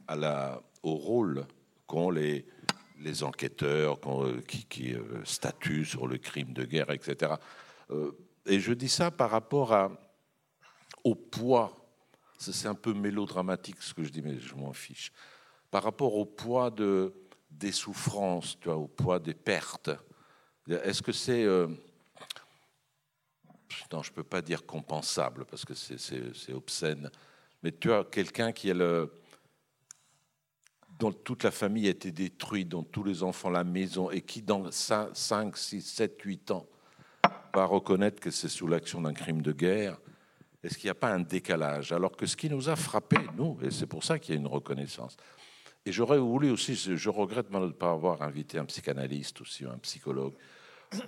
à 0.08 0.16
la, 0.16 0.62
au 0.84 0.96
rôle 0.96 1.46
qu'ont 1.86 2.10
les, 2.10 2.46
les 3.00 3.24
enquêteurs 3.24 4.00
qui, 4.48 4.66
qui 4.66 4.96
statuent 5.24 5.86
sur 5.86 6.08
le 6.08 6.18
crime 6.18 6.54
de 6.54 6.66
guerre, 6.66 6.92
etc. 6.92 7.34
Et 8.46 8.60
je 8.60 8.74
dis 8.74 8.90
ça 8.90 9.12
par 9.12 9.30
rapport 9.30 9.74
à, 9.74 9.92
au 11.04 11.16
poids. 11.16 11.86
C'est 12.38 12.68
un 12.68 12.76
peu 12.76 12.93
mélodramatique 12.93 13.81
ce 13.81 13.93
que 13.93 14.03
je 14.03 14.09
dis, 14.09 14.22
mais 14.22 14.39
je 14.39 14.55
m'en 14.55 14.73
fiche. 14.73 15.11
Par 15.72 15.84
rapport 15.84 16.15
au 16.15 16.26
poids 16.26 16.69
de, 16.69 17.14
des 17.49 17.72
souffrances, 17.72 18.57
tu 18.59 18.69
vois, 18.69 18.77
au 18.77 18.88
poids 18.88 19.19
des 19.19 19.34
pertes. 19.34 19.89
Est-ce 20.69 21.01
que 21.01 21.11
c'est. 21.11 21.43
Euh, 21.43 21.68
non, 23.91 24.03
je 24.03 24.11
ne 24.11 24.15
peux 24.15 24.23
pas 24.23 24.41
dire 24.41 24.65
compensable 24.65 25.45
parce 25.45 25.65
que 25.65 25.73
c'est 25.73 26.53
obscène. 26.53 27.09
Mais 27.64 27.72
tu 27.72 27.91
as 27.91 28.03
quelqu'un 28.03 28.51
qui 28.51 28.69
est 28.69 28.73
le, 28.73 29.11
dont 30.99 31.11
toute 31.11 31.43
la 31.43 31.51
famille 31.51 31.88
a 31.88 31.91
été 31.91 32.11
détruite, 32.11 32.69
dont 32.69 32.84
tous 32.84 33.03
les 33.03 33.23
enfants, 33.23 33.49
la 33.49 33.64
maison, 33.64 34.09
et 34.09 34.22
qui 34.22 34.41
dans 34.41 34.72
5, 34.72 35.57
6, 35.57 35.81
7, 35.81 36.22
8 36.22 36.51
ans 36.51 36.65
va 37.53 37.65
reconnaître 37.65 38.19
que 38.19 38.31
c'est 38.31 38.49
sous 38.49 38.68
l'action 38.68 39.01
d'un 39.01 39.14
crime 39.14 39.41
de 39.41 39.51
guerre, 39.51 39.97
est-ce 40.64 40.78
qu'il 40.78 40.88
n'y 40.88 40.92
a 40.92 40.96
pas 40.96 41.14
un 41.14 41.20
décalage? 41.20 41.92
Alors 41.92 42.16
que 42.16 42.26
ce 42.26 42.36
qui 42.36 42.50
nous 42.50 42.70
a 42.70 42.76
frappé, 42.76 43.18
nous, 43.36 43.58
et 43.62 43.72
c'est 43.72 43.86
pour 43.86 44.04
ça 44.04 44.20
qu'il 44.20 44.36
y 44.36 44.38
a 44.38 44.42
une 44.42 44.48
reconnaissance, 44.48 45.18
et 45.86 45.92
j'aurais 45.92 46.18
voulu 46.18 46.50
aussi, 46.50 46.76
je 46.76 47.10
regrette 47.10 47.50
de 47.50 47.58
ne 47.58 47.70
pas 47.70 47.92
avoir 47.92 48.22
invité 48.22 48.58
un 48.58 48.66
psychanalyste 48.66 49.42
aussi, 49.42 49.66
un 49.66 49.78
psychologue, 49.78 50.34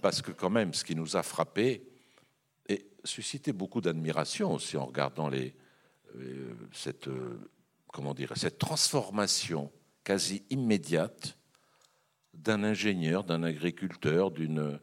parce 0.02 0.22
que 0.22 0.32
quand 0.32 0.50
même, 0.50 0.74
ce 0.74 0.84
qui 0.84 0.96
nous 0.96 1.18
a 1.18 1.24
frappé 1.24 1.88
et 2.68 2.88
suscité 3.04 3.52
beaucoup 3.52 3.82
d'admiration 3.82 4.54
aussi 4.54 4.78
en 4.78 4.86
regardant 4.86 5.30
euh, 5.32 6.54
cette, 6.72 7.08
euh, 7.08 7.40
comment 7.88 8.14
dire, 8.14 8.32
cette 8.36 8.58
transformation 8.58 9.72
quasi 10.04 10.44
immédiate 10.50 11.38
d'un 12.34 12.64
ingénieur, 12.64 13.24
d'un 13.24 13.44
agriculteur, 13.44 14.32
d'une 14.32 14.80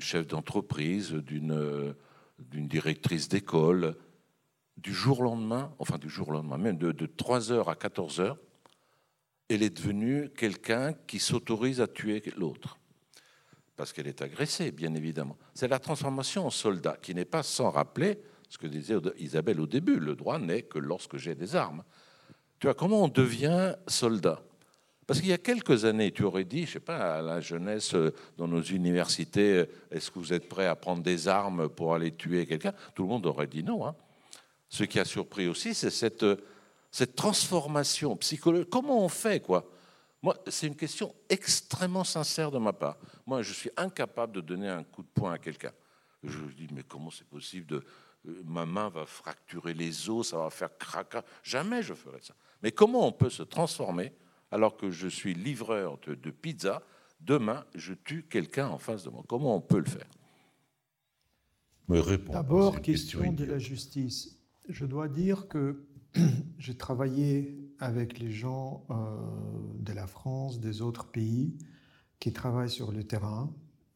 chef 0.00 0.26
d'entreprise, 0.26 1.12
d'une 1.12 1.94
d'une 2.38 2.68
directrice 2.68 3.28
d'école, 3.28 3.96
du 4.76 4.92
jour 4.92 5.20
au 5.20 5.22
lendemain, 5.22 5.74
enfin 5.78 5.98
du 5.98 6.08
jour 6.08 6.28
au 6.28 6.32
lendemain, 6.32 6.58
même 6.58 6.78
de, 6.78 6.92
de 6.92 7.06
3 7.06 7.52
heures 7.52 7.68
à 7.68 7.76
14 7.76 8.20
heures, 8.20 8.38
elle 9.48 9.62
est 9.62 9.70
devenue 9.70 10.30
quelqu'un 10.36 10.92
qui 10.92 11.18
s'autorise 11.18 11.80
à 11.80 11.86
tuer 11.86 12.22
l'autre. 12.36 12.78
Parce 13.76 13.92
qu'elle 13.92 14.06
est 14.06 14.22
agressée, 14.22 14.72
bien 14.72 14.94
évidemment. 14.94 15.36
C'est 15.54 15.68
la 15.68 15.78
transformation 15.78 16.46
en 16.46 16.50
soldat, 16.50 16.96
qui 17.00 17.14
n'est 17.14 17.24
pas 17.24 17.42
sans 17.42 17.70
rappeler 17.70 18.18
ce 18.48 18.58
que 18.58 18.66
disait 18.66 18.96
Isabelle 19.18 19.60
au 19.60 19.66
début. 19.66 19.98
Le 19.98 20.14
droit 20.16 20.38
n'est 20.38 20.62
que 20.62 20.78
lorsque 20.78 21.16
j'ai 21.16 21.34
des 21.34 21.54
armes. 21.54 21.84
Tu 22.58 22.66
vois, 22.66 22.74
comment 22.74 23.04
on 23.04 23.08
devient 23.08 23.74
soldat? 23.86 24.42
Parce 25.06 25.20
qu'il 25.20 25.28
y 25.28 25.32
a 25.32 25.38
quelques 25.38 25.84
années, 25.84 26.10
tu 26.10 26.24
aurais 26.24 26.44
dit, 26.44 26.62
je 26.62 26.70
ne 26.70 26.72
sais 26.72 26.80
pas, 26.80 27.18
à 27.18 27.22
la 27.22 27.40
jeunesse, 27.40 27.94
euh, 27.94 28.12
dans 28.36 28.48
nos 28.48 28.62
universités, 28.62 29.58
euh, 29.58 29.66
est-ce 29.90 30.10
que 30.10 30.18
vous 30.18 30.32
êtes 30.32 30.48
prêt 30.48 30.66
à 30.66 30.74
prendre 30.74 31.02
des 31.02 31.28
armes 31.28 31.68
pour 31.68 31.94
aller 31.94 32.12
tuer 32.12 32.44
quelqu'un? 32.46 32.72
Tout 32.94 33.02
le 33.02 33.08
monde 33.08 33.26
aurait 33.26 33.46
dit 33.46 33.62
non. 33.62 33.86
Hein. 33.86 33.94
Ce 34.68 34.82
qui 34.82 34.98
a 34.98 35.04
surpris 35.04 35.46
aussi, 35.46 35.74
c'est 35.74 35.90
cette 35.90 36.24
euh, 36.24 36.36
cette 36.96 37.14
transformation 37.14 38.16
psychologique, 38.16 38.70
comment 38.70 39.04
on 39.04 39.10
fait 39.10 39.40
quoi? 39.40 39.70
Moi, 40.22 40.34
c'est 40.48 40.66
une 40.66 40.76
question 40.76 41.14
extrêmement 41.28 42.04
sincère 42.04 42.50
de 42.50 42.56
ma 42.56 42.72
part. 42.72 42.96
Moi, 43.26 43.42
je 43.42 43.52
suis 43.52 43.70
incapable 43.76 44.32
de 44.32 44.40
donner 44.40 44.68
un 44.68 44.82
coup 44.82 45.02
de 45.02 45.08
poing 45.08 45.34
à 45.34 45.38
quelqu'un. 45.38 45.72
Je 46.24 46.38
me 46.38 46.50
dis, 46.52 46.66
mais 46.72 46.84
comment 46.84 47.10
c'est 47.10 47.28
possible 47.28 47.66
de... 47.66 47.84
Ma 48.44 48.64
main 48.64 48.88
va 48.88 49.04
fracturer 49.04 49.74
les 49.74 50.08
os, 50.08 50.30
ça 50.30 50.38
va 50.38 50.48
faire 50.48 50.70
craquer. 50.78 51.20
Jamais 51.42 51.82
je 51.82 51.92
ferai 51.92 52.18
ça. 52.22 52.34
Mais 52.62 52.72
comment 52.72 53.06
on 53.06 53.12
peut 53.12 53.28
se 53.28 53.42
transformer 53.42 54.12
alors 54.50 54.76
que 54.76 54.90
je 54.90 55.08
suis 55.08 55.34
livreur 55.34 55.98
de, 56.06 56.14
de 56.14 56.30
pizza 56.30 56.82
Demain, 57.20 57.64
je 57.74 57.94
tue 57.94 58.24
quelqu'un 58.24 58.68
en 58.68 58.78
face 58.78 59.04
de 59.04 59.10
moi. 59.10 59.24
Comment 59.26 59.56
on 59.56 59.60
peut 59.60 59.78
le 59.78 59.86
faire? 59.86 60.08
D'abord, 62.30 62.80
question 62.80 63.32
de 63.32 63.44
la 63.44 63.58
justice. 63.58 64.38
Je 64.68 64.84
dois 64.84 65.08
dire 65.08 65.48
que 65.48 65.86
j'ai 66.58 66.76
travaillé 66.76 67.56
avec 67.78 68.18
les 68.18 68.30
gens 68.30 68.84
euh, 68.90 68.94
de 69.78 69.92
la 69.92 70.06
France, 70.06 70.60
des 70.60 70.82
autres 70.82 71.06
pays 71.06 71.56
qui 72.18 72.32
travaillent 72.32 72.70
sur 72.70 72.92
le 72.92 73.04
terrain. 73.04 73.54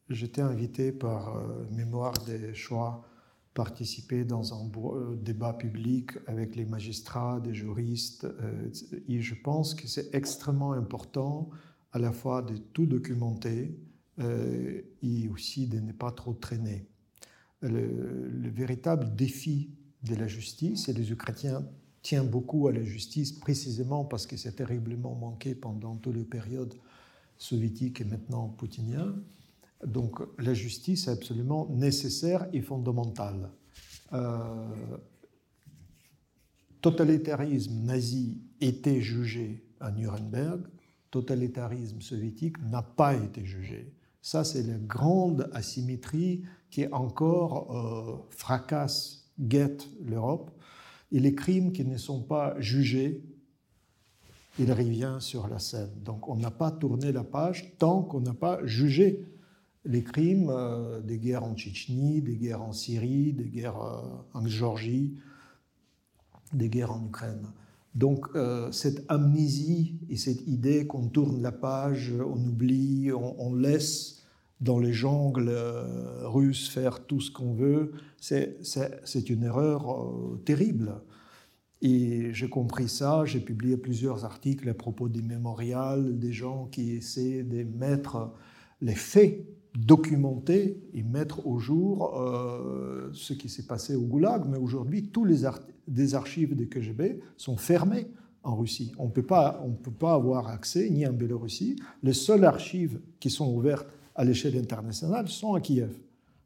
J'étais 0.09 0.41
invité 0.41 0.91
par 0.91 1.35
euh, 1.35 1.65
Mémoire 1.71 2.13
des 2.25 2.53
choix 2.53 3.05
participer 3.53 4.23
dans 4.23 4.53
un 4.53 4.69
euh, 4.75 5.15
débat 5.15 5.53
public 5.53 6.11
avec 6.27 6.55
les 6.55 6.65
magistrats, 6.65 7.39
des 7.39 7.53
juristes. 7.53 8.27
et 9.07 9.21
je 9.21 9.35
pense 9.35 9.73
que 9.73 9.87
c'est 9.87 10.13
extrêmement 10.15 10.73
important 10.73 11.49
à 11.91 11.99
la 11.99 12.11
fois 12.11 12.41
de 12.41 12.57
tout 12.57 12.85
documenter 12.85 13.77
et 15.01 15.29
aussi 15.29 15.65
de 15.65 15.79
ne 15.79 15.91
pas 15.93 16.11
trop 16.11 16.33
traîner. 16.33 16.85
Le, 17.61 18.29
le 18.29 18.49
véritable 18.49 19.15
défi 19.15 19.71
de 20.03 20.15
la 20.15 20.27
justice, 20.27 20.89
et 20.89 20.93
les 20.93 21.11
Ukrainiens 21.11 21.65
tient 22.01 22.23
beaucoup 22.23 22.67
à 22.67 22.71
la 22.71 22.83
justice 22.83 23.31
précisément 23.31 24.05
parce 24.05 24.25
que 24.25 24.37
c'est 24.37 24.53
terriblement 24.53 25.15
manqué 25.15 25.55
pendant 25.55 25.95
toute 25.97 26.15
la 26.15 26.23
période 26.23 26.73
soviétique 27.37 28.01
et 28.01 28.05
maintenant 28.05 28.49
poutinien. 28.49 29.15
Donc 29.85 30.19
la 30.37 30.53
justice 30.53 31.07
est 31.07 31.11
absolument 31.11 31.67
nécessaire 31.69 32.47
et 32.53 32.61
fondamentale. 32.61 33.49
Euh, 34.13 34.67
totalitarisme 36.81 37.83
nazi 37.83 38.41
était 38.59 39.01
jugé 39.01 39.63
à 39.79 39.91
Nuremberg, 39.91 40.61
totalitarisme 41.09 42.01
soviétique 42.01 42.61
n'a 42.63 42.81
pas 42.81 43.15
été 43.15 43.45
jugé. 43.45 43.93
Ça, 44.21 44.43
c'est 44.43 44.63
la 44.63 44.77
grande 44.77 45.49
asymétrie 45.53 46.43
qui 46.69 46.85
encore 46.87 47.75
euh, 47.75 48.27
fracasse, 48.29 49.31
guette 49.39 49.87
l'Europe 50.03 50.51
et 51.11 51.19
les 51.19 51.35
crimes 51.35 51.71
qui 51.71 51.83
ne 51.83 51.97
sont 51.97 52.21
pas 52.21 52.59
jugés, 52.59 53.23
il 54.59 54.71
revient 54.71 55.17
sur 55.19 55.47
la 55.47 55.59
scène. 55.59 55.91
Donc 56.03 56.29
on 56.29 56.35
n'a 56.35 56.51
pas 56.51 56.71
tourné 56.71 57.11
la 57.11 57.23
page 57.23 57.73
tant 57.77 58.03
qu'on 58.03 58.21
n'a 58.21 58.33
pas 58.33 58.65
jugé 58.65 59.25
les 59.85 60.03
crimes 60.03 60.49
euh, 60.49 61.01
des 61.01 61.17
guerres 61.17 61.43
en 61.43 61.55
Tchétchénie, 61.55 62.21
des 62.21 62.35
guerres 62.35 62.61
en 62.61 62.73
Syrie, 62.73 63.33
des 63.33 63.49
guerres 63.49 63.81
euh, 63.81 64.37
en 64.37 64.45
Géorgie, 64.45 65.15
des 66.53 66.69
guerres 66.69 66.91
en 66.91 67.05
Ukraine. 67.05 67.47
Donc 67.95 68.27
euh, 68.35 68.71
cette 68.71 69.03
amnésie 69.09 69.99
et 70.09 70.15
cette 70.15 70.47
idée 70.47 70.87
qu'on 70.87 71.07
tourne 71.07 71.41
la 71.41 71.51
page, 71.51 72.13
on 72.13 72.37
oublie, 72.37 73.11
on 73.11 73.53
laisse 73.53 74.23
dans 74.61 74.79
les 74.79 74.93
jungles 74.93 75.51
russes 76.23 76.69
faire 76.69 77.05
tout 77.05 77.19
ce 77.19 77.31
qu'on 77.31 77.53
veut, 77.53 77.93
c'est 78.19 79.29
une 79.29 79.43
erreur 79.43 79.99
terrible. 80.45 81.01
Et 81.81 82.31
j'ai 82.31 82.47
compris 82.47 82.87
ça, 82.87 83.25
j'ai 83.25 83.39
publié 83.39 83.75
plusieurs 83.75 84.23
articles 84.23 84.69
à 84.69 84.75
propos 84.75 85.09
des 85.09 85.23
mémorials, 85.23 86.19
des 86.19 86.31
gens 86.31 86.67
qui 86.67 86.91
essaient 86.91 87.41
de 87.41 87.63
mettre 87.63 88.31
les 88.81 88.93
faits 88.93 89.47
documentés 89.75 90.77
et 90.93 91.03
mettre 91.03 91.47
au 91.47 91.59
jour 91.59 92.19
euh, 92.19 93.09
ce 93.13 93.33
qui 93.33 93.49
s'est 93.49 93.67
passé 93.67 93.95
au 93.95 94.01
Goulag. 94.01 94.43
Mais 94.49 94.57
aujourd'hui, 94.57 95.07
tous 95.07 95.25
les 95.25 95.41
des 95.87 96.15
archives 96.15 96.55
des 96.55 96.67
KGB 96.67 97.19
sont 97.37 97.57
fermées 97.57 98.07
en 98.43 98.55
Russie. 98.55 98.91
On 98.97 99.05
ne 99.05 99.11
peut 99.11 99.23
pas 99.23 99.61
avoir 100.13 100.47
accès, 100.47 100.89
ni 100.89 101.05
en 101.05 101.13
Biélorussie. 101.13 101.75
Les 102.03 102.13
seules 102.13 102.45
archives 102.45 102.99
qui 103.19 103.29
sont 103.29 103.53
ouvertes 103.53 103.87
à 104.15 104.25
l'échelle 104.25 104.57
internationale 104.57 105.27
sont 105.27 105.53
à 105.53 105.61
Kiev. 105.61 105.91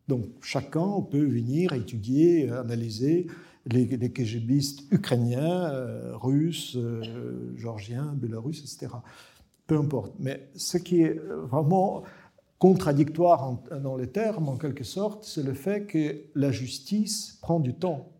Donc 0.07 0.26
chacun 0.41 1.02
peut 1.10 1.26
venir 1.26 1.73
étudier, 1.73 2.49
analyser 2.49 3.27
les, 3.65 3.88
KGBistes 3.88 4.84
ukrainiens, 4.91 5.69
euh, 5.72 6.15
russes, 6.15 6.76
euh, 6.76 7.56
géorgiens, 7.57 8.14
bélarusses, 8.15 8.60
etc. 8.60 8.93
Peu 9.65 9.77
importe. 9.77 10.14
Mais 10.19 10.49
ce 10.56 10.77
qui 10.77 11.02
est 11.02 11.19
vraiment 11.49 12.03
contradictoire 12.66 13.60
dans 13.84 13.96
les 13.96 14.08
termes, 14.08 14.50
en 14.50 14.58
quelque 14.58 14.84
sorte, 14.84 15.24
c'est 15.24 15.44
le 15.44 15.54
fait 15.54 15.86
que 15.86 16.24
la 16.34 16.52
justice 16.52 17.38
prend 17.40 17.60
du 17.60 17.76
temps 17.76 18.12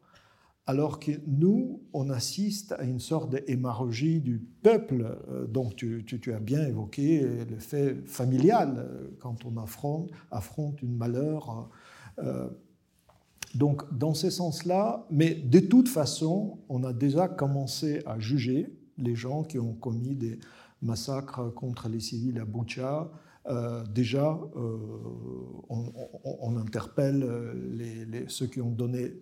alors 0.68 1.00
que 1.00 1.14
nous, 1.26 1.82
on 1.94 2.12
assiste 2.12 2.72
à 2.74 2.84
une 2.84 3.00
sorte 3.00 3.32
d'hémorragie 3.32 4.22
du 4.22 4.38
peuple. 4.38 5.18
Euh, 5.30 5.48
donc 5.48 5.76
tu, 5.76 6.34
as 6.34 6.40
bien 6.40 6.64
évoqué 6.68 7.22
le 7.22 7.58
fait 7.58 8.08
familial, 8.08 8.76
euh, 8.78 9.08
quand 9.20 9.46
on 9.46 9.58
affronte, 9.58 10.82
une 10.84 10.96
malheur. 10.96 11.68
Euh, 12.20 12.48
donc 13.56 13.82
dans 13.98 14.14
ce 14.14 14.30
sens-là, 14.30 15.08
mais 15.10 15.34
de 15.34 15.60
toute 15.60 15.90
façon, 15.90 16.60
on 16.70 16.84
a 16.84 16.94
déjà 16.94 17.28
commencé 17.28 18.04
à 18.06 18.20
juger 18.20 18.76
les 19.00 19.16
gens 19.16 19.42
qui 19.42 19.58
ont 19.58 19.74
commis 19.74 20.16
des 20.16 20.40
massacres 20.84 21.52
contre 21.52 21.90
les 21.90 22.00
civils 22.00 22.40
à 22.40 22.46
Boucha. 22.46 23.10
Déjà, 23.90 24.40
on, 25.70 26.58
interpelle 26.58 28.26
ceux 28.28 28.48
qui 28.48 28.62
ont 28.62 28.72
donné 28.72 29.14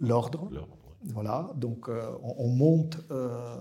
l'ordre. 0.00 0.50
Voilà, 1.12 1.52
donc 1.56 1.88
euh, 1.88 2.10
on, 2.22 2.48
monte. 2.48 2.98
Euh, 3.10 3.56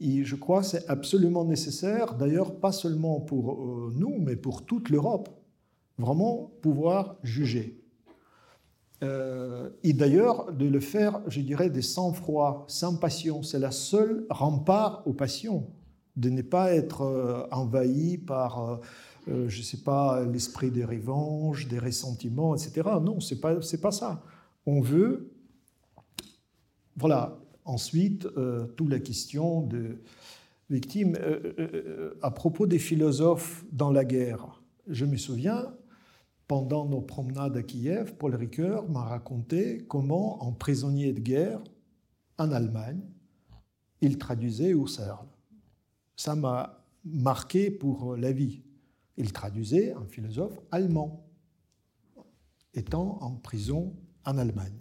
Et 0.00 0.24
je 0.24 0.36
crois 0.36 0.60
que 0.60 0.66
c'est 0.66 0.88
absolument 0.88 1.44
nécessaire, 1.44 2.14
d'ailleurs 2.14 2.58
pas 2.60 2.72
seulement 2.72 3.20
pour 3.20 3.52
euh, 3.52 3.92
nous, 3.94 4.18
mais 4.18 4.36
pour 4.36 4.64
toute 4.66 4.90
l'Europe, 4.90 5.28
vraiment 5.96 6.52
pouvoir 6.62 7.16
juger. 7.22 7.82
Euh, 9.02 9.70
et 9.82 9.92
d'ailleurs, 9.92 10.52
de 10.52 10.66
le 10.66 10.80
faire, 10.80 11.20
je 11.28 11.40
dirais, 11.40 11.70
de 11.70 11.80
sang-froid, 11.80 12.64
sans 12.68 12.96
passion. 12.96 13.42
C'est 13.42 13.58
la 13.58 13.70
seule 13.70 14.26
rempart 14.30 15.02
aux 15.06 15.12
passions, 15.12 15.68
de 16.16 16.30
ne 16.30 16.42
pas 16.42 16.72
être 16.74 17.02
euh, 17.02 17.46
envahi 17.52 18.18
par, 18.18 18.80
je 19.26 19.58
ne 19.58 19.62
sais 19.62 19.82
pas, 19.82 20.24
l'esprit 20.24 20.70
des 20.70 20.84
revanches, 20.84 21.66
des 21.68 21.78
ressentiments, 21.78 22.54
etc. 22.54 22.88
Non, 23.02 23.20
ce 23.20 23.34
n'est 23.34 23.40
pas, 23.40 23.56
pas 23.82 23.90
ça. 23.90 24.22
On 24.66 24.80
veut, 24.80 25.32
voilà, 26.96 27.38
Ensuite, 27.66 28.26
euh, 28.36 28.64
toute 28.76 28.90
la 28.90 29.00
question 29.00 29.62
de 29.62 29.98
victimes. 30.70 31.16
Euh, 31.20 31.52
euh, 31.58 32.18
à 32.22 32.30
propos 32.30 32.66
des 32.66 32.78
philosophes 32.78 33.64
dans 33.72 33.90
la 33.90 34.04
guerre, 34.04 34.62
je 34.86 35.04
me 35.04 35.16
souviens, 35.16 35.74
pendant 36.46 36.86
nos 36.86 37.00
promenades 37.00 37.56
à 37.56 37.64
Kiev, 37.64 38.14
Paul 38.14 38.36
Ricoeur 38.36 38.88
m'a 38.88 39.02
raconté 39.02 39.78
comment, 39.88 40.44
en 40.44 40.52
prisonnier 40.52 41.12
de 41.12 41.18
guerre, 41.18 41.60
en 42.38 42.52
Allemagne, 42.52 43.00
il 44.00 44.16
traduisait 44.16 44.70
Husserl. 44.70 45.26
Ça 46.14 46.36
m'a 46.36 46.84
marqué 47.04 47.72
pour 47.72 48.16
la 48.16 48.30
vie. 48.30 48.62
Il 49.16 49.32
traduisait 49.32 49.92
un 49.92 50.06
philosophe 50.06 50.58
allemand, 50.70 51.28
étant 52.74 53.18
en 53.22 53.34
prison 53.34 53.96
en 54.24 54.38
Allemagne. 54.38 54.78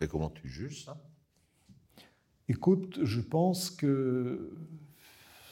Et 0.00 0.08
comment 0.08 0.30
tu 0.30 0.48
juges 0.48 0.84
ça? 0.84 1.02
Écoute, 2.48 3.00
je 3.02 3.20
pense 3.20 3.70
que 3.70 4.56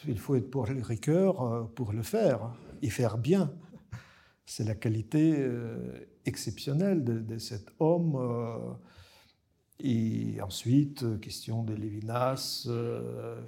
il 0.07 0.19
faut 0.19 0.35
être 0.35 0.51
pour 0.51 0.67
le 0.67 0.83
rigueur 0.83 1.43
euh, 1.43 1.65
pour 1.65 1.93
le 1.93 2.03
faire 2.03 2.55
et 2.83 2.91
faire 2.91 3.19
bien. 3.19 3.53
C'est 4.45 4.65
la 4.65 4.75
qualité 4.75 5.37
euh, 5.39 6.07
exceptionnelle 6.27 7.03
de, 7.05 7.39
cet 7.39 7.73
homme. 7.79 8.17
Euh, 8.17 8.59
et 9.81 10.41
ensuite, 10.41 11.21
question 11.21 11.65
de 11.65 11.75
Lévinas, 11.75 12.69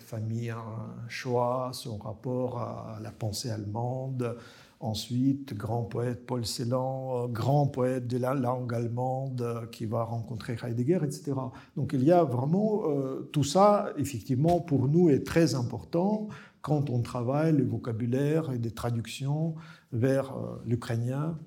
famille, 0.01 0.51
un 0.51 1.09
choix, 1.09 1.71
son 1.73 1.99
rapport 1.99 2.59
à 2.59 2.99
la 3.01 3.13
pensée 3.13 3.49
allemande, 3.49 4.37
Ensuite, 4.79 5.55
grand 5.55 5.85
poète 5.85 6.27
Paul 6.27 6.45
Celan, 6.45 7.25
euh, 7.25 7.29
grand 7.29 7.67
poète 7.67 8.07
de 8.07 8.19
la 8.19 8.35
langue 8.35 8.75
allemande 8.75 9.41
euh, 9.41 9.67
qui 9.69 9.87
va 9.87 10.03
rencontrer 10.03 10.55
Heidegger, 10.63 10.99
etc. 11.03 11.33
Donc 11.77 11.93
il 11.95 12.05
y 12.05 12.13
a 12.13 12.25
vraiment 12.25 12.83
euh, 12.85 13.27
tout 13.33 13.43
ça, 13.43 13.95
effectivement, 13.97 14.61
pour 14.61 14.87
nous 14.89 15.09
est 15.09 15.25
très 15.27 15.55
important 15.55 16.29
quand 16.61 16.91
on 16.91 17.01
travaille 17.01 17.57
le 17.57 17.65
vocabulaire 17.65 18.53
et 18.53 18.59
des 18.59 18.71
traductions 18.71 19.55
vers 19.93 20.35
l'ukrainien. 20.67 21.39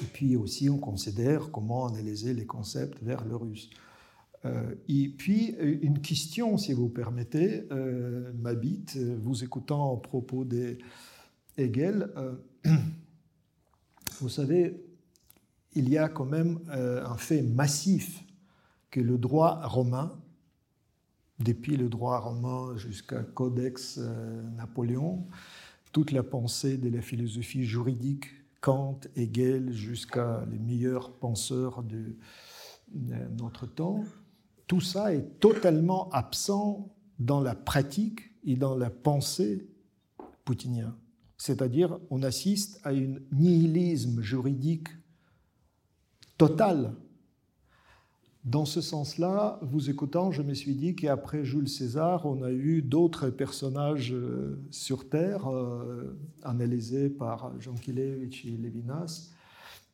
Et 0.00 0.06
puis 0.06 0.36
aussi, 0.36 0.70
on 0.70 0.78
considère 0.78 1.50
comment 1.50 1.86
analyser 1.86 2.32
les 2.32 2.46
concepts 2.46 3.02
vers 3.02 3.24
le 3.24 3.34
russe. 3.34 3.68
et 4.88 5.08
puis, 5.08 5.56
une 5.58 6.00
question, 6.00 6.56
si 6.56 6.72
vous 6.72 6.88
permettez, 6.88 7.64
m'habite, 8.38 8.96
vous 8.96 9.42
écoutant 9.42 9.96
à 9.96 10.00
propos 10.00 10.44
des 10.44 10.78
Hegel, 11.58 12.10
euh, 12.16 12.34
vous 14.20 14.28
savez, 14.28 14.80
il 15.74 15.88
y 15.88 15.98
a 15.98 16.08
quand 16.08 16.24
même 16.24 16.60
euh, 16.70 17.04
un 17.04 17.16
fait 17.16 17.42
massif 17.42 18.24
que 18.90 19.00
le 19.00 19.18
droit 19.18 19.66
romain, 19.66 20.16
depuis 21.40 21.76
le 21.76 21.88
droit 21.88 22.18
romain 22.18 22.76
jusqu'à 22.76 23.22
Codex 23.22 23.98
euh, 23.98 24.42
Napoléon, 24.56 25.26
toute 25.92 26.12
la 26.12 26.22
pensée 26.22 26.78
de 26.78 26.88
la 26.88 27.02
philosophie 27.02 27.64
juridique, 27.64 28.26
Kant, 28.60 29.00
Hegel, 29.16 29.72
jusqu'à 29.72 30.44
les 30.50 30.58
meilleurs 30.58 31.12
penseurs 31.12 31.82
de 31.82 32.16
notre 33.36 33.66
temps, 33.66 34.04
tout 34.66 34.80
ça 34.80 35.14
est 35.14 35.38
totalement 35.38 36.08
absent 36.10 36.88
dans 37.18 37.40
la 37.40 37.54
pratique 37.54 38.32
et 38.44 38.56
dans 38.56 38.76
la 38.76 38.90
pensée 38.90 39.68
poutinienne 40.44 40.92
c'est-à-dire 41.38 41.98
on 42.10 42.22
assiste 42.22 42.80
à 42.84 42.90
un 42.90 43.14
nihilisme 43.32 44.20
juridique 44.20 44.88
total. 46.36 46.94
Dans 48.44 48.64
ce 48.64 48.80
sens-là, 48.80 49.58
vous 49.62 49.90
écoutant, 49.90 50.30
je 50.30 50.42
me 50.42 50.54
suis 50.54 50.74
dit 50.74 50.94
qu'après 50.94 51.44
Jules 51.44 51.68
César, 51.68 52.24
on 52.24 52.42
a 52.42 52.50
eu 52.50 52.82
d'autres 52.82 53.30
personnages 53.30 54.12
euh, 54.12 54.58
sur 54.70 55.08
Terre, 55.08 55.48
euh, 55.48 56.16
analysés 56.42 57.10
par 57.10 57.52
Jean 57.60 57.74
Kilevich 57.74 58.46
et 58.46 58.56
Lévinas. 58.56 59.32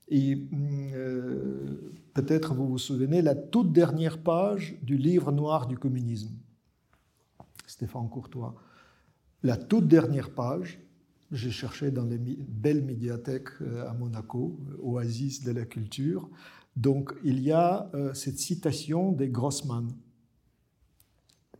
Et 0.08 0.46
euh, 0.52 1.92
peut-être 2.12 2.54
vous 2.54 2.68
vous 2.68 2.78
souvenez, 2.78 3.22
la 3.22 3.34
toute 3.34 3.72
dernière 3.72 4.22
page 4.22 4.76
du 4.82 4.98
livre 4.98 5.32
noir 5.32 5.66
du 5.66 5.78
communisme, 5.78 6.30
Stéphane 7.66 8.08
Courtois. 8.08 8.54
La 9.42 9.56
toute 9.56 9.88
dernière 9.88 10.30
page, 10.30 10.78
j'ai 11.34 11.50
cherché 11.50 11.90
dans 11.90 12.04
les 12.04 12.18
belles 12.18 12.84
médiathèques 12.84 13.60
euh, 13.60 13.88
à 13.88 13.92
Monaco, 13.92 14.58
euh, 14.70 14.76
oasis 14.80 15.42
de 15.42 15.50
la 15.50 15.64
culture. 15.64 16.30
Donc 16.76 17.12
il 17.24 17.40
y 17.40 17.50
a 17.50 17.90
euh, 17.94 18.14
cette 18.14 18.38
citation 18.38 19.12
des 19.12 19.28
Grossman. 19.28 19.88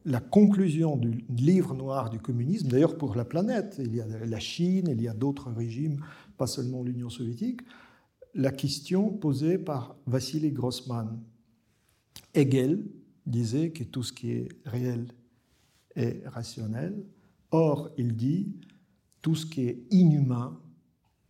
La 0.04 0.20
conclusion 0.20 0.96
du 0.96 1.24
livre 1.28 1.74
noir 1.74 2.10
du 2.10 2.18
communisme, 2.18 2.68
d'ailleurs 2.68 2.98
pour 2.98 3.16
la 3.16 3.24
planète, 3.24 3.76
il 3.78 3.94
y 3.94 4.00
a 4.00 4.06
la 4.06 4.40
Chine, 4.40 4.86
il 4.88 5.00
y 5.02 5.08
a 5.08 5.14
d'autres 5.14 5.50
régimes, 5.50 6.04
pas 6.36 6.46
seulement 6.46 6.82
l'Union 6.82 7.08
soviétique, 7.08 7.62
la 8.34 8.52
question 8.52 9.10
posée 9.10 9.58
par 9.58 9.96
Vassili 10.06 10.52
Grossman. 10.52 11.20
Hegel 12.34 12.84
disait 13.26 13.70
que 13.70 13.82
tout 13.82 14.02
ce 14.02 14.12
qui 14.12 14.32
est 14.32 14.48
réel 14.66 15.06
est 15.96 16.26
rationnel. 16.26 17.02
Or, 17.50 17.90
il 17.96 18.14
dit, 18.14 18.52
tout 19.24 19.34
ce 19.34 19.46
qui 19.46 19.62
est 19.62 19.86
inhumain, 19.90 20.60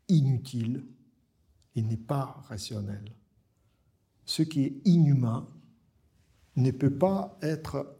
inutile, 0.08 0.84
il 1.76 1.86
n'est 1.86 1.96
pas 1.96 2.42
rationnel. 2.48 3.04
Ce 4.24 4.42
qui 4.42 4.64
est 4.64 4.80
inhumain 4.84 5.46
ne 6.56 6.72
peut 6.72 6.98
pas 6.98 7.38
être 7.40 7.96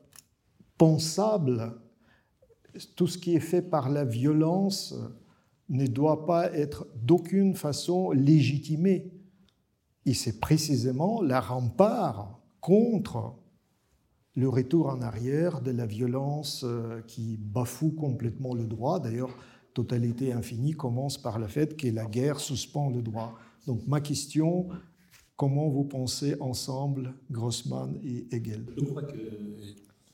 pensable. 0.76 1.80
Tout 2.96 3.06
ce 3.06 3.18
qui 3.18 3.36
est 3.36 3.40
fait 3.40 3.62
par 3.62 3.88
la 3.88 4.04
violence 4.04 4.96
ne 5.68 5.86
doit 5.86 6.26
pas 6.26 6.50
être 6.50 6.88
d'aucune 6.96 7.54
façon 7.54 8.10
légitimé. 8.10 9.12
Et 10.06 10.14
c'est 10.14 10.40
précisément 10.40 11.22
la 11.22 11.40
rempart 11.40 12.40
contre 12.60 13.36
le 14.34 14.48
retour 14.48 14.88
en 14.88 15.00
arrière 15.02 15.60
de 15.60 15.70
la 15.70 15.86
violence 15.86 16.64
euh, 16.64 17.00
qui 17.06 17.36
bafoue 17.36 17.92
complètement 17.92 18.52
le 18.52 18.66
droit. 18.66 18.98
D'ailleurs, 18.98 19.30
totalité 19.74 20.32
infinie 20.32 20.72
commence 20.72 21.18
par 21.18 21.38
le 21.38 21.48
fait 21.48 21.76
que 21.76 21.88
la 21.88 22.06
guerre 22.06 22.40
suspend 22.40 22.90
le 22.90 23.02
droit. 23.02 23.38
Donc 23.66 23.86
ma 23.86 24.01
question, 24.01 24.68
comment 25.36 25.68
vous 25.68 25.84
pensez 25.84 26.36
ensemble 26.40 27.14
Grossman 27.30 27.98
et 28.02 28.26
Hegel? 28.34 28.64
Je 28.76 28.84
crois 28.84 29.02
que 29.02 29.18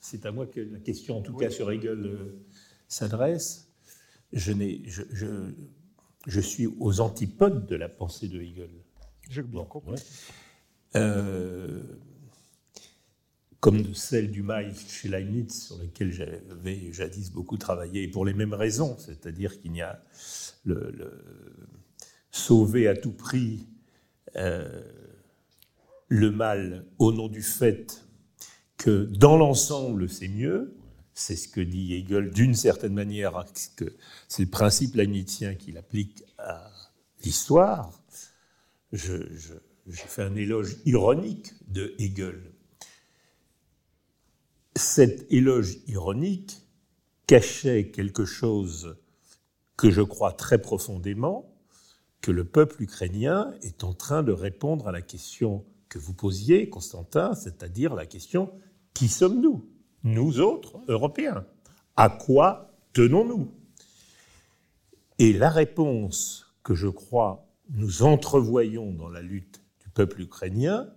c'est 0.00 0.24
à 0.26 0.32
moi 0.32 0.46
que 0.46 0.60
la 0.60 0.78
question, 0.78 1.18
en 1.18 1.22
tout 1.22 1.34
cas 1.34 1.50
sur 1.50 1.70
Hegel, 1.70 2.06
euh, 2.06 2.44
s'adresse. 2.88 3.70
Je, 4.32 4.52
je, 4.86 5.02
je, 5.10 5.26
je, 6.26 6.40
suis 6.40 6.66
aux 6.66 7.00
antipodes 7.00 7.66
de 7.66 7.76
la 7.76 7.88
pensée 7.88 8.28
de 8.28 8.40
Hegel. 8.40 8.70
J'ai 9.28 9.42
bien 9.42 9.64
compris. 9.64 10.00
Euh, 10.96 11.82
comme 13.60 13.94
celle 13.94 14.30
du 14.30 14.42
maïs 14.42 14.90
chez 14.90 15.08
Leibniz, 15.08 15.66
sur 15.66 15.78
lequel 15.78 16.12
j'avais 16.12 16.92
jadis 16.92 17.30
beaucoup 17.30 17.58
travaillé, 17.58 18.08
pour 18.08 18.24
les 18.24 18.32
mêmes 18.32 18.54
raisons, 18.54 18.96
c'est-à-dire 18.98 19.60
qu'il 19.60 19.76
y 19.76 19.82
a 19.82 20.02
le, 20.64 21.12
sauver 22.30 22.88
à 22.88 22.96
tout 22.96 23.12
prix 23.12 23.66
euh, 24.36 24.82
le 26.08 26.30
mal 26.30 26.86
au 26.98 27.12
nom 27.12 27.28
du 27.28 27.42
fait 27.42 28.06
que 28.78 29.04
dans 29.04 29.36
l'ensemble 29.36 30.08
c'est 30.08 30.28
mieux, 30.28 30.76
c'est 31.12 31.36
ce 31.36 31.48
que 31.48 31.60
dit 31.60 31.94
Hegel 31.94 32.30
d'une 32.30 32.54
certaine 32.54 32.94
manière, 32.94 33.44
que 33.76 33.96
c'est 34.26 34.44
le 34.44 34.48
principe 34.48 34.94
leibnizien 34.94 35.54
qu'il 35.54 35.76
applique 35.76 36.24
à 36.38 36.70
l'histoire. 37.22 37.92
Je, 38.92 39.16
je, 39.34 39.52
je 39.86 40.00
fais 40.00 40.22
un 40.22 40.34
éloge 40.34 40.76
ironique 40.86 41.52
de 41.68 41.94
Hegel 41.98 42.49
cet 44.80 45.30
éloge 45.30 45.78
ironique 45.86 46.62
cachait 47.26 47.90
quelque 47.90 48.24
chose 48.24 48.96
que 49.76 49.90
je 49.90 50.02
crois 50.02 50.32
très 50.32 50.60
profondément, 50.60 51.54
que 52.20 52.30
le 52.30 52.44
peuple 52.44 52.82
ukrainien 52.82 53.52
est 53.62 53.84
en 53.84 53.94
train 53.94 54.22
de 54.22 54.32
répondre 54.32 54.88
à 54.88 54.92
la 54.92 55.02
question 55.02 55.64
que 55.88 55.98
vous 55.98 56.14
posiez, 56.14 56.68
Constantin, 56.68 57.34
c'est-à-dire 57.34 57.94
la 57.94 58.06
question 58.06 58.52
qui 58.94 59.08
sommes-nous, 59.08 59.68
nous 60.02 60.40
autres, 60.40 60.80
Européens. 60.88 61.46
À 61.96 62.08
quoi 62.08 62.72
tenons-nous? 62.92 63.52
Et 65.18 65.32
la 65.32 65.50
réponse 65.50 66.46
que 66.62 66.74
je 66.74 66.88
crois 66.88 67.46
nous 67.72 68.02
entrevoyons 68.02 68.92
dans 68.92 69.08
la 69.08 69.20
lutte 69.20 69.62
du 69.80 69.88
peuple 69.90 70.22
ukrainien, 70.22 70.88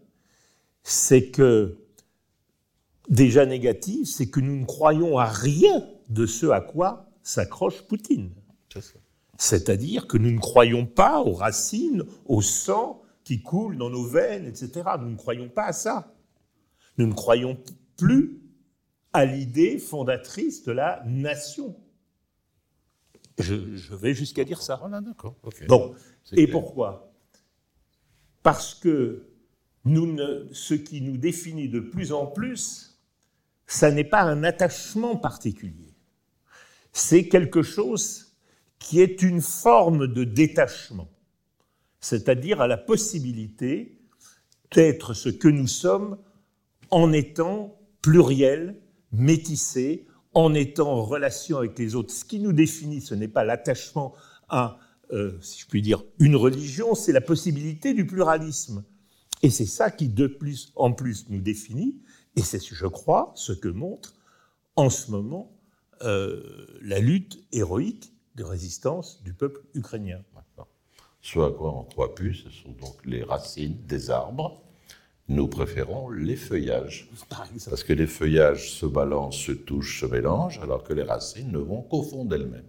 c'est 0.84 1.30
que, 1.30 1.83
déjà 3.10 3.46
négative, 3.46 4.06
c'est 4.06 4.30
que 4.30 4.40
nous 4.40 4.56
ne 4.56 4.66
croyons 4.66 5.18
à 5.18 5.26
rien 5.26 5.86
de 6.10 6.26
ce 6.26 6.48
à 6.48 6.62
quoi 6.62 7.10
s'accroche 7.22 7.82
Poutine. 7.84 8.32
C'est-à-dire 9.38 10.08
que 10.08 10.18
nous 10.18 10.32
ne 10.32 10.40
croyons 10.40 10.86
pas 10.86 11.22
aux 11.22 11.34
racines, 11.34 12.04
au 12.26 12.42
sang 12.42 13.02
qui 13.24 13.42
coule 13.42 13.78
dans 13.78 13.90
nos 13.90 14.06
veines, 14.06 14.46
etc. 14.46 14.90
Nous 15.00 15.10
ne 15.10 15.16
croyons 15.16 15.50
pas 15.50 15.66
à 15.66 15.74
ça. 15.74 16.14
Nous 16.98 17.08
ne 17.08 17.14
croyons 17.14 17.58
plus 17.98 18.42
à 19.12 19.26
l'idée 19.26 19.80
fondatrice 19.80 20.64
de 20.64 20.72
la 20.72 21.04
nation. 21.06 21.76
Je, 23.40 23.96
vais 23.96 24.14
jusqu'à 24.14 24.44
dire 24.44 24.62
ça. 24.62 24.76
Voilà, 24.76 25.02
d'accord. 25.02 25.36
Bon, 25.68 25.96
et 26.34 26.48
pourquoi? 26.48 27.12
Parce 28.44 28.76
que 28.76 29.30
nous 29.86 30.18
ce 30.52 30.74
qui 30.74 31.02
nous 31.02 31.18
définit 31.18 31.70
de 31.70 31.80
plus 31.80 32.12
en 32.12 32.28
plus, 32.28 32.93
ça 33.68 33.92
n'est 33.92 34.04
pas 34.04 34.22
un 34.22 34.44
attachement 34.44 35.16
particulier. 35.16 35.94
C'est 36.92 37.28
quelque 37.28 37.64
chose 37.64 38.36
qui 38.80 39.02
est 39.02 39.22
une 39.22 39.42
forme 39.42 40.08
de 40.08 40.24
détachement, 40.24 41.10
c'est-à-dire 42.00 42.62
à 42.62 42.68
la 42.68 42.78
possibilité 42.78 44.00
d'être 44.72 45.14
ce 45.14 45.30
que 45.30 45.48
nous 45.48 45.68
sommes 45.68 46.18
en 46.92 47.14
étant 47.14 47.80
pluriel, 48.02 48.80
métissé, 49.12 50.06
en 50.34 50.54
étant 50.54 50.92
en 50.92 51.04
relation 51.04 51.58
avec 51.58 51.78
les 51.80 51.96
autres. 51.96 52.14
Ce 52.14 52.26
qui 52.26 52.40
nous 52.40 52.54
définit, 52.54 53.02
ce 53.02 53.16
n'est 53.16 53.28
pas 53.28 53.44
l'attachement 53.44 54.14
à, 54.50 54.78
euh, 55.12 55.38
si 55.42 55.62
je 55.62 55.68
puis 55.68 55.82
dire, 55.82 56.04
une 56.20 56.36
religion, 56.36 56.96
c'est 56.96 57.12
la 57.12 57.22
possibilité 57.22 57.94
du 57.94 58.06
pluralisme. 58.06 58.84
Et 59.42 59.50
c'est 59.50 59.66
ça 59.66 59.92
qui, 59.92 60.08
de 60.08 60.28
plus 60.28 60.72
en 60.76 60.92
plus, 60.92 61.30
nous 61.30 61.42
définit, 61.42 62.02
et 62.36 62.42
c'est, 62.42 62.64
je 62.64 62.88
crois, 62.88 63.32
ce 63.36 63.54
que 63.54 63.68
montre 63.68 64.16
en 64.76 64.90
ce 64.90 65.12
moment 65.12 65.52
euh, 66.02 66.68
la 66.82 67.00
lutte 67.00 67.44
héroïque 67.52 68.12
de 68.36 68.44
résistance 68.44 69.22
du 69.24 69.34
peuple 69.34 69.62
ukrainien. 69.74 70.22
Ce 71.22 71.40
à 71.40 71.52
quoi 71.52 71.74
on 71.74 71.84
croit 71.84 72.16
plus, 72.16 72.34
ce 72.34 72.50
sont 72.50 72.72
donc 72.72 72.96
les 73.06 73.24
racines 73.24 73.78
des 73.88 74.10
arbres. 74.10 74.62
Nous 75.30 75.48
préférons 75.48 76.10
les 76.10 76.36
feuillages. 76.36 77.10
Parce 77.70 77.84
que 77.84 77.94
les 77.94 78.08
feuillages 78.08 78.74
se 78.74 78.86
balancent, 78.86 79.38
se 79.38 79.54
touchent, 79.54 80.02
se 80.02 80.06
mélangent, 80.06 80.60
alors 80.60 80.84
que 80.84 80.92
les 80.92 81.04
racines 81.04 81.50
ne 81.50 81.60
vont 81.60 81.82
qu'au 81.82 82.04
fond 82.04 82.26
d'elles-mêmes. 82.26 82.68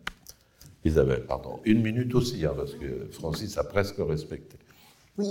Isabelle, 0.84 1.24
pardon. 1.26 1.60
Une 1.64 1.82
minute 1.82 2.14
aussi, 2.14 2.44
hein, 2.44 2.52
parce 2.54 2.74
que 2.74 3.08
Francis 3.10 3.58
a 3.58 3.64
presque 3.64 3.96
respecté. 3.98 4.56
Oui, 5.16 5.28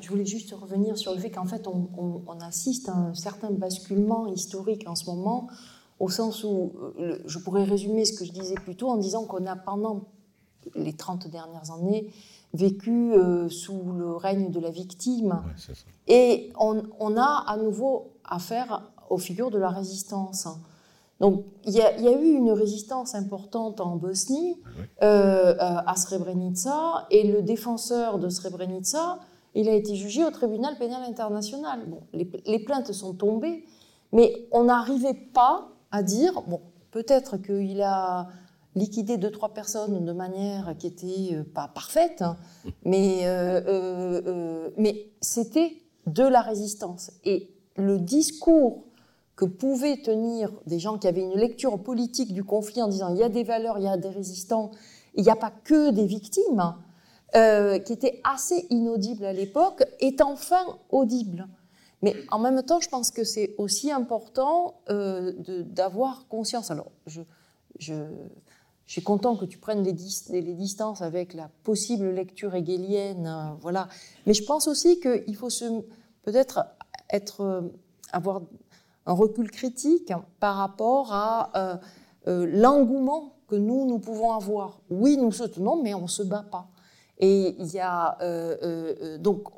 je 0.00 0.08
voulais 0.08 0.26
juste 0.26 0.52
revenir 0.52 0.98
sur 0.98 1.14
le 1.14 1.20
fait 1.20 1.30
qu'en 1.30 1.46
fait, 1.46 1.68
on, 1.68 2.38
assiste 2.40 2.88
à 2.88 2.94
un 2.94 3.14
certain 3.14 3.50
basculement 3.50 4.26
historique 4.26 4.88
en 4.88 4.96
ce 4.96 5.06
moment 5.06 5.48
au 6.00 6.08
sens 6.08 6.42
où 6.42 6.72
euh, 6.98 7.18
je 7.24 7.38
pourrais 7.38 7.64
résumer 7.64 8.04
ce 8.04 8.12
que 8.12 8.24
je 8.24 8.32
disais 8.32 8.56
plus 8.56 8.74
tôt 8.74 8.88
en 8.88 8.96
disant 8.96 9.24
qu'on 9.24 9.46
a 9.46 9.54
pendant 9.54 10.08
les 10.74 10.92
30 10.92 11.28
dernières 11.28 11.70
années 11.70 12.12
vécu 12.52 13.12
euh, 13.12 13.48
sous 13.48 13.92
le 13.92 14.16
règne 14.16 14.50
de 14.50 14.60
la 14.60 14.70
victime. 14.70 15.40
et 16.06 16.52
on, 16.58 17.16
a 17.16 17.44
à 17.46 17.56
nouveau 17.56 18.12
affaire 18.24 18.90
aux 19.10 19.18
figures 19.18 19.50
de 19.50 19.58
la 19.58 19.68
résistance. 19.68 20.48
Donc 21.24 21.44
il 21.64 21.72
y, 21.72 21.80
a 21.80 22.20
eu 22.20 22.34
une 22.34 22.50
résistance 22.50 23.14
importante 23.14 23.80
en 23.80 23.96
Bosnie, 23.96 24.60
euh, 25.02 25.54
à 25.58 25.96
Srebrenica, 25.96 27.06
et 27.10 27.26
le 27.26 27.40
défenseur 27.40 28.18
de 28.18 28.28
Srebrenica, 28.28 29.20
il 29.54 29.70
a 29.70 29.72
été 29.72 29.96
jugé 29.96 30.22
au 30.22 30.30
tribunal 30.30 30.76
pénal 30.76 31.02
international. 31.08 31.80
Bon, 31.86 32.00
les, 32.12 32.30
les 32.44 32.58
plaintes 32.58 32.92
sont 32.92 33.14
tombées, 33.14 33.64
mais 34.12 34.46
on 34.52 34.64
n'arrivait 34.64 35.14
pas 35.32 35.68
à 35.90 36.02
dire, 36.02 36.42
bon, 36.46 36.60
peut-être 36.90 37.38
qu'il 37.38 37.80
a 37.80 38.28
liquidé 38.74 39.16
deux, 39.16 39.30
trois 39.30 39.54
personnes 39.54 40.04
de 40.04 40.12
manière 40.12 40.74
qui 40.78 40.88
était 40.88 41.36
euh, 41.36 41.42
pas 41.42 41.68
parfaite, 41.68 42.20
hein, 42.20 42.36
mais, 42.84 43.26
euh, 43.26 43.62
euh, 43.66 44.70
mais 44.76 45.06
c'était 45.22 45.80
de 46.06 46.24
la 46.24 46.42
résistance. 46.42 47.12
Et 47.24 47.48
le 47.76 47.98
discours 47.98 48.84
que 49.36 49.44
pouvaient 49.44 50.00
tenir 50.02 50.52
des 50.66 50.78
gens 50.78 50.98
qui 50.98 51.08
avaient 51.08 51.22
une 51.22 51.36
lecture 51.36 51.78
politique 51.82 52.32
du 52.32 52.44
conflit 52.44 52.82
en 52.82 52.88
disant 52.88 53.12
il 53.12 53.18
y 53.18 53.22
a 53.22 53.28
des 53.28 53.44
valeurs, 53.44 53.78
il 53.78 53.84
y 53.84 53.88
a 53.88 53.96
des 53.96 54.08
résistants, 54.08 54.70
il 55.14 55.24
n'y 55.24 55.30
a 55.30 55.36
pas 55.36 55.52
que 55.64 55.90
des 55.90 56.06
victimes, 56.06 56.60
hein, 56.60 57.78
qui 57.80 57.92
était 57.92 58.20
assez 58.22 58.66
inaudible 58.70 59.24
à 59.24 59.32
l'époque, 59.32 59.84
est 60.00 60.22
enfin 60.22 60.78
audible. 60.90 61.48
Mais 62.04 62.14
en 62.30 62.38
même 62.38 62.62
temps, 62.62 62.80
je 62.80 62.90
pense 62.90 63.10
que 63.10 63.24
c'est 63.24 63.54
aussi 63.56 63.90
important 63.90 64.74
euh, 64.90 65.32
d'avoir 65.62 66.28
conscience. 66.28 66.70
Alors, 66.70 66.92
je, 67.06 67.22
je, 67.78 67.94
suis 68.84 69.02
content 69.02 69.36
que 69.36 69.46
tu 69.46 69.56
prennes 69.56 69.82
les, 69.82 69.94
les, 70.42 70.52
distances 70.52 71.00
avec 71.00 71.32
la 71.32 71.48
possible 71.62 72.10
lecture 72.10 72.54
hegelienne, 72.54 73.26
euh, 73.26 73.54
voilà. 73.62 73.88
Mais 74.26 74.34
je 74.34 74.44
pense 74.44 74.68
aussi 74.68 75.00
qu'il 75.00 75.34
faut 75.34 75.48
peut-être 76.24 76.66
être, 77.08 77.40
euh, 77.40 77.62
avoir 78.12 78.42
un 79.06 79.12
recul 79.12 79.50
critique 79.50 80.12
par 80.40 80.56
rapport 80.56 81.12
à 81.12 81.80
l'engouement 82.26 83.34
que 83.48 83.56
nous, 83.56 83.86
nous 83.86 83.98
pouvons 83.98 84.32
avoir. 84.32 84.80
Oui, 84.90 85.16
nous 85.16 85.32
soutenons, 85.32 85.82
mais 85.82 85.92
on 85.94 86.02
ne 86.02 86.06
se 86.06 86.22
bat 86.22 86.44
pas. 86.50 86.68
Et 87.18 87.54
il 87.58 87.72
y 87.72 87.80
a, 87.80 88.18
donc, 89.18 89.48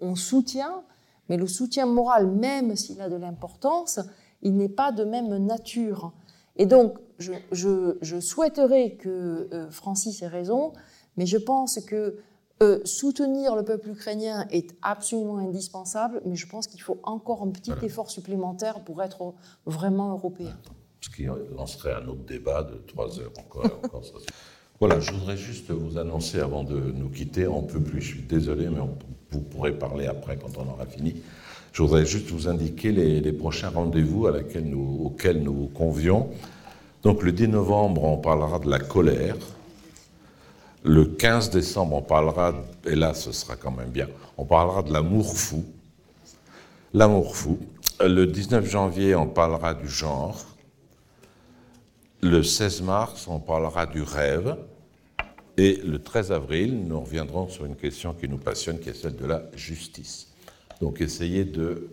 on, 0.00 0.14
soutient 0.14 0.84
mais 1.28 1.36
le 1.36 1.46
soutien 1.46 1.86
moral, 1.86 2.28
même 2.28 2.76
s'il 2.76 3.00
a 3.00 3.08
de 3.08 3.16
l'importance, 3.16 4.00
il 4.42 4.56
n'est 4.56 4.68
pas 4.68 4.92
de 4.92 5.04
même 5.04 5.36
nature. 5.38 6.12
Et 6.56 6.66
donc, 6.66 6.98
je, 7.18 8.20
souhaiterais 8.20 8.92
que 8.92 9.48
euh, 9.52 9.70
Francis 9.70 10.22
ait 10.22 10.28
raison, 10.28 10.72
mais 11.16 11.26
je 11.26 11.38
pense 11.38 11.80
que 11.80 12.18
euh, 12.62 12.80
soutenir 12.84 13.54
le 13.54 13.64
peuple 13.64 13.90
ukrainien 13.90 14.46
est 14.50 14.74
absolument 14.82 15.38
indispensable, 15.38 16.22
mais 16.24 16.36
je 16.36 16.46
pense 16.46 16.66
qu'il 16.66 16.80
faut 16.80 16.98
encore 17.02 17.42
un 17.42 17.50
petit 17.50 17.72
effort 17.82 18.10
supplémentaire 18.10 18.80
pour 18.80 19.02
être 19.02 19.34
vraiment 19.66 20.12
européen. 20.12 20.56
Ce 21.00 21.10
qui 21.10 21.26
lancerait 21.56 21.92
un 21.92 22.08
autre 22.08 22.24
débat 22.24 22.62
de 22.62 22.76
trois 22.86 23.20
heures 23.20 23.32
encore. 23.38 23.80
encore 23.84 24.04
ça. 24.04 24.12
Voilà, 24.78 25.00
je 25.00 25.10
voudrais 25.10 25.38
juste 25.38 25.70
vous 25.70 25.96
annoncer 25.96 26.38
avant 26.38 26.62
de 26.62 26.78
nous 26.78 27.08
quitter, 27.08 27.46
on 27.46 27.62
ne 27.62 27.66
peut 27.66 27.80
plus, 27.80 28.02
je 28.02 28.08
suis 28.08 28.20
désolé, 28.20 28.68
mais 28.68 28.82
vous 29.30 29.40
pourrez 29.40 29.72
parler 29.72 30.06
après 30.06 30.36
quand 30.36 30.58
on 30.58 30.70
aura 30.70 30.84
fini. 30.84 31.16
Je 31.72 31.82
voudrais 31.82 32.04
juste 32.04 32.28
vous 32.30 32.46
indiquer 32.46 32.92
les, 32.92 33.32
prochains 33.32 33.70
rendez-vous 33.70 34.26
auxquels 34.26 35.42
nous 35.42 35.54
vous 35.54 35.68
convions. 35.68 36.28
Donc 37.02 37.22
le 37.22 37.32
10 37.32 37.48
novembre, 37.48 38.04
on 38.04 38.18
parlera 38.18 38.58
de 38.58 38.68
la 38.68 38.78
colère. 38.78 39.36
Le 40.86 41.04
15 41.04 41.50
décembre, 41.50 41.96
on 41.96 42.02
parlera, 42.02 42.54
et 42.84 42.94
là 42.94 43.12
ce 43.12 43.32
sera 43.32 43.56
quand 43.56 43.72
même 43.72 43.90
bien, 43.90 44.08
on 44.36 44.44
parlera 44.44 44.84
de 44.84 44.92
l'amour 44.92 45.36
fou. 45.36 45.64
L'amour 46.94 47.34
fou. 47.34 47.58
Le 48.00 48.24
19 48.24 48.64
janvier, 48.70 49.16
on 49.16 49.26
parlera 49.26 49.74
du 49.74 49.88
genre. 49.88 50.46
Le 52.20 52.40
16 52.44 52.82
mars, 52.82 53.26
on 53.26 53.40
parlera 53.40 53.86
du 53.86 54.00
rêve. 54.00 54.56
Et 55.56 55.74
le 55.84 55.98
13 55.98 56.30
avril, 56.30 56.78
nous 56.86 57.00
reviendrons 57.00 57.48
sur 57.48 57.64
une 57.64 57.74
question 57.74 58.14
qui 58.14 58.28
nous 58.28 58.38
passionne, 58.38 58.78
qui 58.78 58.90
est 58.90 58.94
celle 58.94 59.16
de 59.16 59.26
la 59.26 59.42
justice. 59.56 60.28
Donc 60.80 61.00
essayez 61.00 61.44
de 61.44 61.88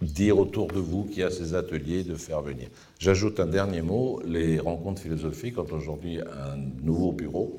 dire 0.00 0.38
autour 0.38 0.68
de 0.68 0.78
vous 0.78 1.04
qu'il 1.06 1.18
y 1.18 1.22
a 1.24 1.30
ces 1.30 1.54
ateliers, 1.54 2.04
de 2.04 2.14
faire 2.14 2.40
venir. 2.40 2.68
J'ajoute 3.00 3.40
un 3.40 3.46
dernier 3.46 3.82
mot, 3.82 4.22
les 4.24 4.60
rencontres 4.60 5.02
philosophiques 5.02 5.58
ont 5.58 5.66
aujourd'hui 5.72 6.20
un 6.20 6.56
nouveau 6.84 7.10
bureau 7.10 7.56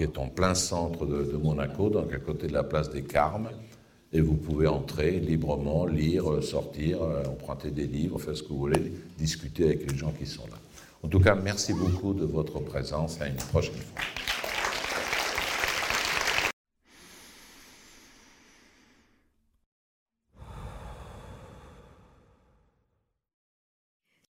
qui 0.00 0.04
est 0.04 0.18
en 0.18 0.28
plein 0.28 0.54
centre 0.54 1.04
de, 1.04 1.36
Monaco, 1.36 1.90
donc 1.90 2.10
à 2.14 2.16
côté 2.16 2.46
de 2.46 2.54
la 2.54 2.62
place 2.62 2.88
des 2.88 3.02
Carmes, 3.02 3.50
et 4.14 4.22
vous 4.22 4.34
pouvez 4.34 4.66
entrer 4.66 5.20
librement, 5.20 5.84
lire, 5.84 6.42
sortir, 6.42 7.02
euh, 7.02 7.22
emprunter 7.24 7.70
des 7.70 7.86
livres, 7.86 8.18
faire 8.18 8.34
ce 8.34 8.42
que 8.42 8.48
vous 8.48 8.60
voulez, 8.60 8.94
discuter 9.18 9.64
avec 9.64 9.92
les 9.92 9.98
gens 9.98 10.12
qui 10.18 10.24
sont 10.24 10.46
là. 10.50 10.56
En 11.02 11.08
tout 11.08 11.20
cas, 11.20 11.34
merci 11.34 11.74
beaucoup 11.74 12.14
de 12.14 12.24
votre 12.24 12.60
présence 12.60 13.20
à 13.20 13.28
une 13.28 13.36
prochaine 13.36 13.74
fois. 13.74 14.29